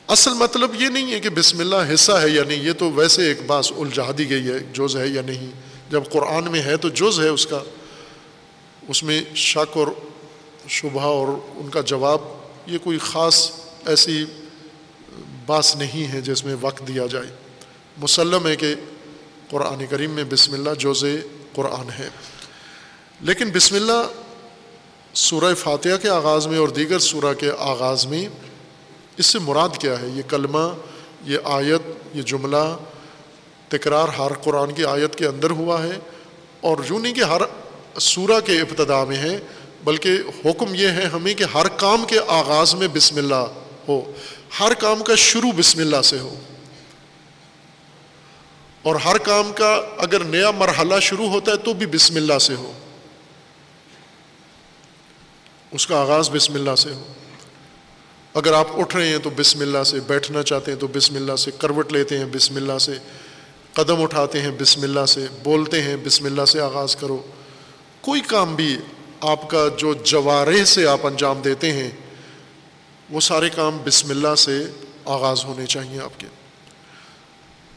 اصل 0.07 0.33
مطلب 0.33 0.83
یہ 0.83 0.89
نہیں 0.89 1.13
ہے 1.13 1.21
کہ 1.21 1.29
بسم 1.29 1.61
اللہ 1.61 1.95
حصہ 1.95 2.13
ہے 2.13 2.29
یا 2.29 2.45
نہیں، 2.45 2.63
یہ 2.63 2.73
تو 2.73 2.93
ویسے 2.93 3.27
ایک 3.27 3.43
باس 3.47 3.73
الجھا 3.77 4.11
دی 4.19 4.31
گئی 4.31 4.49
ہے 4.49 4.59
جوز 4.73 4.97
ہے 4.97 5.09
یا 5.09 5.23
نہیں۔ 5.23 5.51
جب 5.91 6.03
قرآن 6.13 6.45
میں 6.45 6.63
ہے 6.63 6.77
تو 6.77 6.89
جوز 6.89 7.21
ہے 7.21 7.29
اس 7.29 7.47
کا۔ 7.47 7.61
اس 8.89 9.03
میں 9.03 9.23
شک 9.35 9.77
اور 9.77 9.87
شبہ 10.69 11.03
اور 11.03 11.29
ان 11.55 11.69
کا 11.69 11.81
جواب، 11.81 12.21
یہ 12.67 12.79
کوئی 12.85 12.99
خاص 12.99 13.51
ایسی 13.87 14.25
باس 15.47 15.77
نہیں 15.77 16.13
ہے 16.13 16.21
جس 16.21 16.45
میں 16.45 16.57
وقت 16.61 16.89
دیا 16.89 17.07
جائے۔ 17.11 17.27
مسلم 17.97 18.47
ہے 18.47 18.57
کہ 18.57 18.75
قرآن 19.51 19.87
کریم 19.91 20.11
میں 20.11 20.25
بسم 20.25 20.53
اللہ 20.53 20.71
جوز 20.79 21.05
قرآن 21.53 21.91
ہے۔ 21.99 22.09
لیکن 23.21 23.51
بسم 23.51 23.75
اللہ 23.75 24.07
سورہ 25.15 25.55
فاتحہ 25.55 25.97
کے 26.03 26.09
آغاز 26.09 26.47
میں 26.47 26.59
اور 26.59 26.69
دیگر 26.69 26.99
سورہ 26.99 27.35
کے 27.35 27.51
آغاز 27.59 28.07
میں 28.07 28.29
اس 29.17 29.27
سے 29.27 29.39
مراد 29.39 29.69
کیا 29.81 30.01
ہے؟ 30.01 30.07
یہ 30.09 30.23
کلمہ، 30.29 30.75
یہ 31.25 31.39
آیت، 31.45 32.17
یہ 32.17 32.23
جملہ 32.23 32.77
تکرار 33.69 34.09
ہر 34.09 34.33
قرآن 34.33 34.73
کی 34.73 34.85
آیت 34.85 35.17
کے 35.17 35.27
اندر 35.27 35.51
ہوا 35.51 35.83
ہے 35.83 35.99
اور 36.61 36.77
یوں 36.91 36.99
نہیں 36.99 37.15
کہ 37.15 37.21
ہر 37.21 37.43
سورہ 38.01 38.41
کے 38.41 38.53
ابتدا 38.53 39.05
میں 39.05 39.17
ہے، 39.17 39.39
بلکہ 39.85 40.11
حکم 40.45 40.75
یہ 40.75 40.89
ہے 40.89 41.05
ہمیں 41.05 41.35
کہ 41.35 41.45
ہر 41.55 41.69
کام 41.69 42.05
کے 42.09 42.19
آغاز 42.29 42.75
میں 42.75 42.89
بسم 42.89 43.17
اللہ 43.17 43.47
ہو، 43.89 44.13
ہر 44.61 44.75
کام 44.75 45.03
کا 45.03 45.15
شروع 45.15 45.51
بسم 45.57 45.81
اللہ 45.81 46.03
سے 46.05 46.19
ہو۔ 46.19 46.35
اور 48.83 48.95
ہر 48.95 49.19
کام 49.19 49.53
کا 49.53 49.81
اگر 49.99 50.25
نیا 50.25 50.51
مرحلہ 50.51 51.01
شروع 51.01 51.29
ہوتا 51.29 51.53
ہے 51.53 51.57
تو 51.57 51.73
بھی 51.73 51.87
بسم 51.87 52.17
اللہ 52.17 52.39
سے 52.39 52.55
ہو۔ 52.55 52.73
اس 55.71 55.87
کا 55.87 56.01
آغاز 56.01 56.31
بسم 56.31 56.55
اللہ 56.55 56.75
سے 56.75 56.91
ہو۔ 56.91 57.13
اگر 58.35 58.53
آپ 58.53 58.81
اٹھ 58.81 58.97
رہے 58.97 59.09
ہیں 59.09 59.19
تو 59.19 59.31
بسم 59.31 59.61
اللہ 59.61 59.83
سے، 59.83 60.01
بیٹھنا 60.01 60.43
چاہتے 60.43 60.73
ہیں 60.73 60.79
تو 60.79 60.87
بسم 60.87 61.17
اللہ 61.17 61.37
سے، 61.37 61.51
کروٹ 61.59 61.93
لیتے 61.93 62.19
ہیں 62.19 62.25
بسم 62.25 62.57
اللہ 62.57 62.79
سے، 62.79 62.93
قدم 63.73 64.03
اٹھاتے 64.03 64.41
ہیں 64.41 64.51
بسم 64.61 64.83
اللہ 64.83 65.07
سے، 65.07 65.27
بولتے 65.43 65.83
ہیں 65.83 65.97
بسم 66.05 66.25
اللہ 66.25 66.45
سے 66.45 66.61
آغاز 66.61 66.97
کرو۔ 66.97 67.23
کوئی 68.01 68.21
کام 68.21 68.55
بھی 68.55 68.77
آپ 69.21 69.51
کا 69.51 69.69
جو 69.79 69.95
جوارے 69.95 70.65
سے 70.65 70.87
آپ 70.87 71.07
انجام 71.07 71.41
دیتے 71.41 71.73
ہیں، 71.73 71.91
وہ 73.11 73.21
سارے 73.21 73.51
کام 73.51 73.79
بسم 73.85 74.11
اللہ 74.11 74.35
سے 74.35 74.65
آغاز 75.05 75.45
ہونے 75.45 75.67
چاہیے 75.67 76.01
آپ 76.01 76.21
کے۔ 76.21 76.27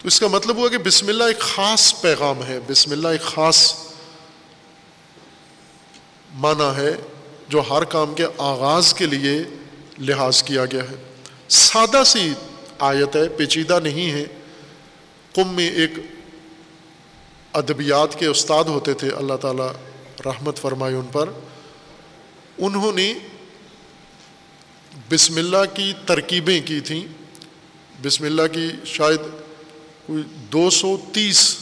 تو 0.02 0.07
اس 0.07 0.19
کا 0.19 0.28
مطلب 0.28 0.56
ہوا 0.56 0.69
کہ 0.69 0.78
بسم 0.78 1.07
اللہ 1.07 1.23
ایک 1.23 1.40
خاص 1.40 2.02
پیغام 2.02 2.44
ہے، 2.44 2.60
بسم 2.68 2.91
اللہ 2.91 3.07
ایک 3.07 3.22
خاص 3.22 3.73
معنی 6.34 6.76
ہے 6.76 6.95
جو 7.49 7.61
ہر 7.69 7.84
کام 7.84 8.14
کے 8.14 8.26
آغاز 8.38 8.94
کے 8.94 9.06
لیے 9.06 9.44
لحاظ 9.99 10.44
کیا 10.44 10.65
گیا 10.65 10.84
ہے۔ 10.84 11.14
سادہ 11.49 12.03
سی 12.06 12.34
آیت 12.80 13.15
ہے، 13.15 13.28
پیچیدہ 13.28 13.80
نہیں 13.84 14.11
ہے۔ 14.11 14.26
قم 15.34 15.56
میں 15.56 15.72
ایک 15.72 15.91
ادبیات 17.53 18.19
کے 18.19 18.26
استاد 18.26 18.64
ہوتے 18.64 18.94
تھے، 18.94 19.10
اللہ 19.10 19.36
تعالیٰ 19.36 19.72
رحمت 20.26 20.57
فرمائے 20.57 20.95
ان 20.95 21.07
پر۔ 21.11 21.30
انہوں 22.57 22.91
نے 22.91 23.14
بسم 25.11 25.36
اللہ 25.36 25.76
کی 25.76 25.94
ترکیبیں 26.06 26.68
کی 26.68 26.80
تھیں۔ 26.80 27.07
بسم 28.03 28.26
اللہ 28.26 28.48
کی 28.53 28.69
شاید 28.86 29.40
کوئی 30.07 30.23
دو 30.52 30.69
سو 30.69 30.98
تیس 31.14 31.57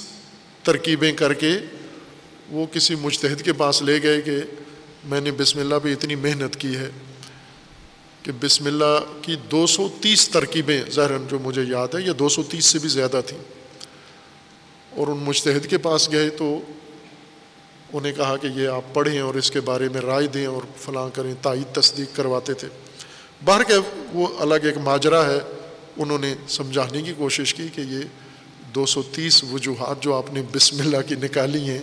ترکیبیں 0.64 1.12
کر 1.12 1.34
کے 1.34 1.52
وہ 2.50 2.66
کسی 2.66 2.96
مشتحد 2.96 3.42
کے 3.42 3.54
پاس 3.54 3.82
لے 3.82 4.04
گئے 4.04 4.22
کہ 4.22 4.38
میں 5.04 5.22
نے 5.22 5.32
بسم 5.32 5.60
اللہ 5.60 5.76
پہ 5.84 5.92
اتنی 5.92 6.16
محنت 6.16 6.56
کی 6.56 6.76
ہے 6.76 6.90
کہ 8.24 8.32
بسم 8.42 8.66
اللہ 8.66 9.22
کی 9.22 9.36
دو 9.52 9.68
سو 9.68 9.90
تیس 10.02 10.30
ترکیبیں 10.30 10.82
ظاہر 10.92 11.12
جو 11.30 11.40
مجھے 11.40 11.64
یاد 11.64 11.88
ہے 11.96 12.02
یہ 12.02 12.12
دو 12.12 12.30
سو 12.30 12.44
تیس 12.44 12.66
سے 12.66 12.80
بھی 12.80 12.90
زیادہ 12.90 13.22
تھیں۔ 13.26 13.40
اور 14.90 15.08
ان 15.08 15.18
مشتحد 15.18 15.68
کے 15.68 15.78
پاس 15.78 16.12
گئے 16.12 16.30
تو 16.30 16.62
انہیں 17.94 18.14
کہا 18.14 18.38
کہ 18.38 18.48
یہ 18.48 18.68
آپ 18.68 18.82
پڑھیں 18.94 19.20
اور 19.20 19.36
اس 19.36 19.52
کے 19.52 19.62
بارے 19.62 19.90
میں 19.90 20.02
رائے 20.02 20.28
دیں 20.28 20.46
اور 20.46 20.62
فلاں 20.78 21.10
کریں، 21.16 21.34
تائید 21.42 21.76
تصدیق 21.76 22.16
کرواتے 22.16 22.54
تھے۔ 22.54 22.68
باہر 23.46 23.64
کے 23.64 23.74
وہ 24.14 24.28
الگ 24.40 24.56
ایک 24.56 24.78
ماجرا 24.78 25.26
ہے، 25.26 25.40
انہوں 25.98 26.20
نے 26.20 26.36
سمجھانے 26.48 27.02
کی 27.02 27.14
کوشش 27.18 27.54
کی 27.54 27.68
کہ 27.76 27.82
یہ 27.82 28.00
دو 28.76 28.86
سو 28.86 29.04
تیس 29.04 29.44
وجوہات 29.44 30.04
جو 30.04 30.16
آپ 30.16 30.34
نے 30.34 30.42
بسم 30.52 30.80
اللہ 30.80 30.98
کی 31.08 31.16
نکالی 31.16 31.70
ہیں، 31.70 31.82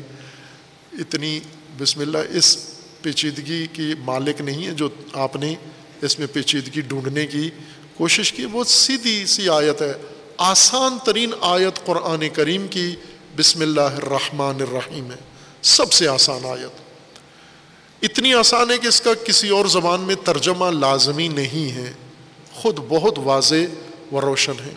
اتنی 0.93 1.41
بسم 1.79 2.01
اللہ 2.01 2.19
اس 2.31 2.59
پیچیدگی 3.03 3.67
کی 3.73 3.95
مالک 3.99 4.41
نہیں 4.41 4.67
ہے 4.67 4.71
جو 4.71 4.89
آپ 5.13 5.37
نے 5.37 5.55
اس 6.03 6.19
میں 6.19 6.27
پیچیدگی 6.33 6.81
ڈھونڈنے 6.81 7.27
کی 7.27 7.51
کوشش 7.95 8.33
کی۔ 8.33 8.45
وہ 8.45 8.65
سیدھی 8.65 9.27
سی 9.27 9.49
آیت 9.49 9.83
ہے، 9.83 9.93
آسان 10.37 10.99
ترین 11.05 11.31
آیت 11.41 11.87
قرآن 11.87 12.29
کریم 12.29 12.67
کی 12.69 12.97
بسم 13.37 13.61
اللہ 13.61 13.81
الرحمن 13.81 14.55
الرحیم 14.61 15.11
ہے۔ 15.11 15.17
سب 15.63 15.93
سے 15.93 16.09
آسان 16.09 16.45
آیت۔ 16.45 16.81
اتنی 18.03 18.35
آسان 18.35 18.71
ہے 18.71 18.79
کہ 18.79 18.87
اس 18.87 19.01
کا 19.01 19.15
کسی 19.15 19.49
اور 19.49 19.67
زبان 19.67 20.01
میں 20.01 20.15
ترجمہ 20.15 20.67
لازمی 20.67 21.29
نہیں 21.29 21.73
ہے۔ 21.73 21.93
خود 22.53 22.79
بہت 22.89 23.19
واضح 23.19 23.55
و 24.13 24.21
روشن 24.21 24.53
ہے۔ 24.53 24.73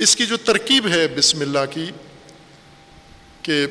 اس 0.00 0.16
کی 0.16 0.26
جو 0.26 0.36
ترکیب 0.36 0.88
ہے 0.88 1.08
بسم 1.08 1.40
اللہ 1.40 1.58
کی، 1.70 1.90
کہ 3.42 3.66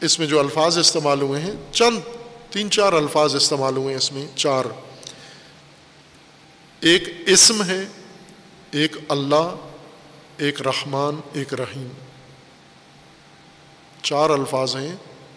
اس 0.00 0.18
میں 0.18 0.26
جو 0.26 0.40
الفاظ 0.40 0.78
استعمال 0.78 1.22
ہوئے 1.22 1.40
ہیں، 1.40 1.50
چند، 1.72 2.00
تین، 2.50 2.70
چار 2.70 2.92
الفاظ 2.92 3.34
استعمال 3.34 3.76
ہوئے 3.76 3.88
ہیں 3.88 3.96
اس 3.96 4.12
میں، 4.12 4.26
چار۔ 4.36 4.64
ایک 6.80 7.02
اسم 7.26 7.64
ہے، 7.64 7.84
ایک 8.70 8.96
اللہ، 9.08 9.56
ایک 10.36 10.62
رحمان، 10.62 11.20
ایک 11.32 11.54
رحیم۔ 11.54 11.88
چار 14.02 14.30
الفاظ 14.30 14.76
ہیں، 14.76 14.96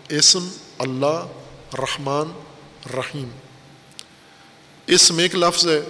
اسم، 0.10 0.48
اللہ، 0.80 1.28
رحمان، 1.74 2.32
رحیم۔ 2.98 3.30
اسم 4.88 5.18
ایک 5.18 5.36
لفظ 5.36 5.68
ہے 5.68 5.82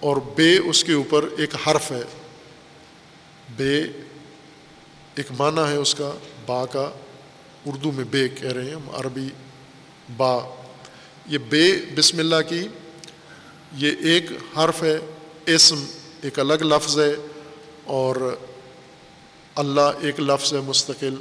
اور 0.00 0.16
بے 0.16 0.58
اس 0.58 0.84
کے 0.84 0.92
اوپر 0.92 1.24
ایک 1.38 1.54
حرف 1.66 1.92
ہے۔ 1.92 2.02
بے 3.50 3.82
ایک 5.14 5.26
معنی 5.38 5.72
ہے 5.72 5.76
اس 5.76 5.94
کا، 5.94 6.10
با 6.46 6.66
کا۔ 6.66 6.90
اردو 7.66 7.92
میں 7.92 8.04
بے 8.04 8.28
کہہ 8.28 8.52
رہے 8.52 8.64
ہیں 8.64 8.74
ہم، 8.74 8.90
عربی 8.90 9.28
با۔ 10.16 10.40
یہ 11.26 11.38
بے 11.38 11.72
بسم 11.94 12.18
اللہ 12.18 12.42
کی، 12.48 12.68
یہ 13.76 13.90
ایک 14.00 14.26
حرف 14.58 14.82
ہے، 14.82 14.98
اسم 15.46 15.84
ایک 16.22 16.38
الگ 16.38 16.54
لفظ 16.54 16.98
ہے 16.98 17.14
اور 17.84 18.36
اللہ 19.54 19.90
ایک 20.00 20.20
لفظ 20.20 20.54
ہے، 20.54 20.60
مستقل، 20.60 21.14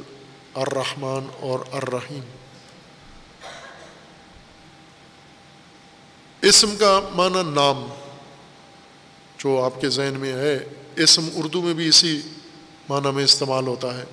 الرحمن 0.53 1.27
اور 1.39 1.59
الرحیم۔ 1.71 2.23
اسم 6.41 6.75
کا 6.75 6.99
معنی 7.15 7.49
نام، 7.49 7.87
جو 9.37 9.63
آپ 9.63 9.81
کے 9.81 9.89
ذہن 9.89 10.13
میں 10.17 10.33
ہے 10.33 10.59
اسم 10.95 11.29
اردو 11.35 11.61
میں 11.61 11.73
بھی 11.73 11.87
اسی 11.87 12.21
معنی 12.89 13.11
میں 13.11 13.23
استعمال 13.23 13.67
ہوتا 13.67 13.97
ہے۔ 13.97 14.03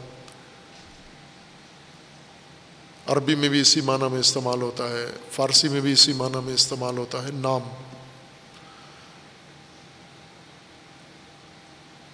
عربی 3.06 3.34
میں 3.34 3.48
بھی 3.48 3.60
اسی 3.60 3.80
معنی 3.80 4.08
میں 4.10 4.20
استعمال 4.20 4.62
ہوتا 4.62 4.88
ہے۔ 4.88 5.06
فارسی 5.30 5.68
میں 5.68 5.80
بھی 5.80 5.92
اسی 5.92 6.12
معنی 6.12 6.38
میں 6.44 6.54
استعمال 6.54 6.98
ہوتا 6.98 7.22
ہے۔ 7.22 7.28
نام۔ 7.32 7.60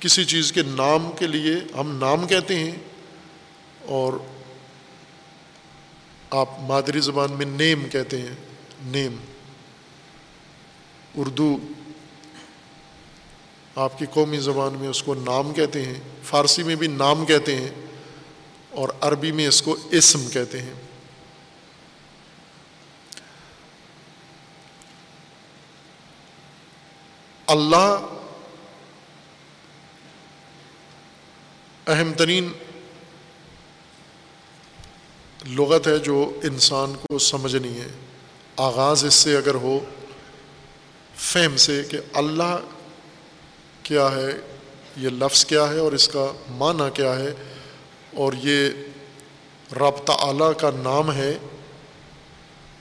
کسی 0.01 0.25
چیز 0.25 0.53
کے 0.53 0.63
نام 0.63 1.11
کے 1.19 1.27
لیے 1.27 1.55
ہم 1.81 1.97
نام 1.97 2.27
کہتے 2.27 2.59
ہیں 2.59 2.77
اور 3.85 4.13
آپ 6.31 6.49
مادری 6.61 7.01
زبان 7.01 7.33
میں 7.33 7.47
نیم 7.47 7.89
کہتے 7.89 8.23
ہیں۔ 8.23 8.35
نیم۔ 8.83 9.17
اردو 11.15 11.59
آپ 13.77 13.99
کی 13.99 14.07
قومی 14.07 14.39
زبان 14.39 14.75
میں 14.75 14.89
اس 14.89 15.03
کو 15.03 15.15
نام 15.15 15.55
کہتے 15.55 15.83
ہیں، 15.83 15.95
فارسی 16.25 16.63
میں 16.63 16.75
بھی 16.75 16.87
نام 16.87 17.27
کہتے 17.27 17.57
ہیں 17.57 17.69
اور 18.71 18.89
عربی 19.01 19.33
میں 19.33 19.47
اس 19.47 19.63
کو 19.63 19.77
اسم 19.91 20.29
کہتے 20.29 20.63
ہیں۔ 20.63 20.75
اللہ 27.47 28.07
اہم 31.87 32.13
ترین 32.13 32.53
لغت 35.47 35.87
ہے 35.87 35.99
جو 35.99 36.41
انسان 36.43 36.95
کو 36.95 37.19
سمجھنی 37.19 37.81
ہے۔ 37.81 37.89
آغاز 38.57 39.05
اس 39.05 39.15
سے 39.15 39.37
اگر 39.37 39.55
ہو، 39.55 39.81
فہم 41.17 41.57
سے 41.57 41.83
کہ 41.91 41.99
اللہ 42.13 42.57
کیا 43.87 44.11
ہے، 44.13 44.31
یہ 44.97 45.09
لفظ 45.09 45.45
کیا 45.45 45.69
ہے 45.69 45.79
اور 45.79 45.93
اس 45.93 46.09
کا 46.09 46.27
معنی 46.51 46.85
کیا 46.95 47.17
ہے؟ 47.17 47.35
اور 48.15 48.33
یہ 48.43 48.71
رابطہ 49.77 50.13
اعلیٰ 50.13 50.53
کا 50.59 50.71
نام 50.77 51.13
ہے، 51.13 51.39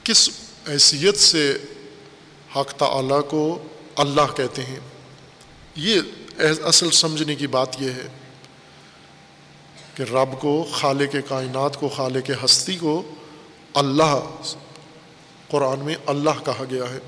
کس 0.03 0.29
حیثیت 0.69 1.17
سے 1.17 1.57
حق 2.55 2.73
تعلیٰ 2.73 3.21
کو 3.27 3.63
اللہ 3.95 4.35
کہتے 4.35 4.63
ہیں؟ 4.63 4.79
یہ 5.75 6.01
اصل 6.63 6.91
سمجھنے 6.91 7.35
کی 7.35 7.47
بات 7.47 7.81
یہ 7.81 7.89
ہے 7.89 8.07
کہ 9.95 10.03
رب 10.03 10.39
کو، 10.39 10.67
خالق 10.71 11.11
کے 11.11 11.21
کائنات 11.21 11.79
کو، 11.79 11.89
خالق 11.89 12.25
کے 12.25 12.33
ہستی 12.45 12.77
کو 12.77 13.01
اللہ، 13.73 14.19
قرآن 15.47 15.79
میں 15.79 15.95
اللہ 16.05 16.43
کہا 16.45 16.63
گیا 16.71 16.83
ہے۔ 16.83 16.99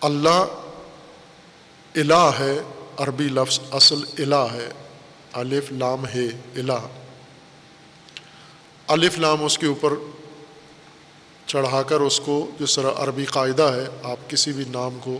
اللہ 0.00 0.44
الہ 1.96 2.30
ہے، 2.38 2.58
عربی 2.96 3.24
لفظ 3.24 3.60
اصل 3.70 4.04
الہ 4.18 4.46
ہے۔ 4.52 4.68
الف 5.32 5.72
لام 5.72 6.06
ہے، 6.06 6.26
الہ۔ 6.56 6.86
الف 8.86 9.18
لام 9.18 9.44
اس 9.44 9.58
کے 9.58 9.66
اوپر 9.66 9.94
چڑھا 11.46 11.82
کر 11.82 12.00
اس 12.00 12.20
کو 12.20 12.50
جس 12.60 12.74
طرح 12.74 12.90
عربی 12.96 13.24
قاعدہ 13.24 13.62
ہے، 13.62 13.84
آپ 14.02 14.30
کسی 14.30 14.52
بھی 14.52 14.64
نام 14.68 14.98
کو 15.04 15.18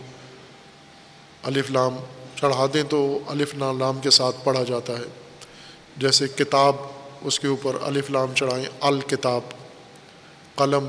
الف 1.43 1.71
لام 1.71 1.97
چڑھا 2.41 2.67
دیں 2.75 2.83
تو 2.83 3.19
الف 3.27 3.55
لام 3.55 4.01
کے 4.01 4.11
ساتھ 4.11 4.37
پڑھا 4.45 4.63
جاتا 4.63 4.93
ہے۔ 4.93 5.05
جیسے 5.97 6.29
کتاب، 6.29 6.77
اس 7.21 7.41
کے 7.41 7.49
اوپر 7.49 7.77
الف 7.83 8.11
لام 8.11 8.35
چڑھائیں، 8.35 8.67
الکتاب۔ 8.81 9.41
قلم، 10.55 10.89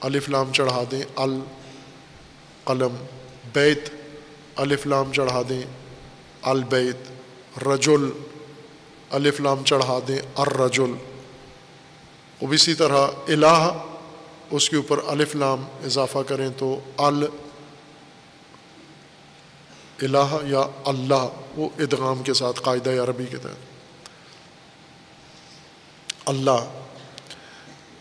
الف 0.00 0.28
لام 0.28 0.52
چڑھا 0.52 0.82
دیں 0.90 1.02
القلم 1.16 2.94
بیت۔ 3.52 4.01
الف 4.56 4.86
لام 4.86 5.12
چڑھا 5.12 5.42
دیں، 5.48 5.62
البیت، 6.42 6.96
رجل، 7.68 8.10
الف 9.10 9.40
لام 9.40 9.64
چڑھا 9.64 9.98
دیں، 10.08 10.18
الرجل۔ 10.34 10.92
اب 12.42 12.52
اسی 12.52 12.74
طرح 12.74 13.06
الہ، 13.28 13.72
اس 14.50 14.70
کے 14.70 14.76
اوپر 14.76 15.00
الف 15.06 15.36
لام 15.36 15.64
اضافہ 15.84 16.18
کریں 16.28 16.48
تو 16.58 16.80
ال، 16.96 17.24
الہ 20.02 20.36
یا 20.44 20.62
اللہ، 20.84 21.28
وہ 21.56 21.68
ادغام 21.78 22.22
کے 22.22 22.34
ساتھ 22.34 22.60
قاعدہ 22.60 22.90
عربی 22.90 23.26
کے 23.26 23.36
تحت۔ 23.36 23.72
اللہ۔ 26.24 26.82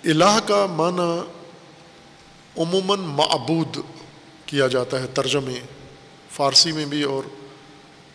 الہ 0.03 0.39
کا 0.47 0.65
معنی 0.65 1.21
عموماً 2.61 2.99
معبود 2.99 3.77
کیا 4.45 4.67
جاتا 4.67 5.01
ہے، 5.01 5.07
ترجمے۔ 5.07 5.59
فارسی 6.33 6.71
میں 6.71 6.85
بھی 6.85 7.03
اور 7.03 7.23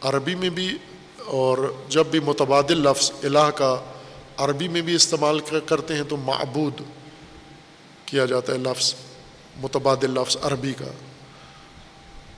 عربی 0.01 0.35
میں 0.35 0.49
بھی 0.49 0.79
اور 1.27 1.75
جب 1.89 2.07
بھی 2.07 2.21
متبادل 2.21 2.79
لفظ 2.79 3.13
الہ 3.23 3.51
کا 3.55 3.93
عربی 4.37 4.69
میں 4.69 4.81
بھی 4.81 4.95
استعمال 4.95 5.41
کرتے 5.67 5.95
ہیں 5.95 6.03
تو 6.09 6.17
معبود 6.17 6.81
کیا 8.07 8.25
جاتا 8.25 8.53
ہے 8.53 8.59
لفظ، 8.59 8.95
متبادل 9.57 10.11
لفظ 10.11 10.37
عربی 10.43 10.73
کا۔ 10.73 10.93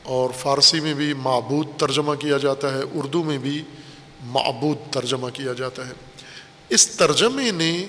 اور 0.03 0.31
فارسی 0.31 0.81
میں 0.81 0.95
بھی 0.95 1.15
معبود 1.15 1.69
ترجمہ 1.77 2.15
کیا 2.15 2.37
جاتا 2.37 2.75
ہے، 2.75 2.83
اردو 2.95 3.23
میں 3.23 3.39
بھی 3.39 3.63
معبود 4.21 4.79
ترجمہ 4.91 5.29
کیا 5.29 5.53
جاتا 5.53 5.87
ہے۔ 5.87 5.93
اس 6.69 6.89
ترجمے 6.89 7.51
نے 7.51 7.87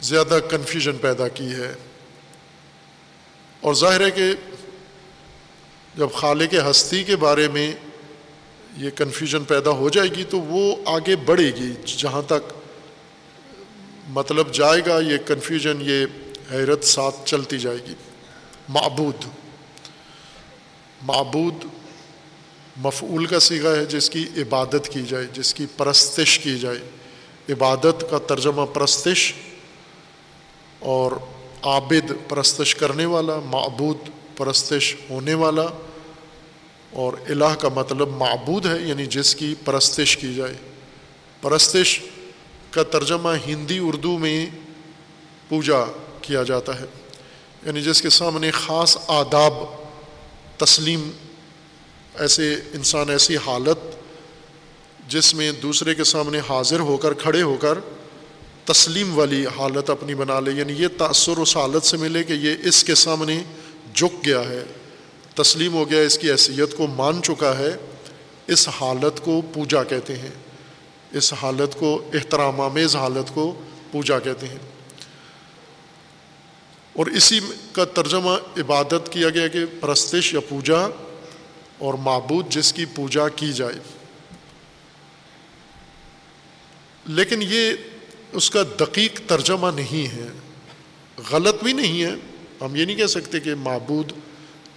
زیادہ 0.00 0.38
کنفیوژن 0.50 0.98
پیدا 0.98 1.28
کی 1.28 1.48
ہے۔ 1.48 1.74
اور 3.60 3.74
ظاہر 3.74 4.00
ہے 4.00 4.10
کہ 4.10 4.32
جب 5.94 6.08
خالق 6.14 6.54
ہستی 6.70 7.04
کے 7.04 7.16
بارے 7.16 7.48
میں 7.48 7.72
یہ 8.76 8.90
کنفیوژن 8.90 9.44
پیدا 9.44 9.70
ہو 9.70 9.88
جائے 9.88 10.08
گی 10.08 10.24
تو 10.24 10.40
وہ 10.40 10.76
آگے 10.86 11.16
بڑھے 11.16 11.50
گی، 11.56 11.72
جہاں 11.86 12.22
تک 12.22 12.52
مطلب 14.08 14.54
جائے 14.54 14.80
گا، 14.86 15.00
یہ 15.00 15.16
کنفیوژن 15.26 15.78
یہ 15.80 16.06
حیرت 16.52 16.84
ساتھ 16.84 17.16
چلتی 17.24 17.58
جائے 17.58 17.78
گی۔ 17.88 17.94
معبود 18.68 19.24
معبود 21.02 21.64
مفعول 22.76 23.26
کا 23.26 23.40
سیگا 23.40 23.76
ہے 23.76 23.84
جس 23.84 24.10
کی 24.10 24.26
عبادت 24.36 24.88
کی 24.92 25.02
جائے، 25.08 25.26
جس 25.32 25.54
کی 25.54 25.66
پرستش 25.76 26.38
کی 26.38 26.58
جائے۔ 26.58 26.78
عبادت 27.48 28.04
کا 28.10 28.18
ترجمہ 28.18 28.64
پرستش 28.64 29.32
اور 30.78 31.12
عابد 31.62 32.12
پرستش 32.28 32.74
کرنے 32.74 33.04
والا، 33.04 33.40
معبود 33.40 33.96
پرستش 34.40 34.96
ہونے 35.10 35.34
والا 35.34 35.66
اور 36.92 37.12
الہ 37.28 37.54
کا 37.60 37.68
مطلب 37.74 38.08
معبود 38.08 38.66
ہے 38.66 38.78
یعنی 38.82 39.06
جس 39.06 39.34
کی 39.34 39.54
پرستش 39.64 40.16
کی 40.16 40.34
جائے۔ 40.34 40.54
پرستش 41.40 42.00
کا 42.70 42.82
ترجمہ 42.82 43.28
ہندی 43.46 43.78
اردو 43.82 44.18
میں 44.18 44.46
پوجا 45.48 45.92
کیا 46.22 46.42
جاتا 46.42 46.80
ہے 46.80 46.84
یعنی 47.66 47.82
جس 47.82 48.02
کے 48.02 48.10
سامنے 48.10 48.50
خاص 48.50 48.98
آداب، 49.06 49.52
تسلیم، 50.56 51.10
ایسے 52.14 52.54
انسان، 52.54 53.10
ایسی 53.10 53.36
حالت 53.36 53.96
جس 55.08 55.34
میں 55.34 55.52
دوسرے 55.52 55.94
کے 55.94 56.04
سامنے 56.04 56.40
حاضر 56.48 56.80
ہو 56.80 56.96
کر، 56.96 57.12
کھڑے 57.14 57.42
ہو 57.42 57.56
کر 57.56 57.78
تسلیم 58.64 59.18
والی 59.18 59.46
حالت 59.46 59.90
اپنی 59.90 60.14
بنا 60.14 60.40
لے۔ 60.40 60.50
یعنی 60.50 60.72
یہ 60.72 60.88
تأثر 60.98 61.36
اس 61.36 61.56
حالت 61.56 61.82
سے 61.82 61.96
ملے 61.96 62.24
کہ 62.24 62.32
یہ 62.32 62.54
اس 62.64 62.84
کے 62.84 62.94
سامنے 62.94 63.42
جھک 63.94 64.26
گیا 64.26 64.40
ہے، 64.40 64.64
تسلیم 65.34 65.72
ہو 65.72 65.90
گیا، 65.90 66.00
اس 66.00 66.18
کی 66.18 66.30
حیثیت 66.30 66.76
کو 66.76 66.86
مان 66.86 67.22
چکا 67.22 67.58
ہے۔ 67.58 67.76
اس 68.46 68.68
حالت 68.68 69.20
کو 69.24 69.42
پوجا 69.54 69.82
کہتے 69.82 70.16
ہیں۔ 70.16 70.30
اس 71.12 71.32
حالت 71.32 71.78
کو، 71.78 72.10
احترام 72.14 72.60
آمیز 72.60 72.96
حالت 72.96 73.34
کو 73.34 73.60
پوجا 73.92 74.18
کہتے 74.18 74.46
ہیں۔ 74.46 74.58
اور 76.92 77.06
اسی 77.06 77.40
کا 77.72 77.84
ترجمہ 77.84 78.30
عبادت 78.56 79.08
کیا 79.10 79.30
گیا 79.30 79.48
کہ 79.48 79.58
پرستش 79.80 80.34
یا 80.34 80.40
پوجا 80.48 80.78
اور 81.78 81.94
معبود 81.94 82.48
جس 82.48 82.72
کی 82.72 82.84
پوجا 82.84 83.28
کی 83.28 83.52
جائے۔ 83.52 83.74
لیکن 87.06 87.42
یہ 87.42 87.72
اس 88.32 88.50
کا 88.50 88.62
دقیق 88.80 89.20
ترجمہ 89.26 89.70
نہیں 89.74 90.14
ہے، 90.14 90.28
غلط 91.30 91.62
بھی 91.62 91.72
نہیں 91.72 92.02
ہے۔ 92.02 92.14
ہم 92.60 92.76
یہ 92.76 92.84
نہیں 92.84 92.96
کہہ 92.96 93.06
سکتے 93.06 93.40
کہ 93.40 93.54
معبود 93.54 94.12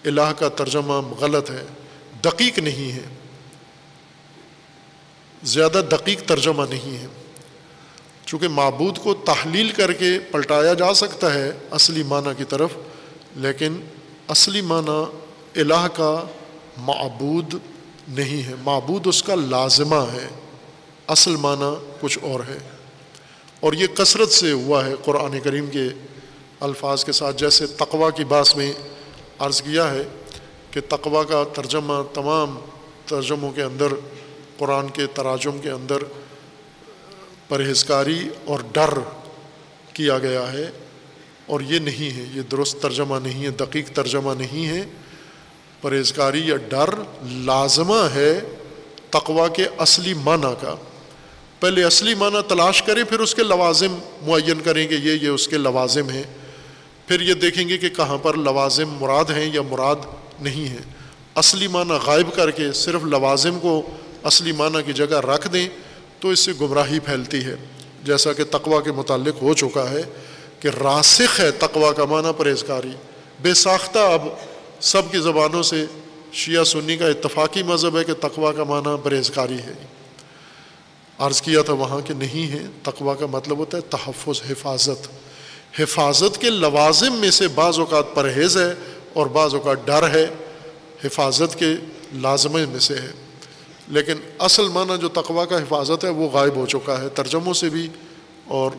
الہ 0.05 0.33
کا 0.39 0.49
ترجمہ 0.49 0.93
غلط 0.93 1.51
ہے، 1.51 1.65
دقیق 2.21 2.59
نہیں 2.59 2.91
ہے۔ 2.91 3.01
زیادہ 5.43 5.81
دقیق 5.91 6.21
ترجمہ 6.21 6.63
نہیں 6.69 6.97
ہے۔ 6.97 7.07
چونکہ 8.25 8.47
معبود 8.47 8.97
کو 8.97 9.13
تحلیل 9.13 9.71
کر 9.71 9.93
کے 9.93 10.19
پلٹایا 10.31 10.73
جا 10.73 10.93
سکتا 10.93 11.33
ہے 11.33 11.51
اصلی 11.71 12.03
معنی 12.03 12.29
کی 12.37 12.43
طرف، 12.43 12.69
لیکن 13.35 13.81
اصلی 14.27 14.61
معنی 14.61 15.03
الہ 15.61 15.87
کا 15.93 16.23
معبود 16.77 17.53
نہیں 18.07 18.47
ہے۔ 18.47 18.53
معبود 18.63 19.07
اس 19.07 19.23
کا 19.23 19.35
لازمہ 19.35 20.05
ہے۔ 20.13 20.27
اصل 21.07 21.35
معنی 21.35 21.93
کچھ 22.01 22.19
اور 22.21 22.39
ہے۔ 22.39 22.57
اور 23.59 23.73
یہ 23.73 23.87
کثرت 23.87 24.31
سے 24.31 24.51
ہوا 24.51 24.85
ہے 24.85 24.93
قرآن 25.05 25.39
کریم 25.39 25.67
کے 25.67 25.89
الفاظ 26.63 27.05
کے 27.05 27.11
ساتھ، 27.11 27.37
جیسے 27.37 27.67
تقوا 27.67 28.09
کی 28.09 28.23
باس 28.23 28.55
میں 28.55 28.73
عرض 29.39 29.61
کیا 29.61 29.91
ہے 29.91 30.03
کہ 30.71 30.81
تقوا 30.89 31.23
کا 31.23 31.43
ترجمہ 31.53 31.93
تمام 32.13 32.59
ترجموں 33.05 33.51
کے 33.51 33.63
اندر، 33.63 33.87
قرآن 34.57 34.89
کے 34.89 35.07
تراجم 35.07 35.57
کے 35.61 35.69
اندر 35.69 35.97
پرہیزکاری 37.47 38.29
اور 38.45 38.59
ڈر 38.71 38.89
کیا 39.93 40.17
گیا 40.17 40.53
ہے۔ 40.53 40.71
اور 41.45 41.61
یہ 41.61 41.79
نہیں 41.79 42.17
ہے، 42.17 42.25
یہ 42.33 42.41
درست 42.41 42.81
ترجمہ 42.81 43.15
نہیں 43.23 43.45
ہے، 43.45 43.49
دقیق 43.49 43.89
ترجمہ 43.89 44.33
نہیں 44.33 44.67
ہے۔ 44.67 44.83
پرہیزکاری 45.81 46.47
یا 46.47 46.55
ڈر 46.55 46.89
لازمہ 47.23 48.07
ہے 48.15 48.39
تقوا 49.09 49.47
کے 49.47 49.65
اصلی 49.77 50.13
معنی 50.13 50.53
کا۔ 50.61 50.75
پہلے 51.59 51.83
اصلی 51.83 52.15
معنی 52.15 52.37
تلاش 52.47 52.83
کریں، 52.83 53.03
پھر 53.03 53.19
اس 53.19 53.35
کے 53.35 53.43
لوازم 53.43 53.95
معین 54.21 54.59
کریں 54.59 54.89
گے 54.89 54.95
یہ 54.95 55.11
یہ 55.21 55.27
اس 55.27 55.47
کے 55.47 55.57
لوازم 55.57 56.09
ہیں۔ 56.09 56.23
پھر 57.13 57.21
یہ 57.21 57.33
دیکھیں 57.33 57.69
گے 57.69 57.77
کہ 57.77 57.89
کہاں 57.89 58.17
پر 58.17 58.33
لوازم 58.33 58.89
مراد 58.89 59.25
ہیں 59.25 59.49
یا 59.53 59.61
مراد 59.61 59.95
نہیں 60.41 60.67
ہیں۔ 60.67 60.93
اصلی 61.35 61.67
معنی 61.67 61.93
غائب 62.05 62.35
کر 62.35 62.51
کے 62.51 62.71
صرف 62.71 63.03
لوازم 63.03 63.59
کو 63.59 63.81
اصلی 64.23 64.51
معنی 64.51 64.77
کی 64.85 64.93
جگہ 64.93 65.19
رکھ 65.19 65.47
دیں 65.53 65.69
تو 66.19 66.29
اس 66.29 66.39
سے 66.39 66.51
گمراہی 66.61 66.99
پھیلتی 66.99 67.45
ہے۔ 67.45 67.55
جیسا 68.03 68.33
کہ 68.33 68.43
تقوا 68.43 68.81
کے 68.81 68.91
متعلق 68.91 69.41
ہو 69.41 69.53
چکا 69.53 69.89
ہے 69.89 70.01
کہ 70.59 70.67
راسخ 70.67 71.39
ہے 71.39 71.51
تقوا 71.51 71.91
کا 71.91 72.05
معنی 72.05 72.27
پرہیزکاری 72.37 72.91
بے 73.41 73.53
ساختہ 73.53 73.99
اب 73.99 74.21
سب 74.79 75.01
کی 75.11 75.17
زبانوں 75.17 75.63
سے 75.63 75.85
شیعہ 76.31 76.63
سنی 76.63 76.97
کا 76.97 77.07
اتفاقی 77.07 77.63
مذہب 77.63 77.97
ہے 77.97 78.03
کہ 78.03 78.13
تقوا 78.13 78.51
کا 78.51 78.63
معنی 78.63 78.95
پرہیزکاری 79.03 79.57
ہے۔ 79.57 79.73
عرض 81.17 81.41
کیا 81.41 81.61
تھا 81.61 81.73
وہاں 81.73 82.01
کہ 82.01 82.13
نہیں 82.13 82.51
ہے 82.51 82.65
تقوا 82.83 83.13
کا 83.13 83.25
مطلب 83.25 83.57
ہوتا 83.57 83.77
ہے 83.77 83.81
تحفظ، 83.89 84.41
حفاظت۔ 84.49 85.07
حفاظت 85.79 86.41
کے 86.41 86.49
لوازم 86.49 87.13
میں 87.13 87.31
سے 87.31 87.47
بعض 87.47 87.79
اوقات 87.79 88.15
پرہیز 88.15 88.57
ہے 88.57 88.73
اور 89.13 89.25
بعض 89.27 89.53
اوقات 89.53 89.77
ڈر 89.85 90.09
ہے، 90.09 90.27
حفاظت 91.03 91.59
کے 91.59 91.73
لازمے 92.13 92.65
میں 92.65 92.79
سے 92.79 92.95
ہے۔ 92.95 93.11
لیکن 93.87 94.13
اصل 94.39 94.67
معنی 94.67 94.93
جو 95.01 95.09
تقوا 95.09 95.45
کا 95.45 95.57
حفاظت 95.57 96.03
ہے 96.03 96.09
وہ 96.09 96.29
غائب 96.29 96.55
ہو 96.55 96.65
چکا 96.65 97.01
ہے، 97.01 97.09
ترجموں 97.09 97.53
سے 97.53 97.69
بھی 97.69 97.87
اور 98.47 98.71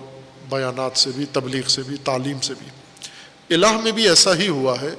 بیانات 0.48 0.98
سے 0.98 1.10
بھی، 1.16 1.24
تبلیغ 1.32 1.66
سے 1.68 1.82
بھی، 1.82 1.96
تعلیم 1.96 2.40
سے 2.40 2.54
بھی۔ 2.54 2.66
الہ 3.54 3.72
میں 3.72 3.92
بھی 3.92 4.08
ایسا 4.08 4.36
ہی 4.36 4.48
ہوا 4.48 4.74
ہے 4.82 4.94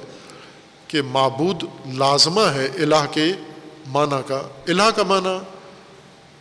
کہ 0.88 1.02
معبود 1.02 1.62
لازمہ 1.94 2.40
ہے 2.40 2.68
الہ 2.74 3.06
کے 3.10 3.26
معنی 3.86 4.22
کا۔ 4.26 4.42
الہ 4.68 4.90
کا 4.96 5.02
معنی 5.02 5.38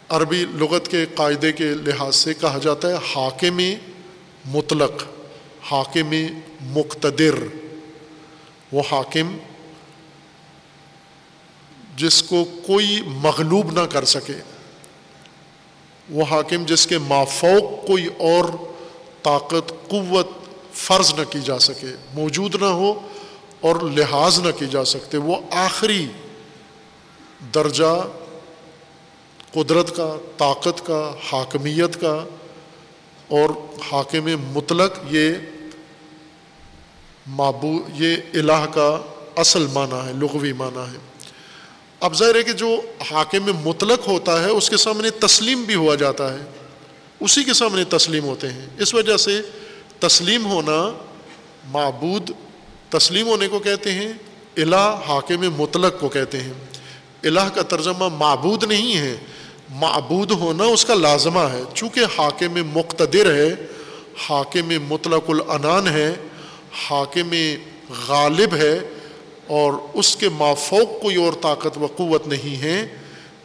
عربی 0.10 0.46
لغت 0.56 0.88
کے 0.88 1.06
قاعدے 1.16 1.52
کے 1.52 1.64
لحاظ 1.64 2.16
سے 2.16 2.34
کہا 2.34 2.58
جاتا 2.62 2.88
ہے، 2.88 2.94
حاکم 2.94 3.62
مطلق۔ 4.46 4.92
حاکم 5.72 6.14
مقتدر۔ 6.62 7.36
وہ 8.72 8.82
حاکم 8.92 9.38
جس 11.96 12.24
کو 12.24 12.46
کوئی 12.68 13.02
مغلوب 13.08 13.72
نہ 13.72 13.86
کر 13.86 14.06
سکے۔ 14.06 14.34
وہ 16.10 16.26
حاکم 16.30 16.66
جس 16.66 16.88
کے 16.88 16.98
مافوق 16.98 17.88
کوئی 17.88 18.06
اور 18.06 18.44
طاقت، 19.24 19.74
قوت 19.88 20.28
فرض 20.74 21.14
نہ 21.14 21.24
کی 21.32 21.40
جا 21.40 21.60
سکے، 21.60 21.88
موجود 22.14 22.56
نہ 22.56 22.66
ہو 22.66 23.08
اور 23.62 23.76
لحاظ 23.76 24.40
نہ 24.40 24.52
کی 24.60 24.66
جا 24.72 24.86
سکتے۔ 24.86 25.18
وہ 25.18 25.36
آخری 25.52 26.08
درجہ 27.54 28.08
قدرت 29.52 29.96
کا، 29.96 30.16
طاقت 30.38 30.86
کا، 30.86 31.16
حاکمیت 31.32 32.02
کا 32.02 32.24
اور 33.28 33.50
حاکم 33.92 34.30
مطلق 34.54 35.00
یہ 35.10 35.30
معبو 37.28 37.80
یہ 37.94 38.16
الہ 38.34 38.66
کا 38.74 39.02
اصل 39.36 39.68
معنی 39.74 40.08
ہے، 40.08 40.14
لغوی 40.14 40.54
معنی 40.54 40.94
ہے۔ 40.94 40.98
اب 42.00 42.16
ظاہر 42.16 42.36
ہے 42.36 42.44
کہ 42.44 42.52
جو 42.52 42.82
حاکم 43.12 43.52
مطلق 43.66 44.08
ہوتا 44.08 44.44
ہے، 44.44 44.50
اس 44.50 44.70
کے 44.70 44.78
سامنے 44.78 45.10
تسلیم 45.10 45.64
بھی 45.64 45.76
ہوا 45.76 45.96
جاتا 45.96 46.34
ہے۔ 46.34 46.40
اسی 47.20 47.44
کے 47.44 47.54
سامنے 47.54 47.84
تسلیم 47.84 48.24
ہوتے 48.24 48.52
ہیں۔ 48.52 48.66
اس 48.80 48.94
وجہ 48.94 49.18
سے 49.18 49.42
تسلیم 50.00 50.46
ہونا 50.46 50.92
معبود 51.68 52.32
تسلیم 52.90 53.28
ہونے 53.28 53.48
کو 53.48 53.60
کہتے 53.60 53.92
ہیں، 53.92 54.14
الہ 54.58 55.00
حاکم 55.08 55.62
مطلق 55.62 56.00
کو 56.00 56.10
کہتے 56.10 56.40
ہیں۔ 56.42 56.54
الہ 57.24 57.50
کا 57.54 57.62
ترجمہ 57.62 58.10
معبود 58.10 58.64
نہیں 58.64 58.98
ہے۔ 58.98 59.18
معبود 59.70 60.32
ہونا 60.32 60.64
اس 60.64 60.86
کا 60.86 60.94
لازمہ 60.94 61.40
ہے۔ 61.40 61.62
چونکہ 61.74 62.00
حاکم 62.18 62.54
مقتدر 62.54 63.34
ہے، 63.34 63.54
حاکم 64.30 64.74
مطلق 64.90 65.30
العنان 65.30 65.88
ہے 65.88 66.16
حاکم 66.76 67.34
غالب 68.08 68.56
ہے 68.56 68.80
اور 69.48 69.74
اس 69.94 70.16
کے 70.16 70.30
مافوق 70.30 71.02
کوئی 71.02 71.16
اور 71.16 71.34
طاقت 71.42 71.78
و 71.78 71.88
قوت 71.96 72.28
نہیں 72.28 72.62
ہے، 72.62 72.88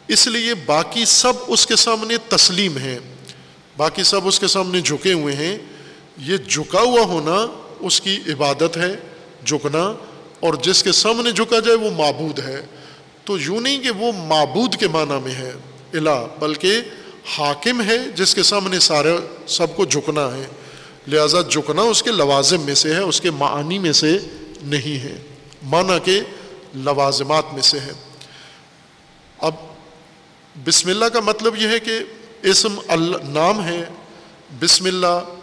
اس 0.07 0.27
لیے 0.27 0.53
باقی 0.55 1.05
سب 1.05 1.33
اس 1.47 1.67
کے 1.67 1.75
سامنے 1.75 2.17
تسلیم 2.29 2.77
ہیں۔ 2.77 2.99
باقی 3.77 4.03
سب 4.03 4.27
اس 4.27 4.39
کے 4.39 4.47
سامنے 4.47 4.81
جھکے 4.81 5.13
ہوئے 5.13 5.35
ہیں۔ 5.35 5.57
یہ 6.17 6.37
جھکا 6.37 6.81
ہوا 6.81 7.01
ہونا 7.01 7.47
اس 7.79 8.01
کی 8.01 8.19
عبادت 8.27 8.77
ہے، 8.77 8.95
جھکنا، 9.45 9.93
اور 10.39 10.53
جس 10.53 10.83
کے 10.83 10.91
سامنے 10.91 11.31
جھکا 11.31 11.59
جائے 11.59 11.77
وہ 11.77 11.91
معبود 11.91 12.39
ہے۔ 12.39 12.65
تو 13.25 13.39
یوں 13.39 13.61
نہیں 13.61 13.79
کہ 13.79 13.91
وہ 13.91 14.11
معبود 14.17 14.75
کے 14.75 14.87
معنی 14.87 15.19
میں 15.23 15.31
ہے۔ 15.31 15.51
الہ، 15.93 16.27
بلکہ 16.39 16.73
حاکم 17.37 17.81
ہے 17.81 17.97
جس 18.15 18.35
کے 18.35 18.43
سامنے 18.43 18.79
سارے 18.79 19.17
سب 19.47 19.75
کو 19.75 19.85
جھکنا 19.85 20.37
ہے۔ 20.37 20.47
لہٰذا 21.07 21.41
جھکنا 21.41 21.81
اس 21.81 22.03
کے 22.03 22.11
لوازم 22.11 22.61
میں 22.61 22.75
سے 22.75 22.93
ہے، 22.93 22.99
اس 22.99 23.21
کے 23.21 23.31
معنی 23.31 23.79
میں 23.79 23.91
سے 23.91 24.17
نہیں 24.61 25.03
ہے۔ 25.03 25.21
معنی 25.63 25.93
کے 26.03 26.19
لوازمات 26.73 27.53
میں 27.53 27.61
سے 27.61 27.79
ہے۔ 27.79 27.91
اب 29.39 29.55
بسم 30.65 30.89
اللہ 30.89 31.05
کا 31.05 31.19
مطلب 31.19 31.55
یہ 31.55 31.67
ہے 31.67 31.79
کہ 31.79 31.99
اسم 32.41 32.79
اللہ 32.87 33.17
نام 33.23 33.63
ہے۔ 33.63 33.83
بسم 34.59 34.85
اللہ، 34.85 35.35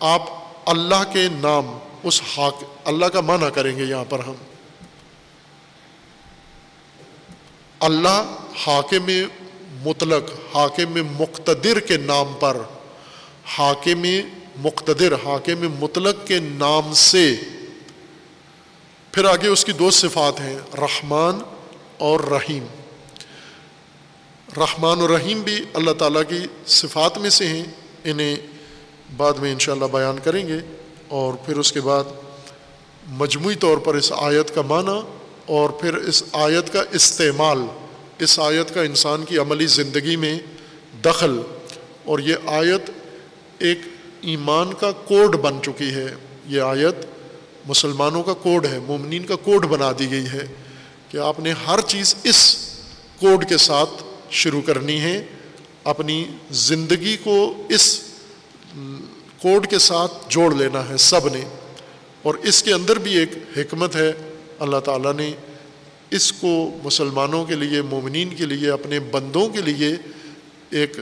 آپ 0.00 0.22
اللہ 0.66 1.12
کے 1.12 1.28
نام، 1.32 1.78
اس 2.02 2.22
حاک، 2.36 2.64
اللہ 2.84 3.06
کا 3.06 3.20
معنی 3.20 3.46
کریں 3.54 3.76
گے 3.76 3.84
یہاں 3.84 4.04
پر 4.08 4.18
ہم۔ 4.18 4.34
اللہ 7.80 8.36
حاکم 8.66 9.10
مطلق، 9.84 10.56
حاکم 10.56 11.22
مقتدر 11.22 11.80
کے 11.80 11.96
نام 11.96 12.32
پر، 12.40 12.56
حاکم 13.58 14.06
مقتدر 14.56 15.12
حاکم 15.12 15.84
مطلق 15.84 16.26
کے 16.26 16.38
نام 16.38 16.92
سے 16.94 17.36
پھر 19.12 19.24
آگے 19.24 19.48
اس 19.48 19.64
کی 19.64 19.72
دو 19.72 19.90
صفات 19.90 20.40
ہیں، 20.40 20.58
رحمان 20.78 21.38
اور 21.98 22.20
رحیم۔ 22.20 22.66
رحمان 24.56 25.00
و 25.00 25.08
رحیم 25.08 25.40
بھی 25.40 25.64
اللہ 25.74 25.90
تعالیٰ 25.90 26.22
کی 26.28 26.38
صفات 26.66 27.18
میں 27.18 27.30
سے 27.30 27.46
ہیں، 27.46 27.64
انہیں 28.04 28.36
بعد 29.16 29.32
میں 29.32 29.52
انشاءاللہ 29.52 29.84
بیان 29.84 30.18
کریں 30.24 30.48
گے۔ 30.48 30.58
اور 31.08 31.34
پھر 31.34 31.56
اس 31.56 31.72
کے 31.72 31.80
بعد 31.80 32.04
مجموعی 33.06 33.54
طور 33.54 33.78
پر 33.78 33.94
اس 33.94 34.12
آیت 34.12 34.54
کا 34.54 34.62
معنی 34.62 35.00
اور 35.46 35.70
پھر 35.70 35.94
اس 35.94 36.24
آیت 36.32 36.72
کا 36.72 36.82
استعمال، 36.90 37.58
اس 38.18 38.38
آیت 38.38 38.74
کا 38.74 38.82
انسان 38.82 39.24
کی 39.24 39.38
عملی 39.38 39.66
زندگی 39.66 40.16
میں 40.16 40.38
دخل۔ 41.04 41.40
اور 42.04 42.18
یہ 42.18 42.34
آیت 42.46 42.90
ایک 43.58 43.78
ایمان 44.22 44.72
کا 44.80 44.92
کوڈ 44.92 45.36
بن 45.36 45.58
چکی 45.62 45.90
ہے۔ 45.90 46.14
یہ 46.46 46.60
آیت 46.60 47.06
مسلمانوں 47.68 48.22
کا 48.22 48.32
کوڈ 48.32 48.66
ہے، 48.66 48.78
مومنین 48.78 49.26
کا 49.26 49.36
کوڈ 49.36 49.66
بنا 49.66 49.92
دی 49.98 50.10
گئی 50.10 50.26
ہے 50.32 50.46
کہ 51.08 51.18
آپ 51.18 51.40
نے 51.40 51.52
ہر 51.66 51.80
چیز 51.80 52.14
اس 52.24 52.56
کوڈ 53.20 53.48
کے 53.48 53.56
ساتھ 53.56 54.04
شروع 54.30 54.62
کرنی 54.62 55.00
ہے۔ 55.00 55.26
اپنی 55.84 56.24
زندگی 56.50 57.16
کو 57.16 57.62
اس 57.68 58.00
کوڈ 59.42 59.66
کے 59.66 59.78
ساتھ 59.78 60.12
جوڑ 60.28 60.54
لینا 60.54 60.88
ہے 60.88 60.96
سب 60.96 61.28
نے۔ 61.28 61.44
اور 62.22 62.34
اس 62.34 62.62
کے 62.62 62.72
اندر 62.72 62.98
بھی 62.98 63.18
ایک 63.18 63.30
حکمت 63.58 63.96
ہے۔ 63.96 64.12
اللہ 64.58 64.78
تعالیٰ 64.78 65.14
نے 65.14 65.32
اس 66.10 66.32
کو 66.32 66.78
مسلمانوں 66.84 67.44
کے 67.44 67.54
لیے، 67.54 67.82
مومنین 67.82 68.28
کے 68.28 68.46
لیے، 68.46 68.70
اپنے 68.70 69.00
بندوں 69.00 69.48
کے 69.48 69.60
لیے 69.60 69.96
ایک 70.70 70.96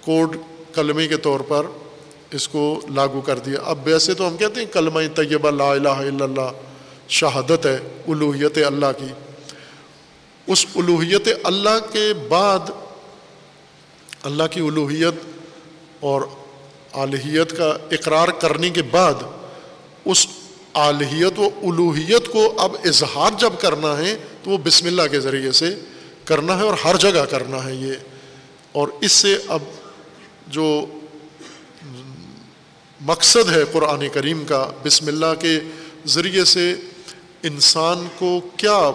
کوڈ، 0.00 0.36
کلمے 0.74 1.08
کے 1.08 1.16
طور 1.16 1.40
پر 1.40 1.66
اس 2.30 2.48
کو 2.48 2.80
لاگو 2.94 3.20
کر 3.20 3.38
دیا۔ 3.38 3.58
اب 3.64 3.78
ویسے 3.84 4.14
تو 4.14 4.28
ہم 4.28 4.36
کہتے 4.36 4.60
ہیں 4.60 4.72
کلمہ 4.72 5.00
طیبہ 5.16 5.50
لا 5.50 5.70
الہ 5.70 5.88
الا 5.88 6.24
اللہ 6.24 6.50
شہادت 7.08 7.66
ہے 7.66 7.78
الوحیت 8.08 8.58
اللہ 8.66 8.86
کی۔ 8.98 9.06
اس 10.46 10.66
الوحیت 10.76 11.28
اللہ 11.44 11.92
کے 11.92 12.14
بعد 12.28 12.70
اللہ 14.22 14.42
کی 14.50 14.60
الوحیت 14.60 15.14
اور 16.00 16.22
الہیت 16.92 17.56
کا 17.56 17.76
اقرار 17.90 18.28
کرنے 18.28 18.70
کے 18.70 18.82
بعد 18.82 19.14
اس 20.04 20.26
الہیت 20.72 21.38
و 21.38 21.48
الوحیت 21.62 22.28
کو 22.28 22.54
اب 22.58 22.72
اظہار 22.84 23.30
جب 23.38 23.50
کرنا 23.58 23.98
ہے 23.98 24.16
تو 24.44 24.50
وہ 24.50 24.58
بسم 24.58 24.86
اللہ 24.86 25.02
کے 25.10 25.20
ذریعے 25.20 25.52
سے 25.52 25.74
کرنا 26.24 26.56
ہے 26.58 26.62
اور 26.62 26.74
ہر 26.84 26.96
جگہ 26.96 27.24
کرنا 27.30 27.64
ہے 27.64 27.74
یہ۔ 27.74 27.92
اور 28.72 28.88
اس 29.00 29.12
سے 29.12 29.36
اب 29.48 29.62
جو 30.46 30.86
مقصد 33.00 33.52
ہے 33.52 33.64
قرآن 33.72 34.08
کریم 34.08 34.44
کا 34.44 34.70
بسم 34.84 35.06
اللہ 35.06 35.34
کے 35.40 35.60
ذریعے 36.06 36.44
سے 36.44 36.74
انسان 37.42 38.06
کو 38.18 38.40
کیا 38.56 38.90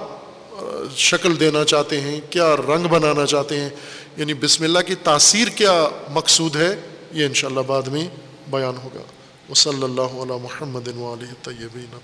شکل 0.95 1.39
دینا 1.39 1.63
چاہتے 1.65 2.01
ہیں، 2.01 2.19
کیا 2.29 2.55
رنگ 2.55 2.87
بنانا 2.87 3.25
چاہتے 3.25 3.59
ہیں؟ 3.59 3.69
یعنی 4.17 4.33
بسم 4.33 4.63
اللہ 4.63 4.79
کی 4.79 4.95
تاثیر 4.95 5.47
کیا 5.47 5.89
مقصود 6.09 6.55
ہے؟ 6.55 6.75
یہ 7.11 7.25
انشاءاللہ 7.25 7.59
بعد 7.59 7.81
میں 7.81 8.07
بیان 8.49 8.77
ہوگا۔ 8.83 9.01
وہ 9.49 9.55
صلی 9.55 9.83
اللہ 9.83 10.15
علیہ 10.21 10.37
محمد 10.41 10.87
طیبین 11.43 11.97